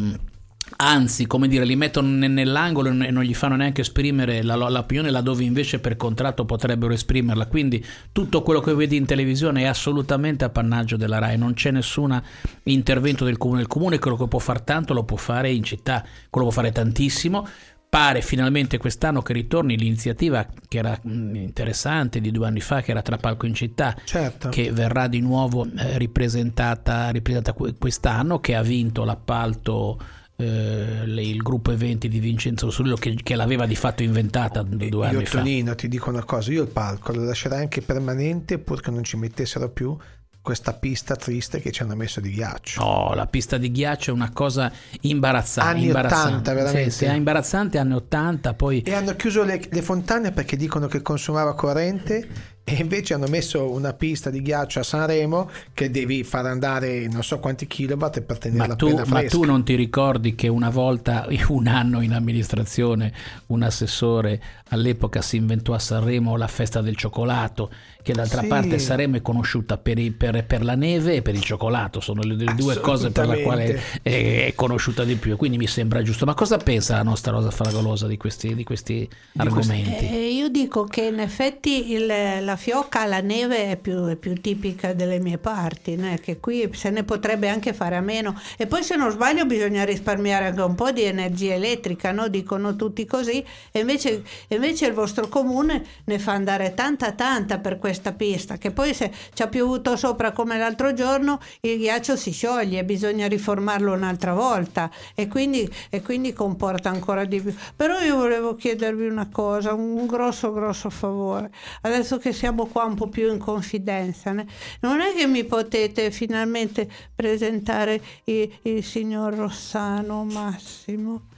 anzi, 0.82 1.28
come 1.28 1.48
dire, 1.48 1.66
li 1.66 1.76
mettono 1.76 2.08
nell'angolo 2.08 2.90
e 2.90 3.12
non 3.12 3.24
gli 3.24 3.34
fanno 3.34 3.56
neanche 3.56 3.82
esprimere 3.82 4.42
la, 4.44 4.56
l'opinione 4.56 5.10
laddove 5.10 5.44
invece 5.44 5.80
per 5.80 5.98
contratto 5.98 6.46
potrebbero 6.46 6.94
esprimerla. 6.94 7.48
Quindi 7.48 7.86
tutto 8.12 8.42
quello 8.42 8.62
che 8.62 8.74
vedi 8.74 8.96
in 8.96 9.06
televisione 9.06 9.64
è 9.64 9.66
assolutamente 9.66 10.46
appannaggio 10.46 10.96
della 10.96 11.20
RAI, 11.20 11.38
non 11.38 11.54
c'è 11.54 11.72
nessun 11.72 12.22
intervento 12.64 13.26
del 13.26 13.38
comune. 13.38 13.62
Il 13.62 13.68
comune 13.68 14.00
quello 14.00 14.16
che 14.16 14.28
può 14.28 14.40
fare 14.40 14.64
tanto 14.64 14.94
lo 14.94 15.04
può 15.04 15.18
fare 15.18 15.52
in 15.52 15.64
città, 15.64 16.04
quello 16.30 16.48
può 16.48 16.56
fare 16.56 16.72
tantissimo. 16.72 17.48
Pare 17.90 18.22
finalmente 18.22 18.78
quest'anno 18.78 19.24
che 19.24 19.34
ritorni 19.34 19.76
l'iniziativa 19.76 20.46
che 20.68 20.78
era 20.78 20.98
interessante 21.04 22.22
di 22.22 22.30
due 22.30 22.46
anni 22.46 22.62
fa, 22.62 22.82
che 22.82 22.92
era 22.92 23.02
Tra 23.02 23.18
Palco 23.18 23.48
in 23.48 23.56
città, 23.56 23.96
certo. 24.04 24.50
che 24.50 24.72
verrà 24.72 25.08
di 25.08 25.20
nuovo 25.22 25.66
eh, 25.66 25.98
ripresentata, 25.98 27.10
ripresentata 27.10 27.58
quest'anno, 27.78 28.40
che 28.40 28.54
ha 28.54 28.62
vinto 28.62 29.04
l'appalto 29.04 29.98
eh, 30.40 31.04
il 31.06 31.42
gruppo 31.42 31.72
eventi 31.72 32.08
di 32.08 32.20
Vincenzo 32.20 32.70
Sullo 32.70 32.96
che, 32.96 33.16
che, 33.22 33.36
l'aveva 33.36 33.66
di 33.66 33.76
fatto 33.76 34.04
inventata 34.04 34.64
due 34.64 35.08
anni 35.08 35.20
io, 35.20 35.26
fa. 35.26 35.40
Tonino 35.40 35.76
ti 35.76 35.90
dico 35.90 36.10
una 36.10 36.24
cosa, 36.24 36.52
io 36.52 36.64
il 36.64 36.70
palco 36.70 37.12
lo 37.12 37.24
lascerei 37.24 37.60
anche 37.60 37.82
permanente 37.82 38.58
pur 38.58 38.80
che 38.80 38.90
non 38.90 39.04
ci 39.04 39.18
mettessero 39.18 39.70
più 39.70 39.98
questa 40.42 40.74
pista 40.74 41.16
triste 41.18 41.60
che 41.60 41.72
ci 41.72 41.84
hanno 41.84 41.96
messo 41.96 42.22
di 42.22 42.32
ghiaccio. 42.32 42.82
Oh, 42.82 43.14
la 43.14 43.28
pista 43.28 43.58
di 43.58 43.70
ghiaccio 43.70 44.12
è 44.12 44.14
una 44.14 44.32
cosa 44.32 44.72
imbarazzante. 45.02 45.70
Anni 45.70 45.86
imbarazzante. 45.88 46.30
80, 46.30 46.54
veramente. 46.54 46.90
Sì, 46.90 46.98
sì, 46.98 47.06
è 47.06 47.14
imbarazzante, 47.14 47.78
anni 47.78 47.94
80, 47.94 48.54
poi... 48.54 48.82
E 48.82 48.94
hanno 48.94 49.16
chiuso 49.16 49.44
le, 49.44 49.62
le 49.70 49.82
fontane 49.82 50.32
perché 50.32 50.56
dicono 50.56 50.88
che 50.88 51.02
consumava 51.02 51.54
corrente 51.54 52.28
e 52.70 52.82
invece 52.82 53.16
hanno 53.16 53.28
messo 53.28 53.72
una 53.72 53.94
pista 53.94 54.30
di 54.30 54.42
ghiaccio 54.42 54.80
a 54.80 54.84
Sanremo 54.84 55.50
che 55.74 55.90
devi 55.90 56.24
far 56.24 56.46
andare 56.46 57.08
non 57.08 57.24
so 57.24 57.40
quanti 57.40 57.66
kilowatt 57.66 58.22
per 58.22 58.38
tenerla 58.38 58.68
Ma 58.68 58.76
tu, 58.76 58.86
appena 58.86 59.06
ma 59.08 59.20
fresca. 59.20 59.38
tu 59.38 59.44
non 59.44 59.64
ti 59.64 59.76
ricordi 59.76 60.36
che 60.36 60.48
una 60.48 60.70
volta, 60.70 61.28
un 61.50 61.68
anno 61.68 62.02
in 62.02 62.14
amministrazione, 62.14 63.12
un 63.48 63.64
assessore 63.64 64.42
all'epoca 64.70 65.22
si 65.22 65.38
inventò 65.38 65.74
a 65.74 65.80
Sanremo 65.80 66.36
la 66.38 66.48
festa 66.48 66.82
del 66.82 66.96
cioccolato, 66.96 67.72
che 68.10 68.16
d'altra 68.16 68.42
Sì. 68.42 68.48
parte 68.48 68.80
Sanremo 68.80 69.18
è 69.18 69.22
conosciuta 69.22 69.78
per, 69.78 70.00
i- 70.00 70.12
per- 70.12 70.44
per 70.46 70.64
la 70.64 70.76
neve 70.76 71.16
e 71.16 71.22
per 71.22 71.36
il 71.36 71.42
cioccolato, 71.44 72.00
sono 72.00 72.22
le, 72.24 72.36
le 72.36 72.56
due 72.56 72.80
cose 72.80 73.12
per 73.12 73.28
la 73.28 73.38
quale 73.38 73.64
Assolutamente. 73.64 74.00
è, 74.02 74.46
è 74.48 74.54
conosciuta 74.56 75.04
di 75.04 75.16
più, 75.16 75.34
e 75.34 75.36
quindi 75.36 75.58
mi 75.58 75.68
sembra 75.68 76.02
giusto. 76.02 76.26
Ma 76.26 76.34
cosa 76.34 76.58
pensa 76.58 76.96
la 76.96 77.04
nostra 77.04 77.32
Rosa 77.32 77.52
Fragolosa 77.52 78.08
di 78.08 78.18
questi, 78.18 78.56
di 78.56 78.64
questi 78.64 79.08
argomenti? 79.38 80.08
Eh, 80.08 80.30
io 80.34 80.50
dico 80.50 80.86
che 80.86 81.02
in 81.04 81.20
effetti 81.20 81.92
il- 81.92 82.06
la 82.08 82.56
fiocca 82.56 83.02
alla 83.02 83.20
neve 83.22 83.72
è 83.72 83.78
più, 83.78 84.06
è 84.06 84.16
più 84.16 84.34
tipica 84.42 84.94
delle 84.94 85.20
mie 85.20 85.38
parti, 85.38 85.96
né? 85.96 86.20
che 86.20 86.40
qui 86.40 86.70
se 86.74 86.90
ne 86.90 87.04
potrebbe 87.04 87.48
anche 87.50 87.74
fare 87.74 87.96
a 87.96 88.02
meno. 88.02 88.40
E 88.58 88.66
poi 88.68 88.84
se 88.84 88.96
non 88.96 89.12
sbaglio 89.12 89.46
bisogna 89.46 89.84
risparmiare 89.84 90.48
anche 90.48 90.62
un 90.62 90.76
po' 90.76 90.92
di 90.92 91.04
energia 91.04 91.54
elettrica, 91.54 92.12
no? 92.12 92.28
dicono 92.28 92.76
tutti 92.76 93.06
così, 93.06 93.44
e 93.72 93.80
invece, 93.80 94.24
invece 94.48 94.88
il 94.88 94.94
vostro 94.94 95.28
comune 95.28 95.84
ne 96.06 96.20
fa 96.20 96.34
andare 96.34 96.74
tanta 96.74 97.12
tanta 97.12 97.60
per 97.60 97.78
questa 98.00 98.14
pista, 98.14 98.58
che 98.58 98.72
poi 98.72 98.94
se 98.94 99.12
ci 99.34 99.42
ha 99.42 99.48
piovuto 99.48 99.98
sopra 99.98 100.32
come 100.32 100.58
l'altro 100.58 100.94
giorno 100.94 101.40
il 101.62 101.78
ghiaccio 101.78 102.16
si 102.16 102.32
scioglie, 102.32 102.86
bisogna 102.86 103.28
riformarlo 103.28 103.94
un'altra 103.94 104.34
volta 104.34 104.90
e 105.14 105.28
quindi, 105.28 105.70
e 105.90 106.02
quindi 106.02 106.32
comporta 106.32 106.90
ancora 106.90 107.26
di 107.26 107.42
più. 107.42 107.54
Però 107.76 108.00
io 108.00 108.16
volevo 108.16 108.56
chiedervi 108.56 109.06
una 109.06 109.28
cosa, 109.30 109.74
un 109.74 110.06
grosso 110.08 110.54
grosso 110.54 110.90
favore, 110.90 111.52
adesso 111.82 112.18
che 112.18 112.32
siamo 112.32 112.66
qua 112.68 112.86
un 112.86 112.96
po' 112.96 113.10
più 113.10 113.32
in 113.32 113.38
confidenza, 113.38 114.32
né? 114.32 114.48
non 114.82 115.02
è 115.02 115.14
che 115.14 115.28
mi 115.28 115.44
potete 115.44 116.10
finalmente 116.12 116.90
presentare 117.14 118.02
il, 118.26 118.50
il 118.64 118.84
signor 118.84 119.34
Rossano 119.36 120.24
Massimo? 120.24 121.29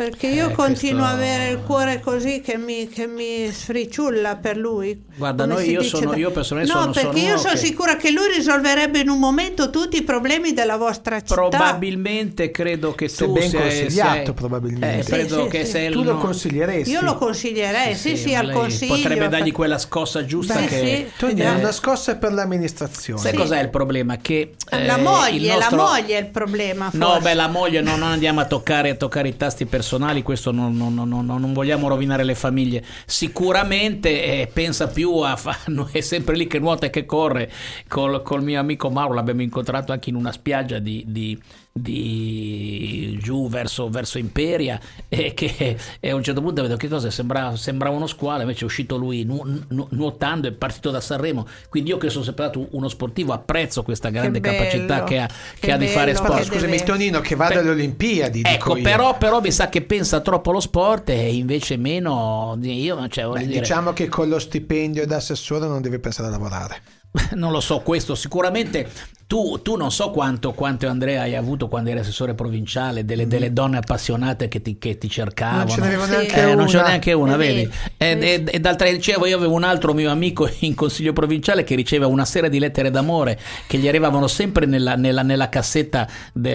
Perché 0.00 0.28
io 0.28 0.48
Eh, 0.48 0.52
continuo 0.54 1.00
questo- 1.04 1.14
a 1.14 1.18
avere 1.18 1.48
il 1.50 1.58
cuore 1.60 2.00
così 2.00 2.40
che 2.40 2.56
mi, 2.56 2.88
che 2.88 3.06
mi 3.06 3.50
sfriciulla 3.52 4.36
per 4.36 4.56
lui. 4.56 4.98
Guarda, 5.14 5.44
noi- 5.44 5.68
io 5.68 5.82
sono- 5.82 6.12
da- 6.12 6.16
io 6.16 6.30
personalmente 6.30 6.74
No, 6.74 6.80
sono- 6.80 6.92
perché 6.94 7.18
sono 7.18 7.32
io 7.32 7.36
sono 7.38 7.52
che- 7.52 7.58
sicura 7.58 7.96
che 7.96 8.10
lui 8.10 8.32
risolverebbe 8.34 9.00
in 9.00 9.10
un 9.10 9.18
momento 9.18 9.68
tutti 9.68 9.98
i 9.98 10.02
problemi 10.02 10.54
della 10.54 10.78
vostra 10.78 11.18
città. 11.20 11.34
Probabilmente 11.34 12.50
credo 12.50 12.94
che 12.94 13.08
Sei 13.08 13.26
tu 13.26 13.32
ben 13.34 13.50
sei- 13.50 13.60
consigliato, 13.60 14.24
sei- 14.24 14.32
probabilmente. 14.32 14.98
Eh, 15.00 15.02
Sì, 15.02 15.10
credo 15.10 15.42
sì, 15.44 15.48
che 15.50 15.64
sì. 15.66 15.70
sei 15.70 15.86
il 15.88 15.92
Tu 15.92 16.02
lo 16.02 16.12
no- 16.12 16.18
consiglieresti? 16.18 16.90
Io 16.90 17.02
lo 17.02 17.14
consiglierei, 17.16 17.94
sì, 17.94 18.16
sì, 18.16 18.34
al 18.34 18.50
consiglio. 18.52 18.94
Potrebbe 18.94 19.28
dargli 19.28 19.52
quella 19.52 19.76
scossa 19.76 20.24
giusta 20.24 20.60
Sì, 20.60 20.66
che... 20.66 21.10
sì. 21.18 21.26
Eh, 21.26 21.48
una 21.50 21.72
scossa 21.72 22.16
per 22.16 22.32
l'amministrazione. 22.32 23.20
Sai 23.20 23.32
Sì. 23.32 23.36
cos'è 23.36 23.60
il 23.60 23.68
problema? 23.68 24.16
Che 24.16 24.54
eh, 24.70 24.86
La 24.86 24.96
il 24.96 25.02
moglie, 25.02 25.52
nostro- 25.52 25.76
la 25.76 25.82
moglie 25.82 26.16
è 26.16 26.20
il 26.20 26.28
problema. 26.28 26.88
No, 26.94 27.18
beh, 27.20 27.34
la 27.34 27.48
moglie 27.48 27.82
no, 27.82 27.96
non 27.96 28.08
andiamo 28.08 28.40
a 28.40 28.46
toccare, 28.46 28.88
a 28.90 28.94
toccare 28.94 29.28
i 29.28 29.36
tasti 29.36 29.66
personali, 29.66 29.88
questo 30.22 30.50
non, 30.52 30.76
non- 30.76 30.94
non- 30.94 31.08
non- 31.08 31.24
non 31.26 31.52
vogliamo 31.52 31.88
rovinare 31.88 32.24
le 32.24 32.34
famiglie. 32.34 32.84
Sicuramente 33.06 34.22
eh, 34.42 34.46
pensa 34.52 34.88
più 34.88 35.12
a 35.18 35.36
fa- 35.36 35.58
è 35.92 36.00
sempre 36.00 36.36
lì 36.36 36.46
che 36.46 36.58
nuota 36.58 36.86
e 36.86 36.90
che 36.90 37.06
corre. 37.06 37.50
Col, 37.88 38.22
col 38.22 38.42
mio 38.42 38.60
amico 38.60 38.90
Mauro 38.90 39.14
l'abbiamo 39.14 39.42
incontrato 39.42 39.92
anche 39.92 40.10
in 40.10 40.16
una 40.16 40.32
spiaggia 40.32 40.78
di, 40.78 41.04
di- 41.06 41.38
di 41.72 43.16
giù 43.22 43.48
verso, 43.48 43.88
verso 43.88 44.18
Imperia 44.18 44.78
e 45.08 45.32
che 45.34 45.78
e 46.00 46.10
a 46.10 46.14
un 46.14 46.22
certo 46.22 46.42
punto 46.42 46.62
vedo 46.62 46.76
che 46.76 46.88
cosa 46.88 47.10
sembrava, 47.10 47.56
sembrava 47.56 47.94
uno 47.94 48.06
squalo 48.06 48.42
invece 48.42 48.62
è 48.62 48.64
uscito 48.64 48.96
lui 48.96 49.22
nu- 49.24 49.44
nu- 49.68 49.86
nuotando 49.90 50.48
è 50.48 50.52
partito 50.52 50.90
da 50.90 51.00
Sanremo 51.00 51.46
quindi 51.68 51.90
io 51.90 51.96
che 51.96 52.10
sono 52.10 52.24
sempre 52.24 52.46
stato 52.46 52.66
uno 52.72 52.88
sportivo 52.88 53.32
apprezzo 53.32 53.82
questa 53.84 54.10
grande 54.10 54.40
bello, 54.40 54.56
capacità 54.56 55.04
che 55.04 55.18
ha, 55.20 55.26
che 55.58 55.70
che 55.70 55.72
ha 55.72 55.76
di 55.76 55.86
fare 55.86 56.14
sport 56.14 56.38
che 56.38 56.44
scusami 56.44 56.82
Tonino 56.82 57.20
che 57.20 57.36
vada 57.36 57.60
alle 57.60 57.70
Olimpiadi. 57.70 58.42
Ecco, 58.44 58.74
però, 58.80 59.16
però 59.16 59.40
mi 59.40 59.50
sa 59.52 59.68
che 59.68 59.82
pensa 59.82 60.20
troppo 60.20 60.50
allo 60.50 60.60
sport 60.60 61.10
e 61.10 61.34
invece 61.34 61.76
meno. 61.76 62.58
Io, 62.60 63.08
cioè, 63.08 63.26
Beh, 63.26 63.46
dire, 63.46 63.60
diciamo 63.60 63.92
che 63.92 64.08
con 64.08 64.28
lo 64.28 64.38
stipendio 64.38 65.06
da 65.06 65.16
assessore 65.16 65.66
non 65.66 65.80
deve 65.80 65.98
pensare 65.98 66.28
a 66.28 66.30
lavorare. 66.30 66.82
non 67.34 67.52
lo 67.52 67.60
so, 67.60 67.80
questo 67.80 68.14
sicuramente. 68.14 68.88
Tu, 69.30 69.60
tu 69.62 69.76
non 69.76 69.92
so 69.92 70.10
quanto, 70.10 70.50
quanto 70.50 70.88
Andrea 70.88 71.22
hai 71.22 71.36
avuto 71.36 71.68
quando 71.68 71.88
eri 71.90 72.00
assessore 72.00 72.34
provinciale, 72.34 73.04
delle, 73.04 73.28
delle 73.28 73.52
donne 73.52 73.76
appassionate 73.76 74.48
che 74.48 74.60
ti, 74.60 74.76
che 74.76 74.98
ti 74.98 75.08
cercavano. 75.08 75.58
Mm. 75.62 75.66
Non 75.66 75.68
ce 75.76 75.80
n'avevo 75.82 76.04
Sì. 76.04 76.10
neanche 76.10 76.34
Eh, 76.40 76.44
una. 76.46 76.54
non 76.54 76.66
c'è 76.66 76.82
neanche 76.82 77.12
una, 77.12 77.34
Eh, 77.34 77.36
vedi? 77.36 77.70
sì. 77.72 77.90
E, 77.96 78.18
e- 78.20 78.44
e 78.44 78.58
d'altra 78.58 78.90
dicevo, 78.90 79.26
io 79.26 79.36
avevo 79.36 79.54
un 79.54 79.62
altro 79.62 79.94
mio 79.94 80.10
amico 80.10 80.50
in 80.60 80.74
consiglio 80.74 81.12
provinciale 81.12 81.62
che 81.62 81.76
riceveva 81.76 82.10
una 82.10 82.24
serie 82.24 82.50
di 82.50 82.58
lettere 82.58 82.90
d'amore 82.90 83.38
che 83.68 83.78
gli 83.78 83.86
arrivavano 83.86 84.26
sempre 84.26 84.66
nella, 84.66 84.96
nella- 84.96 85.22
nella 85.22 85.48
cassetta 85.48 86.08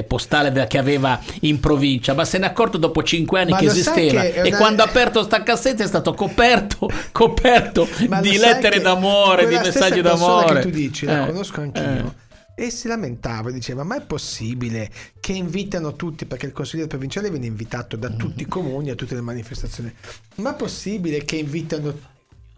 postale 0.06 0.52
che 0.68 0.77
aveva 0.77 1.18
in 1.41 1.61
provincia, 1.61 2.14
ma 2.14 2.26
se 2.26 2.40
ne 2.40 2.45
è 2.45 2.49
accorto 2.49 2.77
dopo 2.77 3.03
cinque 3.03 3.40
anni 3.40 3.52
Ma 3.52 3.57
che 3.57 3.68
esisteva. 3.68 4.19
che 4.19 4.34
E 4.34 4.48
una- 4.49 4.57
quando 4.57 4.82
ha 4.82 4.86
aperto 4.88 5.23
sta 5.23 5.44
cassetta 5.44 5.86
è 5.86 5.88
stato 5.88 6.14
coperto, 6.14 6.90
coperto 7.14 7.88
di 8.22 8.38
lettere 8.38 8.82
d'amore, 8.82 9.48
di 9.48 9.56
messaggi 9.56 10.02
d'amore. 10.02 10.45
Che 10.54 10.60
tu 10.62 10.70
dici, 10.70 11.06
la 11.06 11.24
Eh, 11.24 11.28
conosco 11.28 11.62
anch'io. 11.62 11.84
eh. 11.84 12.24
E 12.58 12.70
si 12.70 12.88
lamentava, 12.88 13.52
diceva: 13.52 13.84
Ma 13.84 13.98
è 13.98 14.02
possibile 14.02 14.90
che 15.20 15.34
invitano 15.34 15.94
tutti? 15.96 16.26
Perché 16.26 16.46
il 16.46 16.54
consigliere 16.54 16.88
provinciale 16.88 17.30
viene 17.30 17.48
invitato 17.48 17.98
da 17.98 18.10
tutti 18.10 18.44
i 18.44 18.48
comuni 18.48 18.90
a 18.90 18.96
tutte 18.96 19.14
le 19.16 19.22
manifestazioni. 19.22 19.94
Ma 20.36 20.54
è 20.54 20.56
possibile 20.56 21.26
che 21.26 21.36
invitano 21.36 21.94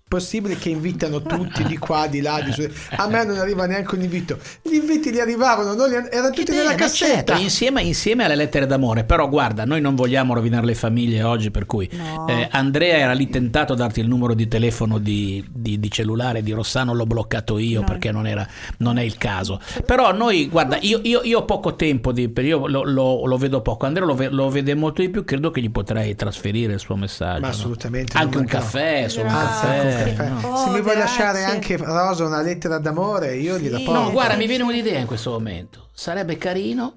possibile 0.08 0.56
che 0.56 0.70
invitano 0.70 1.22
tutti 1.22 1.64
di 1.66 1.78
qua, 1.78 2.08
di 2.08 2.22
là, 2.22 2.40
di 2.42 2.52
su. 2.54 2.68
A 2.96 3.08
me 3.08 3.26
non 3.26 3.38
arriva 3.38 3.66
neanche 3.66 3.96
un 3.96 4.02
invito. 4.02 4.38
Gli 4.62 4.76
inviti 4.76 5.12
gli 5.12 5.20
arrivavano, 5.20 5.74
non 5.74 5.90
li- 5.90 5.96
erano 5.96 6.30
tutti 6.34 6.52
nella 6.52 6.70
ma 6.70 6.76
cassetta. 6.76 7.34
certo, 7.34 7.42
insieme, 7.44 7.82
insieme 7.82 8.24
alle 8.24 8.36
lettere 8.36 8.66
d'amore, 8.66 9.04
però 9.04 9.28
guarda, 9.28 9.66
noi 9.66 9.82
non 9.82 9.96
vogliamo 9.96 10.34
rovinare 10.34 10.66
le 10.66 10.76
famiglie 10.76 11.24
oggi, 11.24 11.52
per 11.52 11.66
cui 11.66 11.90
No. 11.92 12.26
eh, 12.28 12.48
Andrea 12.52 12.98
era 12.98 13.12
lì 13.14 13.30
tentato 13.30 13.74
a 13.74 13.76
darti 13.76 14.00
il 14.00 14.08
numero 14.08 14.34
di 14.34 14.48
telefono 14.48 14.98
di, 14.98 15.46
di- 15.52 15.80
di 15.80 15.92
cellulare 15.92 16.42
di 16.42 16.52
Rossano, 16.54 16.94
l'ho 16.94 17.06
bloccato 17.06 17.58
io 17.58 17.82
No. 17.82 17.86
perché 17.86 18.12
non, 18.12 18.26
era, 18.28 18.48
non 18.78 18.98
è 18.98 19.04
il 19.04 19.18
caso. 19.18 19.60
Però 19.86 20.14
noi, 20.14 20.48
guarda, 20.48 20.78
io, 20.82 21.00
io- 21.04 21.22
io 21.24 21.40
ho 21.40 21.46
poco 21.46 21.76
tempo, 21.76 22.12
di, 22.14 22.30
per- 22.30 22.46
io 22.46 22.66
lo, 22.68 22.84
lo- 22.84 23.26
lo 23.26 23.38
vedo 23.38 23.62
poco, 23.62 23.86
Andrea 23.86 24.06
lo, 24.06 24.16
ve- 24.16 24.30
lo 24.30 24.50
vede 24.50 24.74
molto 24.74 25.02
di 25.02 25.10
più, 25.10 25.26
credo 25.26 25.52
che 25.52 25.62
gli 25.62 25.70
potrei 25.70 26.16
trasferire 26.16 26.74
il 26.74 26.80
suo 26.80 26.96
messaggio. 26.96 27.42
Ma 27.42 27.48
no? 27.48 27.54
assolutamente. 27.54 28.18
Anche 28.18 28.36
non 28.36 28.44
un 28.44 28.48
caffè, 28.50 29.06
solo 29.10 29.28
un. 29.28 29.36
Ah, 29.36 29.40
caffè. 29.44 29.96
Caffè. 30.03 30.30
no? 30.30 30.48
Oh, 30.49 30.57
Se 30.64 30.69
mi 30.69 30.82
vuoi 30.82 30.95
grazie. 30.95 30.99
lasciare 30.99 31.44
anche 31.44 31.78
Rosa 31.78 32.26
una 32.26 32.41
lettera 32.41 32.78
d'amore, 32.80 33.36
io 33.36 33.57
gliela 33.57 33.78
Sì. 33.78 33.84
porto. 33.84 33.99
No, 34.02 34.11
guarda, 34.11 34.36
mi 34.36 34.48
viene 34.48 34.64
un'idea 34.64 34.99
in 34.99 35.06
questo 35.07 35.32
momento. 35.32 35.90
Sarebbe 35.94 36.38
carino 36.38 36.95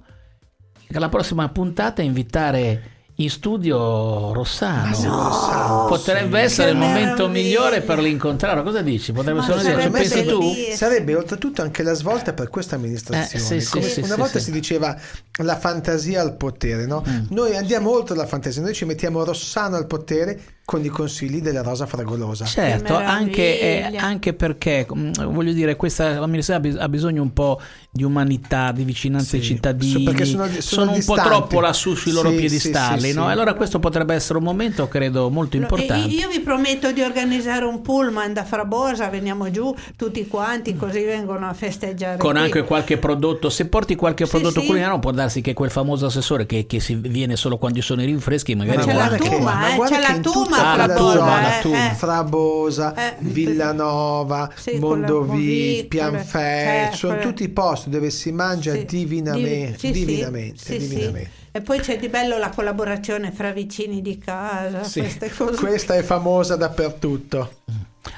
che 0.89 0.97
alla 0.97 1.09
prossima 1.09 1.49
puntata 1.49 2.03
invitare 2.03 2.83
in 3.21 3.29
studio 3.29 4.33
Rossano. 4.33 4.87
Rossano, 4.95 5.85
Potrebbe 5.89 6.39
sì. 6.39 6.45
essere 6.45 6.71
il 6.71 6.77
momento 6.79 7.29
meraviglia. 7.29 7.29
migliore 7.29 7.81
per 7.83 7.99
l'incontrare. 7.99 8.63
Cosa 8.63 8.81
dici? 8.81 9.13
Potrebbe 9.13 9.41
essere 9.41 9.55
un'idea. 9.57 9.73
Ci 9.75 9.79
sarebbe 9.79 9.99
pensi 9.99 10.25
tu? 10.27 10.75
Sarebbe 10.75 11.15
oltretutto 11.17 11.61
anche 11.63 11.83
la 11.83 11.93
svolta 11.93 12.33
per 12.33 12.49
questa 12.49 12.77
amministrazione. 12.77 13.45
Eh, 13.57 13.61
sì, 13.61 13.81
sì, 13.83 14.01
una 14.01 14.15
sì, 14.15 14.21
volta 14.21 14.39
sì. 14.39 14.45
si 14.47 14.51
diceva 14.53 14.97
la 15.43 15.57
fantasia 15.59 16.23
al 16.23 16.37
potere, 16.37 16.87
no? 16.87 17.05
Mm. 17.07 17.25
Noi 17.29 17.55
andiamo 17.57 17.91
oltre 17.93 18.17
la 18.17 18.27
fantasia, 18.27 18.63
noi 18.63 18.73
ci 18.75 18.87
mettiamo 18.87 19.23
Rossano 19.23 19.77
al 19.77 19.87
potere 19.87 20.41
con 20.71 20.85
i 20.85 20.89
consigli 20.89 21.41
della 21.41 21.63
Rosa 21.63 21.85
Fragolosa. 21.85 22.45
Certo, 22.45 22.97
Che 22.97 23.03
anche, 23.03 23.61
eh, 23.61 23.97
anche 23.97 24.35
perché 24.35 24.87
mm, 24.95 25.11
voglio 25.33 25.53
dire, 25.53 25.75
questa 25.75 26.23
amministrazione 26.23 26.59
ha 26.59 26.61
bis- 26.61 26.81
ha 26.81 26.89
bisogno 26.89 27.23
un 27.23 27.33
po' 27.33 27.61
di 27.91 28.05
umanità, 28.05 28.71
di 28.71 28.85
vicinanza 28.85 29.35
ai 29.35 29.43
Sì, 29.43 29.49
cittadini. 29.49 29.91
so- 29.91 30.03
perché 30.05 30.25
sono- 30.25 30.47
sono 30.61 30.93
un 30.93 31.05
po' 31.05 31.15
troppo 31.17 31.59
lassù 31.59 31.97
sui 31.97 32.13
loro 32.13 32.31
Sì, 32.31 32.37
piedistalli, 32.37 33.01
sì, 33.01 33.11
sì, 33.11 33.17
no? 33.17 33.23
sì. 33.25 33.29
E 33.31 33.33
allora 33.33 33.55
questo 33.55 33.81
potrebbe 33.81 34.15
essere 34.15 34.39
un 34.39 34.45
momento, 34.45 34.87
credo, 34.87 35.29
molto 35.29 35.57
No, 35.57 35.65
importante. 35.65 36.15
Io 36.15 36.29
vi 36.29 36.39
prometto 36.39 36.93
di 36.93 37.01
organizzare 37.01 37.65
un 37.65 37.83
pullman 37.83 38.33
da 38.33 38.45
Frabosa, 38.45 39.09
veniamo 39.09 39.51
giù 39.51 39.75
tutti 39.97 40.25
quanti 40.29 40.77
così 40.77 41.03
vengono 41.03 41.49
a 41.49 41.53
festeggiare. 41.53 42.19
con 42.19 42.31
qui. 42.35 42.41
anche 42.43 42.63
qualche 42.63 42.97
prodotto 42.99 43.51
se 43.51 43.67
porti 43.67 43.97
qualche 43.97 44.25
Sì, 44.25 44.31
prodotto 44.31 44.61
sì. 44.61 44.67
culinario 44.67 45.01
può 45.01 45.11
darsi 45.11 45.41
che 45.41 45.53
quel 45.53 45.71
famoso 45.71 46.07
assessore 46.07 46.47
che, 46.47 46.67
che 46.67 46.79
si 46.79 46.95
viene 46.95 47.35
solo 47.35 47.59
quando 47.59 47.81
ci 47.81 47.85
sono 47.85 48.03
i 48.03 48.07
rinfreschi 48.07 48.55
magari 48.55 48.85
c'è 48.85 48.93
vuole 48.93 49.11
la 49.11 49.17
Tuma, 49.17 49.55
ma 49.55 49.75
eh, 49.75 49.79
c'è 49.89 50.01
la 50.01 50.19
Tuma 50.21 50.57
tutta 50.61 50.71
a 50.71 50.75
quella 50.75 50.95
Frabosa, 50.95 51.13
zona, 51.19 51.61
eh, 51.61 51.91
eh. 51.91 51.95
Frabosa, 51.95 52.95
Eh, 52.95 53.15
Villanova, 53.19 54.51
sì, 54.57 54.79
Mondovì, 54.79 55.87
Pianfè, 55.89 56.63
quelle- 56.81 56.97
sono 56.97 57.17
eh, 57.19 57.21
tutti 57.21 57.43
i 57.43 57.49
posti 57.49 57.91
dove 57.91 58.11
si 58.11 58.33
mangia 58.33 58.73
Sì, 58.73 58.85
divinamente, 58.85 59.79
divi- 59.81 59.99
sì, 59.99 60.05
divinamente, 60.05 60.59
sì, 60.59 60.73
sì. 60.73 60.89
divinamente. 60.89 61.31
E 61.53 61.61
poi 61.63 61.81
c'è 61.81 61.99
di 61.99 62.09
bello 62.09 62.39
la 62.39 62.51
collaborazione 62.51 63.33
fra 63.33 63.51
vicini 63.51 64.01
di 64.03 64.19
casa, 64.19 64.85
Sì, 64.85 65.01
queste 65.01 65.31
cose. 65.35 65.57
Questa 65.59 65.95
è 65.95 66.03
famosa 66.03 66.55
dappertutto. 66.57 67.53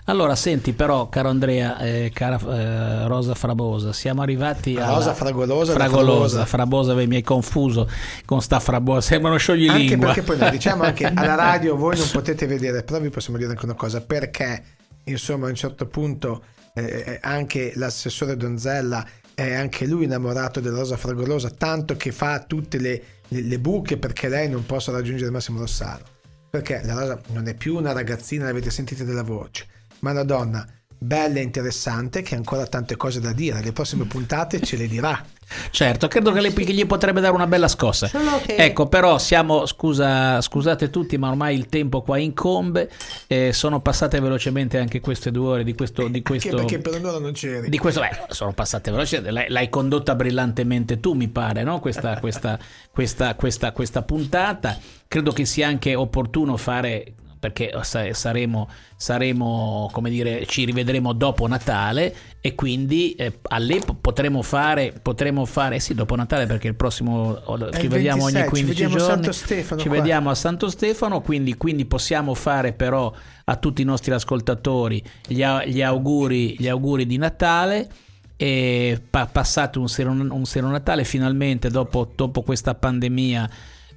Allora, 0.05 0.35
senti, 0.37 0.73
però, 0.73 1.09
caro 1.09 1.29
Andrea, 1.29 1.79
eh, 1.79 2.11
cara 2.13 2.39
eh, 2.39 3.07
Rosa 3.07 3.35
Frabosa, 3.35 3.93
siamo 3.93 4.23
arrivati 4.23 4.77
a. 4.77 4.87
Rosa 4.87 5.15
Fragolosa, 5.15 5.73
Fragolosa, 5.73 6.45
Frabosa, 6.45 6.95
mi 6.95 7.17
hai 7.17 7.23
confuso 7.23 7.89
con 8.25 8.41
sta 8.43 8.61
Frabosa, 8.61 9.01
sembrano 9.01 9.37
sciogli 9.37 9.69
Anche 9.69 9.99
perché 9.99 10.23
poi 10.23 10.39
noi 10.39 10.51
diciamo 10.51 10.85
anche 10.85 11.07
alla 11.15 11.35
radio 11.35 11.77
voi 11.77 11.97
non 11.97 12.09
potete 12.11 12.47
vedere, 12.47 12.83
però 12.83 13.01
vi 13.01 13.11
possiamo 13.11 13.39
dire 13.39 13.51
anche 13.51 13.65
una 13.65 13.75
cosa, 13.75 14.01
perché 14.01 14.63
insomma 15.05 15.47
a 15.47 15.51
un 15.51 15.57
certo 15.57 15.87
punto 15.87 16.43
eh, 16.75 17.19
anche 17.21 17.73
l'assessore 17.75 18.37
Donzella 18.37 19.05
è 19.35 19.55
anche 19.55 19.87
lui 19.87 20.05
innamorato 20.05 20.61
della 20.61 20.79
Rosa 20.79 20.97
Fragolosa, 20.97 21.51
tanto 21.51 21.97
che 21.97 22.13
fa 22.13 22.41
tutte 22.47 22.79
le, 22.79 23.03
le, 23.29 23.43
le 23.43 23.59
buche 23.59 23.97
perché 23.97 24.29
lei 24.29 24.49
non 24.49 24.65
possa 24.65 24.93
raggiungere 24.93 25.31
Massimo 25.31 25.59
Rossaro. 25.59 26.05
Perché 26.53 26.83
la 26.85 26.93
Rosa 26.93 27.19
non 27.29 27.49
è 27.49 27.55
più 27.55 27.77
una 27.77 27.93
ragazzina, 27.93 28.45
l'avete 28.45 28.71
sentito 28.71 29.05
della 29.05 29.23
voce 29.23 29.67
ma 30.03 30.11
una 30.11 30.25
donna 30.25 30.67
bella 31.03 31.41
e 31.41 31.43
interessante 31.43 32.23
che 32.23 32.35
ha 32.35 32.39
ancora 32.39 32.67
tante 32.67 32.97
cose 32.97 33.21
da 33.21 33.33
dire. 33.33 33.63
Le 33.63 33.73
prossime 33.73 34.05
puntate 34.05 34.61
ce 34.61 34.77
le 34.77 34.87
dirà. 34.87 35.23
Certo, 35.71 36.09
credo 36.09 36.33
che, 36.33 36.41
le, 36.41 36.53
che 36.53 36.73
gli 36.73 36.87
potrebbe 36.87 37.21
dare 37.21 37.35
una 37.35 37.47
bella 37.47 37.69
scossa. 37.69 38.09
Che... 38.09 38.55
Ecco, 38.57 38.87
però 38.87 39.19
siamo, 39.19 39.67
scusa, 39.67 40.41
scusate 40.41 40.91
tutti, 40.91 41.19
ma 41.19 41.29
ormai 41.29 41.57
il 41.57 41.67
tempo 41.67 42.03
qua 42.03 42.17
incombe. 42.19 42.91
Eh, 43.27 43.53
sono 43.53 43.81
passate 43.81 44.21
velocemente 44.21 44.79
anche 44.79 45.01
queste 45.01 45.31
due 45.31 45.49
ore 45.49 45.65
di 45.65 45.75
questo. 45.75 46.09
Di 46.09 46.23
questo 46.23 46.57
anche 46.57 46.79
perché 46.79 46.79
per 46.79 47.01
un'ora 47.01 47.19
non 47.19 47.33
c'eri. 47.33 47.69
Di 47.69 47.79
questo, 47.79 48.01
beh, 48.01 48.27
sono 48.29 48.53
passate 48.53 48.91
velocemente. 48.91 49.31
L'hai, 49.31 49.49
l'hai 49.49 49.69
condotta 49.69 50.15
brillantemente 50.15 51.01
tu, 51.01 51.13
mi 51.13 51.29
pare, 51.29 51.63
no? 51.63 51.81
questa, 51.81 52.19
questa, 52.19 52.59
questa, 52.91 53.35
questa, 53.35 53.73
questa 53.73 54.03
puntata. 54.03 54.79
Credo 55.07 55.33
che 55.33 55.45
sia 55.45 55.69
anche 55.69 55.95
opportuno 55.95 56.57
fare 56.57 57.15
perché 57.43 57.73
saremo, 57.83 58.69
saremo, 58.95 59.91
come 59.91 60.11
dire, 60.11 60.47
ci 60.47 60.65
rivedremo 60.65 61.13
dopo 61.13 61.49
Natale 61.49 62.15
e 62.41 62.55
quindi 62.55 63.15
eh, 63.17 63.41
all'epoca 63.49 63.99
potremo 64.01 64.43
fare, 64.43 64.95
potremo 65.03 65.45
fare, 65.45 65.81
sì, 65.81 65.93
dopo 65.93 66.15
Natale 66.15 66.47
perché 66.47 66.69
il 66.69 66.77
prossimo 66.77 67.43
ci 67.73 67.89
vediamo 67.89 68.27
26, 68.27 68.41
ogni 68.41 68.49
15 68.49 68.87
giorni, 68.87 69.33
ci 69.33 69.65
qua. 69.65 69.89
vediamo 69.89 70.31
a 70.31 70.37
Santo 70.37 70.71
Stefano, 70.71 71.21
quindi, 71.21 71.57
quindi, 71.57 71.85
possiamo 71.85 72.35
fare 72.35 72.75
però 72.75 73.13
a 73.47 73.57
tutti 73.57 73.83
i 73.83 73.85
nostri 73.85 74.13
ascoltatori 74.13 75.03
gli, 75.27 75.43
gli, 75.67 75.83
auguri, 75.83 76.55
gli 76.57 76.69
auguri 76.69 77.07
di 77.07 77.17
Natale 77.17 77.89
e 78.37 79.03
pa- 79.11 79.27
passate 79.27 79.81
un 79.81 79.89
sero, 79.89 80.13
un 80.13 80.45
sero 80.45 80.69
Natale 80.69 81.03
finalmente 81.03 81.71
dopo, 81.71 82.09
dopo 82.15 82.43
questa 82.43 82.77
pandemia 82.77 83.51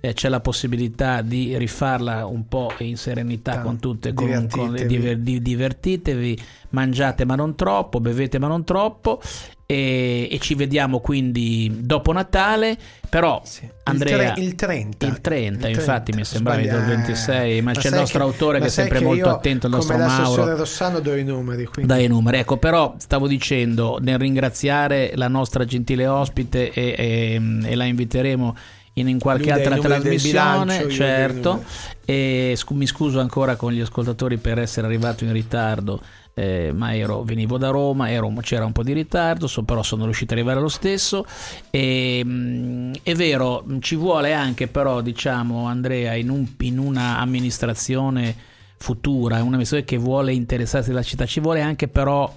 eh, 0.09 0.13
c'è 0.13 0.29
la 0.29 0.39
possibilità 0.39 1.21
di 1.21 1.57
rifarla 1.57 2.25
un 2.25 2.47
po' 2.47 2.71
in 2.79 2.97
serenità 2.97 3.61
con 3.61 3.79
tutte, 3.79 4.13
con, 4.13 4.25
divertitevi. 4.25 4.77
Con, 4.77 4.87
diver, 4.87 5.17
di, 5.17 5.41
divertitevi, 5.41 6.39
mangiate 6.69 7.25
ma 7.25 7.35
non 7.35 7.55
troppo, 7.55 7.99
bevete 7.99 8.39
ma 8.39 8.47
non 8.47 8.63
troppo 8.63 9.21
e, 9.67 10.27
e, 10.31 10.39
ci 10.39 10.53
vediamo 10.53 10.99
quindi 10.99 11.79
dopo 11.81 12.11
Natale 12.11 12.77
però 13.09 13.41
sì. 13.43 13.67
Andrea 13.83 14.33
il, 14.35 14.53
tre, 14.53 14.77
il 14.77 14.95
30 14.95 15.05
il 15.07 15.21
30, 15.21 15.69
il 15.69 15.75
infatti 15.75 16.11
mi 16.11 16.23
sembrava 16.23 16.61
il 16.61 16.69
26 16.69 17.61
ma, 17.61 17.71
ma 17.71 17.79
c'è 17.79 17.87
il 17.87 17.95
nostro 17.95 18.19
che, 18.19 18.25
autore 18.25 18.59
che 18.59 18.65
è 18.65 18.69
sempre 18.69 18.99
molto 18.99 19.29
attento 19.29 19.65
il 19.65 19.73
nostro 19.73 19.97
Mauro 19.97 20.55
Rossano 20.55 20.99
do 20.99 21.15
i 21.15 21.23
numeri 21.23 21.65
quindi. 21.65 21.91
dai 21.91 22.05
i 22.05 22.07
numeri 22.07 22.37
ecco 22.37 22.57
però 22.57 22.93
stavo 22.97 23.27
dicendo 23.27 23.97
nel 23.99 24.19
ringraziare 24.19 25.13
la 25.15 25.27
nostra 25.27 25.65
gentile 25.65 26.05
ospite 26.05 26.71
e, 26.71 26.93
e, 26.95 27.41
e 27.63 27.75
la 27.75 27.85
inviteremo 27.85 28.55
in, 28.95 29.07
in 29.07 29.19
qualche 29.19 29.51
Lui 29.51 29.63
altra 29.63 29.77
trasmissione, 29.77 30.77
bilancio, 30.77 30.89
certo. 30.89 31.63
E 32.05 32.53
scu- 32.55 32.77
mi 32.77 32.85
scuso 32.85 33.19
ancora 33.19 33.55
con 33.55 33.71
gli 33.71 33.79
ascoltatori 33.79 34.37
per 34.37 34.59
essere 34.59 34.87
arrivato 34.87 35.23
in 35.23 35.31
ritardo. 35.31 36.01
Eh, 36.37 36.73
ma 36.73 36.93
ero, 36.93 37.23
venivo 37.23 37.57
da 37.57 37.69
Roma, 37.69 38.11
ero, 38.11 38.31
c'era 38.41 38.65
un 38.65 38.73
po' 38.73 38.83
di 38.83 38.91
ritardo, 38.91 39.47
so, 39.47 39.63
però 39.63 39.81
sono 39.83 40.03
riuscito 40.03 40.33
ad 40.33 40.39
arrivare 40.39 40.59
lo 40.59 40.67
stesso. 40.67 41.25
E, 41.69 42.21
mh, 42.23 42.29
mm, 42.29 42.93
è 43.03 43.15
vero, 43.15 43.65
ci 43.79 43.95
vuole 43.95 44.33
anche 44.33 44.67
però, 44.67 45.01
diciamo, 45.01 45.65
Andrea, 45.65 46.13
in, 46.15 46.29
un, 46.29 46.45
in 46.59 46.77
una 46.77 47.19
amministrazione 47.19 48.35
futura, 48.77 49.35
una 49.37 49.55
amministrazione 49.55 49.85
che 49.85 49.97
vuole 49.97 50.33
interessarsi 50.33 50.89
della 50.89 51.03
città, 51.03 51.25
ci 51.25 51.39
vuole 51.39 51.61
anche 51.61 51.87
però 51.87 52.33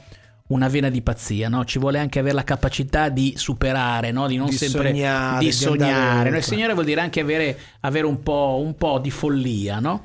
una 0.48 0.68
vena 0.68 0.88
di 0.88 1.02
pazzia, 1.02 1.48
no? 1.48 1.64
ci 1.64 1.78
vuole 1.78 1.98
anche 1.98 2.18
avere 2.18 2.34
la 2.34 2.44
capacità 2.44 3.10
di 3.10 3.34
superare, 3.36 4.12
no? 4.12 4.26
di 4.26 4.36
non 4.36 4.48
di 4.48 4.56
sempre 4.56 4.90
sognare, 4.92 5.44
di 5.44 5.52
sognare. 5.52 6.30
No? 6.30 6.40
Sognare 6.40 6.72
vuol 6.72 6.86
dire 6.86 7.00
anche 7.00 7.20
avere, 7.20 7.58
avere 7.80 8.06
un, 8.06 8.22
po', 8.22 8.60
un, 8.64 8.74
po', 8.74 8.98
di 8.98 9.10
follia. 9.10 9.78
No? 9.78 10.04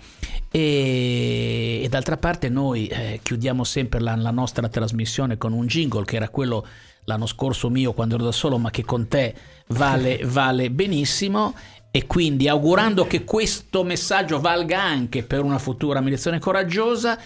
E, 0.51 1.81
e, 1.83 1.87
d'altra 1.89 2.17
parte 2.17 2.49
noi 2.49 2.87
eh, 2.87 3.19
chiudiamo 3.23 3.63
sempre 3.63 4.01
la, 4.01 4.15
la, 4.15 4.31
nostra 4.31 4.67
trasmissione 4.67 5.37
con 5.37 5.53
un 5.53 5.65
jingle 5.65 6.03
che 6.03 6.17
era 6.17 6.27
quello 6.27 6.65
l'anno 7.05 7.25
scorso 7.25 7.69
mio 7.69 7.93
quando 7.93 8.15
ero 8.15 8.25
da 8.25 8.31
solo, 8.33 8.57
ma 8.57 8.69
che 8.69 8.83
con 8.83 9.07
te 9.07 9.33
vale, 9.67 10.19
vale 10.25 10.69
benissimo. 10.71 11.55
E 11.95 12.07
quindi 12.07 12.47
augurando 12.49 13.05
che 13.05 13.23
questo 13.23 13.83
messaggio 13.83 14.41
valga 14.41 14.81
anche 14.81 15.21
per 15.23 15.43
una 15.43 15.59
futura 15.59 15.99
amministrazione 15.99 16.39
coraggiosa 16.39 17.19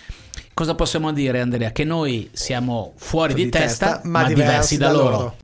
cosa 0.57 0.73
possiamo 0.73 1.13
dire 1.13 1.39
Andrea? 1.39 1.71
Che 1.71 1.83
noi 1.83 2.31
siamo 2.33 2.93
fuori 2.95 3.35
di, 3.35 3.43
di 3.43 3.49
testa, 3.51 3.91
testa, 3.91 4.01
ma, 4.05 4.21
ma 4.21 4.27
diversi, 4.27 4.75
diversi, 4.75 4.77
da, 4.77 4.91
loro. 4.91 5.09
loro. 5.09 5.35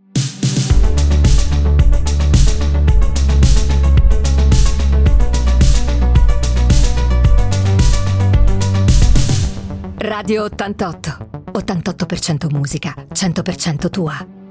Radio 9.97 10.45
88. 10.45 11.41
88% 11.51 12.51
musica, 12.51 12.95
100% 13.13 13.89
tua. 13.91 14.42